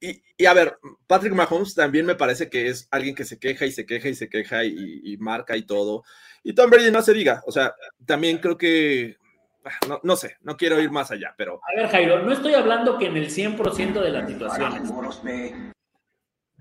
y, 0.00 0.20
y 0.36 0.46
a 0.46 0.52
ver, 0.54 0.76
Patrick 1.06 1.32
Mahomes 1.32 1.76
también 1.76 2.06
me 2.06 2.16
parece 2.16 2.48
que 2.50 2.66
es 2.66 2.88
alguien 2.90 3.14
que 3.14 3.24
se 3.24 3.38
queja 3.38 3.66
y 3.66 3.70
se 3.70 3.86
queja 3.86 4.08
y 4.08 4.14
se 4.16 4.28
queja 4.28 4.64
y, 4.64 5.00
y 5.04 5.16
marca 5.18 5.56
y 5.56 5.62
todo. 5.62 6.02
Y 6.42 6.54
Tom 6.54 6.70
Brady 6.70 6.90
no 6.90 7.02
se 7.02 7.12
diga, 7.12 7.42
o 7.46 7.52
sea, 7.52 7.72
también 8.04 8.38
creo 8.38 8.58
que, 8.58 9.16
no, 9.88 10.00
no 10.02 10.16
sé, 10.16 10.36
no 10.42 10.56
quiero 10.56 10.80
ir 10.80 10.90
más 10.90 11.10
allá, 11.10 11.34
pero 11.36 11.60
A 11.62 11.80
ver, 11.80 11.88
Jairo, 11.88 12.22
no 12.22 12.32
estoy 12.32 12.54
hablando 12.54 12.98
que 12.98 13.06
en 13.06 13.16
el 13.16 13.28
100% 13.28 14.00
de 14.00 14.10
las 14.10 14.28
situaciones, 14.28 14.92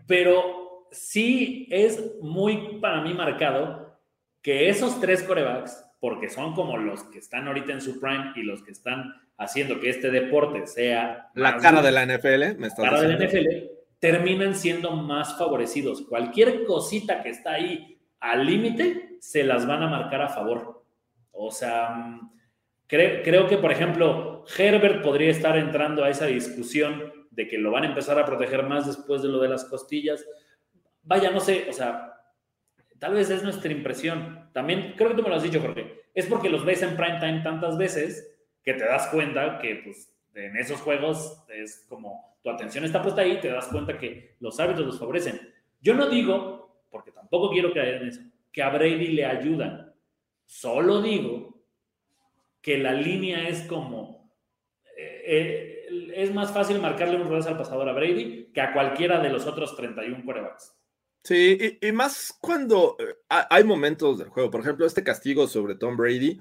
pero 0.07 0.87
sí 0.91 1.67
es 1.69 2.15
muy 2.21 2.79
para 2.81 3.01
mí 3.01 3.13
marcado 3.13 3.99
que 4.41 4.69
esos 4.69 4.99
tres 4.99 5.23
corebacks, 5.23 5.85
porque 5.99 6.29
son 6.29 6.53
como 6.53 6.77
los 6.77 7.03
que 7.05 7.19
están 7.19 7.47
ahorita 7.47 7.73
en 7.73 7.81
su 7.81 7.99
prime 7.99 8.33
y 8.35 8.43
los 8.43 8.63
que 8.63 8.71
están 8.71 9.13
haciendo 9.37 9.79
que 9.79 9.89
este 9.89 10.11
deporte 10.11 10.67
sea 10.67 11.29
la 11.33 11.57
cara 11.57 11.81
de 11.81 11.91
la 11.91 12.05
NFL, 12.05 12.57
me 12.57 12.67
está 12.67 12.83
cara 12.83 13.01
de 13.01 13.07
la. 13.07 13.25
NFL, 13.25 13.47
terminan 13.99 14.55
siendo 14.55 14.91
más 14.91 15.37
favorecidos. 15.37 16.03
Cualquier 16.07 16.65
cosita 16.65 17.21
que 17.21 17.29
está 17.29 17.53
ahí 17.53 17.99
al 18.19 18.45
límite, 18.45 19.17
se 19.19 19.43
las 19.43 19.65
van 19.65 19.83
a 19.83 19.87
marcar 19.87 20.21
a 20.21 20.29
favor. 20.29 20.83
O 21.31 21.51
sea, 21.51 22.19
mm, 22.89 22.95
cre- 22.95 23.21
creo 23.23 23.47
que, 23.47 23.57
por 23.57 23.71
ejemplo, 23.71 24.43
Herbert 24.57 25.01
podría 25.03 25.31
estar 25.31 25.57
entrando 25.57 26.03
a 26.03 26.09
esa 26.09 26.25
discusión 26.25 27.13
de 27.31 27.47
que 27.47 27.57
lo 27.57 27.71
van 27.71 27.83
a 27.83 27.87
empezar 27.87 28.19
a 28.19 28.25
proteger 28.25 28.63
más 28.63 28.87
después 28.87 29.21
de 29.21 29.29
lo 29.29 29.39
de 29.39 29.49
las 29.49 29.65
costillas. 29.65 30.25
Vaya, 31.03 31.31
no 31.31 31.39
sé, 31.39 31.67
o 31.69 31.73
sea, 31.73 32.13
tal 32.99 33.13
vez 33.13 33.29
es 33.29 33.43
nuestra 33.43 33.71
impresión. 33.71 34.49
También, 34.53 34.93
creo 34.97 35.09
que 35.09 35.15
tú 35.15 35.23
me 35.23 35.29
lo 35.29 35.35
has 35.35 35.43
dicho, 35.43 35.61
Jorge, 35.61 36.03
es 36.13 36.25
porque 36.25 36.49
los 36.49 36.65
ves 36.65 36.81
en 36.81 36.97
prime 36.97 37.19
time 37.19 37.41
tantas 37.43 37.77
veces 37.77 38.35
que 38.63 38.73
te 38.73 38.83
das 38.85 39.07
cuenta 39.07 39.59
que, 39.59 39.81
pues, 39.83 40.13
en 40.35 40.57
esos 40.57 40.81
juegos 40.81 41.43
es 41.49 41.85
como 41.89 42.37
tu 42.41 42.49
atención 42.49 42.85
está 42.85 43.01
puesta 43.01 43.21
ahí, 43.21 43.39
te 43.41 43.49
das 43.49 43.67
cuenta 43.67 43.97
que 43.97 44.35
los 44.39 44.59
árbitros 44.59 44.87
los 44.87 44.99
favorecen. 44.99 45.39
Yo 45.81 45.93
no 45.93 46.07
digo, 46.07 46.83
porque 46.89 47.11
tampoco 47.11 47.51
quiero 47.51 47.73
caer 47.73 48.01
en 48.01 48.07
eso, 48.09 48.21
que 48.51 48.61
a 48.61 48.69
Brady 48.69 49.07
le 49.07 49.25
ayudan. 49.25 49.93
Solo 50.45 51.01
digo 51.01 51.58
que 52.61 52.77
la 52.77 52.93
línea 52.93 53.47
es 53.49 53.61
como. 53.63 54.31
eh, 54.97 55.23
eh, 55.25 56.11
es 56.15 56.33
más 56.33 56.51
fácil 56.53 56.79
marcarle 56.79 57.15
un 57.19 57.27
revés 57.29 57.47
al 57.47 57.57
pasador 57.57 57.89
a 57.89 57.93
Brady 57.93 58.51
que 58.53 58.61
a 58.61 58.73
cualquiera 58.73 59.19
de 59.21 59.29
los 59.29 59.47
otros 59.47 59.75
31 59.75 60.23
quarterbacks. 60.25 60.75
Sí, 61.23 61.57
y, 61.81 61.87
y 61.87 61.91
más 61.91 62.37
cuando 62.39 62.95
eh, 62.99 63.15
ha- 63.29 63.47
hay 63.53 63.63
momentos 63.63 64.19
del 64.19 64.29
juego, 64.29 64.49
por 64.51 64.61
ejemplo, 64.61 64.85
este 64.85 65.03
castigo 65.03 65.47
sobre 65.47 65.75
Tom 65.75 65.97
Brady, 65.97 66.39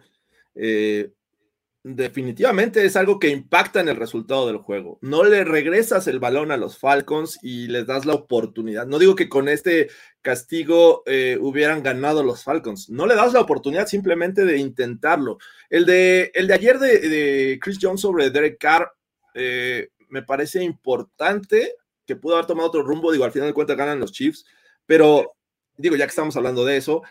definitivamente 1.84 2.84
es 2.84 2.96
algo 2.96 3.18
que 3.18 3.28
impacta 3.28 3.80
en 3.80 3.88
el 3.88 3.96
resultado 3.96 4.46
del 4.46 4.58
juego. 4.58 4.98
No 5.00 5.24
le 5.24 5.44
regresas 5.44 6.06
el 6.08 6.18
balón 6.18 6.50
a 6.50 6.56
los 6.56 6.78
Falcons 6.78 7.38
y 7.42 7.68
les 7.68 7.86
das 7.86 8.04
la 8.04 8.14
oportunidad. 8.14 8.86
No 8.86 8.98
digo 8.98 9.14
que 9.14 9.28
con 9.28 9.48
este 9.48 9.88
castigo 10.20 11.02
eh, 11.06 11.38
hubieran 11.40 11.82
ganado 11.82 12.22
los 12.22 12.44
Falcons, 12.44 12.90
no 12.90 13.06
le 13.06 13.14
das 13.14 13.32
la 13.32 13.40
oportunidad 13.40 13.86
simplemente 13.86 14.44
de 14.44 14.58
intentarlo. 14.58 15.38
El 15.70 15.86
de, 15.86 16.30
el 16.34 16.48
de 16.48 16.54
ayer 16.54 16.78
de, 16.78 17.58
Chris 17.62 17.78
Jones 17.80 18.00
sobre 18.00 18.30
Derek 18.30 18.58
Carr 18.58 18.92
eh, 19.34 19.88
me 20.08 20.22
parece 20.22 20.62
importante 20.62 21.74
que 22.04 22.16
pudo 22.16 22.34
haber 22.34 22.46
tomado 22.46 22.68
otro 22.68 22.82
rumbo, 22.82 23.12
digo, 23.12 23.24
al 23.24 23.32
final 23.32 23.48
de 23.48 23.54
cuentas 23.54 23.76
ganan 23.76 24.00
los 24.00 24.12
Chiefs, 24.12 24.44
pero 24.86 25.34
digo, 25.76 25.94
ya 25.94 26.06
que 26.06 26.10
estamos 26.10 26.36
hablando 26.36 26.64
de 26.64 26.78
eso, 26.78 27.02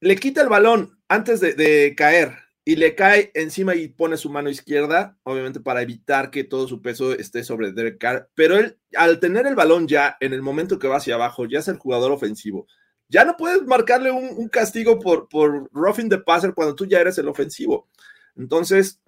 le 0.00 0.16
quita 0.16 0.40
el 0.40 0.48
balón 0.48 0.98
antes 1.08 1.40
de 1.40 1.94
caer 1.96 2.41
y 2.64 2.76
le 2.76 2.94
cae 2.94 3.32
encima 3.34 3.74
y 3.74 3.88
pone 3.88 4.16
su 4.16 4.30
mano 4.30 4.48
izquierda, 4.48 5.18
obviamente 5.24 5.60
para 5.60 5.82
evitar 5.82 6.30
que 6.30 6.44
todo 6.44 6.68
su 6.68 6.80
peso 6.80 7.12
esté 7.12 7.42
sobre 7.42 7.72
Derek 7.72 7.98
Carr, 7.98 8.30
pero 8.34 8.56
él 8.56 8.78
al 8.96 9.18
tener 9.18 9.46
el 9.46 9.54
balón 9.54 9.88
ya 9.88 10.16
en 10.20 10.32
el 10.32 10.42
momento 10.42 10.78
que 10.78 10.88
va 10.88 10.96
hacia 10.96 11.16
abajo, 11.16 11.46
ya 11.46 11.58
es 11.58 11.68
el 11.68 11.78
jugador 11.78 12.12
ofensivo, 12.12 12.66
ya 13.08 13.24
no 13.24 13.36
puedes 13.36 13.62
marcarle 13.64 14.10
un, 14.10 14.48
castigo 14.48 14.98
por, 14.98 15.28
por 15.28 15.68
roughing 15.72 16.08
the 16.08 16.18
passer 16.18 16.54
cuando 16.54 16.74
tú 16.74 16.86
ya 16.86 16.98
eres 16.98 17.18
el 17.18 17.28
ofensivo. 17.28 17.90
Entonces, 18.36 19.02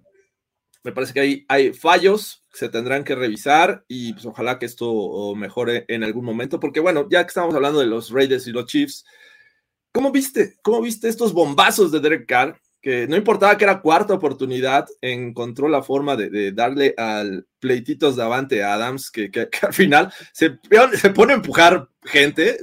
me 0.83 0.93
parece 0.93 1.15
que 1.15 1.21
hay, 1.21 1.47
hay 1.49 1.73
fallos 1.73 2.43
que 2.53 2.59
se 2.59 2.69
tendrán 2.69 3.05
que 3.05 3.15
revisar 3.15 3.85
y 3.89 4.13
pues 4.13 4.27
ojalá 4.27 4.59
que 4.59 4.67
esto 4.67 4.93
oh, 4.93 5.35
mejore 5.35 5.87
en 5.89 6.05
algún 6.05 6.25
momento, 6.25 6.61
porque 6.61 6.81
bueno, 6.81 7.09
ya 7.11 7.23
que 7.23 7.29
estamos 7.29 7.55
hablando 7.55 7.81
de 7.81 7.87
los 7.87 8.11
Raiders 8.11 8.47
y 8.47 8.53
los 8.53 8.67
Chiefs, 8.67 9.07
¿cómo 9.91 10.13
viste? 10.13 10.59
¿Cómo 10.63 10.83
viste 10.83 11.09
estos 11.09 11.33
bombazos 11.33 11.91
de 11.91 12.01
Derek 12.01 12.27
Carr? 12.27 12.61
Que 12.85 13.09
no 13.09 13.17
importaba 13.17 13.57
que 13.57 13.65
era 13.65 13.81
cuarta 13.81 14.13
oportunidad, 14.13 14.87
encontró 15.01 15.69
la 15.69 15.83
forma 15.83 16.17
de, 16.17 16.29
de 16.29 16.53
darle 16.53 16.93
al 16.99 17.47
pleititos 17.59 18.15
Davante 18.15 18.63
Adams, 18.63 19.11
que, 19.11 19.31
que, 19.31 19.49
que 19.49 19.67
al 19.67 19.73
final 19.73 20.13
se, 20.35 20.59
se, 20.93 21.09
pone 21.09 21.33
a 21.33 21.37
empujar 21.37 21.89
gente, 22.03 22.59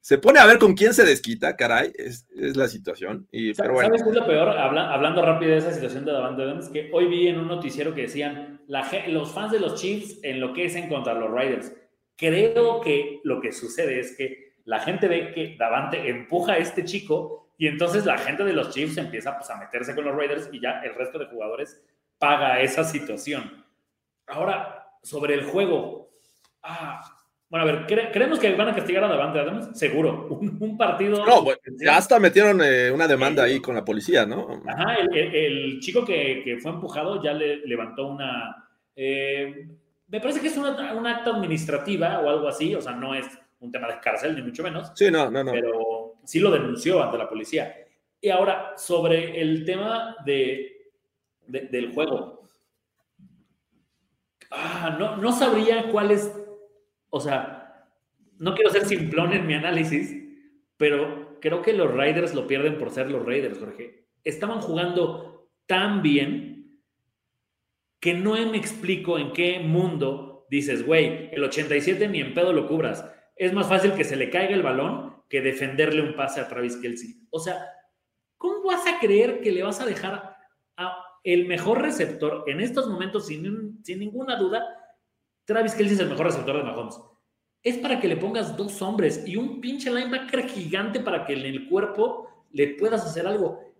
se 0.00 0.16
pone 0.16 0.38
a 0.38 0.46
ver 0.46 0.56
con 0.56 0.72
quién 0.72 0.94
se 0.94 1.04
desquita, 1.04 1.56
caray, 1.56 1.92
es, 1.94 2.26
es 2.34 2.56
la 2.56 2.68
situación. 2.68 3.28
Y, 3.30 3.52
pero 3.52 3.74
bueno. 3.74 3.88
¿Sabes 3.88 4.02
qué 4.02 4.08
es 4.08 4.16
lo 4.16 4.26
peor? 4.26 4.48
Habla, 4.48 4.94
hablando 4.94 5.20
rápido 5.20 5.52
de 5.52 5.58
esa 5.58 5.74
situación 5.74 6.06
de 6.06 6.12
Davante 6.12 6.42
Adams, 6.42 6.70
que 6.70 6.88
hoy 6.94 7.08
vi 7.08 7.28
en 7.28 7.38
un 7.38 7.48
noticiero 7.48 7.94
que 7.94 8.02
decían, 8.02 8.62
la, 8.66 8.90
los 9.08 9.30
fans 9.30 9.52
de 9.52 9.60
los 9.60 9.78
Chiefs 9.78 10.20
enloquecen 10.22 10.88
contra 10.88 11.12
los 11.12 11.30
Raiders. 11.30 11.70
Creo 12.16 12.80
que 12.80 13.20
lo 13.24 13.42
que 13.42 13.52
sucede 13.52 14.00
es 14.00 14.16
que 14.16 14.54
la 14.64 14.80
gente 14.80 15.06
ve 15.06 15.32
que 15.34 15.56
Davante 15.58 16.08
empuja 16.08 16.54
a 16.54 16.58
este 16.58 16.86
chico 16.86 17.49
y 17.60 17.66
entonces 17.66 18.06
la 18.06 18.16
gente 18.16 18.42
de 18.42 18.54
los 18.54 18.70
Chiefs 18.70 18.96
empieza 18.96 19.36
pues, 19.36 19.50
a 19.50 19.58
meterse 19.58 19.94
con 19.94 20.06
los 20.06 20.16
Raiders 20.16 20.48
y 20.50 20.58
ya 20.58 20.80
el 20.80 20.94
resto 20.94 21.18
de 21.18 21.26
jugadores 21.26 21.78
paga 22.18 22.58
esa 22.62 22.84
situación. 22.84 23.66
Ahora, 24.26 24.96
sobre 25.02 25.34
el 25.34 25.44
juego. 25.44 26.10
Ah, 26.62 27.02
bueno, 27.50 27.68
a 27.68 27.70
ver, 27.70 27.86
¿cre 27.86 28.10
¿creemos 28.12 28.38
que 28.38 28.50
van 28.54 28.68
a 28.68 28.74
castigar 28.74 29.04
a 29.04 29.08
Davante 29.08 29.40
Adams? 29.40 29.78
Seguro. 29.78 30.26
Un, 30.40 30.56
un 30.58 30.78
partido. 30.78 31.26
No, 31.26 31.42
bueno, 31.42 31.60
ya 31.78 31.98
hasta 31.98 32.18
metieron 32.18 32.62
eh, 32.64 32.90
una 32.90 33.06
demanda 33.06 33.42
ahí 33.42 33.60
con 33.60 33.74
la 33.74 33.84
policía, 33.84 34.24
¿no? 34.24 34.62
Ajá, 34.66 34.94
el, 34.94 35.14
el, 35.14 35.34
el 35.34 35.80
chico 35.80 36.02
que, 36.02 36.40
que, 36.42 36.56
fue 36.60 36.70
empujado 36.70 37.22
ya 37.22 37.34
le 37.34 37.58
levantó 37.66 38.06
una. 38.06 38.70
Eh, 38.96 39.68
me 40.08 40.18
parece 40.18 40.40
que 40.40 40.48
es 40.48 40.56
una, 40.56 40.94
una 40.94 41.16
acta 41.18 41.28
administrativa 41.28 42.20
o 42.20 42.30
algo 42.30 42.48
así, 42.48 42.74
o 42.74 42.80
sea, 42.80 42.92
no 42.92 43.14
es 43.14 43.26
un 43.58 43.70
tema 43.70 43.86
de 43.86 44.00
cárcel, 44.00 44.34
ni 44.34 44.40
mucho 44.40 44.62
menos. 44.62 44.92
Sí, 44.94 45.10
no, 45.10 45.30
no, 45.30 45.44
no. 45.44 45.52
Pero 45.52 45.89
sí 46.30 46.38
lo 46.38 46.50
denunció 46.50 47.02
ante 47.02 47.18
la 47.18 47.28
policía. 47.28 47.74
Y 48.20 48.28
ahora, 48.28 48.74
sobre 48.76 49.40
el 49.40 49.64
tema 49.64 50.14
de, 50.24 50.92
de 51.48 51.62
del 51.62 51.92
juego. 51.92 52.42
Ah, 54.50 54.96
no, 54.98 55.16
no 55.16 55.32
sabría 55.32 55.90
cuál 55.90 56.12
es. 56.12 56.32
O 57.08 57.18
sea, 57.18 57.88
no 58.38 58.54
quiero 58.54 58.70
ser 58.70 58.84
simplón 58.84 59.32
en 59.32 59.44
mi 59.44 59.54
análisis, 59.54 60.14
pero 60.76 61.38
creo 61.40 61.62
que 61.62 61.72
los 61.72 61.92
Raiders 61.92 62.32
lo 62.34 62.46
pierden 62.46 62.78
por 62.78 62.90
ser 62.90 63.10
los 63.10 63.26
Raiders, 63.26 63.58
Jorge. 63.58 64.06
Estaban 64.22 64.60
jugando 64.60 65.50
tan 65.66 66.00
bien 66.02 66.80
que 67.98 68.14
no 68.14 68.34
me 68.34 68.56
explico 68.56 69.18
en 69.18 69.32
qué 69.32 69.58
mundo 69.58 70.46
dices, 70.48 70.86
güey, 70.86 71.28
el 71.32 71.42
87 71.42 72.08
ni 72.08 72.20
en 72.20 72.34
pedo 72.34 72.52
lo 72.52 72.68
cubras 72.68 73.04
es 73.34 73.52
más 73.54 73.68
fácil 73.68 73.94
que 73.94 74.04
se 74.04 74.16
le 74.16 74.28
caiga 74.28 74.54
el 74.54 74.62
balón 74.62 75.14
que 75.30 75.40
defenderle 75.40 76.02
un 76.02 76.14
pase 76.14 76.40
a 76.40 76.48
Travis 76.48 76.76
Kelsey. 76.76 77.14
O 77.30 77.38
sea, 77.38 77.64
¿cómo 78.36 78.64
vas 78.64 78.84
a 78.86 78.98
creer 78.98 79.40
que 79.40 79.52
le 79.52 79.62
vas 79.62 79.80
a 79.80 79.86
dejar 79.86 80.36
a 80.76 81.04
el 81.22 81.46
mejor 81.46 81.80
receptor 81.80 82.44
en 82.48 82.60
estos 82.60 82.88
momentos, 82.88 83.28
sin, 83.28 83.78
sin 83.84 84.00
ninguna 84.00 84.36
duda? 84.36 84.62
Travis 85.44 85.74
Kelsey 85.74 85.94
es 85.94 86.00
el 86.00 86.08
mejor 86.08 86.26
receptor 86.26 86.56
de 86.56 86.64
Mahomes. 86.64 86.96
Es 87.62 87.78
para 87.78 88.00
que 88.00 88.08
le 88.08 88.16
pongas 88.16 88.56
dos 88.56 88.82
hombres 88.82 89.22
y 89.24 89.36
un 89.36 89.60
pinche 89.60 89.90
linebacker 89.90 90.48
gigante 90.48 90.98
para 90.98 91.24
que 91.24 91.34
en 91.34 91.46
el 91.46 91.68
cuerpo 91.68 92.46
le 92.50 92.74
puedas 92.74 93.04
hacer 93.06 93.26
algo. 93.26 93.72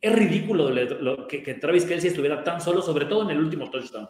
Es 0.00 0.12
ridículo 0.12 0.70
lo, 0.70 0.84
lo, 1.00 1.28
que, 1.28 1.42
que 1.42 1.54
Travis 1.54 1.84
Kelsey 1.84 2.08
estuviera 2.08 2.42
tan 2.42 2.60
solo, 2.60 2.82
sobre 2.82 3.04
todo 3.04 3.22
en 3.22 3.30
el 3.30 3.38
último 3.38 3.70
touchdown. 3.70 4.08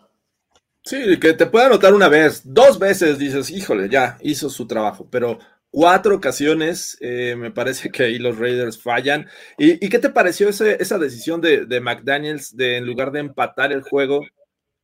Sí, 0.83 1.21
que 1.21 1.35
te 1.35 1.47
pueda 1.47 1.67
anotar 1.67 1.93
una 1.93 2.09
vez, 2.09 2.41
dos 2.43 2.79
veces 2.79 3.19
dices, 3.19 3.51
híjole, 3.51 3.91
ya 3.91 4.17
hizo 4.23 4.49
su 4.49 4.67
trabajo, 4.67 5.07
pero 5.11 5.39
cuatro 5.71 6.17
ocasiones. 6.17 6.97
eh, 7.01 7.35
me 7.37 7.51
parece 7.51 7.91
que 7.91 8.05
ahí 8.05 8.19
los 8.19 8.39
Raiders 8.39 8.81
fallan. 8.81 9.29
¿Y, 9.59 9.89
qué 9.89 9.99
te 9.99 10.11
pareció 10.11 10.49
esa 10.49 10.99
decisión 10.99 11.41
de, 11.41 11.67
de 11.67 11.81
McDaniels 11.81 12.57
de 12.57 12.77
en 12.77 12.87
lugar 12.87 13.13
de 13.13 13.21
empatar 13.21 13.73
el 13.73 13.83
juego, 13.83 14.23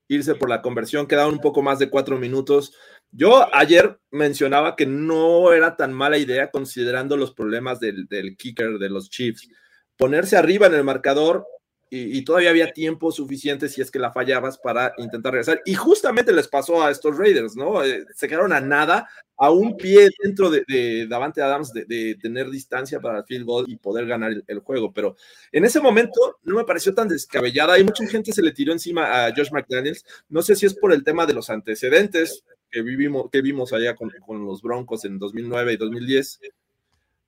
irse 0.09 0.35
por 0.35 0.49
la 0.49 0.63
conversión? 0.63 1.07
Quedaban 1.07 1.35
un 1.35 1.41
poco 1.41 1.63
más 1.63 1.79
de 1.79 1.91
cuatro 1.91 2.19
minutos. 2.19 2.75
Yo 3.11 3.55
ayer 3.55 3.99
mencionaba 4.11 4.77
que 4.77 4.87
no 4.87 5.53
era 5.53 5.77
tan 5.77 5.93
mala 5.93 6.19
idea 6.19 6.51
considerando 6.51 7.17
los 7.17 7.33
problemas 7.33 7.81
del, 7.81 8.07
del 8.09 8.37
kicker 8.37 8.79
de 8.79 8.91
los 8.91 9.11
Chiefs. 9.11 9.49
Ponerse 9.97 10.37
arriba 10.37 10.67
en 10.67 10.75
el 10.75 10.85
marcador 10.85 11.47
y, 11.89 12.19
y 12.19 12.25
todavía 12.25 12.51
había 12.51 12.73
tiempo 12.73 13.13
suficiente 13.13 13.69
si 13.69 13.81
es 13.81 13.91
que 13.91 13.99
la 13.99 14.13
fallabas 14.13 14.59
para 14.59 14.93
intentar 14.99 15.33
regresar. 15.33 15.63
Y 15.65 15.75
justamente 15.75 16.33
les 16.33 16.49
pasó 16.49 16.83
a 16.83 16.91
estos 16.91 17.17
Raiders, 17.17 17.57
¿no? 17.57 17.85
Eh, 17.85 18.05
se 18.15 18.29
quedaron 18.29 18.53
a 18.53 18.61
nada, 18.61 19.09
a 19.37 19.51
un 19.51 19.77
pie 19.77 20.09
dentro 20.23 20.51
de, 20.51 20.65
de 20.67 21.07
Davante 21.07 21.43
Adams 21.43 21.73
de, 21.73 21.85
de 21.85 22.17
tener 22.21 22.51
distancia 22.51 23.01
para 23.01 23.19
el 23.19 23.25
field 23.25 23.45
goal 23.45 23.65
y 23.69 23.77
poder 23.77 24.07
ganar 24.07 24.33
el, 24.33 24.45
el 24.47 24.59
juego. 24.61 24.93
Pero 24.93 25.17
en 25.53 25.65
ese 25.65 25.81
momento 25.81 26.39
no 26.43 26.57
me 26.57 26.65
pareció 26.65 26.95
tan 26.95 27.09
descabellada 27.09 27.79
y 27.79 27.85
mucha 27.85 28.07
gente 28.07 28.33
se 28.33 28.43
le 28.43 28.53
tiró 28.53 28.73
encima 28.73 29.27
a 29.27 29.35
Josh 29.35 29.53
McDaniels. 29.53 30.05
No 30.29 30.43
sé 30.43 30.57
si 30.57 30.67
es 30.67 30.75
por 30.75 30.93
el 30.93 31.05
tema 31.05 31.27
de 31.27 31.35
los 31.35 31.51
antecedentes 31.51 32.43
que, 32.71 32.83
vivimos, 32.83 33.31
que 33.31 33.43
vimos 33.43 33.73
allá 33.73 33.95
con, 33.95 34.11
con 34.27 34.45
los 34.45 34.63
Broncos 34.63 35.05
en 35.05 35.19
2009 35.19 35.75
y 35.75 35.77
2010. 35.77 36.41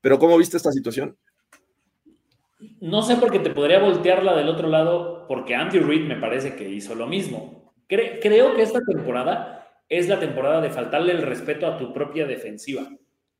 Pero 0.00 0.18
¿cómo 0.18 0.38
viste 0.38 0.56
esta 0.56 0.72
situación? 0.72 1.16
No 2.80 3.02
sé 3.02 3.16
por 3.16 3.30
qué 3.30 3.38
te 3.38 3.50
podría 3.50 3.78
voltearla 3.78 4.34
del 4.36 4.48
otro 4.48 4.68
lado, 4.68 5.26
porque 5.28 5.54
Andy 5.54 5.78
Reid 5.78 6.06
me 6.06 6.16
parece 6.16 6.56
que 6.56 6.68
hizo 6.68 6.94
lo 6.94 7.06
mismo. 7.06 7.72
Cre- 7.88 8.18
creo 8.20 8.54
que 8.56 8.62
esta 8.62 8.80
temporada 8.80 9.68
es 9.88 10.08
la 10.08 10.18
temporada 10.18 10.60
de 10.60 10.70
faltarle 10.70 11.12
el 11.12 11.22
respeto 11.22 11.66
a 11.66 11.78
tu 11.78 11.92
propia 11.92 12.26
defensiva. 12.26 12.88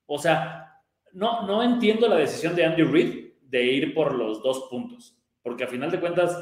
O 0.07 0.19
sea, 0.19 0.73
no, 1.13 1.47
no 1.47 1.63
entiendo 1.63 2.09
la 2.09 2.17
decisión 2.17 2.55
de 2.55 2.65
Andy 2.65 2.83
Reid 2.85 3.29
de 3.43 3.65
ir 3.65 3.95
por 3.95 4.15
los 4.15 4.43
dos 4.43 4.69
puntos, 4.71 5.17
porque 5.43 5.65
a 5.65 5.69
final 5.69 5.91
de 5.91 6.01
cuentas, 6.01 6.35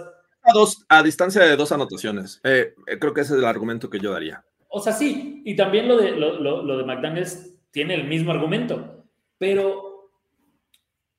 A, 0.43 0.53
dos, 0.53 0.85
a 0.89 1.03
distancia 1.03 1.43
de 1.43 1.57
dos 1.57 1.73
anotaciones. 1.73 2.41
Eh, 2.45 2.75
eh, 2.87 2.99
creo 2.99 3.15
que 3.15 3.23
ese 3.23 3.33
es 3.35 3.39
el 3.39 3.45
argumento 3.47 3.89
que 3.91 3.99
yo 3.99 4.13
daría. 4.13 4.45
o 4.69 4.81
sea, 4.81 4.93
sí, 4.93 5.43
y 5.47 5.57
también 5.57 5.89
lo 5.89 5.97
de, 5.97 6.11
lo, 6.13 6.39
lo- 6.39 6.63
lo 6.63 6.77
de 6.79 6.85
McDaniels 6.85 7.57
tiene 7.71 7.95
el 7.95 8.05
mismo 8.05 8.31
argumento, 8.33 9.05
pero 9.39 10.11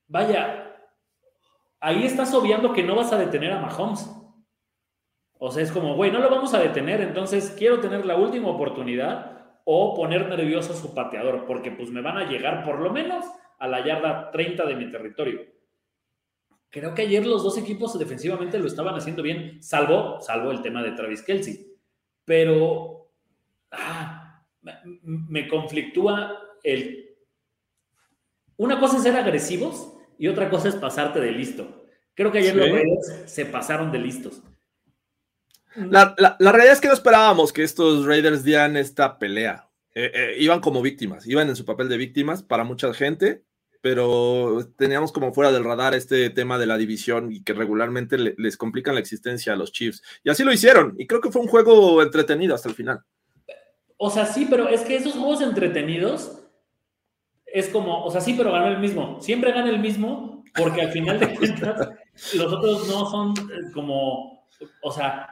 vaya, 0.08 0.66
ahí 1.80 2.06
estás 2.06 2.34
obviando 2.34 2.74
que 2.74 2.84
no 2.84 2.95
vas 2.95 3.12
a 3.14 3.18
detener 3.18 3.52
a 3.54 3.60
Mahomes. 3.60 4.10
O 5.40 5.52
sea, 5.52 5.64
es 5.64 5.72
como, 5.72 5.95
güey, 5.95 6.12
no 6.12 6.20
lo 6.20 6.30
vamos 6.30 6.54
a 6.54 6.60
detener, 6.60 7.02
entonces 7.02 7.54
quiero 7.58 7.80
tener 7.80 8.06
la 8.06 8.16
última 8.16 8.49
oportunidad 8.49 9.38
o 9.66 9.94
poner 9.94 10.28
nervioso 10.28 10.74
a 10.74 10.76
su 10.76 10.94
pateador, 10.94 11.45
porque 11.45 11.72
pues 11.72 11.90
me 11.90 12.02
van 12.02 12.18
a 12.18 12.30
llegar 12.30 12.64
por 12.64 12.80
lo 12.80 12.91
menos 12.91 13.26
a 13.60 13.68
la 13.68 13.86
yarda 13.86 14.32
30 14.32 14.66
de 14.66 14.76
mi 14.76 14.90
territorio. 14.90 15.41
Creo 16.70 16.94
que 16.94 17.04
ayer 17.04 17.26
los 17.26 17.44
dos 17.44 17.58
equipos 17.58 17.98
defensivamente 17.98 18.60
lo 18.60 18.68
estaban 18.68 18.95
haciendo 18.95 19.24
bien, 19.24 19.62
salvo, 19.62 20.20
salvo 20.22 20.52
el 20.52 20.62
tema 20.62 20.84
de 20.84 20.91
Travis 20.91 21.22
Kelsey. 21.22 21.66
Pero 22.26 23.10
ah, 23.72 24.44
me, 25.02 25.48
conflictúa 25.48 26.40
el... 26.64 27.16
Una 28.58 28.80
cosa 28.80 28.98
es 28.98 29.04
ser 29.04 29.16
agresivos 29.16 29.97
y 30.18 30.27
otra 30.27 30.49
cosa 30.49 30.69
es 30.69 30.76
pasarte 30.76 31.19
de 31.19 31.31
listo. 31.31 31.85
Creo 32.15 32.31
que 32.31 32.39
ayer 32.39 32.53
Sí. 32.53 32.57
los 32.60 32.69
Raiders 32.72 33.23
se 33.31 33.45
pasaron 33.45 33.91
de 33.91 33.99
listos. 33.99 34.41
La, 35.76 36.15
la- 36.18 36.35
la 36.39 36.52
realidad 36.52 36.73
es 36.73 36.81
que 36.81 36.88
no 36.88 36.94
esperábamos 36.94 37.53
que 37.53 37.64
estos 37.64 38.06
Raiders 38.06 38.44
dieran 38.44 38.77
esta 38.77 39.19
pelea. 39.19 39.69
Eh, 39.94 40.11
eh, 40.14 40.35
iban 40.39 40.60
como 40.60 40.81
víctimas, 40.81 41.27
iban 41.27 41.49
en 41.49 41.56
su 41.56 41.65
papel 41.65 41.89
de 41.89 41.98
víctimas 41.98 42.41
para 42.44 42.64
mucha 42.64 42.94
gente, 42.94 43.44
pero 43.81 44.68
teníamos 44.76 45.11
como 45.11 45.34
fuera 45.34 45.52
del 45.52 45.64
radar 45.64 45.94
este 45.94 46.30
tema 46.31 46.57
de 46.57 46.65
la 46.65 46.77
división 46.77 47.31
y 47.31 47.44
que 47.44 47.53
regularmente 47.53 48.18
le- 48.18 48.35
les 48.38 48.57
complican 48.57 48.95
la 48.95 48.99
existencia 49.02 49.53
a 49.53 49.56
los 49.56 49.72
Chiefs. 49.72 50.02
Y 50.23 50.30
así 50.31 50.44
lo 50.44 50.52
hicieron, 50.52 50.95
y 50.98 51.06
creo 51.06 51.22
que 51.22 51.31
fue 51.31 51.41
un 51.41 51.48
juego 51.48 52.02
entretenido 52.02 52.56
hasta 52.56 52.69
el 52.69 52.76
final. 52.76 53.02
O 53.98 54.10
sea, 54.10 54.26
sí, 54.26 54.48
pero 54.49 54.68
es 54.69 54.81
que 54.81 54.95
esos 54.95 55.14
juegos 55.14 55.41
entretenidos 55.41 56.39
es 57.58 57.70
como, 57.70 58.04
o 58.04 58.12
sea, 58.12 58.22
sí, 58.22 58.34
pero 58.38 58.52
ganó 58.52 58.68
el 58.68 58.80
mismo. 58.80 59.20
Siempre 59.22 59.52
gana 59.52 59.70
el 59.70 59.80
mismo 59.80 60.44
porque 60.56 60.82
al 60.82 60.92
final 60.92 61.20
de 61.20 61.36
cuentas 61.36 61.90
los 62.36 62.54
otros 62.54 62.88
no 62.88 63.10
son 63.10 63.32
eh, 63.32 63.72
como, 63.74 64.48
o 64.82 64.92
sea, 64.92 65.30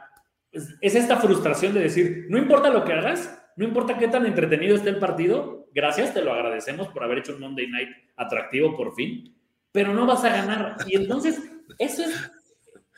es, 0.52 0.74
es 0.80 0.94
esta 0.94 1.16
frustración 1.16 1.74
de 1.74 1.80
decir, 1.80 2.26
no 2.28 2.38
importa 2.38 2.70
lo 2.70 2.84
que 2.84 2.92
hagas, 2.92 3.42
no 3.56 3.64
importa 3.64 3.98
qué 3.98 4.08
tan 4.08 4.26
entretenido 4.26 4.76
esté 4.76 4.90
el 4.90 4.98
partido, 4.98 5.66
gracias, 5.72 6.14
te 6.14 6.22
lo 6.22 6.32
agradecemos 6.32 6.88
por 6.88 7.04
haber 7.04 7.18
hecho 7.18 7.34
un 7.34 7.40
Monday 7.40 7.68
Night 7.68 7.88
atractivo 8.16 8.76
por 8.76 8.94
fin, 8.94 9.34
pero 9.72 9.92
no 9.92 10.06
vas 10.06 10.24
a 10.24 10.30
ganar. 10.30 10.76
Y 10.86 10.96
entonces, 10.96 11.42
eso 11.78 12.02
es, 12.02 12.30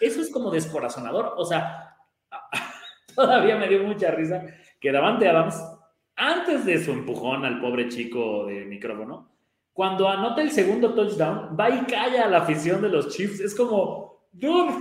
eso 0.01 0.21
es 0.21 0.31
como 0.31 0.51
descorazonador. 0.51 1.35
O 1.37 1.45
sea, 1.45 1.97
todavía 3.15 3.57
me 3.57 3.69
dio 3.69 3.83
mucha 3.83 4.11
risa 4.11 4.43
que 4.81 4.93
Davante 4.93 5.29
Adams, 5.29 5.61
antes 6.19 6.67
de 6.67 6.85
su 6.85 6.93
empujón 6.93 7.45
al 7.45 7.61
pobre 7.61 7.89
chico 7.89 8.47
de 8.47 8.65
micrófono, 8.65 9.31
cuando 9.73 10.09
anota 10.09 10.43
el 10.43 10.51
segundo 10.51 10.93
touchdown, 10.93 11.57
va 11.59 11.71
y 11.71 11.85
calla 11.85 12.25
a 12.25 12.29
la 12.29 12.39
afición 12.39 12.83
de 12.83 12.89
los 12.89 13.15
Chiefs. 13.15 13.41
Es 13.41 13.55
como, 13.55 14.27
dude. 14.33 14.75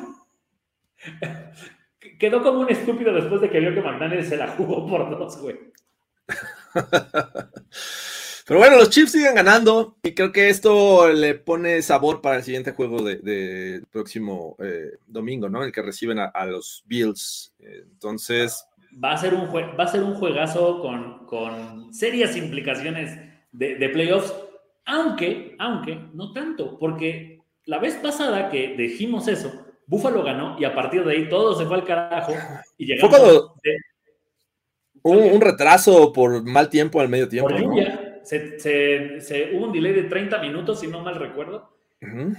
Quedó 2.20 2.42
como 2.42 2.62
un 2.62 2.72
estúpido 2.72 3.14
después 3.14 3.42
de 3.42 3.50
que 3.50 3.60
vio 3.60 3.76
que 3.76 3.82
McDaniel 3.82 4.26
se 4.26 4.38
la 4.38 4.48
jugó 4.48 4.88
por 4.88 5.08
dos, 5.12 5.40
güey. 5.40 5.56
Pero 8.48 8.60
bueno, 8.60 8.78
los 8.78 8.90
Chiefs 8.90 9.12
siguen 9.12 9.36
ganando 9.36 9.98
y 10.02 10.16
creo 10.16 10.32
que 10.32 10.50
esto 10.50 11.12
le 11.12 11.36
pone 11.36 11.82
sabor 11.82 12.22
para 12.22 12.38
el 12.38 12.44
siguiente 12.44 12.72
juego 12.72 13.04
del 13.04 13.22
de, 13.22 13.84
próximo 13.92 14.56
eh, 14.60 15.00
domingo, 15.06 15.50
¿no? 15.50 15.64
El 15.64 15.74
que 15.74 15.82
reciben 15.82 16.18
a, 16.18 16.46
los 16.46 16.82
Bills. 16.88 17.54
Entonces, 17.60 18.66
Va 19.04 19.12
a 19.12 19.18
ser 19.18 19.34
un, 19.34 19.48
jue- 19.48 19.78
va 19.80 19.84
a 19.84 19.88
ser 19.88 20.02
un 20.04 20.16
juegazo 20.16 20.82
con, 20.82 21.26
con 21.28 21.94
serias 21.94 22.36
implicaciones 22.36 23.18
de, 23.52 23.76
de 23.76 23.90
playoffs, 23.90 24.34
aunque, 24.86 25.56
aunque, 25.60 26.00
no 26.14 26.32
tanto, 26.34 26.78
porque 26.80 27.42
la 27.66 27.78
vez 27.80 27.96
pasada 27.96 28.50
que 28.50 28.76
dijimos 28.76 29.28
eso, 29.28 29.52
Buffalo 29.86 30.24
ganó 30.24 30.58
y 30.60 30.66
a 30.66 30.74
partir 30.74 31.04
de 31.04 31.14
ahí 31.14 31.30
todo 31.30 31.54
se 31.58 31.66
fue 31.66 31.76
al 31.78 31.84
carajo 31.86 32.34
y 32.78 32.86
llegamos 32.88 33.16
cuando- 33.16 33.54
de- 33.64 33.78
un, 35.04 35.18
un 35.36 35.42
retraso 35.42 36.12
por 36.12 36.44
mal 36.44 36.70
tiempo 36.70 37.00
al 37.00 37.08
medio 37.10 37.30
tiempo. 37.30 37.50
por 37.50 37.60
¿no? 37.62 37.68
lluvia. 37.70 38.20
Se, 38.24 38.60
se- 38.60 39.22
se- 39.22 39.56
hubo 39.56 39.66
un 39.68 39.72
delay 39.72 39.94
de 39.94 40.04
30 40.04 40.40
minutos, 40.40 40.80
si 40.82 40.88
no 40.88 41.02
mal 41.02 41.16
recuerdo. 41.16 41.76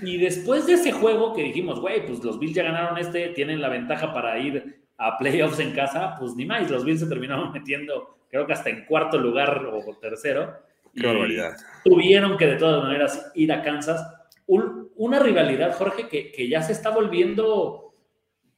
Y 0.03 0.19
después 0.19 0.67
de 0.67 0.75
ese 0.75 0.93
juego 0.93 1.35
que 1.35 1.43
dijimos, 1.43 1.81
güey, 1.81 2.07
pues 2.07 2.23
los 2.23 2.39
Bills 2.39 2.55
ya 2.55 2.63
ganaron 2.63 2.97
este, 2.99 3.29
tienen 3.31 3.61
la 3.61 3.69
ventaja 3.69 4.13
para 4.13 4.39
ir 4.39 4.78
a 4.99 5.17
playoffs 5.17 5.59
en 5.61 5.73
casa, 5.73 6.17
pues 6.19 6.35
ni 6.35 6.45
más, 6.45 6.71
los 6.71 6.85
Bills 6.85 7.01
se 7.01 7.07
terminaron 7.07 7.53
metiendo, 7.55 8.19
creo 8.31 8.47
que 8.47 8.53
hasta 8.53 8.71
en 8.71 8.85
cuarto 8.85 9.19
lugar 9.19 9.65
o 9.73 9.97
tercero. 10.01 10.55
Qué 10.95 11.01
Y 11.03 11.07
barbaridad. 11.07 11.57
Tuvieron 11.85 12.37
que 12.37 12.47
de 12.47 12.57
todas 12.57 12.83
maneras 12.83 13.31
ir 13.35 13.53
a 13.53 13.63
Kansas. 13.63 14.05
Un- 14.47 14.91
una 14.97 15.19
rivalidad, 15.21 15.75
Jorge, 15.77 16.09
que, 16.09 16.33
que 16.33 16.49
ya 16.49 16.63
se 16.63 16.73
está 16.73 16.91
volviendo... 16.91 17.95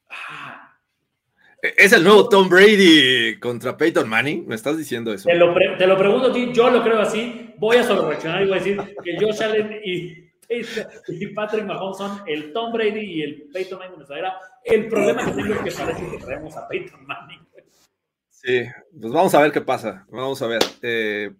Ah, 0.09 0.75
Es 1.61 1.93
el 1.93 2.03
nuevo 2.03 2.27
Tom 2.29 2.49
Brady 2.49 3.37
contra 3.39 3.77
Peyton 3.77 4.09
Manning. 4.09 4.47
¿Me 4.47 4.55
estás 4.55 4.77
diciendo 4.77 5.13
eso? 5.13 5.29
te, 5.29 5.35
lo 5.35 5.53
te 5.77 5.85
lo 5.85 5.97
pregunto 5.97 6.27
a 6.29 6.33
ti, 6.33 6.51
yo 6.53 6.69
lo 6.71 6.81
creo 6.81 6.99
así, 6.99 7.53
voy 7.57 7.77
a 7.77 7.83
sobre 7.83 8.07
reaccionar 8.09 8.41
y 8.41 8.45
voy 8.45 8.53
a 8.53 8.59
decir 8.59 8.81
que 9.03 9.17
Josh 9.23 9.43
Allen 9.43 9.79
y, 9.83 10.30
y 11.07 11.27
Patrick 11.27 11.65
Mahomes 11.65 11.97
son 11.97 12.21
el 12.27 12.51
Tom 12.51 12.73
Brady 12.73 12.99
y 12.99 13.21
el 13.23 13.49
Peyton 13.53 13.79
Manning 13.79 13.99
de 13.99 14.05
nuestra. 14.05 14.39
El 14.63 14.87
problema 14.87 15.25
que 15.25 15.31
tengo 15.31 15.53
es 15.53 15.59
que 15.61 15.71
parece 15.71 16.09
que 16.09 16.17
traemos 16.17 16.57
a 16.57 16.67
Peyton 16.67 17.05
Manning. 17.05 17.39
Sí, 18.29 18.63
pues 18.99 19.13
vamos 19.13 19.33
a 19.35 19.41
ver 19.41 19.51
qué 19.51 19.61
pasa. 19.61 20.05
Vamos 20.09 20.41
a 20.41 20.47
ver. 20.47 20.61
Eh, 20.81 21.31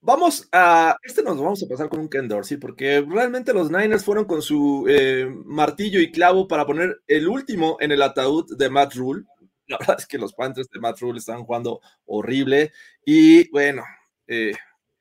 vamos 0.00 0.46
a. 0.52 0.96
Este 1.02 1.22
nos 1.22 1.38
vamos 1.38 1.62
a 1.62 1.68
pasar 1.68 1.88
con 1.88 2.00
un 2.00 2.08
Ken 2.08 2.28
Dorsey, 2.28 2.58
porque 2.58 3.04
realmente 3.08 3.54
los 3.54 3.70
Niners 3.70 4.04
fueron 4.04 4.26
con 4.26 4.42
su 4.42 4.86
eh, 4.88 5.26
martillo 5.46 6.00
y 6.00 6.12
clavo 6.12 6.46
para 6.46 6.66
poner 6.66 7.00
el 7.06 7.28
último 7.28 7.78
en 7.80 7.92
el 7.92 8.02
ataúd 8.02 8.56
de 8.56 8.68
Matt 8.68 8.94
Rule. 8.94 9.24
La 9.68 9.78
verdad 9.78 9.96
es 9.98 10.06
que 10.06 10.18
los 10.18 10.34
Panthers 10.34 10.68
de 10.70 10.80
Matt 10.80 11.00
Rule 11.00 11.18
están 11.18 11.44
jugando 11.44 11.80
horrible. 12.04 12.72
Y 13.04 13.50
bueno, 13.50 13.82
eh, 14.26 14.52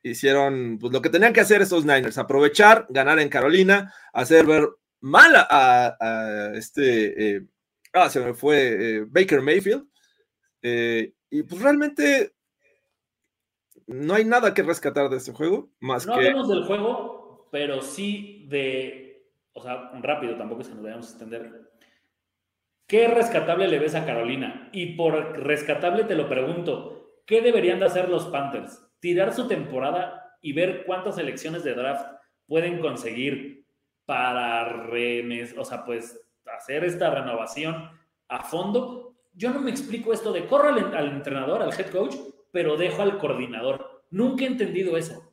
hicieron 0.10 0.78
pues, 0.80 0.94
lo 0.94 1.02
que 1.02 1.10
tenían 1.10 1.34
que 1.34 1.42
hacer 1.42 1.62
estos 1.62 1.86
Niners: 1.86 2.18
aprovechar, 2.18 2.86
ganar 2.90 3.20
en 3.20 3.30
Carolina, 3.30 3.94
hacer 4.14 4.46
ver 4.46 4.68
mal 5.02 5.36
a, 5.36 5.98
a 6.00 6.54
este. 6.56 7.36
eh, 7.38 7.48
ah, 7.94 8.10
se 8.10 8.20
me 8.20 8.34
fue 8.34 8.98
eh, 9.00 9.06
Baker 9.08 9.42
Mayfield. 9.42 9.88
Eh, 10.62 11.14
y 11.30 11.44
pues 11.44 11.62
realmente 11.62 12.34
no 13.88 14.16
hay 14.16 14.26
nada 14.26 14.54
que 14.54 14.64
rescatar 14.64 15.10
de 15.10 15.18
este 15.18 15.32
juego, 15.32 15.70
más 15.80 16.06
No 16.06 16.14
que 16.14 16.28
hablemos 16.28 16.50
del 16.50 16.66
juego, 16.66 17.48
pero 17.52 17.82
sí 17.82 18.46
de. 18.50 19.26
O 19.54 19.64
sea, 19.64 19.92
rápido, 20.02 20.38
tampoco 20.38 20.62
es 20.62 20.68
que 20.68 20.76
nos 20.76 20.84
vayamos 20.84 21.08
a 21.08 21.10
extender. 21.10 21.72
¿Qué 22.86 23.08
rescatable 23.08 23.68
le 23.68 23.80
ves 23.80 23.96
a 23.96 24.06
Carolina? 24.06 24.70
Y 24.72 24.96
por 24.96 25.40
rescatable 25.40 26.04
te 26.06 26.16
lo 26.16 26.30
pregunto, 26.30 27.22
¿qué 27.26 27.42
deberían 27.42 27.80
de 27.80 27.86
hacer 27.86 28.08
los 28.08 28.28
Panthers? 28.28 28.87
¿Tirar 29.00 29.34
su 29.34 29.48
temporada 29.48 30.38
y 30.42 30.54
ver 30.54 30.86
cuántas 30.86 31.18
elecciones 31.18 31.64
de 31.64 31.74
draft 31.74 32.06
pueden 32.48 32.80
conseguir 32.80 33.66
para 34.06 34.88
o 35.58 35.66
sea, 35.66 35.84
pues 35.86 36.18
hacer 36.58 36.86
esta 36.86 37.10
renovación 37.14 37.90
a 38.30 38.44
fondo. 38.44 39.16
Yo 39.34 39.52
no 39.52 39.60
me 39.60 39.70
explico 39.70 40.14
esto 40.14 40.32
de 40.32 40.48
corro 40.48 40.70
al, 40.70 41.08
entrenador, 41.10 41.62
al 41.62 41.74
head 41.78 41.92
coach, 41.92 42.16
pero 42.52 42.78
dejo 42.78 43.02
al 43.02 43.20
coordinador. 43.20 44.04
Nunca 44.10 44.46
he 44.46 44.48
entendido 44.48 44.96
eso. 44.98 45.32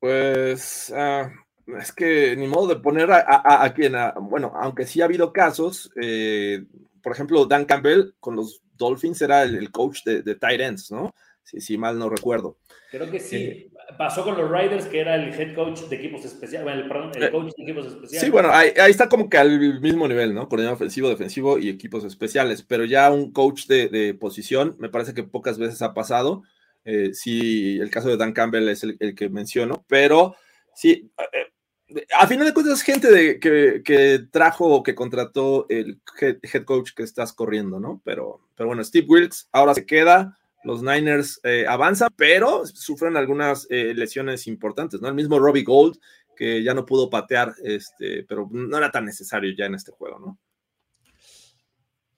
Pues 0.00 0.92
ah, 0.94 1.30
es 1.78 1.92
que 1.92 2.36
ni 2.36 2.48
modo 2.48 2.66
de 2.74 2.80
poner 2.80 3.08
a, 3.10 3.72
quien, 3.74 3.94
a- 3.94 4.14
bueno, 4.20 4.52
aunque 4.56 4.84
sí 4.84 5.00
ha 5.00 5.06
habido 5.06 5.32
casos, 5.32 5.90
eh, 6.00 6.64
por 7.02 7.12
ejemplo, 7.12 7.46
Dan 7.46 7.64
Campbell 7.64 8.14
con 8.18 8.34
los 8.36 8.60
Dolphins 8.74 9.22
era 9.22 9.44
el, 9.44 9.54
el 9.54 9.70
coach 9.70 10.02
de, 10.04 10.22
de 10.22 10.34
tight 10.34 10.60
ends, 10.60 10.90
¿no? 10.90 11.14
Si, 11.46 11.60
si 11.60 11.78
mal 11.78 11.96
no 11.98 12.10
recuerdo. 12.10 12.58
Creo 12.90 13.08
que 13.10 13.20
sí. 13.20 13.70
Pasó 13.96 14.24
con 14.24 14.36
los 14.36 14.50
Riders, 14.50 14.86
que 14.86 14.98
era 14.98 15.14
el 15.14 15.32
head 15.32 15.54
coach 15.54 15.82
de 15.82 15.94
equipos 15.94 16.24
especiales, 16.24 16.64
bueno, 16.64 16.82
el, 16.82 16.88
perdón, 16.88 17.12
el 17.14 17.22
Eh, 17.22 17.30
coach 17.30 17.52
de 17.56 17.62
equipos 17.62 17.86
especiales. 17.86 18.20
Sí, 18.20 18.30
bueno, 18.30 18.50
ahí, 18.50 18.70
ahí 18.80 18.90
está 18.90 19.08
como 19.08 19.30
que 19.30 19.38
al 19.38 19.80
mismo 19.80 20.08
nivel, 20.08 20.34
¿no? 20.34 20.48
Coordinador 20.48 20.74
ofensivo, 20.74 21.08
defensivo 21.08 21.56
y 21.56 21.68
equipos 21.68 22.04
especiales, 22.04 22.62
pero 22.62 22.84
ya 22.84 23.12
un 23.12 23.32
coach 23.32 23.66
de, 23.68 23.88
de 23.88 24.12
posición, 24.14 24.74
me 24.80 24.88
parece 24.88 25.14
que 25.14 25.22
pocas 25.22 25.56
veces 25.56 25.82
ha 25.82 25.94
pasado. 25.94 26.42
Eh, 26.84 27.14
sí, 27.14 27.78
el 27.78 27.90
caso 27.90 28.08
de 28.08 28.16
Dan 28.16 28.32
Campbell 28.32 28.68
es 28.68 28.82
el, 28.82 28.96
el 28.98 29.14
que 29.14 29.28
menciono, 29.28 29.84
pero 29.86 30.34
sí, 30.74 31.08
eh, 31.18 31.98
a 32.18 32.26
final 32.26 32.46
de 32.46 32.54
cuentas 32.54 32.74
es 32.80 32.82
gente 32.82 33.08
de, 33.08 33.38
que, 33.38 33.82
que 33.84 34.20
trajo 34.32 34.66
o 34.66 34.82
que 34.82 34.96
contrató 34.96 35.66
el 35.68 36.00
head, 36.20 36.38
head 36.42 36.64
coach 36.64 36.90
que 36.92 37.04
estás 37.04 37.32
corriendo, 37.32 37.78
¿no? 37.78 38.02
Pero, 38.04 38.40
pero 38.56 38.66
bueno, 38.66 38.82
Steve 38.82 39.06
Wilkes 39.08 39.48
ahora 39.52 39.74
se 39.74 39.86
queda, 39.86 40.36
los 40.66 40.82
Niners 40.82 41.40
eh, 41.44 41.64
avanzan, 41.68 42.10
pero 42.16 42.66
sufren 42.66 43.16
algunas 43.16 43.68
eh, 43.70 43.94
lesiones 43.94 44.48
importantes, 44.48 45.00
¿no? 45.00 45.06
El 45.06 45.14
mismo 45.14 45.38
Robbie 45.38 45.62
Gold, 45.62 45.96
que 46.34 46.60
ya 46.62 46.74
no 46.74 46.84
pudo 46.84 47.08
patear, 47.08 47.54
este, 47.62 48.24
pero 48.24 48.48
no 48.50 48.76
era 48.76 48.90
tan 48.90 49.04
necesario 49.04 49.54
ya 49.56 49.66
en 49.66 49.76
este 49.76 49.92
juego, 49.92 50.18
¿no? 50.18 50.38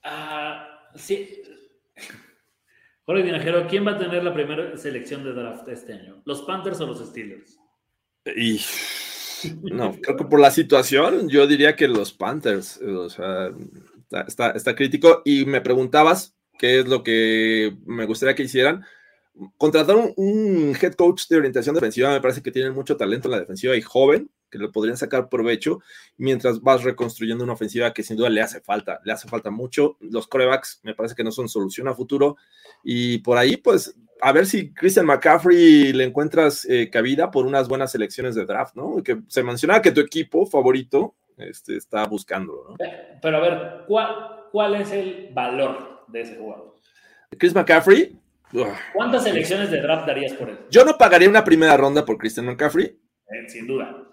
Ah, 0.03 0.89
sí. 0.95 1.43
Jorge 3.05 3.23
Tinajero, 3.23 3.67
¿quién 3.69 3.87
va 3.87 3.93
a 3.93 3.99
tener 3.99 4.25
la 4.25 4.33
primera 4.33 4.75
selección 4.79 5.25
de 5.25 5.35
draft 5.35 5.69
este 5.69 5.93
año? 5.93 6.23
¿Los 6.25 6.41
Panthers 6.43 6.81
o 6.81 6.87
los 6.87 7.07
Steelers? 7.07 7.59
Y 8.35 8.61
no, 9.63 9.93
creo 10.01 10.17
que 10.17 10.25
por 10.25 10.41
la 10.41 10.51
situación, 10.51 11.29
yo 11.29 11.47
diría 11.47 11.77
que 11.77 11.87
los 11.87 12.15
Panthers, 12.15 12.79
o 12.79 13.11
sea, 13.11 13.53
está, 13.99 14.21
está, 14.23 14.51
está 14.53 14.75
crítico. 14.75 15.21
Y 15.27 15.45
me 15.45 15.61
preguntabas 15.61 16.35
qué 16.59 16.81
es 16.81 16.89
lo 16.89 17.03
que 17.03 17.77
me 17.87 18.07
gustaría 18.07 18.35
que 18.35 18.43
hicieran. 18.43 18.85
Contratar 19.57 19.97
un, 19.97 20.77
head 20.81 20.95
coach 20.95 21.29
de 21.29 21.37
orientación 21.37 21.75
defensiva, 21.75 22.11
me 22.11 22.21
parece 22.21 22.43
que 22.43 22.51
tienen 22.51 22.75
mucho 22.75 22.97
talento 22.97 23.29
en 23.29 23.33
la 23.33 23.41
defensiva 23.41 23.77
y 23.77 23.83
joven, 23.83 24.31
que 24.51 24.59
le 24.59 24.69
podrían 24.69 24.97
sacar 24.97 25.29
provecho 25.29 25.81
mientras 26.17 26.61
vas 26.61 26.83
reconstruyendo 26.83 27.45
una 27.45 27.53
ofensiva 27.53 27.93
que 27.93 28.03
sin 28.03 28.17
duda 28.17 28.31
le 28.31 28.41
hace 28.41 28.61
falta, 28.61 29.01
le 29.05 29.13
hace 29.13 29.29
falta 29.29 29.51
mucho. 29.51 29.97
Los 30.01 30.27
corebacks 30.27 30.81
me 30.83 30.95
parece 30.95 31.15
que 31.15 31.23
no 31.23 31.31
son 31.31 31.49
solución 31.49 31.87
a 31.87 31.95
futuro 31.95 32.37
y 32.83 33.19
por 33.19 33.39
ahí 33.39 33.57
pues 33.57 33.95
a 34.21 34.33
ver 34.33 34.47
si 34.47 34.73
Christian 34.73 35.07
McCaffrey 35.07 35.93
le 35.93 36.05
encuentras 36.05 36.65
eh, 36.65 36.91
cabida 36.91 37.31
por 37.31 37.47
unas 37.47 37.69
buenas 37.69 37.93
selecciones 37.93 38.35
de 38.35 38.47
draft, 38.47 38.75
¿no? 38.75 39.03
Que 39.03 39.21
se 39.29 39.45
mencionaba 39.45 39.83
que 39.83 39.93
tu 39.93 40.01
equipo 40.01 40.47
favorito 40.47 41.15
este, 41.37 41.77
está 41.77 42.05
buscándolo, 42.07 42.71
¿no? 42.71 42.77
Pero 43.23 43.37
a 43.37 43.41
ver, 43.41 43.85
¿cuál, 43.87 44.47
¿cuál 44.51 44.75
es 44.75 44.91
el 44.91 45.31
valor 45.33 45.98
de 46.09 46.21
ese 46.23 46.37
jugador? 46.37 46.75
Chris 47.39 47.55
McCaffrey, 47.55 48.19
¿Cuántas 48.95 49.25
selecciones 49.25 49.71
de 49.71 49.83
draft 49.83 50.07
darías 50.07 50.33
por 50.33 50.49
él? 50.49 50.59
yo 50.71 50.83
no 50.85 50.97
pagaría 50.97 51.29
una 51.29 51.45
primera 51.45 51.77
ronda 51.77 52.05
por 52.07 52.17
Christian 52.17 52.47
McCaffrey. 52.47 52.87
Eh, 52.87 53.49
sin 53.49 53.67
duda. 53.67 54.05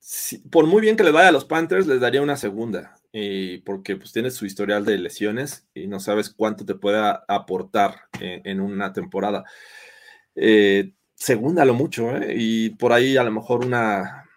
Si- 0.00 0.38
por 0.38 0.66
muy 0.66 0.80
bien 0.82 0.96
que 0.96 1.04
le 1.04 1.12
vaya 1.12 1.28
a 1.28 1.32
los 1.32 1.44
Panthers, 1.44 1.86
les 1.86 2.00
daría 2.00 2.20
una 2.22 2.36
segunda, 2.36 2.96
porque 3.64 3.96
pues 3.96 4.12
tienes 4.12 4.34
su 4.34 4.44
historial 4.46 4.84
de 4.84 4.98
lesiones 4.98 5.68
y 5.72 5.86
no 5.86 6.00
sabes 6.00 6.30
cuánto 6.30 6.64
te 6.64 6.74
pueda 6.74 7.24
aportar 7.28 7.94
en, 8.20 8.40
en 8.44 8.60
una 8.60 8.92
temporada. 8.92 9.44
Eh, 10.34 10.92
segunda 11.14 11.64
lo 11.64 11.74
mucho, 11.74 12.16
¿eh? 12.16 12.34
Y 12.36 12.70
por 12.70 12.92
ahí 12.92 13.16
a 13.16 13.22
lo 13.24 13.30
mejor 13.30 13.64
una, 13.64 14.28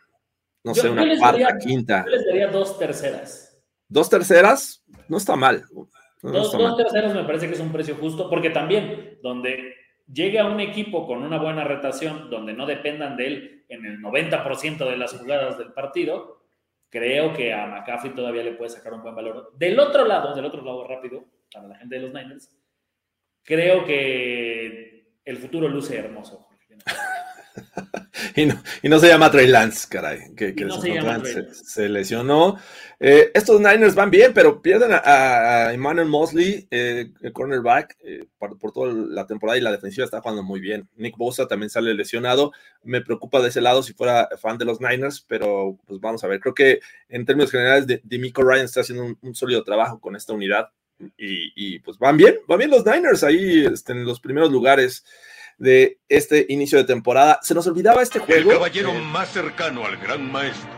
no 0.63 0.73
Yo- 0.73 0.81
sé, 0.83 0.89
una 0.89 1.03
cuarta, 1.17 1.57
quinta. 1.57 2.03
Yo 2.05 2.11
les 2.11 2.25
daría 2.25 2.47
dos 2.49 2.77
terceras. 2.77 3.57
Dos 3.89 4.09
terceras, 4.09 4.83
no 5.07 5.17
está 5.17 5.35
mal. 5.35 5.63
Dos, 6.22 6.52
dos 6.52 6.61
mal. 6.61 6.76
terceras 6.76 7.14
me 7.14 7.23
parece 7.23 7.48
que 7.48 7.53
es 7.53 7.60
un 7.60 7.72
precio 7.72 7.95
justo, 7.95 8.30
porque 8.30 8.49
también 8.49 9.19
donde 9.22 9.76
llegue 10.11 10.39
a 10.39 10.45
un 10.45 10.60
equipo 10.60 11.06
con 11.06 11.23
una 11.23 11.38
buena 11.38 11.64
rotación, 11.64 12.30
donde 12.30 12.53
no 12.53 12.65
dependan 12.65 13.18
de 13.18 13.27
él 13.27 13.65
en 13.69 13.85
el 13.85 13.99
90% 13.99 14.89
de 14.89 14.98
las 14.98 15.14
jugadas 15.14 15.57
del 15.57 15.73
partido, 15.73 16.44
creo 16.89 17.34
que 17.34 17.53
a 17.53 17.68
McCaffrey 17.68 18.14
todavía 18.14 18.44
le 18.44 18.53
puede 18.53 18.69
sacar 18.69 18.94
un 18.94 19.03
buen 19.03 19.15
valor. 19.15 19.52
Del 19.57 19.80
otro 19.80 20.06
lado, 20.06 20.34
del 20.35 20.45
otro 20.45 20.64
lado 20.64 20.88
rápido, 20.88 21.26
para 21.52 21.68
la 21.68 21.76
gente 21.76 21.95
de 21.95 22.02
los 22.02 22.14
Niners, 22.14 22.49
creo 23.44 23.85
que 23.85 25.11
el 25.23 25.38
futuro 25.38 25.68
luce 25.68 25.98
hermoso. 25.98 26.48
Y 28.35 28.45
no, 28.45 28.61
y 28.81 28.89
no 28.89 28.99
se 28.99 29.07
llama 29.07 29.29
Trey 29.29 29.47
Lance, 29.47 29.88
caray, 29.89 30.34
que, 30.35 30.55
que 30.55 30.65
no 30.65 30.81
se 30.81 31.53
se, 31.53 31.89
lesionó. 31.89 32.57
Eh, 32.99 33.31
estos 33.34 33.59
Niners 33.59 33.93
van 33.93 34.09
bien, 34.09 34.34
pero 34.34 34.61
pierden 34.61 34.91
a, 34.91 35.71
Emmanuel 35.71 36.07
Mosley, 36.07 36.67
eh, 36.71 37.11
el 37.21 37.34
cornerback, 37.34 37.97
eh, 38.03 38.25
por, 38.39 38.57
por 38.57 38.71
toda 38.71 38.93
la 38.93 39.27
temporada 39.27 39.57
y 39.57 39.61
la 39.61 39.71
defensiva 39.71 40.05
está 40.05 40.21
jugando 40.21 40.43
muy 40.43 40.59
bien. 40.59 40.88
Nick 40.95 41.15
Bosa 41.15 41.47
también 41.47 41.69
sale 41.69 41.93
lesionado. 41.93 42.51
Me 42.84 43.01
preocupa 43.01 43.41
de 43.41 43.49
ese 43.49 43.61
lado 43.61 43.84
si 43.84 43.93
fuera 43.93 44.29
fan 44.39 44.57
de 44.57 44.65
los 44.65 44.81
Niners, 44.81 45.23
pero 45.27 45.77
pues 45.85 45.99
vamos 45.99 46.23
a 46.23 46.27
ver. 46.27 46.39
Creo 46.39 46.55
que 46.55 46.79
en 47.09 47.25
términos 47.25 47.51
generales, 47.51 47.85
de, 47.85 48.01
Demico 48.03 48.43
Ryan 48.43 48.65
está 48.65 48.81
haciendo 48.81 49.05
un, 49.05 49.17
un 49.21 49.35
sólido 49.35 49.63
trabajo 49.63 49.99
con 49.99 50.15
esta 50.15 50.34
unidad 50.34 50.69
y, 51.17 51.51
y, 51.55 51.79
pues 51.79 51.97
van 51.99 52.17
bien, 52.17 52.38
van 52.47 52.57
bien 52.57 52.71
los 52.71 52.85
Niners 52.85 53.23
ahí 53.23 53.65
este, 53.65 53.91
en 53.91 54.03
los 54.03 54.19
primeros 54.19 54.51
lugares 54.51 55.05
de 55.57 55.99
este 56.07 56.45
inicio 56.49 56.77
de 56.77 56.84
temporada. 56.85 57.39
Se 57.41 57.53
nos 57.53 57.67
olvidaba 57.67 58.01
este 58.03 58.19
El 58.19 58.25
juego. 58.25 58.51
caballero 58.51 58.91
eh, 58.91 59.01
más 59.01 59.29
cercano 59.29 59.85
al 59.85 59.97
gran 59.97 60.31
maestro. 60.31 60.69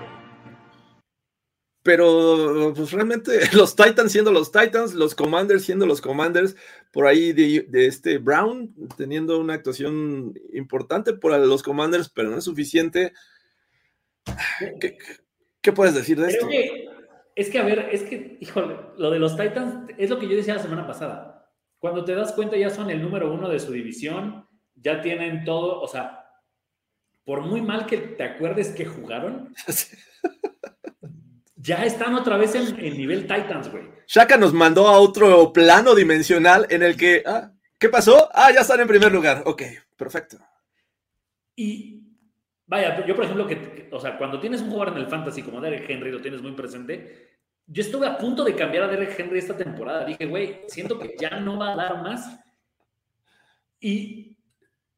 pero 1.84 2.73
pues 2.76 2.91
realmente 2.91 3.39
los 3.56 3.76
Titans 3.76 4.11
siendo 4.11 4.31
los 4.31 4.51
Titans, 4.51 4.93
los 4.93 5.15
Commanders 5.15 5.64
siendo 5.65 5.85
los 5.85 6.01
Commanders, 6.01 6.56
por 6.91 7.07
ahí 7.07 7.34
de, 7.34 7.65
de 7.68 7.88
este 7.88 8.18
Brown 8.19 8.73
teniendo 8.97 9.39
una 9.39 9.53
actuación 9.56 10.34
importante 10.53 11.14
por 11.14 11.38
los 11.39 11.64
Commanders, 11.64 12.10
pero 12.10 12.30
no 12.30 12.38
es 12.38 12.43
suficiente. 12.43 13.14
¿Qué, 14.80 14.97
qué 15.61 15.72
puedes 15.72 15.95
decir 15.95 16.18
de 16.19 16.27
Creo 16.27 16.35
esto? 16.35 16.47
que, 16.47 16.89
es 17.35 17.49
que, 17.49 17.60
a 17.60 17.64
ver, 17.64 17.89
es 17.91 18.03
que, 18.03 18.38
híjole, 18.41 18.76
lo 18.97 19.10
de 19.11 19.19
los 19.19 19.35
Titans 19.38 19.89
es 19.97 20.10
lo 20.10 20.19
que 20.19 20.27
yo 20.27 20.35
decía 20.35 20.56
la 20.56 20.61
semana 20.61 20.85
pasada. 20.85 21.49
Cuando 21.80 22.03
te 22.03 22.14
das 22.14 22.34
cuenta, 22.34 22.57
ya 22.57 22.69
son 22.69 22.89
el 22.89 23.01
número 23.01 23.34
uno 23.34 23.47
de 23.49 23.60
su 23.60 23.72
división, 23.72 24.45
ya 24.81 25.01
tienen 25.01 25.43
todo, 25.43 25.81
o 25.81 25.88
sea, 25.88 26.26
por 27.23 27.41
muy 27.41 27.61
mal 27.61 27.85
que 27.85 27.97
te 27.97 28.23
acuerdes 28.23 28.69
que 28.69 28.85
jugaron, 28.85 29.53
ya 31.56 31.84
están 31.85 32.15
otra 32.15 32.38
vez 32.38 32.56
en, 32.56 32.80
en 32.84 32.97
nivel 32.97 33.22
Titans, 33.23 33.69
güey. 33.72 33.84
Shaka 34.07 34.38
nos 34.38 34.53
mandó 34.53 34.88
a 34.88 34.97
otro 34.99 35.51
plano 35.53 35.93
dimensional 35.93 36.65
en 36.69 36.84
el 36.84 36.95
que, 36.97 37.22
ah, 37.26 37.51
¿qué 37.77 37.89
pasó? 37.89 38.30
Ah, 38.34 38.51
ya 38.51 38.61
están 38.61 38.80
en 38.80 38.88
primer 38.88 39.11
lugar. 39.11 39.43
Ok, 39.45 39.64
perfecto. 39.95 40.38
Y 41.56 42.01
vaya, 42.65 43.06
yo 43.06 43.15
por 43.15 43.26
ejemplo, 43.26 43.45
que, 43.45 43.60
que- 43.60 43.89
o 43.91 43.99
sea, 43.99 44.18
cuando 44.18 44.39
tienes 44.39 44.61
un 44.61 44.72
jugador 44.72 44.95
en 44.95 45.03
el 45.03 45.10
fantasy 45.10 45.43
como 45.43 45.61
Derek 45.61 45.88
Henry, 45.89 46.11
lo 46.11 46.22
tienes 46.22 46.41
muy 46.41 46.53
presente. 46.53 47.38
Yo 47.68 47.81
estuve 47.84 48.07
a 48.07 48.18
punto 48.18 48.43
de 48.43 48.56
cambiar 48.56 48.85
a 48.85 48.88
Derek 48.88 49.19
Henry 49.19 49.38
esta 49.38 49.56
temporada. 49.56 50.06
Dije, 50.06 50.26
güey, 50.26 50.61
siento 50.68 50.97
que 50.97 51.15
ya 51.19 51.39
no 51.39 51.60
va 51.60 51.73
a 51.73 51.76
dar 51.76 52.01
más. 52.01 52.39
Y 53.80 54.39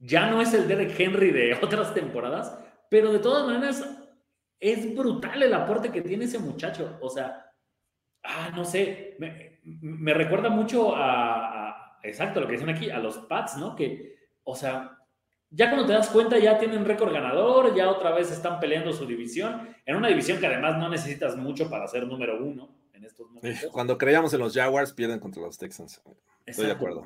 ya 0.02 0.30
no 0.30 0.42
es 0.42 0.54
el 0.54 0.68
Derek 0.68 1.00
Henry 1.00 1.32
de 1.32 1.54
otras 1.62 1.94
temporadas, 1.94 2.58
pero 2.90 3.12
de 3.14 3.20
todas 3.20 3.46
maneras 3.46 3.86
es 4.60 4.94
brutal 4.96 5.42
el 5.42 5.54
aporte 5.54 5.92
que 5.92 6.02
tiene 6.02 6.26
ese 6.26 6.40
muchacho. 6.40 6.98
O 7.02 7.10
sea, 7.10 7.52
ah, 8.24 8.52
no 8.56 8.66
sé, 8.66 9.16
me, 9.20 9.60
me 9.64 10.14
recuerda 10.14 10.50
mucho 10.50 10.96
a, 10.96 11.70
a- 11.70 12.00
exacto, 12.04 12.42
lo 12.42 12.48
que 12.48 12.54
dicen 12.54 12.70
aquí, 12.70 12.90
a 12.90 13.00
los 13.00 13.18
Pats, 13.20 13.58
¿no? 13.58 13.76
Que, 13.76 14.16
o 14.44 14.56
sea, 14.56 14.98
ya 15.50 15.70
cuando 15.70 15.86
te 15.88 15.94
das 15.94 16.10
cuenta 16.10 16.38
ya 16.40 16.58
tienen 16.60 16.86
récord 16.86 17.14
ganador, 17.14 17.76
ya 17.76 17.90
otra 17.90 18.12
vez 18.12 18.32
están 18.32 18.60
peleando 18.60 18.92
su 18.94 19.06
división, 19.06 19.70
en 19.86 19.96
una 19.96 20.08
división 20.08 20.40
que 20.40 20.48
además 20.48 20.78
no 20.78 20.90
necesitas 20.90 21.36
mucho 21.36 21.70
para 21.70 21.88
ser 21.88 22.08
número 22.08 22.44
uno 22.44 22.76
en 22.94 23.04
estos 23.04 23.30
momentos. 23.30 23.70
Cuando 23.72 23.98
creíamos 23.98 24.34
en 24.34 24.40
los 24.40 24.54
Jaguars, 24.54 24.94
pierden 24.94 25.20
contra 25.20 25.42
los 25.42 25.58
Texans. 25.58 26.02
Estoy 26.46 26.68
de 26.68 26.72
acuerdo. 26.72 27.06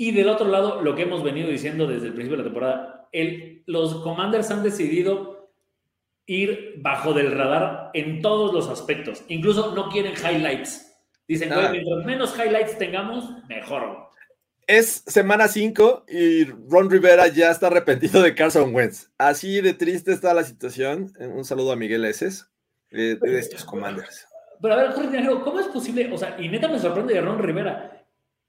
Y 0.00 0.12
del 0.12 0.28
otro 0.28 0.46
lado, 0.48 0.80
lo 0.80 0.94
que 0.94 1.02
hemos 1.02 1.22
venido 1.24 1.48
diciendo 1.50 1.86
desde 1.88 2.06
el 2.06 2.12
principio 2.14 2.36
de 2.38 2.44
la 2.44 2.48
temporada, 2.48 3.08
el, 3.12 3.64
los 3.66 3.96
Commanders 3.96 4.50
han 4.52 4.62
decidido 4.62 5.50
ir 6.24 6.74
bajo 6.78 7.12
del 7.12 7.32
radar 7.32 7.90
en 7.94 8.22
todos 8.22 8.54
los 8.54 8.68
aspectos. 8.68 9.24
Incluso 9.28 9.74
no 9.74 9.88
quieren 9.88 10.12
highlights. 10.12 10.84
Dicen, 11.26 11.52
Ah. 11.52 11.70
mientras 11.72 12.04
menos 12.06 12.34
highlights 12.38 12.78
tengamos, 12.78 13.28
mejor. 13.48 13.86
güey". 13.88 13.98
es 14.68 15.02
semana 15.06 15.48
5 15.48 16.04
y 16.06 16.44
Ron 16.44 16.90
Rivera 16.90 17.26
ya 17.26 17.50
está 17.50 17.66
arrepentido 17.68 18.22
de 18.22 18.34
Carson 18.34 18.72
Wentz. 18.74 19.10
Así 19.18 19.60
de 19.62 19.72
triste 19.74 20.12
está 20.12 20.32
la 20.32 20.44
situación. 20.44 21.10
Un 21.18 21.44
saludo 21.44 21.72
a 21.72 21.76
Miguel 21.76 22.04
Eses 22.04 22.48
eh, 22.90 23.16
de 23.20 23.38
estos 23.38 23.64
Commanders. 23.64 24.26
Pero 24.60 24.74
a 24.74 24.76
ver, 24.76 24.92
Jorge 24.92 25.26
¿cómo 25.42 25.58
es 25.58 25.66
posible? 25.68 26.10
O 26.12 26.18
sea, 26.18 26.36
y 26.38 26.48
neta 26.48 26.68
me 26.68 26.78
sorprende 26.78 27.14
de 27.14 27.20
Ron 27.22 27.38
Rivera 27.38 27.97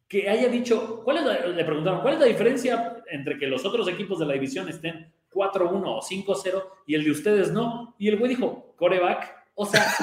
que 0.10 0.28
haya 0.28 0.50
dicho, 0.50 1.02
¿cuál 1.04 1.18
es 1.18 1.24
la, 1.24 1.46
le 1.48 1.64
preguntaron, 1.64 2.02
¿cuál 2.02 2.16
es 2.16 2.20
la 2.20 2.26
diferencia 2.26 3.02
entre 3.10 3.38
que 3.38 3.48
los 3.48 3.64
otros 3.64 3.88
equipos 3.88 4.20
de 4.20 4.26
la 4.26 4.34
división 4.34 4.68
estén 4.68 5.14
4-1 5.32 5.84
o 5.86 6.02
5-0 6.02 6.64
y 6.88 6.96
el 6.96 7.06
de 7.06 7.12
ustedes 7.12 7.52
no? 7.52 7.96
Y 8.00 8.10
el 8.10 8.18
güey 8.18 8.30
dijo, 8.30 8.74
coreback. 8.76 9.36
O 9.54 9.66
sea, 9.66 9.86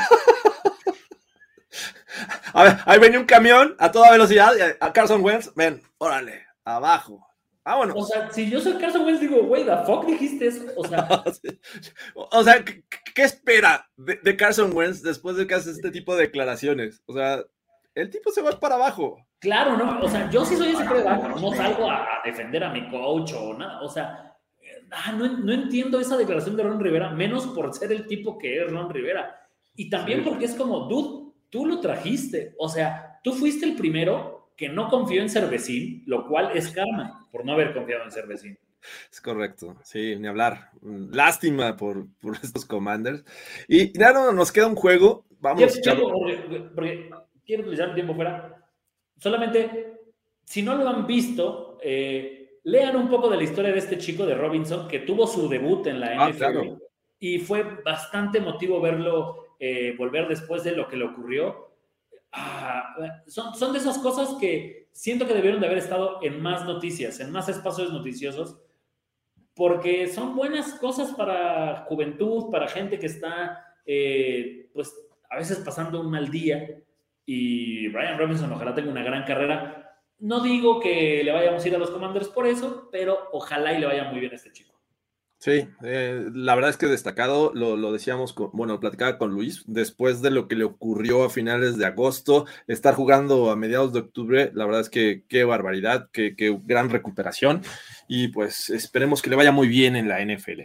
A 2.53 2.65
ver, 2.65 2.77
ahí 2.87 2.99
venía 2.99 3.19
un 3.19 3.27
camión 3.27 3.77
a 3.79 3.93
toda 3.93 4.11
velocidad, 4.11 4.55
a 4.81 4.93
Carson 4.93 5.23
Wentz, 5.23 5.53
ven, 5.55 5.83
órale, 5.99 6.47
abajo. 6.65 7.27
Vámonos. 7.65 7.97
o 7.99 8.07
sea, 8.07 8.31
si 8.31 8.49
yo 8.49 8.61
soy 8.61 8.75
Carson 8.75 9.05
Wentz, 9.05 9.21
digo, 9.21 9.43
güey, 9.43 9.65
the 9.65 9.77
fuck 9.85 10.07
dijiste 10.07 10.47
eso. 10.47 10.65
O 10.77 10.87
sea, 10.87 11.07
O 12.15 12.45
sea, 12.45 12.65
¿qué, 12.65 12.85
qué 13.13 13.23
espera 13.25 13.91
de, 13.97 14.21
de 14.23 14.37
Carson 14.37 14.73
Wentz 14.73 15.03
después 15.03 15.37
de 15.37 15.47
que 15.49 15.55
hace 15.55 15.73
este 15.73 15.91
tipo 15.91 16.15
de 16.15 16.23
declaraciones? 16.23 17.03
O 17.07 17.13
sea, 17.13 17.45
el 17.95 18.09
tipo 18.09 18.31
se 18.31 18.41
va 18.41 18.53
para 18.61 18.77
abajo. 18.77 19.26
Claro, 19.39 19.77
¿no? 19.77 20.01
O 20.01 20.09
sea, 20.09 20.31
yo 20.31 20.45
sí 20.45 20.57
soy 20.57 20.71
ese 20.71 20.85
coreback, 20.85 21.41
no 21.41 21.53
salgo 21.53 21.91
a, 21.91 22.07
defender 22.25 22.65
a 22.65 22.73
mi 22.73 22.89
coach 22.91 23.33
o 23.35 23.55
nada. 23.55 23.81
O 23.83 23.89
sea, 23.89 24.35
ah, 24.93 25.13
no, 25.13 25.27
no 25.39 25.53
entiendo 25.53 26.01
esa 26.01 26.17
declaración 26.17 26.57
de 26.57 26.63
Ron 26.63 26.81
Rivera, 26.81 27.11
menos 27.11 27.47
por 27.49 27.73
ser 27.75 27.93
el 27.93 28.07
tipo 28.07 28.39
que 28.39 28.63
es 28.63 28.71
Ron 28.71 28.91
Rivera. 28.91 29.49
Y 29.75 29.91
también 29.91 30.21
Sí. 30.21 30.29
porque 30.29 30.45
es 30.47 30.55
como, 30.55 30.81
dude, 30.89 31.33
tú 31.51 31.67
lo 31.67 31.81
trajiste. 31.81 32.55
O 32.59 32.69
sea, 32.69 33.21
tú 33.23 33.33
fuiste 33.33 33.67
el 33.67 33.77
primero 33.77 34.51
que 34.57 34.69
no 34.69 34.89
confió 34.89 35.21
en 35.21 35.29
Cervecín, 35.29 36.03
lo 36.07 36.27
cual 36.27 36.51
es 36.55 36.71
karma 36.71 37.29
por 37.31 37.45
no 37.45 37.53
haber 37.53 37.75
confiado 37.75 38.05
en 38.05 38.11
Cervecín. 38.11 38.59
Es 39.11 39.21
correcto, 39.21 39.77
sí, 39.83 40.17
ni 40.17 40.29
hablar. 40.29 40.71
Lástima 40.81 41.77
por, 41.77 42.07
por 42.21 42.37
estos 42.37 42.65
commanders. 42.65 43.25
Y 43.69 43.93
no 43.99 44.33
nos 44.33 44.53
queda 44.53 44.67
un 44.69 44.77
juego. 44.77 45.25
Vamos 45.41 45.63
a 45.63 45.81
Quiero, 45.81 45.97
quiero- 45.97 46.13
porque, 46.13 46.71
porque 46.75 47.11
quiero 47.45 47.63
utilizar 47.65 47.89
mi 47.89 47.95
tiempo 47.95 48.15
fuera. 48.15 48.56
Solamente, 49.19 50.01
si 50.45 50.63
no 50.63 50.75
lo 50.77 50.89
han 50.89 51.07
visto, 51.07 51.79
eh, 51.83 52.59
lean 52.65 52.97
un 52.97 53.09
poco 53.09 53.29
de 53.29 53.37
la 53.37 53.43
historia 53.45 53.73
de 53.73 53.79
este 53.79 53.99
chico 53.99 54.27
de 54.27 54.35
Robinson 54.35 54.89
que 54.89 55.01
tuvo 55.01 55.27
su 55.27 55.49
debut 55.49 55.87
en 55.87 56.01
la 56.01 56.25
Ah, 56.25 56.29
NFL 56.31 56.39
claro. 56.39 56.79
y 57.19 57.39
fue 57.39 57.63
bastante 57.85 58.39
emotivo 58.39 58.81
verlo 58.81 59.45
eh, 59.59 59.95
volver 59.97 60.29
después 60.29 60.65
de 60.65 60.73
lo 60.73 60.87
que 60.89 60.97
le 60.97 61.05
ocurrió. 61.07 61.71
Ah, 62.33 62.95
son, 63.27 63.55
son 63.55 63.73
de 63.73 63.79
esas 63.79 63.99
cosas 63.99 64.37
que 64.39 64.89
siento 64.93 65.27
que 65.27 65.33
debieron 65.35 65.61
de 65.61 65.67
haber 65.67 65.79
estado 65.79 66.19
en 66.23 66.43
más 66.43 66.65
noticias, 66.67 67.21
en 67.21 67.31
más 67.33 67.49
espacios 67.49 67.93
noticiosos, 67.93 68.59
porque 69.55 70.09
son 70.09 70.37
buenas 70.37 70.75
cosas 70.75 71.13
para 71.15 71.87
juventud, 71.89 72.51
para 72.51 72.69
gente 72.69 72.99
que 72.99 73.07
está, 73.07 73.65
eh, 73.87 74.69
pues, 74.75 74.95
a 75.31 75.37
veces 75.37 75.59
pasando 75.61 76.01
un 76.01 76.11
mal 76.11 76.31
día. 76.31 76.83
Y 77.27 77.89
Brian 77.89 78.19
Robinson 78.19 78.53
ojalá 78.53 78.75
tenga 78.75 78.93
una 78.93 79.03
gran 79.03 79.25
carrera. 79.25 80.01
No 80.19 80.41
digo 80.41 80.81
que 80.81 81.23
le 81.23 81.33
vayamos 81.33 81.63
a 81.63 81.69
ir 81.69 81.75
a 81.75 81.79
los 81.79 81.91
Commanders 81.91 82.29
por 82.29 82.47
eso, 82.47 82.89
pero 82.91 83.29
ojalá 83.33 83.75
y 83.75 83.81
le 83.81 83.87
vaya 83.87 84.05
muy 84.05 84.21
bien 84.21 84.33
a 84.33 84.37
este 84.37 84.53
chico. 84.53 84.77
Sí, 85.39 85.69
eh, 85.85 86.25
la 86.33 86.55
verdad 86.55 86.71
es 86.71 86.79
que 86.79 86.87
destacado, 86.87 87.53
lo, 87.55 87.93
decíamos, 87.93 88.33
con, 88.33 88.51
bueno, 88.53 88.81
platicaba 88.81 89.19
con 89.19 89.33
Luis, 89.33 89.65
después 89.67 90.23
de 90.23 90.31
lo 90.31 90.49
que 90.49 90.57
le 90.57 90.65
ocurrió 90.65 91.25
a 91.25 91.31
finales 91.31 91.77
de 91.77 91.85
agosto, 91.85 92.47
estar 92.67 92.95
jugando 92.95 93.51
a 93.51 93.57
mediados 93.57 93.93
de 93.93 94.01
octubre, 94.01 94.51
la 94.55 94.65
verdad 94.65 94.81
es 94.81 94.91
que 94.91 95.25
qué 95.29 95.45
barbaridad, 95.45 96.09
qué 96.11 96.35
gran 96.65 96.89
recuperación 96.89 97.61
y 98.09 98.29
pues 98.29 98.71
esperemos 98.71 99.21
que 99.21 99.31
le 99.31 99.37
vaya 99.37 99.53
muy 99.53 99.69
bien 99.69 99.95
en 99.95 100.09
la 100.09 100.25
NFL. 100.25 100.63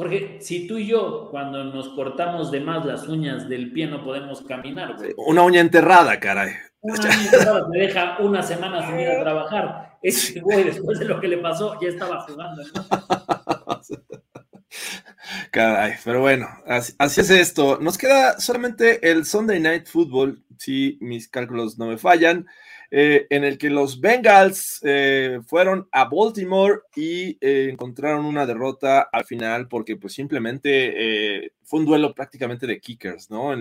Jorge, 0.00 0.38
si 0.40 0.66
tú 0.66 0.78
y 0.78 0.86
yo, 0.86 1.28
cuando 1.30 1.62
nos 1.62 1.90
cortamos 1.90 2.50
de 2.50 2.60
más 2.60 2.86
las 2.86 3.06
uñas 3.06 3.50
del 3.50 3.70
pie, 3.70 3.86
no 3.86 4.02
podemos 4.02 4.40
caminar, 4.40 4.96
güey. 4.96 5.12
Una 5.18 5.42
uña 5.42 5.60
enterrada, 5.60 6.18
caray. 6.18 6.54
Una 6.80 6.94
uña 6.94 7.66
me 7.68 7.80
deja 7.80 8.16
una 8.20 8.42
semana 8.42 8.86
sin 8.86 8.98
ir 8.98 9.10
a 9.10 9.20
trabajar. 9.20 9.98
Ese 10.02 10.40
güey, 10.40 10.64
después 10.64 10.98
de 10.98 11.04
lo 11.04 11.20
que 11.20 11.28
le 11.28 11.36
pasó, 11.36 11.78
ya 11.82 11.90
estaba 11.90 12.22
jugando. 12.22 12.62
¿no? 12.62 13.82
Caray, 15.50 15.92
pero 16.02 16.22
bueno, 16.22 16.48
así, 16.66 16.94
así, 16.96 17.20
es 17.20 17.28
esto. 17.28 17.78
Nos 17.78 17.98
queda 17.98 18.40
solamente 18.40 19.10
el 19.10 19.26
Sunday 19.26 19.60
Night 19.60 19.86
Football, 19.86 20.42
si 20.56 20.96
mis 21.02 21.28
cálculos 21.28 21.76
no 21.76 21.84
me 21.84 21.98
fallan, 21.98 22.46
eh, 22.92 23.28
en 23.30 23.44
el 23.44 23.56
que 23.56 23.70
los 23.70 24.00
Bengals 24.00 24.80
eh, 24.82 25.38
fueron 25.46 25.88
a 25.92 26.06
Baltimore 26.06 26.80
y 26.96 27.38
eh, 27.40 27.68
encontraron 27.70 28.24
una 28.24 28.46
derrota 28.46 29.02
al 29.12 29.24
final 29.24 29.68
porque 29.68 29.96
pues 29.96 30.14
simplemente 30.14 31.52
fue 31.62 31.80
un 31.80 31.86
duelo 31.86 32.14
prácticamente 32.14 32.66
de 32.66 32.80
kickers, 32.80 33.30
¿no? 33.30 33.54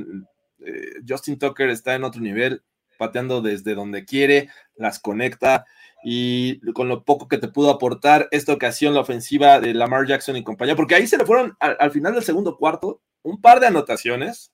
Justin 1.07 1.37
Tucker 1.37 1.69
está 1.69 1.93
en 1.95 2.03
otro 2.03 2.21
nivel, 2.21 2.63
pateando 2.97 3.41
desde 3.41 3.75
donde 3.75 4.03
quiere, 4.03 4.49
las 4.75 4.99
conecta 4.99 5.65
y 6.03 6.59
con 6.73 6.87
lo 6.87 7.03
poco 7.03 7.27
que 7.27 7.37
te 7.37 7.47
pudo 7.49 7.69
aportar 7.69 8.27
esta 8.31 8.53
ocasión 8.53 8.93
la 8.93 9.01
ofensiva 9.01 9.59
de 9.59 9.73
Lamar 9.73 10.07
Jackson 10.07 10.37
y 10.37 10.43
compañía, 10.43 10.75
porque 10.75 10.95
ahí 10.95 11.05
se 11.05 11.17
le 11.17 11.25
fueron 11.25 11.55
al 11.59 11.91
final 11.91 12.15
del 12.15 12.23
segundo 12.23 12.57
cuarto 12.57 13.01
un 13.21 13.39
par 13.39 13.59
de 13.59 13.67
anotaciones 13.67 14.51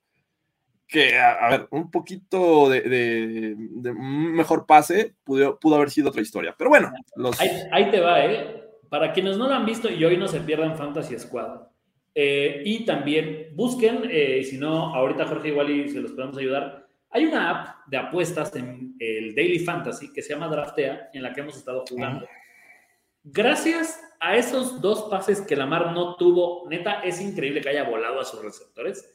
que, 0.88 1.18
a, 1.18 1.34
a 1.34 1.50
ver, 1.50 1.68
un 1.72 1.90
poquito 1.90 2.70
de, 2.70 2.82
de, 2.82 3.56
de, 3.58 3.94
mejor 3.94 4.66
pase 4.66 5.16
pudo, 5.24 5.60
pudo 5.60 5.76
haber 5.76 5.90
sido 5.90 6.10
otra 6.10 6.22
historia. 6.22 6.56
Pero 6.58 6.70
bueno, 6.70 6.92
los... 7.16 7.40
ahí, 7.40 7.50
ahí, 7.72 7.92
te 7.92 8.00
va, 8.00 8.24
¿eh? 8.26 8.64
Para 8.90 9.12
quienes 9.12 9.38
no 9.38 9.48
lo 9.48 9.54
han 9.54 9.66
visto 9.66 9.90
y 9.90 10.04
hoy 10.06 10.18
no 10.18 10.28
se 10.28 10.42
pierdan 10.42 10.78
Fantasy 10.78 11.18
Squad. 11.18 11.62
Eh, 12.14 12.62
y 12.64 12.86
también 12.86 13.50
busquen, 13.54 14.04
eh, 14.10 14.44
si 14.44 14.58
no, 14.58 14.96
ahorita 14.96 15.28
Jorge 15.28 15.50
igual 15.50 15.70
y 15.70 15.90
se 15.90 16.00
los 16.00 16.12
podemos 16.14 16.38
ayudar. 16.38 16.88
Hay 17.10 17.26
una 17.26 17.50
app 17.50 17.88
de 17.88 17.98
apuestas 17.98 18.56
en 18.56 18.96
el 19.00 19.36
Daily 19.36 19.60
Fantasy 19.60 20.14
que 20.14 20.22
se 20.22 20.34
llama 20.34 20.48
Draftea, 20.48 21.10
en 21.14 21.24
la 21.24 21.34
que 21.34 21.42
hemos 21.42 21.58
estado 21.58 21.84
jugando. 21.90 22.28
Gracias 23.24 24.00
a 24.20 24.36
esos 24.36 24.82
dos 24.82 25.10
pases 25.10 25.42
que 25.42 25.56
Lamar 25.56 25.92
no 25.94 26.16
tuvo, 26.16 26.70
neta, 26.70 27.02
es 27.02 27.20
increíble 27.20 27.62
que 27.62 27.70
haya 27.70 27.84
volado 27.84 28.20
a 28.20 28.26
sus 28.26 28.42
receptores. 28.42 29.12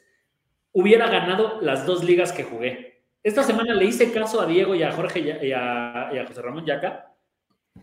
Hubiera 0.73 1.09
ganado 1.09 1.61
las 1.61 1.87
dos 1.87 2.05
ligas 2.05 2.33
que 2.33 2.45
jugué. 2.45 3.05
Esta 3.23 3.43
semana 3.43 3.75
le 3.75 3.85
hice 3.85 4.13
caso 4.13 4.41
a 4.41 4.47
Diego 4.47 4.75
y 4.75 4.83
a 4.83 4.93
Jorge 4.93 5.21
y 5.21 5.53
a, 5.53 6.11
y 6.13 6.19
a 6.19 6.27
José 6.27 6.43
Ramón 6.43 6.65
Yaca. 6.65 7.15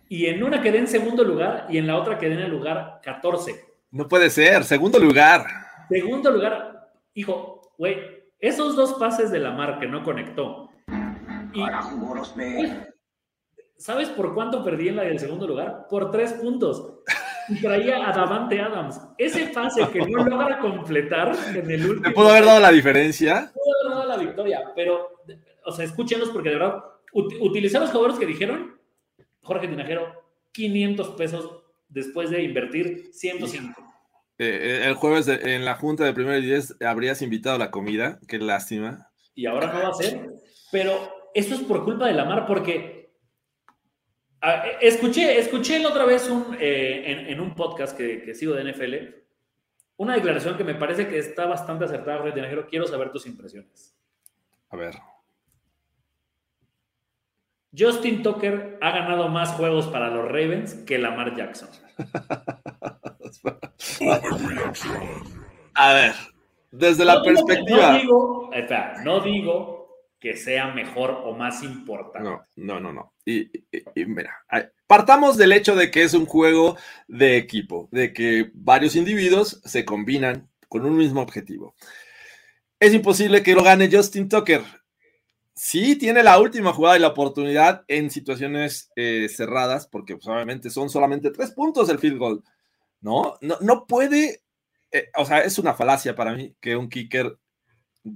Y 0.10 0.28
en 0.28 0.44
una 0.44 0.62
quedé 0.62 0.80
en 0.80 0.88
segundo 0.88 1.24
lugar 1.24 1.68
y 1.70 1.78
en 1.78 1.88
la 1.88 1.98
otra 1.98 2.18
quedé 2.18 2.34
en 2.34 2.42
el 2.42 2.52
lugar 2.52 3.00
14. 3.04 3.66
No 3.92 4.08
puede 4.08 4.30
ser, 4.30 4.64
segundo 4.64 5.00
lugar. 5.00 5.46
Segundo 5.90 6.32
lugar, 6.32 6.90
hijo, 7.14 7.74
güey, 7.78 7.98
esos 8.40 8.76
dos 8.76 8.94
pases 8.96 9.32
de 9.32 9.40
Lamar 9.40 9.80
que 9.80 9.88
no 9.88 10.04
conectó. 10.04 10.70
Y, 11.54 11.60
los 12.16 12.36
ve. 12.36 12.88
¿Sabes 13.78 14.10
por 14.10 14.34
cuánto 14.34 14.64
perdí 14.64 14.90
en 14.90 14.98
la 14.98 15.04
del 15.04 15.20
segundo 15.20 15.48
lugar? 15.48 15.88
Por 15.90 16.12
tres 16.12 16.34
puntos. 16.34 17.00
Y 17.50 17.62
traía 17.62 18.10
a 18.10 18.14
Davante 18.14 18.60
Adams. 18.60 19.00
Ese 19.18 19.48
pase 19.48 19.88
que 19.92 20.00
no 20.00 20.26
logra 20.26 20.60
completar 20.60 21.36
en 21.56 21.72
el 21.72 21.86
último. 21.90 22.08
¿Me 22.08 22.14
pudo 22.14 22.30
haber 22.30 22.46
dado 22.46 22.60
la 22.60 22.72
diferencia? 22.72 23.52
Pudo 23.54 23.74
haber 23.82 23.98
dado 23.98 24.08
la 24.08 24.18
victoria, 24.18 24.62
pero, 24.76 25.24
o 25.66 25.72
sea, 25.72 25.86
escúchenos 25.86 26.30
porque 26.30 26.50
de 26.50 26.56
verdad, 26.56 26.84
ut 27.14 27.34
utilicé 27.40 27.80
los 27.80 27.90
jugadores 27.90 28.20
que 28.20 28.26
dijeron, 28.26 28.80
Jorge 29.42 29.68
Tinajero, 29.68 30.26
500 30.52 31.10
pesos 31.12 31.64
después 31.90 32.30
de 32.30 32.44
invertir 32.44 33.10
105. 33.14 33.88
Eh, 34.40 34.84
el 34.86 34.94
jueves 34.94 35.26
de, 35.26 35.56
en 35.56 35.66
la 35.66 35.76
junta 35.76 36.04
de 36.04 36.14
primero 36.14 36.38
y 36.38 36.46
diez 36.46 36.76
habrías 36.86 37.22
invitado 37.22 37.56
a 37.56 37.60
la 37.60 37.72
comida, 37.72 38.20
qué 38.28 38.38
lástima. 38.38 39.10
Y 39.34 39.46
ahora 39.46 39.72
no 39.74 39.82
va 39.82 39.90
a 39.90 39.94
ser, 39.94 40.30
pero 40.72 40.92
esto 41.34 41.56
es 41.56 41.62
por 41.62 41.84
culpa 41.84 42.08
de 42.08 42.14
Lamar 42.14 42.46
porque 42.46 42.97
a, 44.42 44.68
escuché, 44.82 45.40
escuché 45.40 45.80
la 45.80 45.90
otra 45.90 46.06
vez 46.06 46.30
un, 46.30 46.58
eh, 46.60 47.04
en, 47.06 47.28
en, 47.28 47.40
un 47.40 47.56
podcast 47.56 47.98
que, 47.98 48.22
que, 48.22 48.34
sigo 48.34 48.54
de 48.54 48.72
NFL 48.72 49.28
una 49.98 50.14
declaración 50.14 50.56
que 50.58 50.64
me 50.64 50.76
parece 50.76 51.08
que 51.08 51.18
está 51.18 51.46
bastante 51.48 51.86
acertada, 51.86 52.32
Tinajero. 52.34 52.68
Quiero 52.68 52.88
saber 52.88 53.12
tus 53.12 53.26
impresiones. 53.26 53.96
A 54.70 54.78
ver. 54.78 54.94
Justin 57.78 58.24
Tucker 58.24 58.78
ha 58.82 58.92
ganado 58.92 59.28
más 59.28 59.52
juegos 59.52 59.88
para 59.88 60.10
los 60.10 60.26
Ravens 60.26 60.76
que 60.86 60.98
Lamar 61.00 61.36
Jackson. 61.36 61.70
A 65.74 65.94
ver, 65.94 66.14
desde 66.72 67.06
la 67.06 67.16
no 67.16 67.24
perspectiva. 67.24 67.92
No 67.92 68.00
digo, 68.00 68.50
espera, 68.54 69.02
no 69.04 69.20
digo 69.20 69.77
que 70.20 70.36
sea 70.36 70.74
mejor 70.74 71.12
o 71.24 71.36
más 71.36 71.64
importante. 71.64 72.28
No, 72.28 72.42
no, 72.56 72.80
no, 72.80 72.94
no. 72.94 73.14
Y, 73.26 73.52
y, 73.96 74.06
mira, 74.06 74.44
partamos 74.88 75.38
del 75.38 75.52
hecho 75.52 75.76
de 75.76 75.92
que 75.92 76.04
es 76.04 76.14
un 76.14 76.26
juego 76.26 76.78
de 77.08 77.38
equipo, 77.38 77.88
de 77.92 78.14
que 78.14 78.50
varios 78.54 78.96
individuos 78.96 79.62
se 79.64 79.86
combinan 79.86 80.50
con 80.68 80.86
un 80.86 80.98
mismo 80.98 81.22
objetivo. 81.22 81.76
Es 82.80 82.94
imposible 82.94 83.44
que 83.44 83.54
lo 83.54 83.64
gane 83.64 83.90
Justin 83.92 84.30
Tucker. 84.30 84.64
sí 85.54 85.96
tiene 85.96 86.24
la 86.24 86.40
última 86.40 86.74
jugada 86.74 86.98
y 86.98 87.02
la 87.02 87.08
oportunidad 87.08 87.84
en 87.88 88.12
situaciones 88.12 88.92
eh, 88.96 89.28
cerradas, 89.30 89.88
porque 89.88 90.16
pues, 90.16 90.28
obviamente 90.28 90.70
son 90.70 90.90
solamente 90.90 91.32
tres 91.32 91.52
puntos 91.52 91.90
el 91.90 92.00
field 92.00 92.18
goal, 92.18 92.44
¿no? 93.02 93.38
No, 93.42 93.58
no 93.62 93.86
puede, 93.88 94.44
eh, 94.92 95.10
o 95.16 95.26
sea, 95.26 95.40
es 95.40 95.58
una 95.60 95.74
falacia 95.74 96.16
para 96.16 96.34
mí 96.34 96.56
que 96.60 96.76
un 96.76 96.90
kicker 96.90 97.38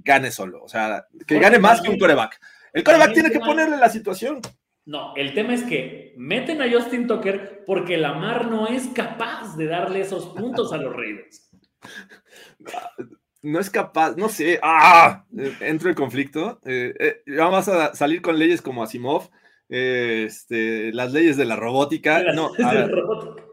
gane 0.02 0.30
solo, 0.30 0.62
o 0.62 0.68
sea, 0.68 1.06
que 1.26 1.38
gane 1.38 1.58
más 1.58 1.80
que 1.80 1.90
un 1.90 1.98
coreback. 1.98 2.40
El 2.72 2.84
coreback 2.84 3.12
tiene 3.12 3.30
que 3.30 3.40
ponerle 3.40 3.76
la 3.76 3.90
situación. 3.90 4.40
No, 4.84 5.14
el 5.14 5.34
tema 5.34 5.54
es 5.54 5.62
que 5.62 6.12
meten 6.16 6.60
a 6.60 6.70
Justin 6.70 7.06
Tucker 7.06 7.62
porque 7.66 7.96
Lamar 7.96 8.46
no 8.50 8.66
es 8.66 8.88
capaz 8.88 9.56
de 9.56 9.66
darle 9.66 10.00
esos 10.00 10.26
puntos 10.34 10.72
a 10.72 10.78
los 10.78 10.94
Raiders. 10.94 11.50
no 13.42 13.60
es 13.60 13.70
capaz, 13.70 14.16
no 14.16 14.28
sé, 14.28 14.58
¡ah! 14.62 15.24
Entro 15.60 15.88
en 15.88 15.94
conflicto. 15.94 16.60
Eh, 16.64 16.94
eh, 16.98 17.22
vamos 17.36 17.68
a 17.68 17.94
salir 17.94 18.22
con 18.22 18.38
leyes 18.38 18.62
como 18.62 18.82
Asimov, 18.82 19.30
eh, 19.68 20.24
este, 20.26 20.92
las 20.92 21.12
leyes 21.12 21.36
de 21.36 21.44
la 21.44 21.56
robótica. 21.56 22.22
Las 22.22 22.34
no, 22.34 22.50
a 22.64 22.72
ver, 22.74 22.90
robótica. 22.90 23.44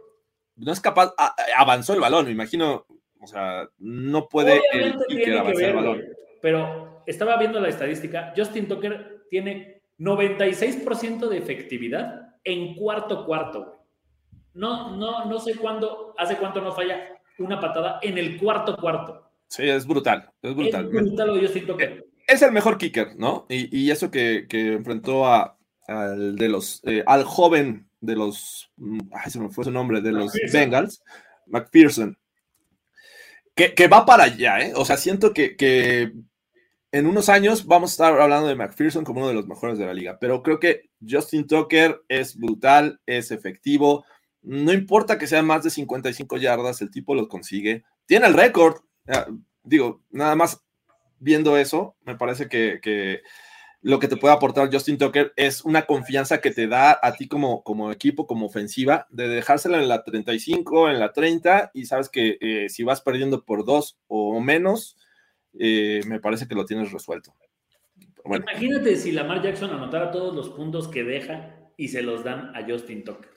no 0.55 0.71
es 0.71 0.79
capaz, 0.79 1.13
a- 1.17 1.35
avanzó 1.57 1.93
el 1.93 2.01
balón, 2.01 2.25
me 2.25 2.31
imagino, 2.31 2.85
o 3.19 3.27
sea, 3.27 3.67
no 3.77 4.27
puede 4.29 4.61
el 4.73 4.93
kicker 4.93 5.05
tiene 5.07 5.23
que 5.23 5.37
avanzar 5.39 5.63
el 5.63 5.67
ver, 5.67 5.75
balón. 5.75 6.03
Pero 6.41 7.03
estaba 7.05 7.37
viendo 7.37 7.59
la 7.59 7.69
estadística. 7.69 8.33
Justin 8.35 8.67
Tucker 8.67 9.25
tiene 9.29 9.81
96% 9.99 11.27
de 11.27 11.37
efectividad 11.37 12.35
en 12.43 12.75
cuarto 12.75 13.25
cuarto. 13.25 13.85
No, 14.53 14.95
no, 14.97 15.25
no 15.25 15.39
sé 15.39 15.55
cuándo, 15.55 16.13
hace 16.17 16.37
cuánto 16.37 16.61
no 16.61 16.73
falla 16.73 17.19
una 17.37 17.59
patada 17.59 17.99
en 18.01 18.17
el 18.17 18.37
cuarto 18.37 18.75
cuarto. 18.77 19.31
Sí, 19.47 19.67
es 19.67 19.85
brutal, 19.85 20.29
es 20.41 20.55
brutal. 20.55 20.85
Es 20.85 20.91
brutal 20.91 21.27
lo 21.27 21.35
de 21.35 21.41
Justin 21.41 21.65
Tucker. 21.65 22.05
es 22.27 22.41
el 22.41 22.51
mejor 22.51 22.77
kicker, 22.77 23.15
¿no? 23.15 23.45
Y, 23.49 23.85
y 23.85 23.91
eso 23.91 24.11
que, 24.11 24.45
que 24.47 24.73
enfrentó 24.73 25.25
a, 25.25 25.57
al 25.87 26.35
de 26.35 26.49
los 26.49 26.81
eh, 26.85 27.03
al 27.07 27.23
joven 27.23 27.89
de 27.99 28.15
los 28.15 28.71
mm, 28.77 28.99
ay, 29.11 29.31
se 29.31 29.39
me 29.39 29.49
fue 29.49 29.65
su 29.65 29.71
nombre, 29.71 30.01
de 30.01 30.11
los 30.11 30.25
McPherson. 30.25 30.59
Bengals, 30.59 31.03
McPherson. 31.47 32.17
Que, 33.55 33.73
que 33.73 33.87
va 33.87 34.05
para 34.05 34.23
allá, 34.23 34.59
¿eh? 34.59 34.73
O 34.75 34.85
sea, 34.85 34.95
siento 34.95 35.33
que, 35.33 35.57
que 35.57 36.13
en 36.91 37.05
unos 37.05 37.29
años 37.29 37.65
vamos 37.65 37.91
a 37.91 37.93
estar 37.93 38.21
hablando 38.21 38.47
de 38.47 38.55
McPherson 38.55 39.03
como 39.03 39.19
uno 39.19 39.29
de 39.29 39.35
los 39.35 39.47
mejores 39.47 39.77
de 39.77 39.85
la 39.85 39.93
liga, 39.93 40.17
pero 40.19 40.43
creo 40.43 40.59
que 40.59 40.89
Justin 41.07 41.47
Tucker 41.47 42.01
es 42.07 42.35
brutal, 42.35 42.99
es 43.05 43.31
efectivo, 43.31 44.05
no 44.41 44.73
importa 44.73 45.17
que 45.17 45.27
sean 45.27 45.45
más 45.45 45.63
de 45.63 45.69
55 45.69 46.37
yardas, 46.37 46.81
el 46.81 46.91
tipo 46.91 47.15
lo 47.15 47.27
consigue, 47.27 47.83
tiene 48.05 48.27
el 48.27 48.33
récord, 48.33 48.81
Ah, 49.09 49.27
digo, 49.63 50.03
nada 50.11 50.35
más 50.35 50.63
viendo 51.19 51.57
eso, 51.57 51.95
me 52.05 52.15
parece 52.15 52.47
que, 52.47 52.79
que 52.81 53.21
lo 53.81 53.97
que 53.99 54.07
te 54.07 54.17
puede 54.17 54.35
aportar 54.35 54.71
Justin 54.71 54.99
Tucker 54.99 55.33
es 55.35 55.65
una 55.65 55.83
confianza 55.87 56.41
que 56.41 56.51
te 56.51 56.67
da 56.67 56.99
a 57.01 57.13
ti 57.13 57.27
como, 57.27 57.63
como 57.63 57.91
equipo, 57.91 58.27
como 58.27 58.45
ofensiva, 58.45 59.07
de 59.09 59.27
dejársela 59.27 59.81
en 59.81 59.87
la 59.87 60.03
35, 60.03 60.89
en 60.89 60.99
la 60.99 61.11
30, 61.11 61.71
y 61.73 61.85
sabes 61.85 62.09
que 62.09 62.37
eh, 62.39 62.69
si 62.69 62.83
vas 62.83 63.01
perdiendo 63.01 63.43
por 63.45 63.65
dos 63.65 63.97
o 64.07 64.39
menos, 64.39 64.95
eh, 65.59 66.01
me 66.07 66.19
parece 66.19 66.47
que 66.47 66.55
lo 66.55 66.65
tienes 66.65 66.91
resuelto. 66.91 67.35
Bueno, 68.25 68.45
Imagínate 68.49 68.95
si 68.95 69.11
Lamar 69.11 69.41
Jackson 69.43 69.69
anotara 69.71 70.09
todos 70.11 70.33
los 70.35 70.49
puntos 70.49 70.87
que 70.87 71.03
deja 71.03 71.55
y 71.77 71.89
se 71.89 72.01
los 72.01 72.23
dan 72.23 72.55
a 72.55 72.65
Justin 72.67 73.03
Tucker. 73.03 73.29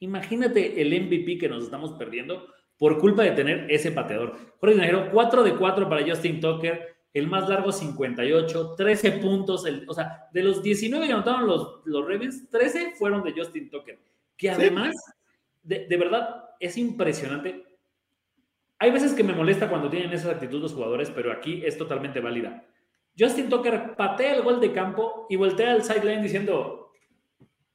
Imagínate 0.00 0.80
el 0.80 0.88
MVP 1.02 1.38
que 1.38 1.48
nos 1.48 1.64
estamos 1.64 1.92
perdiendo 1.92 2.46
por 2.78 2.98
culpa 2.98 3.22
de 3.22 3.30
tener 3.32 3.66
ese 3.70 3.92
pateador. 3.92 4.36
Jorge 4.58 4.74
Tinajero, 4.74 5.10
4 5.12 5.42
de 5.44 5.54
4 5.54 5.88
para 5.88 6.04
Justin 6.06 6.40
Tucker, 6.40 6.96
el 7.14 7.26
más 7.28 7.48
largo 7.48 7.70
58, 7.70 8.74
13 8.76 9.12
puntos, 9.12 9.64
el- 9.66 9.84
o 9.88 9.94
sea, 9.94 10.28
de 10.32 10.42
los 10.42 10.62
19 10.62 11.06
que 11.06 11.12
anotaron 11.12 11.46
los, 11.46 11.80
los 11.84 12.02
Ravens, 12.08 12.48
13 12.50 12.92
fueron 12.98 13.22
de 13.22 13.32
Justin 13.32 13.70
Tucker, 13.70 13.98
que 14.36 14.50
además, 14.50 14.94
de, 15.62 15.86
de 15.86 15.96
verdad, 15.96 16.46
es 16.58 16.76
impresionante. 16.78 17.62
Hay 18.82 18.90
veces 18.90 19.12
que 19.12 19.22
me 19.22 19.32
molesta 19.32 19.68
cuando 19.68 19.88
tienen 19.88 20.12
esa 20.12 20.32
actitud 20.32 20.60
los 20.60 20.72
jugadores, 20.72 21.08
pero 21.08 21.30
aquí 21.30 21.62
es 21.64 21.78
totalmente 21.78 22.18
válida. 22.18 22.64
Justin 23.16 23.48
Tucker 23.48 23.94
patea 23.94 24.34
el 24.34 24.42
gol 24.42 24.60
de 24.60 24.72
campo 24.72 25.28
y 25.30 25.36
voltea 25.36 25.70
al 25.70 25.84
sideline 25.84 26.20
diciendo, 26.20 26.90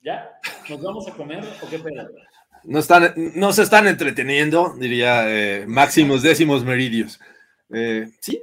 ¿ya? 0.02 0.38
¿Nos 0.70 0.82
vamos 0.82 1.08
a 1.08 1.14
comer 1.14 1.46
o 1.64 1.70
qué 1.70 1.80
pedo? 1.80 2.10
no, 2.66 2.80
están, 2.80 3.14
no 3.36 3.54
se 3.54 3.64
están 3.64 3.88
entreteniendo, 3.88 4.76
diría 4.78 5.24
eh, 5.30 5.66
Máximos 5.66 6.24
Décimos 6.24 6.66
Meridios. 6.66 7.22
Eh, 7.74 8.10
sí, 8.20 8.42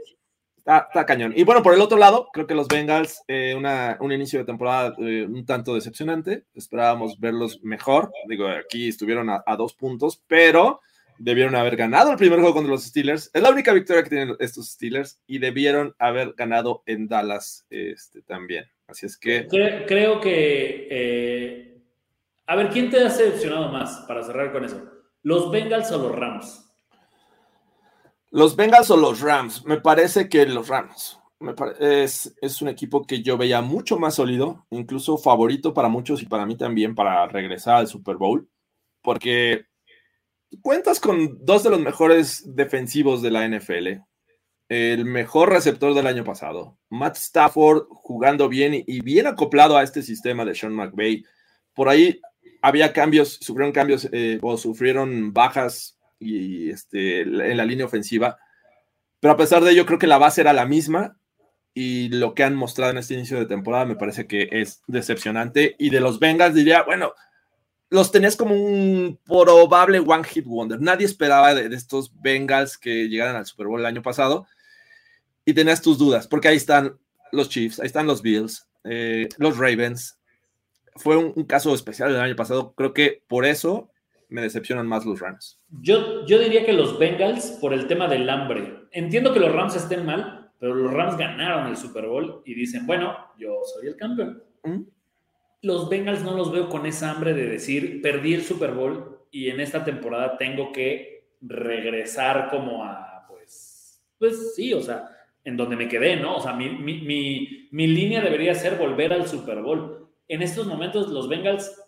está, 0.57 0.89
cañón. 1.05 1.35
Y 1.37 1.45
bueno, 1.45 1.63
por 1.63 1.75
el 1.75 1.83
otro 1.83 1.99
lado, 1.99 2.31
creo 2.33 2.47
que 2.47 2.55
los 2.55 2.69
Bengals, 2.69 3.23
eh, 3.29 3.55
un 4.01 4.11
inicio 4.11 4.39
de 4.39 4.47
temporada 4.47 4.95
eh, 5.01 5.27
un 5.29 5.45
tanto 5.45 5.75
decepcionante. 5.75 6.47
Esperábamos 6.55 7.21
verlos 7.21 7.63
mejor. 7.63 8.11
Digo, 8.27 8.49
aquí 8.49 8.89
estuvieron 8.89 9.29
a 9.29 9.57
dos 9.59 9.75
puntos, 9.75 10.23
pero 10.27 10.81
debieron 11.19 11.55
haber 11.57 11.77
ganado 11.77 12.11
el 12.11 12.17
primer 12.17 12.41
juego 12.41 12.55
contra 12.55 12.73
los 12.73 12.85
Steelers. 12.85 13.31
Es 13.33 13.43
la 13.43 13.51
única 13.51 13.73
victoria 13.73 14.03
que 14.03 14.11
tienen 14.11 14.37
estos 14.39 14.71
Steelers 14.73 15.21
y 15.27 15.39
debieron 15.39 15.95
haber 15.99 16.35
ganado 16.35 16.83
en 16.87 17.09
Dallas 17.09 17.67
este, 17.71 18.23
también. 18.23 18.65
Así 18.87 19.07
es 19.07 19.17
que 19.17 19.49
Cre- 19.49 19.85
creo 19.87 20.21
que... 20.21 20.89
eh, 20.91 21.83
a 22.47 22.57
ver, 22.57 22.69
¿quién 22.69 22.91
te 22.91 22.99
ha 22.99 23.05
decepcionado 23.05 23.71
más 23.71 24.05
para 24.07 24.23
cerrar 24.23 24.53
con 24.53 24.65
eso? 24.65 24.83
¿Los 25.23 25.51
Bengals 25.51 25.91
o 25.93 25.99
los 25.99 26.15
Rams? 26.15 26.61
Los 28.31 28.57
Bengals 28.57 28.91
o 28.91 28.97
los 28.97 29.21
Rams, 29.21 29.65
me 29.65 29.81
parece 29.81 30.29
que 30.29 30.45
los 30.45 30.69
Rams. 30.69 31.19
Me 31.41 31.55
es, 31.79 32.35
es 32.41 32.63
un 32.63 32.69
equipo 32.69 33.07
que 33.07 33.23
yo 33.23 33.37
veía 33.37 33.61
mucho 33.61 33.99
más 33.99 34.17
sólido, 34.17 34.67
incluso 34.71 35.19
favorito 35.19 35.73
para 35.73 35.89
muchos 35.89 36.23
y 36.23 36.27
para 36.27 36.45
mí 36.47 36.57
también 36.57 36.95
para 36.95 37.27
regresar 37.27 37.77
al 37.77 37.87
Super 37.87 38.17
Bowl, 38.17 38.49
porque 39.03 39.67
cuentas 40.61 41.01
con 41.01 41.45
dos 41.45 41.63
de 41.63 41.71
los 41.71 41.81
mejores 41.81 42.43
defensivos 42.55 43.23
de 43.23 43.31
la 43.31 43.49
NFL, 43.49 44.03
el 44.69 45.05
mejor 45.05 45.51
receptor 45.51 45.95
del 45.95 46.07
año 46.07 46.25
pasado, 46.25 46.79
Matt 46.89 47.17
Stafford 47.17 47.85
jugando 47.89 48.49
bien 48.49 48.75
y, 48.75 49.01
bien 49.03 49.27
acoplado 49.27 49.77
a 49.77 49.83
este 49.83 50.03
sistema 50.03 50.45
de 50.45 50.55
Sean 50.55 50.75
McVay. 50.75 51.25
Por 51.75 51.89
ahí 51.89 52.21
había 52.63 52.93
cambios, 52.93 53.39
sufrieron 53.41 53.73
cambios 53.73 54.09
eh, 54.13 54.39
o 54.43 54.57
sufrieron 54.57 55.33
bajas 55.33 55.99
y 56.19 56.71
este, 56.71 57.21
en 57.23 57.57
la 57.57 57.65
línea 57.65 57.87
ofensiva. 57.87 58.39
Pero 59.21 59.35
a 59.35 59.37
pesar 59.37 59.63
de 59.63 59.73
ello, 59.73 59.87
creo 59.87 59.99
que 59.99 60.07
la 60.07 60.19
base 60.19 60.41
era 60.41 60.53
la 60.53 60.67
misma 60.67 61.19
y 61.75 62.09
lo 62.09 62.35
que 62.35 62.45
han 62.45 62.55
mostrado 62.55 62.93
en 62.93 62.99
este 62.99 63.15
inicio 63.15 63.39
de 63.39 63.47
temporada 63.47 63.85
me 63.85 63.97
parece 63.97 64.27
que 64.27 64.49
es 64.51 64.83
decepcionante. 64.87 65.75
Y 65.79 65.91
de 65.91 66.01
los 66.01 66.21
Bengals 66.21 66.55
diría, 66.55 66.83
bueno, 66.83 67.13
los 67.95 68.11
tenías 68.11 68.37
como 68.37 68.57
un 68.57 69.21
probable 69.25 70.01
one 70.01 70.25
hit 70.25 70.45
wonder. 70.47 70.81
Nadie 70.81 71.07
esperaba 71.07 71.55
de, 71.55 71.69
de 71.69 71.77
estos 71.77 72.13
Bengals 72.21 72.77
que 72.77 73.09
llegaran 73.09 73.37
al 73.37 73.47
Super 73.47 73.69
Bowl 73.69 73.79
el 73.79 73.87
año 73.87 74.03
pasado 74.03 74.49
y 75.45 75.55
tenías 75.55 75.81
tus 75.81 75.97
dudas, 75.97 76.27
porque 76.27 76.49
ahí 76.49 76.57
están 76.57 76.99
los 77.31 77.49
Chiefs, 77.49 77.79
ahí 77.79 77.87
están 77.87 78.09
los 78.09 78.21
Bills, 78.21 78.69
eh, 78.83 79.29
los 79.39 79.59
Ravens. 79.59 80.19
Fue 80.97 81.17
un, 81.17 81.33
un 81.37 81.45
caso 81.45 81.73
especial 81.73 82.11
el 82.11 82.21
año 82.21 82.35
pasado. 82.35 82.75
Creo 82.77 82.93
que 82.93 83.23
por 83.29 83.47
eso 83.47 83.91
me 84.29 84.43
decepcionan 84.43 84.89
más 84.89 85.07
los 85.07 85.21
Rams. 85.21 85.61
Yo, 85.81 86.27
yo 86.27 86.41
diría 86.41 86.67
que 86.67 86.73
los 86.73 86.99
Bengals 86.99 87.59
por 87.61 87.73
el 87.73 87.87
tema 87.87 88.09
del 88.09 88.29
hambre. 88.29 88.89
Entiendo 88.91 89.33
que 89.33 89.39
los 89.39 89.53
Rams 89.53 89.77
estén 89.77 90.05
mal, 90.05 90.51
pero 90.59 90.75
los 90.75 90.93
Rams 90.93 91.17
ganaron 91.17 91.69
el 91.69 91.77
Super 91.77 92.09
Bowl 92.09 92.43
y 92.45 92.55
dicen, 92.55 92.89
bueno, 92.89 93.17
yo 93.39 93.61
soy 93.73 93.87
el 93.87 93.97
campeón. 93.97 94.43
¿Mm? 94.65 94.83
Los 95.65 95.89
Bengals 95.89 96.23
no 96.23 96.37
los 96.37 96.53
veo 96.53 96.69
con 96.69 96.87
esa 96.87 97.11
hambre 97.11 97.35
de 97.35 97.47
decir, 97.47 98.03
perdí 98.03 98.35
el 98.35 98.43
Super 98.43 98.73
Bowl 98.73 99.19
y 99.31 99.49
en 99.49 99.61
esta 99.61 99.83
temporada 99.83 100.37
tengo 100.37 100.73
que 100.73 101.29
regresar 101.41 102.49
como 102.51 102.85
a, 102.85 103.27
pues, 103.29 104.05
pues 104.19 104.55
sí, 104.55 104.73
o 104.75 104.81
sea, 104.81 105.09
en 105.43 105.57
donde 105.57 105.77
me 105.77 105.89
quedé, 105.89 106.17
¿no? 106.17 106.37
O 106.37 106.41
sea, 106.41 106.53
mi, 106.53 106.71
mi, 106.71 107.01
mi, 107.01 107.69
mi 107.71 107.87
línea 107.87 108.21
debería 108.21 108.55
ser 108.55 108.77
volver 108.77 109.13
al 109.13 109.27
Super 109.27 109.61
Bowl. 109.61 110.09
En 110.29 110.43
estos 110.43 110.67
momentos 110.67 111.09
los 111.09 111.29
Bengals 111.29 111.81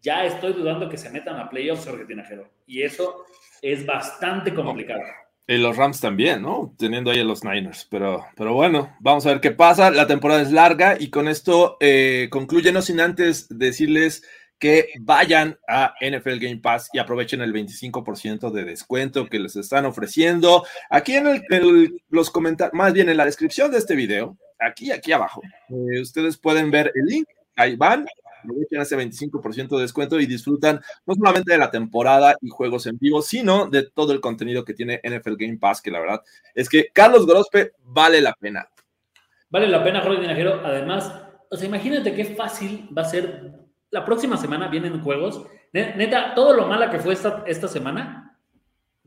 ya 0.00 0.24
estoy 0.24 0.52
dudando 0.52 0.88
que 0.88 0.96
se 0.96 1.10
metan 1.10 1.36
a 1.36 1.48
playoffs, 1.48 1.86
Jorge 1.86 2.04
Tinajero. 2.04 2.48
Y 2.66 2.82
eso 2.82 3.24
es 3.60 3.86
bastante 3.86 4.52
complicado. 4.52 5.02
Y 5.52 5.58
los 5.58 5.76
Rams 5.76 6.00
también, 6.00 6.40
¿no? 6.40 6.74
Teniendo 6.78 7.10
ahí 7.10 7.20
a 7.20 7.24
los 7.24 7.44
Niners. 7.44 7.86
Pero, 7.90 8.24
pero 8.36 8.54
bueno, 8.54 8.96
vamos 9.00 9.26
a 9.26 9.28
ver 9.28 9.40
qué 9.40 9.50
pasa. 9.50 9.90
La 9.90 10.06
temporada 10.06 10.40
es 10.40 10.50
larga 10.50 10.96
y 10.98 11.10
con 11.10 11.28
esto 11.28 11.76
eh, 11.80 12.28
concluye, 12.30 12.72
no 12.72 12.80
sin 12.80 13.00
antes 13.00 13.48
decirles 13.50 14.22
que 14.58 14.88
vayan 15.00 15.58
a 15.68 15.92
NFL 16.00 16.38
Game 16.38 16.56
Pass 16.56 16.88
y 16.94 17.00
aprovechen 17.00 17.42
el 17.42 17.52
25% 17.52 18.50
de 18.50 18.64
descuento 18.64 19.26
que 19.26 19.40
les 19.40 19.56
están 19.56 19.84
ofreciendo. 19.84 20.64
Aquí 20.88 21.16
en 21.16 21.26
el, 21.26 22.02
los 22.08 22.30
comentarios, 22.30 22.72
más 22.72 22.94
bien 22.94 23.10
en 23.10 23.18
la 23.18 23.26
descripción 23.26 23.70
de 23.70 23.76
este 23.76 23.94
video, 23.94 24.38
aquí, 24.58 24.90
aquí 24.90 25.12
abajo, 25.12 25.42
eh, 25.68 26.00
ustedes 26.00 26.38
pueden 26.38 26.70
ver 26.70 26.92
el 26.94 27.04
link. 27.04 27.28
Ahí 27.56 27.76
van, 27.76 28.06
aprovechen 28.42 28.80
ese 28.80 28.96
25% 28.96 29.76
de 29.76 29.82
descuento 29.82 30.20
y 30.20 30.26
disfrutan 30.26 30.80
no 31.06 31.14
solamente 31.14 31.52
de 31.52 31.58
la 31.58 31.70
temporada 31.70 32.36
y 32.40 32.48
juegos 32.48 32.86
en 32.86 32.98
vivo, 32.98 33.22
sino 33.22 33.68
de 33.68 33.90
todo 33.90 34.12
el 34.12 34.20
contenido 34.20 34.64
que 34.64 34.74
tiene 34.74 35.00
NFL 35.02 35.36
Game 35.38 35.58
Pass, 35.58 35.80
que 35.80 35.90
la 35.90 36.00
verdad 36.00 36.22
es 36.54 36.68
que 36.68 36.88
Carlos 36.92 37.26
Grospe 37.26 37.72
vale 37.84 38.20
la 38.20 38.34
pena. 38.34 38.68
Vale 39.50 39.68
la 39.68 39.84
pena, 39.84 40.00
Jorge 40.00 40.20
Tinajero. 40.20 40.60
Además, 40.64 41.12
O 41.50 41.56
sea, 41.56 41.68
imagínate 41.68 42.14
qué 42.14 42.24
fácil 42.24 42.88
va 42.96 43.02
a 43.02 43.04
ser. 43.04 43.52
La 43.90 44.06
próxima 44.06 44.38
semana 44.38 44.68
vienen 44.68 45.02
juegos. 45.02 45.44
Neta, 45.72 46.34
todo 46.34 46.54
lo 46.54 46.66
mala 46.66 46.90
que 46.90 46.98
fue 46.98 47.12
esta, 47.12 47.44
esta 47.46 47.68
semana 47.68 48.38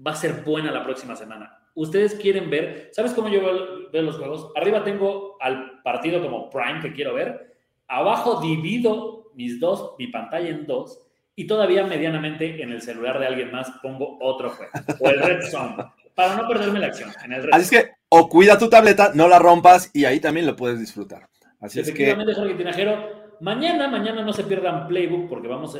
va 0.05 0.11
a 0.11 0.15
ser 0.15 0.43
buena 0.43 0.71
la 0.71 0.83
próxima 0.83 1.15
semana. 1.15 1.57
Ustedes 1.73 2.15
quieren 2.15 2.49
ver, 2.49 2.89
¿sabes 2.93 3.13
cómo 3.13 3.29
yo 3.29 3.89
veo, 3.91 4.01
los 4.03 4.17
juegos? 4.17 4.51
Arriba 4.55 4.83
tengo 4.83 5.37
al 5.41 5.81
partido 5.81 6.21
como 6.21 6.49
Prime 6.49 6.81
que 6.81 6.93
quiero 6.93 7.13
ver. 7.13 7.54
Abajo 7.87 8.41
divido 8.41 9.31
mis 9.35 9.59
dos, 9.59 9.95
mi 9.99 10.07
pantalla 10.07 10.49
en 10.49 10.65
dos 10.65 11.01
y 11.35 11.47
todavía 11.47 11.85
medianamente 11.85 12.61
en 12.61 12.71
el 12.71 12.81
celular 12.81 13.19
de 13.19 13.27
alguien 13.27 13.51
más 13.51 13.69
pongo 13.81 14.17
otro 14.21 14.51
juego 14.51 14.71
o 14.99 15.09
el 15.09 15.19
Red 15.19 15.41
Zone 15.49 15.75
para 16.15 16.35
no 16.35 16.47
perderme 16.47 16.79
la 16.79 16.87
acción. 16.87 17.11
En 17.23 17.33
el 17.33 17.53
Así 17.53 17.75
es 17.75 17.83
que 17.83 17.91
o 18.09 18.29
cuida 18.29 18.57
tu 18.57 18.69
tableta, 18.69 19.11
no 19.13 19.27
la 19.27 19.39
rompas 19.39 19.91
y 19.93 20.05
ahí 20.05 20.19
también 20.19 20.45
lo 20.45 20.55
puedes 20.55 20.79
disfrutar. 20.79 21.27
Así 21.59 21.81
es 21.81 21.91
que. 21.91 22.15
Jorge 22.15 22.53
Tinajero, 22.53 23.35
mañana, 23.41 23.87
mañana 23.87 24.23
no 24.23 24.31
se 24.31 24.43
pierdan 24.43 24.87
Playbook 24.87 25.27
porque 25.27 25.47
vamos 25.47 25.77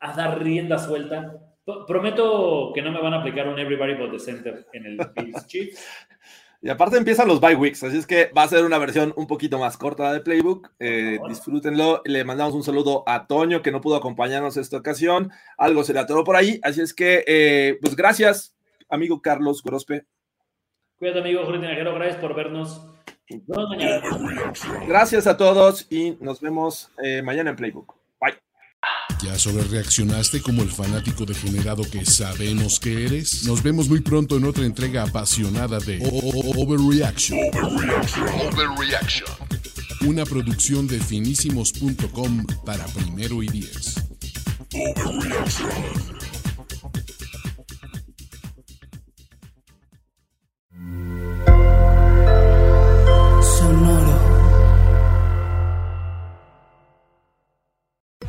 a, 0.00 0.16
dar 0.16 0.42
rienda 0.42 0.78
suelta. 0.78 1.34
Prometo 1.86 2.72
que 2.74 2.82
no 2.82 2.90
me 2.90 3.00
van 3.00 3.14
a 3.14 3.18
aplicar 3.18 3.46
un 3.46 3.58
Everybody 3.58 3.94
But 3.94 4.10
the 4.10 4.18
Center 4.18 4.66
en 4.72 4.86
el 4.86 4.96
Bills 5.14 5.46
Chiefs. 5.46 5.84
Y 6.62 6.68
aparte 6.68 6.98
empiezan 6.98 7.26
los 7.26 7.40
bye 7.40 7.54
weeks, 7.54 7.82
así 7.84 7.96
es 7.96 8.06
que 8.06 8.30
va 8.36 8.42
a 8.42 8.48
ser 8.48 8.64
una 8.64 8.76
versión 8.76 9.14
un 9.16 9.26
poquito 9.26 9.58
más 9.58 9.78
corta 9.78 10.12
de 10.12 10.20
Playbook. 10.20 10.70
Eh, 10.78 11.18
disfrútenlo. 11.26 12.02
Le 12.04 12.22
mandamos 12.22 12.54
un 12.54 12.62
saludo 12.62 13.02
a 13.06 13.26
Toño, 13.26 13.62
que 13.62 13.72
no 13.72 13.80
pudo 13.80 13.96
acompañarnos 13.96 14.58
esta 14.58 14.76
ocasión. 14.76 15.30
Algo 15.56 15.84
se 15.84 15.94
le 15.94 16.00
atoró 16.00 16.22
por 16.22 16.36
ahí. 16.36 16.60
Así 16.62 16.82
es 16.82 16.92
que, 16.92 17.24
eh, 17.26 17.78
pues 17.80 17.96
gracias, 17.96 18.54
amigo 18.90 19.22
Carlos 19.22 19.62
Gorospe. 19.62 20.04
Cuídate, 20.98 21.20
amigo 21.20 21.44
Jorge 21.44 21.60
Tinajero. 21.60 21.94
Gracias 21.94 22.20
por 22.20 22.34
vernos. 22.34 22.86
Gracias 24.86 25.26
a 25.26 25.36
todos 25.38 25.86
y 25.90 26.18
nos 26.20 26.42
vemos 26.42 26.90
eh, 27.02 27.22
mañana 27.22 27.50
en 27.50 27.56
Playbook. 27.56 27.99
¿Ya 29.22 29.38
sobre 29.38 29.64
reaccionaste 29.64 30.40
como 30.40 30.62
el 30.62 30.70
fanático 30.70 31.26
degenerado 31.26 31.82
que 31.90 32.06
sabemos 32.06 32.80
que 32.80 33.04
eres? 33.04 33.44
Nos 33.44 33.62
vemos 33.62 33.88
muy 33.88 34.00
pronto 34.00 34.38
en 34.38 34.44
otra 34.44 34.64
entrega 34.64 35.02
apasionada 35.02 35.78
de 35.78 35.98
Overreaction. 36.10 37.38
Overreaction. 38.50 39.28
Una 40.06 40.24
producción 40.24 40.86
de 40.86 40.98
finísimos.com 40.98 42.46
para 42.64 42.86
primero 42.86 43.42
y 43.42 43.48
diez. 43.48 43.96
Overreaction. 44.72 45.68